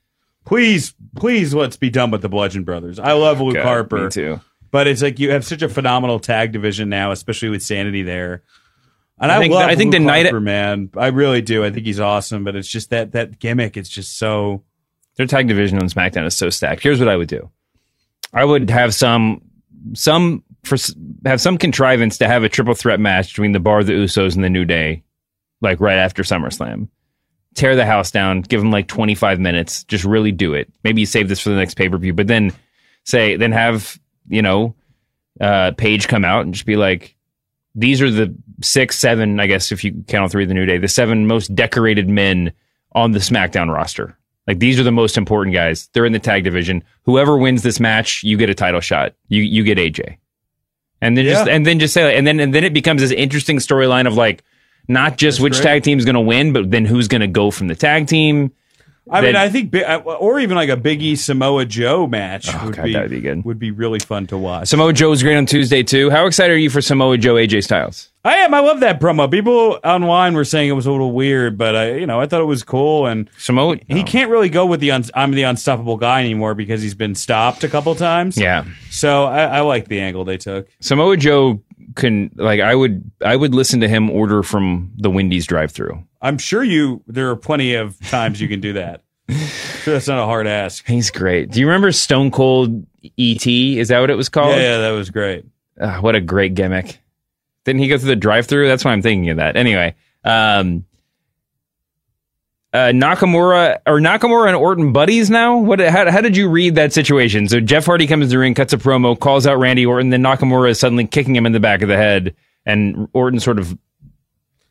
please, 0.44 0.94
please, 1.16 1.54
let's 1.54 1.76
be 1.76 1.90
done 1.90 2.10
with 2.10 2.22
the 2.22 2.28
Bludgeon 2.28 2.64
Brothers. 2.64 2.98
I 2.98 3.12
love 3.12 3.40
Luke 3.40 3.54
God, 3.54 3.64
Harper 3.64 4.04
me 4.04 4.10
too. 4.10 4.40
But 4.70 4.86
it's 4.86 5.02
like 5.02 5.18
you 5.18 5.30
have 5.30 5.44
such 5.44 5.62
a 5.62 5.68
phenomenal 5.68 6.18
tag 6.18 6.52
division 6.52 6.88
now, 6.88 7.12
especially 7.12 7.50
with 7.50 7.62
Sanity 7.62 8.02
there. 8.02 8.42
And 9.22 9.32
I 9.32 9.36
I, 9.36 9.40
think- 9.40 9.54
love 9.54 9.70
I 9.70 9.74
think 9.76 9.92
the 9.92 10.00
night- 10.00 10.26
Harper, 10.26 10.40
man. 10.40 10.90
I 10.96 11.06
really 11.06 11.40
do. 11.40 11.64
I 11.64 11.70
think 11.70 11.86
he's 11.86 12.00
awesome. 12.00 12.44
But 12.44 12.56
it's 12.56 12.68
just 12.68 12.90
that 12.90 13.12
that 13.12 13.38
gimmick. 13.38 13.76
It's 13.78 13.88
just 13.88 14.18
so. 14.18 14.62
Their 15.16 15.26
tag 15.26 15.46
division 15.48 15.78
on 15.78 15.88
SmackDown 15.88 16.26
is 16.26 16.36
so 16.36 16.50
stacked. 16.50 16.82
Here's 16.82 16.98
what 16.98 17.08
I 17.08 17.16
would 17.16 17.28
do. 17.28 17.50
I 18.34 18.44
would 18.44 18.68
have 18.70 18.94
some 18.94 19.42
some 19.94 20.42
for 20.64 20.76
have 21.24 21.40
some 21.40 21.56
contrivance 21.58 22.18
to 22.18 22.28
have 22.28 22.44
a 22.44 22.48
triple 22.48 22.74
threat 22.74 22.98
match 23.00 23.28
between 23.28 23.52
the 23.52 23.60
Bar, 23.60 23.84
the 23.84 23.92
Usos, 23.92 24.34
and 24.34 24.42
the 24.44 24.50
New 24.50 24.64
Day, 24.64 25.02
like 25.60 25.80
right 25.80 25.98
after 25.98 26.22
SummerSlam. 26.22 26.88
Tear 27.54 27.76
the 27.76 27.84
house 27.84 28.10
down. 28.10 28.40
Give 28.40 28.60
them 28.60 28.70
like 28.70 28.88
25 28.88 29.38
minutes. 29.38 29.84
Just 29.84 30.04
really 30.04 30.32
do 30.32 30.54
it. 30.54 30.72
Maybe 30.84 31.02
you 31.02 31.06
save 31.06 31.28
this 31.28 31.40
for 31.40 31.50
the 31.50 31.56
next 31.56 31.74
pay 31.74 31.88
per 31.88 31.98
view, 31.98 32.14
but 32.14 32.26
then 32.26 32.52
say 33.04 33.36
then 33.36 33.52
have 33.52 34.00
you 34.28 34.40
know 34.42 34.74
uh 35.40 35.72
Paige 35.76 36.08
come 36.08 36.24
out 36.24 36.46
and 36.46 36.54
just 36.54 36.64
be 36.66 36.76
like, 36.76 37.14
these 37.74 38.02
are 38.02 38.10
the 38.10 38.34
six, 38.62 38.98
seven, 38.98 39.40
I 39.40 39.46
guess 39.46 39.72
if 39.72 39.84
you 39.84 40.04
count 40.06 40.22
all 40.22 40.28
three 40.28 40.44
of 40.44 40.48
the 40.48 40.54
New 40.54 40.66
Day, 40.66 40.78
the 40.78 40.88
seven 40.88 41.26
most 41.26 41.54
decorated 41.54 42.08
men 42.08 42.52
on 42.92 43.12
the 43.12 43.18
SmackDown 43.18 43.72
roster. 43.72 44.16
Like 44.46 44.58
these 44.58 44.78
are 44.80 44.82
the 44.82 44.92
most 44.92 45.16
important 45.16 45.54
guys. 45.54 45.88
They're 45.92 46.04
in 46.04 46.12
the 46.12 46.18
tag 46.18 46.44
division. 46.44 46.82
Whoever 47.04 47.38
wins 47.38 47.62
this 47.62 47.78
match, 47.78 48.24
you 48.24 48.36
get 48.36 48.50
a 48.50 48.54
title 48.54 48.80
shot. 48.80 49.14
You 49.28 49.42
you 49.42 49.62
get 49.62 49.78
AJ. 49.78 50.16
And 51.00 51.16
then 51.16 51.24
just 51.24 51.48
and 51.48 51.66
then 51.66 51.78
just 51.78 51.94
say 51.94 52.16
and 52.16 52.26
then 52.26 52.40
and 52.40 52.54
then 52.54 52.64
it 52.64 52.72
becomes 52.72 53.02
this 53.02 53.12
interesting 53.12 53.58
storyline 53.58 54.06
of 54.06 54.14
like 54.14 54.42
not 54.88 55.16
just 55.16 55.40
which 55.40 55.54
great. 55.54 55.62
tag 55.62 55.82
team's 55.84 56.04
going 56.04 56.14
to 56.14 56.20
win, 56.20 56.52
but 56.52 56.70
then 56.70 56.84
who's 56.84 57.08
going 57.08 57.20
to 57.20 57.28
go 57.28 57.50
from 57.50 57.68
the 57.68 57.74
tag 57.76 58.08
team. 58.08 58.52
I 59.10 59.20
mean, 59.20 59.34
I 59.34 59.48
think, 59.48 59.74
uh, 59.74 59.96
or 59.98 60.38
even 60.38 60.56
like 60.56 60.68
a 60.68 60.76
Biggie 60.76 61.18
Samoa 61.18 61.64
Joe 61.64 62.06
match 62.06 62.46
Oh, 62.54 62.66
would 62.66 62.76
God, 62.76 62.84
be 62.84 63.08
be 63.08 63.20
good. 63.20 63.44
Would 63.44 63.58
be 63.58 63.72
really 63.72 63.98
fun 63.98 64.28
to 64.28 64.38
watch. 64.38 64.68
Samoa 64.68 64.92
Joe 64.92 65.10
was 65.10 65.22
great 65.22 65.36
on 65.36 65.44
Tuesday 65.46 65.82
too. 65.82 66.08
How 66.08 66.26
excited 66.26 66.52
are 66.52 66.56
you 66.56 66.70
for 66.70 66.80
Samoa 66.80 67.18
Joe 67.18 67.34
AJ 67.34 67.64
Styles? 67.64 68.10
I 68.24 68.36
am. 68.36 68.54
I 68.54 68.60
love 68.60 68.78
that 68.80 69.00
promo. 69.00 69.28
People 69.28 69.80
online 69.82 70.34
were 70.34 70.44
saying 70.44 70.68
it 70.68 70.72
was 70.72 70.86
a 70.86 70.92
little 70.92 71.10
weird, 71.10 71.58
but 71.58 71.74
I, 71.74 71.94
you 71.96 72.06
know, 72.06 72.20
I 72.20 72.26
thought 72.26 72.40
it 72.40 72.44
was 72.44 72.62
cool. 72.62 73.06
And 73.06 73.28
Samoa 73.38 73.78
he 73.88 74.04
can't 74.04 74.30
really 74.30 74.48
go 74.48 74.64
with 74.66 74.78
the 74.78 74.92
un- 74.92 75.04
I'm 75.14 75.32
the 75.32 75.42
unstoppable 75.42 75.96
guy 75.96 76.20
anymore 76.20 76.54
because 76.54 76.80
he's 76.80 76.94
been 76.94 77.16
stopped 77.16 77.64
a 77.64 77.68
couple 77.68 77.92
times. 77.96 78.38
Yeah. 78.38 78.64
So 78.90 79.24
I, 79.24 79.44
I 79.44 79.60
like 79.62 79.88
the 79.88 80.00
angle 80.00 80.24
they 80.24 80.36
took. 80.38 80.68
Samoa 80.78 81.16
Joe 81.16 81.60
can 81.96 82.30
like 82.36 82.60
I 82.60 82.74
would 82.76 83.02
I 83.24 83.34
would 83.34 83.52
listen 83.54 83.80
to 83.80 83.88
him 83.88 84.08
order 84.10 84.44
from 84.44 84.92
the 84.96 85.10
Wendy's 85.10 85.46
drive-through. 85.46 86.04
I'm 86.22 86.38
sure 86.38 86.62
you. 86.62 87.02
There 87.06 87.28
are 87.30 87.36
plenty 87.36 87.74
of 87.74 87.98
times 88.08 88.40
you 88.40 88.48
can 88.48 88.60
do 88.60 88.74
that. 88.74 89.02
Sure, 89.28 89.94
that's 89.94 90.08
not 90.08 90.18
a 90.18 90.24
hard 90.24 90.46
ask. 90.46 90.86
He's 90.86 91.10
great. 91.10 91.50
Do 91.50 91.60
you 91.60 91.66
remember 91.66 91.90
Stone 91.90 92.30
Cold 92.30 92.86
ET? 93.18 93.46
Is 93.46 93.88
that 93.88 94.00
what 94.00 94.10
it 94.10 94.14
was 94.14 94.28
called? 94.28 94.54
Yeah, 94.54 94.62
yeah, 94.62 94.78
that 94.78 94.90
was 94.92 95.10
great. 95.10 95.44
Ah, 95.80 96.00
what 96.00 96.14
a 96.14 96.20
great 96.20 96.54
gimmick. 96.54 97.00
Didn't 97.64 97.80
he 97.80 97.88
go 97.88 97.98
through 97.98 98.08
the 98.08 98.16
drive-through? 98.16 98.68
That's 98.68 98.84
why 98.84 98.92
I'm 98.92 99.02
thinking 99.02 99.30
of 99.30 99.36
that. 99.38 99.56
Anyway, 99.56 99.94
um, 100.24 100.84
uh, 102.72 102.88
Nakamura 102.88 103.80
or 103.86 103.98
Nakamura 103.98 104.48
and 104.48 104.56
Orton 104.56 104.92
buddies 104.92 105.30
now. 105.30 105.58
What? 105.58 105.80
How, 105.80 106.10
how 106.10 106.20
did 106.20 106.36
you 106.36 106.48
read 106.48 106.76
that 106.76 106.92
situation? 106.92 107.48
So 107.48 107.60
Jeff 107.60 107.86
Hardy 107.86 108.06
comes 108.06 108.26
to 108.26 108.30
the 108.30 108.38
ring, 108.38 108.54
cuts 108.54 108.72
a 108.72 108.78
promo, 108.78 109.18
calls 109.18 109.46
out 109.46 109.58
Randy 109.58 109.84
Orton, 109.86 110.10
then 110.10 110.22
Nakamura 110.22 110.70
is 110.70 110.78
suddenly 110.80 111.06
kicking 111.06 111.34
him 111.36 111.46
in 111.46 111.52
the 111.52 111.60
back 111.60 111.82
of 111.82 111.88
the 111.88 111.96
head, 111.96 112.34
and 112.64 113.08
Orton 113.12 113.40
sort 113.40 113.58
of 113.58 113.76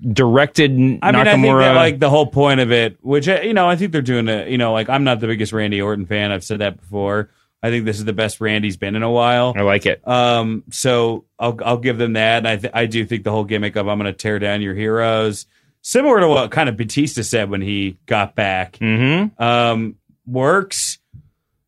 directed 0.02 0.72
I 0.72 0.76
mean, 0.76 1.00
Nakamura. 1.00 1.24
I 1.24 1.26
think 1.26 1.44
that 1.60 1.76
like 1.76 2.00
the 2.00 2.10
whole 2.10 2.28
point 2.28 2.60
of 2.60 2.72
it, 2.72 2.98
which 3.02 3.28
uh, 3.28 3.40
you 3.44 3.54
know, 3.54 3.68
I 3.70 3.76
think 3.76 3.92
they're 3.92 4.02
doing 4.02 4.28
it. 4.28 4.48
You 4.50 4.58
know, 4.58 4.74
like 4.74 4.90
I'm 4.90 5.04
not 5.04 5.20
the 5.20 5.28
biggest 5.28 5.54
Randy 5.54 5.82
Orton 5.82 6.06
fan. 6.06 6.32
I've 6.32 6.44
said 6.44 6.60
that 6.60 6.80
before. 6.80 7.30
I 7.64 7.70
think 7.70 7.86
this 7.86 7.98
is 8.00 8.06
the 8.06 8.14
best 8.14 8.42
Randy's 8.42 8.76
been 8.78 8.96
in 8.96 9.04
a 9.04 9.12
while. 9.12 9.54
I 9.56 9.62
like 9.62 9.86
it. 9.86 10.06
Um, 10.08 10.64
so 10.72 11.26
I'll 11.38 11.58
I'll 11.64 11.78
give 11.78 11.98
them 12.00 12.14
that. 12.14 12.38
And 12.40 12.48
I 12.48 12.58
th- 12.58 12.74
I 12.74 12.86
do 12.88 13.06
think 13.06 13.24
the 13.24 13.32
whole 13.32 13.44
gimmick 13.44 13.76
of 13.76 13.88
I'm 13.88 14.00
going 14.00 14.12
to 14.12 14.18
tear 14.18 14.40
down 14.40 14.62
your 14.64 14.74
heroes, 14.74 15.46
similar 15.82 16.20
to 16.22 16.28
what 16.28 16.50
kind 16.50 16.70
of 16.70 16.76
Batista 16.78 17.22
said 17.22 17.52
when 17.52 17.62
he 17.62 17.98
got 18.08 18.34
back, 18.36 18.74
Mm-hmm. 18.80 19.42
um, 19.42 19.96
works. 20.26 20.98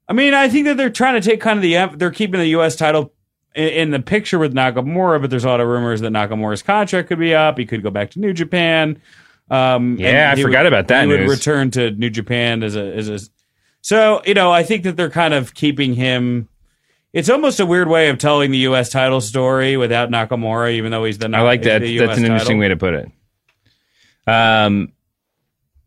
I 0.08 0.14
mean, 0.14 0.34
I 0.34 0.50
think 0.50 0.66
that 0.66 0.78
they're 0.78 0.90
trying 0.90 1.22
to 1.22 1.30
take 1.30 1.40
kind 1.40 1.58
of 1.58 1.64
the 1.64 1.96
they're 1.98 2.12
keeping 2.12 2.40
the 2.40 2.48
U.S. 2.48 2.76
title 2.76 3.14
in, 3.56 3.92
the 3.92 4.00
picture 4.00 4.40
with 4.40 4.54
Nakamura, 4.54 5.22
but 5.22 5.30
there's 5.30 5.46
a 5.46 5.48
lot 5.48 5.60
of 5.62 5.68
rumors 5.68 6.02
that 6.02 6.12
Nakamura's 6.12 6.62
contract 6.64 7.08
could 7.08 7.20
be 7.20 7.34
up. 7.36 7.58
He 7.58 7.66
could 7.66 7.84
go 7.84 7.90
back 7.90 8.12
to 8.12 8.20
New 8.20 8.34
Japan. 8.34 9.02
Um, 9.50 9.98
Yeah, 10.00 10.34
I 10.36 10.42
forgot 10.42 10.64
would- 10.64 10.68
about 10.74 10.88
that 10.88 11.04
He 11.06 11.08
would 11.10 11.28
return 11.30 11.70
to 11.72 11.92
New 11.92 12.10
Japan 12.10 12.64
as 12.64 12.76
a 12.76 12.96
as 12.96 13.10
a. 13.10 13.20
So 13.82 14.22
you 14.26 14.34
know, 14.34 14.52
I 14.52 14.64
think 14.64 14.84
that 14.84 14.96
they're 14.98 15.10
kind 15.10 15.34
of 15.34 15.54
keeping 15.54 15.94
him. 15.94 16.48
It's 17.12 17.30
almost 17.30 17.60
a 17.60 17.66
weird 17.66 17.90
way 17.90 18.10
of 18.10 18.18
telling 18.18 18.50
the 18.50 18.58
U.S. 18.60 18.90
title 18.90 19.22
story 19.22 19.78
without 19.78 20.10
Nakamura, 20.10 20.72
even 20.74 20.92
though 20.92 21.04
he's 21.04 21.20
the. 21.20 21.30
I 21.32 21.42
like 21.42 21.62
that. 21.64 21.82
That's 21.82 22.18
an 22.18 22.26
interesting 22.26 22.38
title. 22.38 22.60
way 22.60 22.68
to 22.70 22.78
put 22.78 22.94
it. 22.96 23.12
Um, 24.26 24.94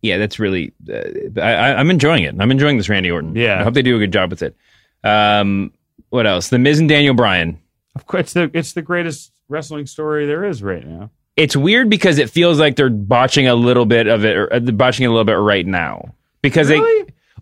yeah, 0.03 0.19
that's 0.19 0.39
really. 0.39 0.73
Uh, 0.89 1.41
I, 1.41 1.53
I- 1.55 1.75
I'm 1.81 1.91
enjoying 1.91 2.23
it. 2.25 2.35
I'm 2.39 2.51
enjoying 2.51 2.77
this 2.77 2.89
Randy 2.89 3.11
Orton. 3.11 3.35
Yeah. 3.35 3.61
I 3.61 3.65
hope 3.65 3.75
they 3.75 3.83
do 3.83 3.97
a 3.97 3.99
good 3.99 4.13
job 4.13 4.31
with 4.31 4.43
it. 4.43 4.55
Um, 5.03 5.73
what 6.11 6.27
else? 6.27 6.49
The 6.49 6.59
Miz 6.59 6.79
and 6.79 6.89
Daniel 6.89 7.15
Bryan. 7.15 7.59
Of 7.95 8.07
course, 8.07 8.23
it's 8.23 8.33
the 8.35 8.51
it's 8.53 8.73
the 8.73 8.83
greatest 8.83 9.33
wrestling 9.49 9.87
story 9.87 10.27
there 10.27 10.45
is 10.45 10.63
right 10.63 10.87
now. 10.87 11.11
It's 11.37 11.55
weird 11.57 11.91
because 11.91 12.19
it 12.19 12.31
feels 12.31 12.59
like 12.59 12.77
they're 12.77 12.89
botching 12.91 13.47
a 13.47 13.55
little 13.55 13.85
bit 13.87 14.07
of 14.07 14.25
it, 14.25 14.37
or 14.37 14.53
uh, 14.53 14.61
botching 14.61 15.05
a 15.07 15.11
little 15.11 15.25
bit 15.25 15.35
right 15.39 15.67
now 15.67 16.15
because 16.43 16.69
they 16.69 16.81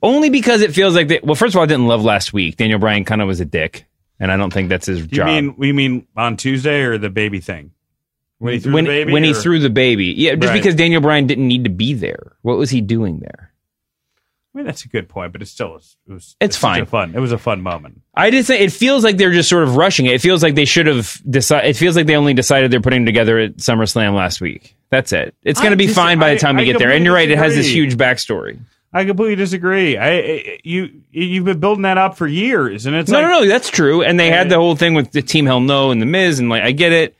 only 0.02 0.30
because 0.30 0.62
it 0.62 0.74
feels 0.74 0.94
like 0.94 1.08
they. 1.08 1.20
Well, 1.22 1.34
first 1.36 1.54
of 1.54 1.58
all, 1.58 1.62
I 1.64 1.66
didn't 1.66 1.86
love 1.86 2.02
last 2.02 2.32
week. 2.32 2.56
Daniel 2.56 2.78
Bryan 2.78 3.04
kind 3.04 3.22
of 3.22 3.28
was 3.28 3.40
a 3.40 3.44
dick, 3.44 3.86
and 4.18 4.32
I 4.32 4.36
don't 4.36 4.52
think 4.52 4.68
that's 4.68 4.86
his 4.86 5.00
you 5.00 5.06
job. 5.06 5.26
mean 5.26 5.54
we 5.56 5.72
mean 5.72 6.06
on 6.16 6.36
Tuesday 6.36 6.80
or 6.82 6.98
the 6.98 7.10
baby 7.10 7.40
thing? 7.40 7.70
When 8.38 8.54
he 8.54 8.58
threw 8.60 8.74
when, 8.74 8.84
the 8.84 8.90
baby, 8.90 9.12
when 9.12 9.24
he 9.24 9.32
threw 9.32 9.60
the 9.60 9.70
baby, 9.70 10.06
yeah, 10.06 10.34
just 10.34 10.50
Right. 10.50 10.60
because 10.60 10.74
Daniel 10.74 11.00
Bryan 11.00 11.26
didn't 11.26 11.46
need 11.46 11.64
to 11.64 11.70
be 11.70 11.94
there. 11.94 12.32
What 12.42 12.58
was 12.58 12.68
he 12.70 12.80
doing 12.80 13.20
there? 13.20 13.52
I 14.54 14.58
mean, 14.58 14.66
that's 14.66 14.84
a 14.84 14.88
good 14.88 15.08
point, 15.08 15.32
but 15.32 15.42
it 15.42 15.46
still 15.46 15.72
was. 15.72 15.96
It 16.08 16.12
was 16.12 16.36
It's 16.40 16.56
such 16.56 16.60
fine. 16.60 16.86
fun. 16.86 17.12
It 17.14 17.18
was 17.18 17.32
a 17.32 17.38
fun 17.38 17.60
moment. 17.60 18.02
I 18.14 18.30
just 18.30 18.46
say 18.46 18.60
it 18.60 18.70
feels 18.72 19.02
like 19.02 19.16
they're 19.16 19.32
just 19.32 19.48
sort 19.48 19.64
of 19.64 19.74
rushing 19.74 20.06
it. 20.06 20.12
It 20.14 20.20
feels 20.20 20.44
like 20.44 20.54
they 20.54 20.64
should 20.64 20.86
have 20.86 21.20
decided. 21.28 21.70
It 21.70 21.76
feels 21.76 21.96
like 21.96 22.06
they 22.06 22.14
only 22.14 22.34
decided 22.34 22.70
they're 22.70 22.80
putting 22.80 23.04
together 23.04 23.40
at 23.40 23.56
SummerSlam 23.56 24.14
last 24.14 24.40
week. 24.40 24.76
That's 24.90 25.12
it. 25.12 25.34
It's 25.42 25.58
going 25.58 25.72
to 25.72 25.76
be 25.76 25.86
dis- 25.86 25.96
fine 25.96 26.20
by 26.20 26.34
the 26.34 26.38
time 26.38 26.56
I 26.56 26.60
we 26.60 26.66
get 26.66 26.78
there. 26.78 26.92
And 26.92 27.04
you're 27.04 27.14
right; 27.14 27.28
it 27.28 27.36
has 27.36 27.56
this 27.56 27.66
huge 27.66 27.96
backstory. 27.96 28.60
I 28.92 29.04
completely 29.04 29.34
disagree. 29.34 29.96
I, 29.96 30.08
I 30.18 30.58
you 30.62 31.02
you've 31.10 31.44
been 31.44 31.58
building 31.58 31.82
that 31.82 31.98
up 31.98 32.16
for 32.16 32.28
years, 32.28 32.86
and 32.86 32.94
it's 32.94 33.10
no, 33.10 33.20
like, 33.20 33.28
no, 33.28 33.40
no, 33.40 33.48
that's 33.48 33.70
true. 33.70 34.02
And 34.04 34.20
they 34.20 34.30
had 34.30 34.48
the 34.48 34.54
whole 34.56 34.76
thing 34.76 34.94
with 34.94 35.10
the 35.10 35.20
Team 35.20 35.46
Hell 35.46 35.58
No 35.58 35.90
and 35.90 36.00
the 36.00 36.06
Miz, 36.06 36.38
and 36.38 36.48
like 36.48 36.62
I 36.62 36.70
get 36.70 36.92
it. 36.92 37.16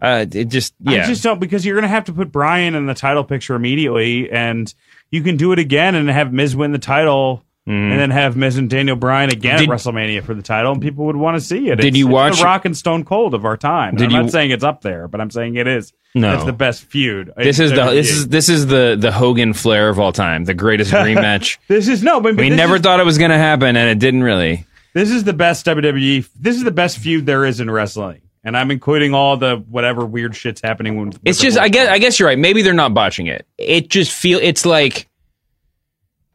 Uh, 0.00 0.26
it 0.30 0.48
just 0.48 0.74
yeah. 0.80 1.04
I 1.04 1.06
just 1.06 1.22
don't 1.22 1.40
because 1.40 1.64
you're 1.64 1.74
going 1.74 1.82
to 1.82 1.88
have 1.88 2.04
to 2.04 2.12
put 2.12 2.30
Bryan 2.30 2.74
in 2.74 2.84
the 2.84 2.94
title 2.94 3.24
picture 3.24 3.54
immediately, 3.54 4.30
and 4.30 4.72
you 5.10 5.22
can 5.22 5.36
do 5.36 5.52
it 5.52 5.58
again 5.58 5.94
and 5.94 6.08
have 6.08 6.32
Miz 6.32 6.54
win 6.56 6.72
the 6.72 6.78
title 6.78 7.42
Mhm. 7.68 7.90
and 7.92 8.00
then 8.00 8.10
have 8.10 8.36
Miz 8.36 8.56
and 8.56 8.70
Daniel 8.70 8.96
Bryan 8.96 9.30
again 9.30 9.58
Did- 9.58 9.68
at 9.70 9.74
WrestleMania 9.76 10.22
for 10.22 10.34
the 10.34 10.42
title, 10.42 10.72
and 10.72 10.80
people 10.80 11.04
would 11.06 11.16
want 11.16 11.36
to 11.36 11.40
see 11.40 11.68
it. 11.68 11.76
Did 11.76 11.86
It's- 11.86 11.96
you 11.98 12.06
it's 12.06 12.12
watch- 12.12 12.38
the 12.38 12.44
Rock 12.44 12.64
and 12.64 12.76
Stone 12.76 13.04
Cold 13.04 13.34
of 13.34 13.44
our 13.44 13.56
time? 13.56 13.96
Did 13.96 14.06
I'm 14.06 14.10
you- 14.10 14.22
not 14.22 14.30
saying 14.30 14.50
it's 14.50 14.64
up 14.64 14.80
there, 14.82 15.08
but 15.08 15.20
I'm 15.20 15.30
saying 15.30 15.56
it 15.56 15.66
is. 15.68 15.92
No. 16.14 16.32
it's 16.34 16.44
the 16.44 16.52
best 16.52 16.82
feud. 16.84 17.30
This 17.36 17.60
is 17.60 17.70
the 17.70 17.76
WWE. 17.76 17.94
this 17.94 18.10
is 18.10 18.28
this 18.28 18.48
is 18.48 18.66
the 18.66 18.96
the 18.98 19.12
Hogan 19.12 19.52
Flair 19.52 19.88
of 19.90 20.00
all 20.00 20.10
time, 20.12 20.44
the 20.44 20.54
greatest 20.54 20.90
rematch. 20.92 21.58
This 21.68 21.86
is 21.86 22.02
no, 22.02 22.20
but 22.20 22.34
but 22.34 22.42
we 22.42 22.50
never 22.50 22.76
is- 22.76 22.80
thought 22.82 22.98
it 22.98 23.06
was 23.06 23.18
going 23.18 23.30
to 23.30 23.38
happen, 23.38 23.76
and 23.76 23.88
it 23.90 23.98
didn't 24.00 24.22
really. 24.24 24.64
This 24.94 25.10
is 25.12 25.22
the 25.22 25.32
best 25.34 25.64
WWE. 25.66 26.24
This 26.40 26.56
is 26.56 26.64
the 26.64 26.72
best 26.72 26.98
feud 26.98 27.26
there 27.26 27.44
is 27.44 27.60
in 27.60 27.70
wrestling, 27.70 28.22
and 28.44 28.56
I'm 28.56 28.70
including 28.70 29.14
all 29.14 29.36
the 29.36 29.56
whatever 29.56 30.04
weird 30.04 30.34
shit's 30.34 30.60
happening. 30.60 30.96
When 30.98 31.12
It's 31.24 31.40
just 31.40 31.58
I 31.58 31.68
guess 31.68 31.88
I 31.88 31.98
guess 31.98 32.18
you're 32.18 32.28
right. 32.28 32.38
Maybe 32.38 32.62
they're 32.62 32.72
not 32.74 32.94
botching 32.94 33.26
it. 33.26 33.46
It 33.58 33.88
just 33.88 34.12
feel 34.12 34.38
it's 34.40 34.64
like 34.64 35.08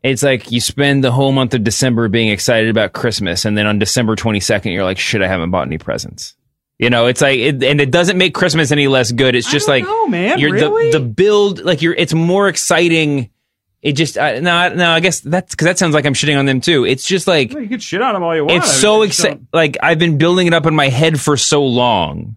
it's 0.05 0.21
like 0.21 0.51
you 0.51 0.61
spend 0.61 1.03
the 1.03 1.11
whole 1.11 1.31
month 1.31 1.55
of 1.55 1.63
December 1.63 2.07
being 2.09 2.29
excited 2.29 2.69
about 2.69 2.93
Christmas, 2.93 3.43
and 3.43 3.57
then 3.57 3.65
on 3.65 3.79
December 3.79 4.15
22nd, 4.15 4.71
you're 4.71 4.83
like, 4.83 4.99
shit, 4.99 5.23
I 5.23 5.27
haven't 5.27 5.49
bought 5.49 5.65
any 5.65 5.79
presents. 5.79 6.35
You 6.77 6.91
know, 6.91 7.07
it's 7.07 7.21
like, 7.21 7.39
it, 7.39 7.63
and 7.63 7.81
it 7.81 7.89
doesn't 7.89 8.17
make 8.17 8.35
Christmas 8.35 8.71
any 8.71 8.87
less 8.87 9.11
good. 9.11 9.33
It's 9.33 9.49
just 9.49 9.67
like, 9.67 9.83
know, 9.83 10.07
man, 10.07 10.37
you're 10.37 10.51
really? 10.51 10.91
the 10.91 10.99
the 10.99 11.05
build, 11.05 11.63
like 11.63 11.81
you're, 11.81 11.95
it's 11.95 12.13
more 12.13 12.47
exciting. 12.49 13.31
It 13.85 13.93
just 13.93 14.17
uh, 14.17 14.39
no, 14.39 14.73
no. 14.73 14.89
I 14.89 14.99
guess 14.99 15.19
that's 15.19 15.53
because 15.53 15.65
that 15.65 15.77
sounds 15.77 15.93
like 15.93 16.07
I'm 16.07 16.15
shitting 16.15 16.39
on 16.39 16.47
them 16.47 16.59
too. 16.59 16.85
It's 16.85 17.05
just 17.05 17.27
like 17.27 17.53
you 17.53 17.67
can 17.67 17.79
shit 17.79 18.01
on 18.01 18.15
them 18.15 18.23
all 18.23 18.35
you 18.35 18.43
want. 18.43 18.57
it's 18.57 18.65
I 18.65 18.71
mean, 18.71 18.81
so 18.81 19.03
I 19.03 19.05
exciting. 19.05 19.47
Like 19.53 19.77
I've 19.83 19.99
been 19.99 20.17
building 20.17 20.47
it 20.47 20.55
up 20.55 20.65
in 20.65 20.73
my 20.73 20.89
head 20.89 21.21
for 21.21 21.37
so 21.37 21.63
long 21.63 22.35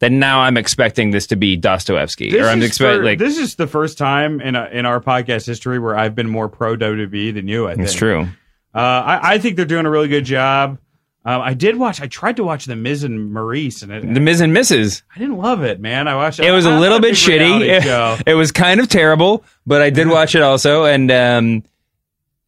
that 0.00 0.12
now 0.12 0.40
I'm 0.40 0.58
expecting 0.58 1.12
this 1.12 1.28
to 1.28 1.36
be 1.36 1.56
Dostoevsky, 1.56 2.30
This 2.30 2.42
or 2.42 2.50
I'm 2.50 2.62
expecting 2.62 3.04
like 3.04 3.18
this 3.18 3.38
is 3.38 3.54
the 3.54 3.66
first 3.66 3.96
time 3.96 4.42
in 4.42 4.54
a, 4.54 4.66
in 4.66 4.84
our 4.84 5.00
podcast 5.00 5.46
history 5.46 5.78
where 5.78 5.96
I've 5.96 6.14
been 6.14 6.28
more 6.28 6.50
pro 6.50 6.76
WWE 6.76 7.32
than 7.32 7.48
you. 7.48 7.66
I 7.68 7.74
think 7.74 7.84
it's 7.84 7.94
true. 7.94 8.28
Uh, 8.74 8.78
I, 8.78 9.20
I 9.32 9.38
think 9.38 9.56
they're 9.56 9.64
doing 9.64 9.86
a 9.86 9.90
really 9.90 10.08
good 10.08 10.26
job. 10.26 10.76
Um, 11.26 11.42
I 11.42 11.54
did 11.54 11.76
watch. 11.76 12.00
I 12.00 12.06
tried 12.06 12.36
to 12.36 12.44
watch 12.44 12.66
the 12.66 12.76
Miz 12.76 13.02
and 13.02 13.32
Maryse, 13.34 13.82
and 13.82 13.90
it, 13.90 14.14
The 14.14 14.20
Miz 14.20 14.40
and 14.40 14.56
Mrs. 14.56 15.02
I 15.12 15.18
didn't 15.18 15.38
love 15.38 15.64
it, 15.64 15.80
man. 15.80 16.06
I 16.06 16.14
watched. 16.14 16.38
It 16.38 16.46
It 16.46 16.52
was 16.52 16.66
a 16.66 16.78
little 16.78 17.00
bit 17.00 17.14
shitty. 17.14 17.82
show. 17.82 18.16
It, 18.24 18.34
was 18.34 18.52
kind 18.52 18.78
of 18.78 18.88
terrible, 18.88 19.42
but 19.66 19.82
I 19.82 19.90
did 19.90 20.06
watch 20.08 20.36
it 20.36 20.42
also, 20.42 20.84
and 20.84 21.10
um, 21.10 21.64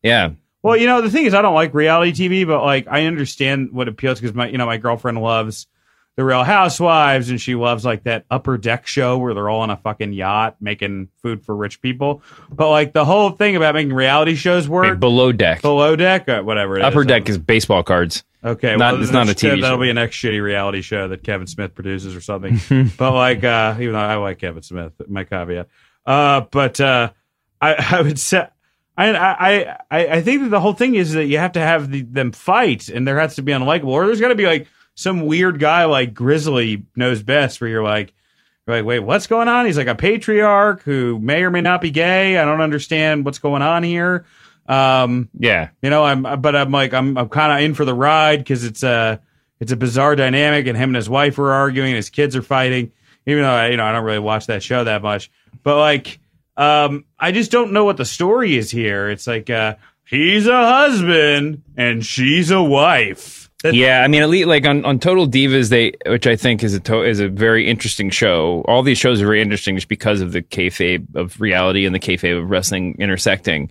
yeah, 0.05 0.31
Well, 0.63 0.77
you 0.77 0.87
know, 0.87 1.03
the 1.03 1.11
thing 1.11 1.27
is, 1.27 1.35
I 1.35 1.43
don't 1.43 1.57
like 1.57 1.75
reality 1.75 2.13
TV, 2.13 2.47
but 2.47 2.65
like, 2.65 2.87
I 2.89 3.07
understand 3.07 3.73
what 3.73 3.89
appeals 3.89 4.21
because 4.21 4.33
my, 4.33 4.49
you 4.49 4.59
know, 4.59 4.67
my 4.67 4.77
girlfriend 4.77 5.21
loves 5.21 5.67
the 6.15 6.25
Real 6.25 6.45
Housewives, 6.45 7.31
and 7.31 7.41
she 7.41 7.57
loves 7.57 7.85
like 7.85 8.05
that 8.05 8.27
Upper 8.31 8.59
Deck 8.59 8.87
show 8.87 9.19
where 9.19 9.35
they're 9.35 9.49
all 9.49 9.63
on 9.63 9.71
a 9.71 9.77
fucking 9.77 10.13
yacht 10.13 10.57
making 10.61 11.09
food 11.21 11.45
for 11.45 11.57
rich 11.57 11.81
people. 11.81 12.23
But 12.49 12.71
like 12.71 12.93
the 12.93 13.05
whole 13.05 13.31
thing 13.31 13.57
about 13.57 13.75
making 13.75 13.93
reality 13.93 14.37
shows 14.37 14.69
work, 14.69 14.85
Wait, 14.85 15.01
below 15.01 15.33
deck, 15.33 15.63
below 15.63 15.97
deck, 15.97 16.29
uh, 16.29 16.43
whatever. 16.43 16.79
it 16.79 16.85
upper 16.85 17.01
is. 17.01 17.07
deck 17.07 17.29
is 17.29 17.39
baseball 17.39 17.83
cards. 17.83 18.23
Okay, 18.45 18.77
Not- 18.77 18.95
well, 18.95 19.03
it's 19.03 19.13
not 19.13 19.29
a 19.29 19.33
TV 19.33 19.61
That'll 19.61 19.79
be 19.79 19.91
a 19.91 19.95
next 19.95 20.17
shitty 20.17 20.43
reality 20.43 20.81
show 20.81 21.09
that 21.09 21.25
Kevin 21.25 21.47
Smith 21.47 21.75
produces 21.75 22.15
or 22.15 22.21
something. 22.21 22.61
but 22.97 23.13
like, 23.13 23.43
uh, 23.43 23.75
even 23.81 23.95
though 23.95 23.99
I 23.99 24.15
like 24.17 24.39
Kevin 24.39 24.63
Smith, 24.63 24.93
my 25.09 25.25
caveat. 25.25 25.69
Uh, 26.07 26.43
but 26.51 26.81
uh, 26.81 27.11
I, 27.61 27.75
I 27.99 28.03
would 28.03 28.19
say. 28.19 28.47
I, 28.97 29.15
I 29.15 29.77
I 29.91 30.07
I 30.09 30.23
think 30.23 30.43
that 30.43 30.49
the 30.49 30.59
whole 30.59 30.73
thing 30.73 30.97
is 30.97 31.13
that 31.13 31.27
you 31.27 31.39
have 31.39 31.53
to 31.53 31.61
have 31.61 31.89
the, 31.89 32.03
them 32.03 32.33
fight, 32.33 32.89
and 32.89 33.07
there 33.07 33.21
has 33.21 33.37
to 33.37 33.43
be 33.43 33.53
unlikable, 33.53 33.87
or 33.87 34.07
there's 34.07 34.21
got 34.21 34.29
to 34.29 34.35
be 34.35 34.47
like 34.47 34.67
some 34.97 35.27
weird 35.27 35.61
guy 35.61 35.85
like 35.85 36.15
Chrisley 36.15 36.83
knows 36.97 37.23
best, 37.23 37.61
where 37.61 37.71
you're 37.71 37.85
like, 37.85 38.13
you're 38.67 38.77
like, 38.77 38.85
wait, 38.85 38.99
what's 38.99 39.29
going 39.29 39.47
on? 39.47 39.67
He's 39.67 39.79
like 39.79 39.87
a 39.87 39.95
patriarch 39.95 40.83
who 40.83 41.21
may 41.21 41.45
or 41.45 41.51
may 41.51 41.61
not 41.61 41.81
be 41.81 41.93
gay. 41.93 42.37
I 42.37 42.45
don't 42.45 42.61
understand 42.61 43.25
what's 43.25 43.39
going 43.39 43.63
on 43.63 43.85
here. 43.85 44.27
Um, 44.69 45.29
Yeah, 45.39 45.71
you 45.83 45.91
know, 45.91 46.05
I'm, 46.05 46.23
but 46.41 46.55
I'm 46.55 46.71
like, 46.71 46.93
I'm, 46.93 47.17
I'm 47.17 47.29
kind 47.29 47.53
of 47.53 47.65
in 47.65 47.75
for 47.75 47.85
the 47.85 47.95
ride 47.95 48.39
because 48.41 48.65
it's 48.65 48.83
a, 48.83 49.21
it's 49.61 49.73
a 49.73 49.77
bizarre 49.77 50.15
dynamic, 50.15 50.67
and 50.67 50.77
him 50.77 50.91
and 50.91 50.97
his 50.97 51.09
wife 51.09 51.39
are 51.39 51.51
arguing, 51.51 51.89
and 51.89 51.97
his 51.97 52.11
kids 52.11 52.37
are 52.37 52.43
fighting. 52.43 52.93
Even 53.27 53.43
though 53.43 53.51
I, 53.51 53.69
you 53.69 53.77
know, 53.77 53.85
I 53.85 53.93
don't 53.93 54.05
really 54.05 54.19
watch 54.19 54.47
that 54.47 54.63
show 54.63 54.85
that 54.85 55.03
much, 55.03 55.31
but 55.63 55.79
like, 55.79 56.19
um, 56.57 57.05
I 57.19 57.33
just 57.33 57.51
don't 57.51 57.73
know 57.73 57.85
what 57.85 57.97
the 57.97 58.05
story 58.05 58.57
is 58.57 58.71
here. 58.71 59.11
It's 59.11 59.27
like, 59.27 59.51
uh, 59.51 59.75
he's 60.07 60.47
a 60.47 60.67
husband 60.67 61.63
and 61.77 62.05
she's 62.05 62.51
a 62.51 62.63
wife. 62.63 63.51
That- 63.63 63.75
yeah. 63.75 64.03
I 64.03 64.09
mean, 64.09 64.23
at 64.23 64.29
least 64.31 64.49
like 64.49 64.67
on, 64.67 64.85
on 64.85 64.99
Total 64.99 65.27
Divas, 65.29 65.69
they 65.69 65.93
which 66.07 66.27
I 66.27 66.37
think 66.37 66.63
is 66.65 66.75
a 66.75 66.81
to, 66.81 67.03
is 67.03 67.21
a 67.21 67.29
very 67.29 67.69
interesting 67.69 68.09
show. 68.09 68.65
All 68.67 68.83
these 68.83 68.99
shows 68.99 69.21
are 69.21 69.27
very 69.27 69.43
interesting 69.43 69.77
just 69.77 69.89
because 69.89 70.21
of 70.21 70.33
the 70.33 70.43
kayfabe 70.43 71.15
of 71.15 71.41
reality 71.41 71.85
and 71.85 71.95
the 71.95 72.01
kayfabe 72.01 72.41
of 72.41 72.49
wrestling 72.49 72.97
intersecting. 72.99 73.71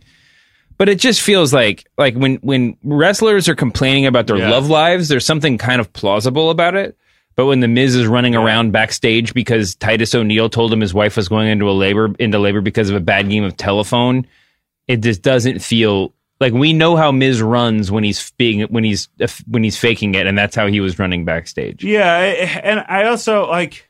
But 0.77 0.89
it 0.89 0.99
just 0.99 1.21
feels 1.21 1.53
like 1.53 1.87
like 1.97 2.15
when 2.15 2.35
when 2.37 2.77
wrestlers 2.83 3.49
are 3.49 3.55
complaining 3.55 4.05
about 4.05 4.27
their 4.27 4.37
Yeah. 4.37 4.49
love 4.51 4.69
lives, 4.69 5.07
there's 5.09 5.25
something 5.25 5.57
kind 5.57 5.81
of 5.81 5.91
plausible 5.93 6.49
about 6.49 6.75
it. 6.75 6.95
But 7.35 7.45
when 7.45 7.59
the 7.59 7.67
Miz 7.67 7.95
is 7.95 8.07
running 8.07 8.35
around 8.35 8.71
backstage 8.71 9.33
because 9.33 9.75
Titus 9.75 10.13
O'Neil 10.15 10.49
told 10.49 10.73
him 10.73 10.81
his 10.81 10.93
wife 10.93 11.17
was 11.17 11.27
going 11.29 11.49
into 11.49 11.69
a 11.69 11.73
labor 11.73 12.13
into 12.19 12.39
labor 12.39 12.61
because 12.61 12.89
of 12.89 12.95
a 12.95 12.99
bad 12.99 13.29
game 13.29 13.43
of 13.43 13.55
telephone, 13.57 14.25
it 14.87 14.97
just 15.01 15.21
doesn't 15.21 15.59
feel 15.59 16.13
like 16.39 16.53
we 16.53 16.71
know 16.73 16.95
how 16.95 17.11
Miz 17.11 17.41
runs 17.41 17.91
when 17.91 18.03
he's 18.03 18.29
being 18.37 18.61
when 18.69 18.83
he's 18.83 19.09
when 19.47 19.63
he's 19.63 19.77
faking 19.77 20.13
it, 20.13 20.27
and 20.27 20.37
that's 20.37 20.55
how 20.55 20.67
he 20.67 20.79
was 20.79 20.99
running 20.99 21.25
backstage. 21.25 21.83
Yeah, 21.83 22.17
and 22.19 22.85
I 22.87 23.05
also 23.05 23.47
like 23.47 23.86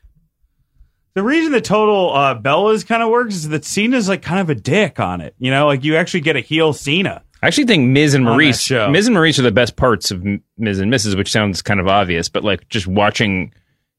the 1.18 1.24
reason 1.24 1.50
the 1.50 1.60
total 1.60 2.14
uh, 2.14 2.34
Bella's 2.34 2.84
kind 2.84 3.02
of 3.02 3.10
works 3.10 3.34
is 3.34 3.48
that 3.48 3.64
Cena's 3.64 4.08
like 4.08 4.22
kind 4.22 4.40
of 4.40 4.50
a 4.50 4.54
dick 4.54 5.00
on 5.00 5.20
it. 5.20 5.34
You 5.40 5.50
know, 5.50 5.66
like 5.66 5.82
you 5.82 5.96
actually 5.96 6.20
get 6.20 6.36
a 6.36 6.40
heel 6.40 6.72
Cena. 6.72 7.24
I 7.42 7.48
actually 7.48 7.64
think 7.64 7.88
Miz 7.88 8.14
and 8.14 8.24
Maryse, 8.24 8.64
show. 8.64 8.88
Miz 8.88 9.08
and 9.08 9.16
Maryse 9.16 9.40
are 9.40 9.42
the 9.42 9.50
best 9.50 9.74
parts 9.74 10.12
of 10.12 10.24
Miz 10.56 10.78
and 10.78 10.92
Mrs., 10.92 11.16
which 11.16 11.32
sounds 11.32 11.60
kind 11.60 11.80
of 11.80 11.88
obvious, 11.88 12.28
but 12.28 12.44
like 12.44 12.68
just 12.68 12.86
watching 12.86 13.52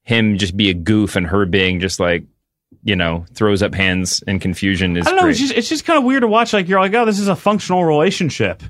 him 0.04 0.38
just 0.38 0.56
be 0.56 0.70
a 0.70 0.74
goof 0.74 1.18
and 1.18 1.28
her 1.28 1.46
being 1.46 1.82
just 1.82 2.00
like, 2.00 2.24
you 2.84 2.96
know, 2.96 3.26
throws 3.34 3.62
up 3.62 3.76
hands 3.76 4.24
in 4.26 4.40
confusion 4.40 4.96
is 4.96 5.06
I 5.06 5.10
don't 5.10 5.18
know. 5.18 5.24
great. 5.24 5.32
It's 5.32 5.40
just 5.42 5.54
it's 5.56 5.68
just 5.68 5.84
kind 5.84 5.98
of 5.98 6.06
weird 6.06 6.22
to 6.22 6.28
watch. 6.28 6.54
Like 6.54 6.70
you're 6.70 6.80
like, 6.80 6.94
oh, 6.94 7.04
this 7.04 7.20
is 7.20 7.28
a 7.28 7.36
functional 7.36 7.84
relationship. 7.84 8.64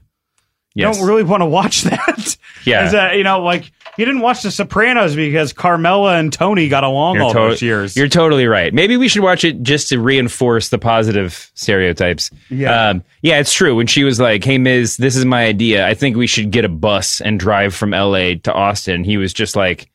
You 0.79 0.85
Yes. 0.87 0.97
don't 0.97 1.07
really 1.07 1.23
want 1.23 1.41
to 1.41 1.45
watch 1.45 1.81
that. 1.83 2.37
Yeah. 2.65 2.85
Is 2.85 2.91
that, 2.93 3.15
you 3.17 3.23
know, 3.23 3.41
like 3.41 3.71
you 3.97 4.05
didn't 4.05 4.21
watch 4.21 4.43
The 4.43 4.51
Sopranos 4.51 5.15
because 5.15 5.51
Carmela 5.51 6.15
and 6.17 6.31
Tony 6.31 6.69
got 6.69 6.83
along 6.85 7.15
You're 7.15 7.23
all 7.25 7.33
to- 7.33 7.39
those 7.39 7.61
years. 7.61 7.95
You're 7.97 8.07
totally 8.07 8.47
right. 8.47 8.73
Maybe 8.73 8.95
we 8.97 9.07
should 9.09 9.23
watch 9.23 9.43
it 9.43 9.61
just 9.61 9.89
to 9.89 9.99
reinforce 9.99 10.69
the 10.69 10.77
positive 10.77 11.51
stereotypes. 11.53 12.31
Yeah. 12.49 12.89
Um, 12.91 13.03
yeah, 13.21 13.39
it's 13.39 13.53
true. 13.53 13.75
When 13.75 13.87
she 13.87 14.03
was 14.03 14.19
like, 14.19 14.43
hey, 14.43 14.57
Miz, 14.57 14.95
this 14.97 15.15
is 15.17 15.25
my 15.25 15.45
idea. 15.45 15.85
I 15.85 15.95
think 15.95 16.15
we 16.15 16.27
should 16.27 16.51
get 16.51 16.63
a 16.65 16.69
bus 16.69 17.19
and 17.21 17.39
drive 17.39 17.75
from 17.75 17.91
LA 17.91 18.35
to 18.43 18.53
Austin. 18.53 19.03
He 19.03 19.17
was 19.17 19.33
just 19.33 19.55
like, 19.55 19.89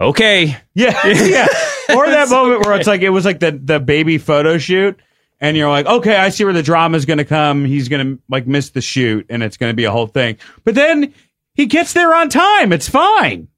okay. 0.00 0.56
Yeah, 0.74 1.06
yeah. 1.06 1.46
Or 1.90 2.06
that 2.06 2.28
moment 2.28 2.66
where 2.66 2.74
it's 2.76 2.86
like 2.86 3.00
it 3.00 3.08
was 3.08 3.24
like 3.24 3.40
the 3.40 3.50
the 3.52 3.80
baby 3.80 4.18
photo 4.18 4.58
shoot, 4.58 5.00
and 5.40 5.56
you're 5.56 5.68
like, 5.70 5.86
okay, 5.86 6.16
I 6.16 6.28
see 6.30 6.44
where 6.44 6.52
the 6.52 6.62
drama 6.62 6.96
is 6.96 7.04
going 7.04 7.18
to 7.18 7.24
come. 7.24 7.64
He's 7.64 7.88
going 7.88 8.06
to 8.16 8.22
like 8.28 8.46
miss 8.46 8.70
the 8.70 8.80
shoot, 8.80 9.26
and 9.28 9.42
it's 9.42 9.56
going 9.56 9.70
to 9.70 9.76
be 9.76 9.84
a 9.84 9.90
whole 9.92 10.06
thing. 10.06 10.36
But 10.64 10.74
then 10.74 11.14
he 11.54 11.66
gets 11.66 11.92
there 11.92 12.14
on 12.14 12.28
time. 12.28 12.72
It's 12.72 12.88
fine. 12.88 13.48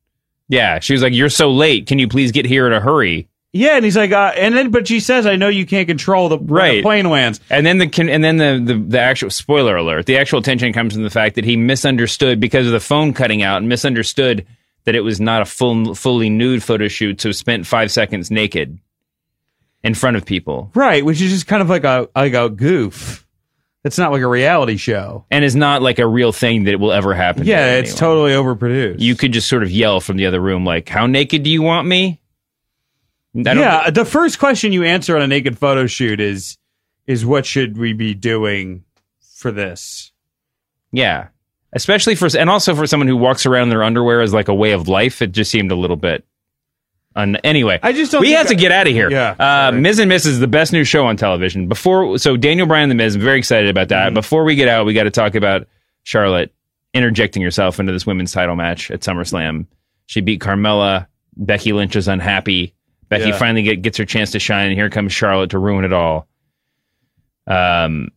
Yeah. 0.48 0.78
She 0.80 0.92
was 0.92 1.02
like, 1.02 1.12
you're 1.12 1.28
so 1.30 1.50
late. 1.50 1.86
Can 1.86 1.98
you 1.98 2.08
please 2.08 2.32
get 2.32 2.44
here 2.46 2.66
in 2.66 2.72
a 2.72 2.80
hurry? 2.80 3.28
Yeah, 3.52 3.74
and 3.74 3.84
he's 3.84 3.96
like, 3.96 4.12
uh, 4.12 4.32
and 4.36 4.56
then 4.56 4.70
but 4.70 4.86
she 4.86 5.00
says, 5.00 5.26
I 5.26 5.34
know 5.34 5.48
you 5.48 5.66
can't 5.66 5.88
control 5.88 6.28
the, 6.28 6.36
when 6.36 6.46
the 6.46 6.52
Right. 6.54 6.82
plane 6.82 7.08
lands. 7.10 7.40
And 7.50 7.66
then 7.66 7.78
the 7.78 7.90
and 8.08 8.22
then 8.22 8.36
the, 8.36 8.62
the 8.64 8.78
the 8.80 9.00
actual 9.00 9.30
spoiler 9.30 9.76
alert. 9.76 10.06
The 10.06 10.18
actual 10.18 10.40
tension 10.40 10.72
comes 10.72 10.94
from 10.94 11.02
the 11.02 11.10
fact 11.10 11.34
that 11.34 11.44
he 11.44 11.56
misunderstood 11.56 12.38
because 12.38 12.66
of 12.66 12.72
the 12.72 12.78
phone 12.78 13.12
cutting 13.12 13.42
out 13.42 13.56
and 13.56 13.68
misunderstood 13.68 14.46
that 14.84 14.94
it 14.94 15.00
was 15.00 15.20
not 15.20 15.42
a 15.42 15.44
full 15.46 15.96
fully 15.96 16.30
nude 16.30 16.62
photo 16.62 16.86
shoot, 16.86 17.20
so 17.20 17.32
spent 17.32 17.66
five 17.66 17.90
seconds 17.90 18.30
naked 18.30 18.78
in 19.82 19.94
front 19.94 20.16
of 20.16 20.24
people, 20.26 20.70
Right, 20.74 21.04
which 21.04 21.20
is 21.20 21.30
just 21.30 21.46
kind 21.46 21.62
of 21.62 21.68
like 21.70 21.84
a 21.84 22.08
like 22.14 22.34
a 22.34 22.48
goof. 22.50 23.26
It's 23.82 23.96
not 23.96 24.12
like 24.12 24.20
a 24.20 24.26
reality 24.28 24.76
show. 24.76 25.24
and 25.30 25.42
it's 25.44 25.54
not 25.54 25.80
like 25.80 25.98
a 25.98 26.06
real 26.06 26.32
thing 26.32 26.64
that 26.64 26.78
will 26.78 26.92
ever 26.92 27.14
happen. 27.14 27.44
to 27.44 27.48
Yeah, 27.48 27.76
it's 27.76 27.94
totally 27.94 28.32
overproduced. 28.32 29.00
You 29.00 29.16
could 29.16 29.32
just 29.32 29.48
sort 29.48 29.62
of 29.62 29.70
yell 29.70 30.00
from 30.00 30.18
the 30.18 30.26
other 30.26 30.40
room, 30.40 30.64
like, 30.66 30.88
"How 30.88 31.06
naked 31.06 31.42
do 31.44 31.50
you 31.50 31.62
want 31.62 31.88
me?" 31.88 32.20
Yeah, 33.32 33.90
the 33.90 34.04
first 34.04 34.38
question 34.38 34.72
you 34.72 34.82
answer 34.84 35.16
on 35.16 35.22
a 35.22 35.26
naked 35.26 35.56
photo 35.58 35.86
shoot 35.86 36.20
is 36.20 36.58
is 37.06 37.24
what 37.24 37.46
should 37.46 37.78
we 37.78 37.92
be 37.92 38.12
doing 38.14 38.84
for 39.36 39.50
this? 39.50 40.12
yeah. 40.92 41.28
Especially 41.72 42.16
for 42.16 42.28
and 42.36 42.50
also 42.50 42.74
for 42.74 42.84
someone 42.88 43.06
who 43.06 43.16
walks 43.16 43.46
around 43.46 43.62
in 43.64 43.68
their 43.68 43.84
underwear 43.84 44.20
as 44.22 44.34
like 44.34 44.48
a 44.48 44.54
way 44.54 44.72
of 44.72 44.88
life, 44.88 45.22
it 45.22 45.30
just 45.30 45.52
seemed 45.52 45.70
a 45.70 45.76
little 45.76 45.96
bit. 45.96 46.24
Un- 47.16 47.36
anyway, 47.36 47.80
I 47.82 47.92
just 47.92 48.12
don't 48.12 48.20
we 48.20 48.30
have 48.32 48.46
to 48.46 48.54
get 48.54 48.70
out 48.70 48.86
of 48.86 48.92
here. 48.92 49.10
Yeah, 49.10 49.34
uh, 49.38 49.72
Miz 49.72 49.98
and 49.98 50.10
Mrs. 50.10 50.26
is 50.26 50.38
the 50.38 50.46
best 50.46 50.72
new 50.72 50.84
show 50.84 51.06
on 51.06 51.16
television. 51.16 51.66
Before, 51.66 52.16
so 52.18 52.36
Daniel 52.36 52.66
Bryan 52.68 52.84
and 52.88 52.92
the 52.92 53.02
Miz, 53.02 53.16
I'm 53.16 53.20
very 53.20 53.38
excited 53.38 53.68
about 53.68 53.88
Mm-hmm. 53.88 54.14
that. 54.14 54.14
Before 54.14 54.44
we 54.44 54.54
get 54.54 54.68
out, 54.68 54.86
we 54.86 54.94
got 54.94 55.04
to 55.04 55.10
talk 55.10 55.34
about 55.34 55.66
Charlotte 56.04 56.54
interjecting 56.94 57.42
herself 57.42 57.80
into 57.80 57.92
this 57.92 58.06
women's 58.06 58.30
title 58.32 58.54
match 58.56 58.90
at 58.92 59.00
SummerSlam. 59.00 59.66
She 60.06 60.20
beat 60.20 60.40
Carmella. 60.40 61.06
Becky 61.36 61.72
Lynch 61.72 61.96
is 61.96 62.06
unhappy. 62.08 62.74
Becky 63.08 63.30
Yeah. 63.30 63.38
finally 63.38 63.62
get, 63.64 63.82
gets 63.82 63.98
her 63.98 64.04
chance 64.04 64.30
to 64.32 64.38
shine, 64.38 64.66
and 64.68 64.74
here 64.74 64.88
comes 64.90 65.12
Charlotte 65.12 65.50
to 65.50 65.58
ruin 65.58 65.84
it 65.84 65.92
all. 65.92 66.28
Um, 67.48 68.10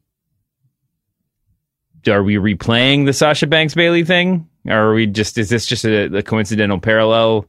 are 2.08 2.22
we 2.24 2.36
replaying 2.36 3.06
the 3.06 3.14
Sasha 3.14 3.48
Banks 3.48 3.74
Bayley 3.74 4.04
thing? 4.04 4.48
Or 4.68 4.74
are 4.92 4.94
we 4.94 5.08
just 5.08 5.38
is 5.38 5.50
this 5.50 5.66
just 5.66 5.84
a, 5.86 6.16
a 6.18 6.22
coincidental 6.24 6.80
parallel? 6.80 7.48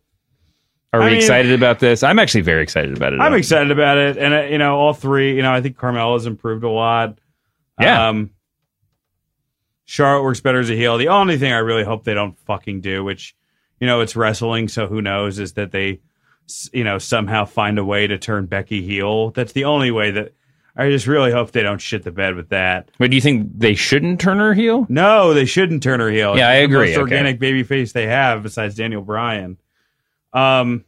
Are 0.95 1.03
I 1.03 1.05
we 1.07 1.11
mean- 1.12 1.20
excited 1.20 1.53
about 1.53 1.78
this? 1.80 2.03
I'm 2.03 2.18
actually 2.18 2.42
very 2.42 2.62
excited 2.62 2.97
about 2.97 3.12
it. 3.12 3.20
I'm 3.20 3.34
excited 3.34 3.70
about 3.70 3.99
it, 3.99 4.16
and 4.16 4.32
uh, 4.34 4.42
you 4.42 4.59
know, 4.59 4.76
all 4.76 4.92
three. 4.95 5.34
You 5.36 5.42
know, 5.42 5.53
I 5.53 5.61
think 5.61 5.76
Carmella's 5.76 6.26
improved 6.26 6.64
a 6.64 6.70
lot. 6.70 7.18
Yeah. 7.80 8.09
Um, 8.09 8.30
Charlotte 9.84 10.22
works 10.22 10.40
better 10.40 10.61
as 10.61 10.70
a 10.70 10.74
heel. 10.76 10.97
The 10.97 11.09
only 11.09 11.36
thing 11.36 11.53
I 11.53 11.59
really 11.59 11.84
hope 11.84 12.05
they 12.05 12.14
don't 12.14 12.38
fucking 12.40 12.80
do, 12.80 13.05
which 13.05 13.34
you 13.80 13.86
know, 13.86 14.01
it's 14.01 14.16
wrestling, 14.16 14.68
so 14.68 14.86
who 14.86 15.03
knows, 15.03 15.38
is 15.38 15.55
that 15.55 15.72
they, 15.72 16.01
you 16.72 16.84
know, 16.84 16.97
somehow 16.99 17.45
find 17.45 17.78
a 17.78 17.84
way 17.84 18.07
to 18.07 18.16
turn 18.16 18.47
Becky 18.47 18.82
heel. 18.82 19.30
That's 19.30 19.53
the 19.53 19.64
only 19.64 19.90
way 19.90 20.11
that. 20.12 20.32
I 20.76 20.90
just 20.90 21.07
really 21.07 21.30
hope 21.30 21.53
they 21.53 21.62
don't 21.62 21.80
shit 21.80 22.03
the 22.03 22.11
bed 22.11 22.34
with 22.34 22.49
that. 22.49 22.90
But 22.99 23.11
do 23.11 23.14
you 23.14 23.20
think 23.20 23.49
they 23.57 23.76
shouldn't 23.76 24.20
turn 24.20 24.38
her 24.38 24.55
heel? 24.55 24.86
No, 24.88 25.32
they 25.32 25.45
shouldn't 25.45 25.84
turn 25.84 26.01
her 26.01 26.11
heel. 26.11 26.36
Yeah, 26.36 26.49
I 26.49 26.55
agree. 26.55 26.90
The 26.92 26.99
most 26.99 27.05
Okay. 27.05 27.14
organic 27.16 27.38
baby 27.38 27.62
face 27.62 27.92
they 27.92 28.09
have 28.09 28.42
besides 28.42 28.74
Daniel 28.74 29.01
Bryan. 29.03 29.57
Um, 30.35 30.85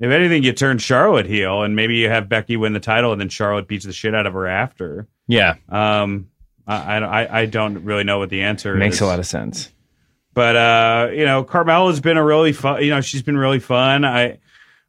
if 0.00 0.10
anything, 0.10 0.42
you 0.42 0.52
turn 0.52 0.78
Charlotte 0.78 1.26
heel, 1.26 1.62
and 1.62 1.76
maybe 1.76 1.96
you 1.96 2.08
have 2.08 2.28
Becky 2.28 2.56
win 2.56 2.72
the 2.72 2.80
title, 2.80 3.12
and 3.12 3.20
then 3.20 3.28
Charlotte 3.28 3.68
beats 3.68 3.84
the 3.84 3.92
shit 3.92 4.14
out 4.14 4.26
of 4.26 4.32
her 4.32 4.48
after. 4.48 5.06
Yeah, 5.28 5.54
Um, 5.68 6.28
I, 6.66 6.96
I, 6.96 7.40
I 7.40 7.46
don't 7.46 7.84
really 7.84 8.04
know 8.04 8.18
what 8.18 8.30
the 8.30 8.42
answer 8.42 8.74
makes 8.74 8.96
is. 8.96 9.00
Makes 9.00 9.00
a 9.02 9.06
lot 9.06 9.18
of 9.18 9.26
sense. 9.26 9.70
But 10.34 10.56
uh, 10.56 11.10
you 11.12 11.24
know, 11.24 11.44
Carmella's 11.44 12.00
been 12.00 12.16
a 12.16 12.24
really 12.24 12.52
fun. 12.52 12.82
You 12.82 12.90
know, 12.90 13.00
she's 13.00 13.22
been 13.22 13.36
really 13.36 13.60
fun. 13.60 14.04
I, 14.04 14.38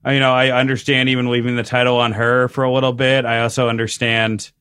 I, 0.04 0.14
you 0.14 0.20
know, 0.20 0.34
I 0.34 0.52
understand 0.52 1.10
even 1.10 1.30
leaving 1.30 1.56
the 1.56 1.64
title 1.64 1.98
on 1.98 2.14
her 2.14 2.48
for 2.48 2.64
a 2.64 2.72
little 2.72 2.94
bit. 2.94 3.26
I 3.26 3.42
also 3.42 3.70
understand 3.70 4.52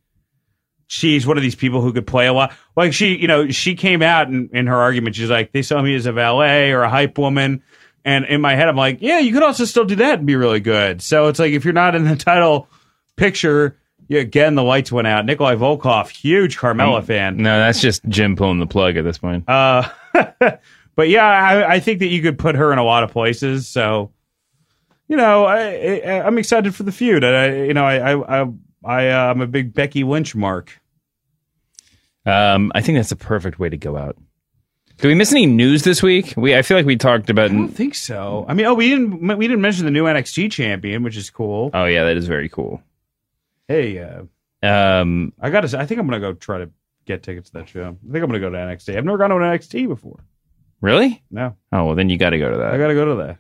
she's 0.87 1.26
one 1.26 1.37
of 1.37 1.43
these 1.43 1.55
people 1.55 1.80
who 1.80 1.93
could 1.93 2.07
play 2.07 2.26
a 2.26 2.33
lot. 2.33 2.53
Like 2.76 2.93
she, 2.93 3.16
you 3.16 3.28
know, 3.28 3.49
she 3.51 3.74
came 3.74 4.03
out 4.03 4.28
in, 4.28 4.51
in 4.53 4.66
her 4.66 4.76
argument. 4.76 5.16
She's 5.16 5.30
like, 5.30 5.53
they 5.53 5.62
saw 5.62 5.80
me 5.80 5.95
as 5.95 6.07
a 6.07 6.12
valet 6.12 6.72
or 6.72 6.83
a 6.83 6.91
hype 6.91 7.16
woman. 7.16 7.62
And 8.05 8.24
in 8.24 8.40
my 8.40 8.55
head, 8.55 8.68
I'm 8.68 8.76
like, 8.76 8.98
yeah, 9.00 9.18
you 9.18 9.32
could 9.32 9.42
also 9.42 9.64
still 9.64 9.84
do 9.84 9.96
that 9.96 10.18
and 10.18 10.26
be 10.26 10.34
really 10.36 10.61
good. 10.61 11.03
So 11.03 11.28
it's 11.28 11.38
like 11.38 11.53
if 11.53 11.64
you're 11.64 11.72
not 11.72 11.94
in 11.94 12.05
the 12.05 12.16
title 12.16 12.68
picture, 13.16 13.78
yeah, 14.09 14.20
again, 14.20 14.57
the 14.57 14.62
lights 14.62 14.90
went 14.90 15.07
out. 15.07 15.24
Nikolai 15.24 15.55
Volkoff, 15.55 16.09
huge 16.11 16.59
Carmella 16.59 17.05
fan. 17.05 17.36
No, 17.36 17.59
that's 17.59 17.80
just 17.80 18.05
Jim 18.09 18.36
pulling 18.36 18.59
the 18.59 18.66
plug 18.66 18.96
at 18.96 19.05
this 19.05 19.18
point. 19.18 19.48
Uh, 19.48 19.88
but 20.94 21.09
yeah, 21.09 21.24
I, 21.24 21.74
I 21.74 21.80
think 21.80 22.00
that 22.00 22.09
you 22.09 22.20
could 22.22 22.38
put 22.38 22.57
her 22.57 22.72
in 22.72 22.78
a 22.78 22.84
lot 22.84 23.05
of 23.05 23.11
places. 23.11 23.68
So, 23.68 24.11
you 25.09 25.16
know, 25.16 25.44
I, 25.44 26.03
I, 26.05 26.26
I'm 26.26 26.38
excited 26.38 26.74
for 26.74 26.82
the 26.82 26.92
feud. 26.92 27.24
I, 27.24 27.64
you 27.64 27.74
know, 27.74 27.84
I, 27.84 28.12
I, 28.12 28.42
I, 28.42 28.48
I 28.84 29.09
uh, 29.11 29.30
I'm 29.30 29.40
a 29.40 29.46
big 29.46 29.72
Becky 29.72 30.05
Lynch 30.05 30.34
mark. 30.34 30.78
Um, 32.26 32.70
I 32.74 32.82
think 32.82 32.98
that's 32.98 33.12
a 33.12 33.16
perfect 33.16 33.59
way 33.59 33.68
to 33.68 33.76
go 33.76 33.96
out. 33.96 34.16
Did 35.03 35.09
we 35.09 35.14
miss 35.16 35.32
any 35.32 35.46
news 35.46 35.82
this 35.82 36.00
week? 36.00 36.32
We 36.36 36.55
I 36.55 36.62
feel 36.62 36.76
like 36.76 36.86
we 36.86 36.94
talked 36.94 37.28
about. 37.28 37.46
I 37.50 37.55
don't 37.55 37.66
think 37.66 37.96
so. 37.96 38.46
I 38.48 38.55
mean, 38.55 38.66
oh, 38.66 38.74
we 38.74 38.88
didn't, 38.88 39.36
we 39.36 39.48
didn't 39.48 39.61
mention 39.61 39.84
the 39.84 39.90
new 39.90 40.05
NXT 40.05 40.53
champion, 40.53 41.03
which 41.03 41.16
is 41.16 41.28
cool. 41.28 41.72
Oh 41.74 41.86
yeah, 41.86 42.05
that 42.05 42.16
is 42.16 42.28
very 42.28 42.48
cool. 42.48 42.80
Hey, 43.66 43.98
uh, 43.98 44.22
Um, 44.62 45.32
I 45.40 45.50
got 45.50 45.66
to. 45.68 45.76
I 45.76 45.86
think 45.86 45.98
I'm 45.98 46.07
gonna 46.07 46.20
go 46.20 46.34
try 46.34 46.59
to 46.59 46.70
get 47.05 47.24
tickets 47.24 47.50
to 47.50 47.59
that 47.59 47.68
show. 47.68 47.82
I 47.82 48.12
think 48.12 48.22
I'm 48.22 48.28
gonna 48.30 48.38
go 48.38 48.50
to 48.50 48.57
NXT. 48.57 48.96
I've 48.96 49.05
never 49.05 49.18
gone 49.18 49.30
to 49.30 49.36
an 49.38 49.42
NXT 49.42 49.88
before. 49.88 50.20
really? 50.80 51.20
No, 51.32 51.57
Oh 51.72 51.86
well, 51.86 51.94
then 51.96 52.09
you 52.09 52.16
got 52.16 52.30
to 52.30 52.38
go 52.38 52.53
to 52.53 52.59
that. 52.59 52.72
I 52.72 52.78
got 52.78 52.86
to 52.86 52.94
go 52.94 53.05
to 53.07 53.14
that. 53.26 53.38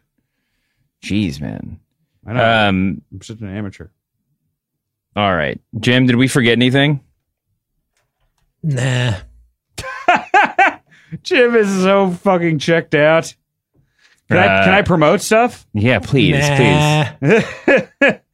Jeez, 1.00 1.40
man. 1.40 1.78
I 2.26 2.32
know. 2.32 2.68
Um, 2.68 3.02
I'm 3.12 3.22
such 3.22 3.38
an 3.40 3.56
amateur. 3.56 3.86
all 5.14 5.32
right, 5.32 5.60
Jim. 5.78 6.06
Did 6.06 6.16
we 6.16 6.26
forget 6.26 6.54
anything? 6.58 7.04
Nah. 8.64 9.14
Jim 11.22 11.54
is 11.54 11.68
so 11.82 12.10
fucking 12.10 12.58
checked 12.58 12.94
out. 12.94 13.34
Can 14.28 14.38
I 14.38 14.46
Uh, 14.46 14.64
can 14.64 14.74
I 14.74 14.82
promote 14.82 15.20
stuff? 15.20 15.66
Yeah, 15.74 15.98
please, 15.98 16.36
Nah. 16.38 17.06
please. 17.20 17.44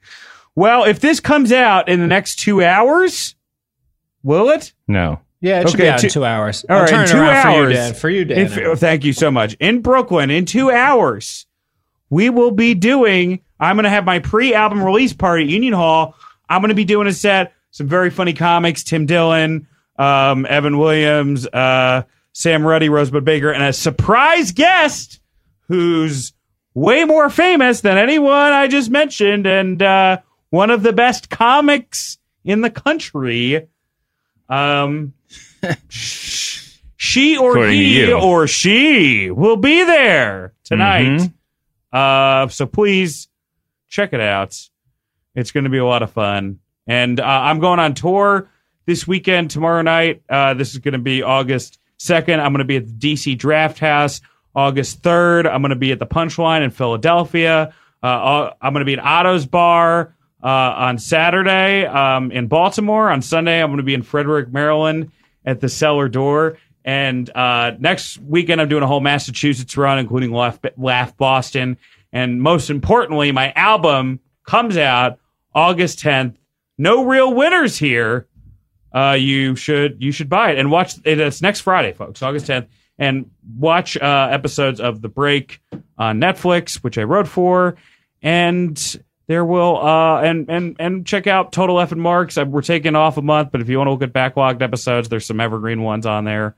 Well, 0.54 0.84
if 0.84 0.98
this 0.98 1.20
comes 1.20 1.52
out 1.52 1.88
in 1.88 2.00
the 2.00 2.08
next 2.08 2.36
two 2.40 2.64
hours, 2.64 3.36
will 4.24 4.50
it? 4.50 4.72
No. 4.88 5.20
Yeah, 5.40 5.60
it 5.60 5.68
should 5.68 5.76
Okay, 5.76 5.84
be 5.84 5.88
out 5.90 6.00
two- 6.00 6.06
in 6.08 6.12
two 6.12 6.24
hours. 6.24 6.64
All 6.68 6.74
I'll 6.76 6.82
right, 6.82 6.90
turn 6.90 6.98
in 7.00 7.04
it 7.04 7.12
two 7.12 7.18
around 7.18 7.42
for 7.44 7.50
you, 7.52 7.56
hours. 7.62 7.74
Dan. 7.74 7.94
For 7.94 8.10
you, 8.10 8.24
Dan. 8.24 8.38
If- 8.38 8.58
oh, 8.58 8.74
thank 8.74 9.04
you 9.04 9.12
so 9.12 9.30
much. 9.30 9.54
In 9.60 9.82
Brooklyn, 9.82 10.30
in 10.30 10.46
two 10.46 10.72
hours, 10.72 11.46
we 12.10 12.28
will 12.28 12.50
be 12.50 12.74
doing. 12.74 13.38
I'm 13.60 13.76
going 13.76 13.84
to 13.84 13.90
have 13.90 14.04
my 14.04 14.18
pre-album 14.18 14.82
release 14.82 15.12
party 15.12 15.44
at 15.44 15.48
Union 15.50 15.74
Hall. 15.74 16.16
I'm 16.48 16.60
going 16.60 16.70
to 16.70 16.74
be 16.74 16.84
doing 16.84 17.06
a 17.06 17.12
set, 17.12 17.52
some 17.70 17.86
very 17.86 18.10
funny 18.10 18.32
comics, 18.32 18.82
Tim 18.82 19.06
Dillon, 19.06 19.68
um, 19.96 20.44
Evan 20.48 20.76
Williams, 20.78 21.46
uh, 21.46 22.02
Sam 22.38 22.64
Ruddy, 22.64 22.88
Rosebud 22.88 23.24
Baker, 23.24 23.50
and 23.50 23.64
a 23.64 23.72
surprise 23.72 24.52
guest 24.52 25.18
who's 25.66 26.32
way 26.72 27.02
more 27.02 27.30
famous 27.30 27.80
than 27.80 27.98
anyone 27.98 28.52
I 28.52 28.68
just 28.68 28.90
mentioned, 28.90 29.44
and 29.44 29.82
uh, 29.82 30.18
one 30.50 30.70
of 30.70 30.84
the 30.84 30.92
best 30.92 31.30
comics 31.30 32.16
in 32.44 32.60
the 32.60 32.70
country. 32.70 33.66
Um, 34.48 35.14
she 35.88 37.36
or 37.36 37.50
According 37.50 37.76
he 37.76 38.12
or 38.12 38.46
she 38.46 39.32
will 39.32 39.56
be 39.56 39.82
there 39.82 40.54
tonight. 40.62 41.08
Mhm. 41.08 41.32
Uh, 41.92 42.46
so 42.46 42.66
please 42.66 43.26
check 43.88 44.12
it 44.12 44.20
out. 44.20 44.56
It's 45.34 45.50
going 45.50 45.64
to 45.64 45.70
be 45.70 45.78
a 45.78 45.84
lot 45.84 46.04
of 46.04 46.12
fun. 46.12 46.60
And 46.86 47.18
uh, 47.18 47.24
I'm 47.24 47.58
going 47.58 47.80
on 47.80 47.94
tour 47.94 48.48
this 48.86 49.08
weekend, 49.08 49.50
tomorrow 49.50 49.82
night. 49.82 50.22
Uh, 50.30 50.54
this 50.54 50.70
is 50.70 50.78
going 50.78 50.92
to 50.92 51.00
be 51.00 51.24
August 51.24 51.80
2nd. 51.98 52.40
I'm 52.40 52.52
going 52.52 52.58
to 52.58 52.64
be 52.64 52.76
at 52.76 52.86
the 52.86 53.14
DC 53.14 53.36
Draft 53.38 53.78
House. 53.78 54.20
August 54.54 55.02
3rd, 55.02 55.46
I'm 55.46 55.62
going 55.62 55.70
to 55.70 55.76
be 55.76 55.92
at 55.92 55.98
the 55.98 56.06
Punchline 56.06 56.62
in 56.62 56.70
Philadelphia. 56.70 57.72
Uh, 58.02 58.06
uh, 58.06 58.54
I'm 58.60 58.72
going 58.72 58.80
to 58.80 58.86
be 58.86 58.94
at 58.94 59.04
Otto's 59.04 59.46
Bar 59.46 60.14
uh, 60.42 60.46
on 60.46 60.98
Saturday 60.98 61.86
um, 61.86 62.32
in 62.32 62.48
Baltimore. 62.48 63.10
On 63.10 63.22
Sunday, 63.22 63.62
I'm 63.62 63.68
going 63.68 63.78
to 63.78 63.84
be 63.84 63.94
in 63.94 64.02
Frederick, 64.02 64.52
Maryland 64.52 65.12
at 65.44 65.60
the 65.60 65.68
Cellar 65.68 66.08
Door. 66.08 66.58
And 66.84 67.28
uh, 67.36 67.72
next 67.78 68.18
weekend, 68.18 68.60
I'm 68.60 68.68
doing 68.68 68.82
a 68.82 68.86
whole 68.86 69.00
Massachusetts 69.00 69.76
run, 69.76 69.98
including 69.98 70.32
Laugh, 70.32 70.58
Laugh 70.76 71.16
Boston. 71.16 71.76
And 72.12 72.40
most 72.40 72.70
importantly, 72.70 73.30
my 73.32 73.52
album 73.52 74.20
comes 74.44 74.76
out 74.76 75.18
August 75.54 75.98
10th. 76.00 76.36
No 76.78 77.04
real 77.04 77.34
winners 77.34 77.78
here. 77.78 78.26
Uh, 78.92 79.16
you 79.18 79.54
should 79.56 80.02
you 80.02 80.12
should 80.12 80.28
buy 80.28 80.52
it 80.52 80.58
and 80.58 80.70
watch 80.70 80.94
it. 81.04 81.18
It's 81.20 81.42
next 81.42 81.60
Friday, 81.60 81.92
folks, 81.92 82.22
August 82.22 82.46
10th, 82.46 82.66
and 82.98 83.30
watch 83.56 83.96
uh, 83.96 84.28
episodes 84.30 84.80
of 84.80 85.02
The 85.02 85.08
Break 85.08 85.60
on 85.98 86.20
Netflix, 86.20 86.76
which 86.76 86.96
I 86.98 87.02
wrote 87.02 87.28
for, 87.28 87.76
and 88.22 88.96
there 89.26 89.44
will 89.44 89.76
uh 89.76 90.22
and 90.22 90.48
and 90.48 90.76
and 90.78 91.06
check 91.06 91.26
out 91.26 91.52
Total 91.52 91.78
F 91.80 91.92
and 91.92 92.00
Marks. 92.00 92.36
We're 92.38 92.62
taking 92.62 92.96
off 92.96 93.18
a 93.18 93.22
month, 93.22 93.52
but 93.52 93.60
if 93.60 93.68
you 93.68 93.76
want 93.78 93.88
to 93.88 93.92
look 93.92 94.02
at 94.02 94.12
backlogged 94.12 94.62
episodes, 94.62 95.08
there's 95.10 95.26
some 95.26 95.40
evergreen 95.40 95.82
ones 95.82 96.06
on 96.06 96.24
there. 96.24 96.56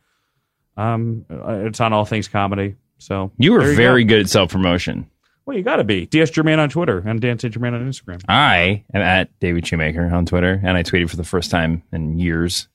Um, 0.76 1.26
it's 1.28 1.80
on 1.80 1.92
All 1.92 2.04
Things 2.04 2.28
Comedy. 2.28 2.76
So 2.98 3.32
You 3.38 3.52
were 3.52 3.64
there 3.64 3.74
very 3.74 4.04
go. 4.04 4.10
good 4.10 4.20
at 4.20 4.28
self 4.30 4.52
promotion. 4.52 5.10
Well, 5.46 5.56
you 5.56 5.62
got 5.62 5.76
to 5.76 5.84
be 5.84 6.06
DS 6.06 6.30
Germain 6.30 6.58
on 6.58 6.68
Twitter 6.68 6.98
and 6.98 7.20
Dan 7.20 7.38
St. 7.38 7.52
Germain 7.52 7.74
on 7.74 7.80
Instagram. 7.88 8.22
I 8.28 8.84
am 8.94 9.02
at 9.02 9.36
David 9.40 9.66
Shoemaker 9.66 10.04
on 10.14 10.26
Twitter, 10.26 10.60
and 10.62 10.76
I 10.76 10.82
tweeted 10.82 11.10
for 11.10 11.16
the 11.16 11.24
first 11.24 11.50
time 11.50 11.82
in 11.92 12.18
years 12.18 12.68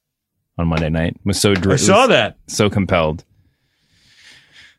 on 0.57 0.67
Monday 0.67 0.89
night. 0.89 1.15
Was 1.23 1.39
so 1.39 1.53
dr- 1.53 1.73
I 1.73 1.77
saw 1.77 2.07
that. 2.07 2.37
so 2.47 2.69
compelled 2.69 3.23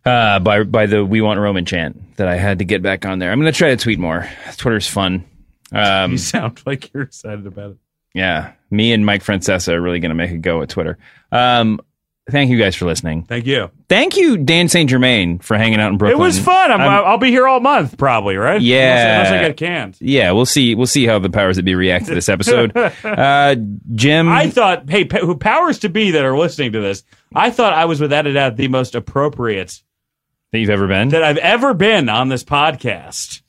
uh, 0.04 0.38
by 0.40 0.62
by 0.64 0.86
the 0.86 1.04
"We 1.04 1.20
Want 1.20 1.40
Roman" 1.40 1.64
chant 1.64 2.16
that 2.16 2.28
I 2.28 2.36
had 2.36 2.58
to 2.58 2.64
get 2.64 2.82
back 2.82 3.04
on 3.06 3.18
there. 3.18 3.30
I'm 3.32 3.40
going 3.40 3.52
to 3.52 3.56
try 3.56 3.70
to 3.70 3.76
tweet 3.76 3.98
more. 3.98 4.28
Twitter's 4.56 4.88
fun. 4.88 5.24
Um, 5.72 6.12
You 6.12 6.18
sound 6.18 6.62
like 6.66 6.92
you're 6.92 7.02
excited 7.02 7.46
about 7.46 7.72
it. 7.72 7.76
yeah, 8.14 8.52
me 8.70 8.92
and 8.92 9.04
Mike 9.04 9.22
Francesa 9.24 9.72
are 9.72 9.80
really 9.80 10.00
going 10.00 10.10
to 10.10 10.14
make 10.14 10.30
a 10.30 10.38
go 10.38 10.62
at 10.62 10.68
Twitter. 10.68 10.96
Um, 11.32 11.80
thank 12.30 12.50
you 12.50 12.58
guys 12.58 12.74
for 12.74 12.86
listening. 12.86 13.22
Thank 13.24 13.46
you. 13.46 13.70
Thank 13.88 14.16
you, 14.16 14.36
Dan 14.36 14.68
St. 14.68 14.90
Germain, 14.90 15.38
for 15.38 15.56
hanging 15.56 15.80
out 15.80 15.92
in 15.92 15.98
Brooklyn. 15.98 16.20
It 16.20 16.24
was 16.24 16.38
fun. 16.38 16.72
I'm, 16.72 16.80
I'm- 16.80 17.04
I'll 17.06 17.18
be 17.18 17.30
here 17.30 17.46
all 17.46 17.60
month, 17.60 17.96
probably, 17.98 18.36
right? 18.36 18.60
Yeah. 18.60 19.20
Unless, 19.20 19.32
I 19.32 19.48
get 19.48 19.56
canned. 19.56 19.96
yeah, 20.00 20.32
we'll 20.32 20.46
see. 20.46 20.74
We'll 20.74 20.86
see 20.86 21.06
how 21.06 21.18
the 21.18 21.30
powers 21.30 21.56
that 21.56 21.64
be 21.64 21.74
react 21.74 22.06
to 22.06 22.14
this 22.14 22.28
episode. 22.28 22.76
uh, 23.04 23.56
Jim, 23.94 24.28
I 24.28 24.50
thought, 24.50 24.88
hey, 24.90 25.04
powers 25.04 25.78
to 25.80 25.88
be 25.88 26.12
that 26.12 26.24
are 26.24 26.36
listening 26.36 26.72
to 26.72 26.80
this? 26.80 27.04
I 27.34 27.50
thought 27.50 27.72
I 27.72 27.84
was 27.84 28.00
without 28.00 28.26
a 28.26 28.32
doubt 28.32 28.56
the 28.56 28.68
most 28.68 28.94
appropriate 28.94 29.80
that 30.52 30.58
you've 30.58 30.70
ever 30.70 30.86
been. 30.86 31.08
that 31.10 31.22
I've 31.22 31.38
ever 31.38 31.74
been 31.74 32.08
on 32.08 32.28
this 32.28 32.44
podcast. 32.44 33.42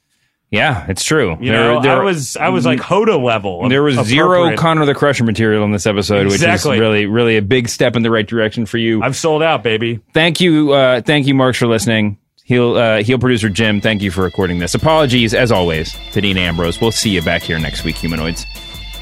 Yeah, 0.51 0.85
it's 0.87 1.03
true. 1.03 1.37
You 1.41 1.51
There- 1.51 1.73
know, 1.73 1.81
there- 1.81 2.01
I 2.01 2.03
was 2.03 2.37
I 2.37 2.49
was 2.49 2.65
like 2.65 2.79
Hoda 2.79 3.21
level. 3.21 3.67
There 3.69 3.83
was 3.83 3.95
zero 4.05 4.39
appropriate. 4.43 4.57
Connor 4.59 4.85
the 4.85 4.93
Crusher 4.95 5.23
material 5.23 5.63
in 5.65 5.71
this 5.71 5.85
episode, 5.85 6.25
Exactly. 6.27 6.71
which 6.71 6.77
is 6.77 6.79
really, 6.81 7.05
really 7.05 7.37
a 7.37 7.41
big 7.41 7.67
step 7.69 7.95
in 7.95 8.01
the 8.03 8.11
right 8.11 8.25
direction 8.27 8.65
for 8.65 8.77
you. 8.77 9.01
I've 9.03 9.15
sold 9.15 9.43
out, 9.43 9.63
baby. 9.63 9.99
thank 10.13 10.39
you, 10.39 10.71
uh, 10.73 11.01
thank 11.01 11.27
you, 11.27 11.33
Marks, 11.35 11.57
for 11.57 11.67
listening. 11.67 12.17
Heel, 12.45 12.75
uh, 12.77 13.03
heel 13.03 13.19
producer 13.19 13.49
Jim, 13.49 13.81
thank 13.81 14.01
you 14.01 14.09
for 14.09 14.21
recording 14.21 14.59
this. 14.59 14.73
Apologies, 14.73 15.33
as 15.33 15.51
always, 15.51 15.93
to 16.13 16.21
Dean 16.21 16.37
Ambrose. 16.37 16.79
We'll 16.79 16.91
see 16.93 17.09
you 17.09 17.21
back 17.21 17.41
here 17.41 17.59
next 17.59 17.83
week, 17.83 17.97
humanoids. 17.97 18.45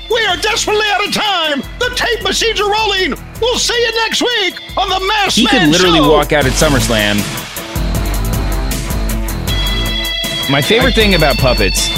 We 0.10 0.26
are 0.26 0.38
desperately 0.38 0.86
out 0.88 1.08
of 1.08 1.14
time. 1.14 1.62
The 1.78 1.92
tape 1.96 2.24
machines 2.24 2.60
are 2.60 2.72
rolling. 2.72 3.14
We'll 3.40 3.60
see 3.60 3.76
you 3.80 3.92
next 4.04 4.22
week 4.24 4.56
on 4.78 4.90
the 4.90 5.00
Masked 5.08 5.38
He 5.38 5.44
Man 5.46 5.66
could 5.66 5.70
literally 5.74 6.00
Show. 6.00 6.12
walk 6.12 6.34
out 6.34 6.46
at 6.48 6.54
SummerSlam. 6.54 7.55
My 10.50 10.62
favorite 10.62 10.94
thing 10.94 11.16
about 11.16 11.38
puppets. 11.38 11.90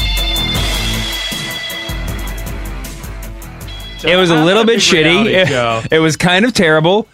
It 4.05 4.15
was 4.15 4.29
a 4.29 4.35
little 4.35 4.63
bit 4.63 4.77
a 4.77 4.91
big 4.91 5.03
reality 5.03 5.33
shitty. 5.33 5.85
It, 5.85 5.93
it 5.93 5.99
was 5.99 6.15
kind 6.15 6.45
of 6.45 6.53
terrible. 6.53 7.07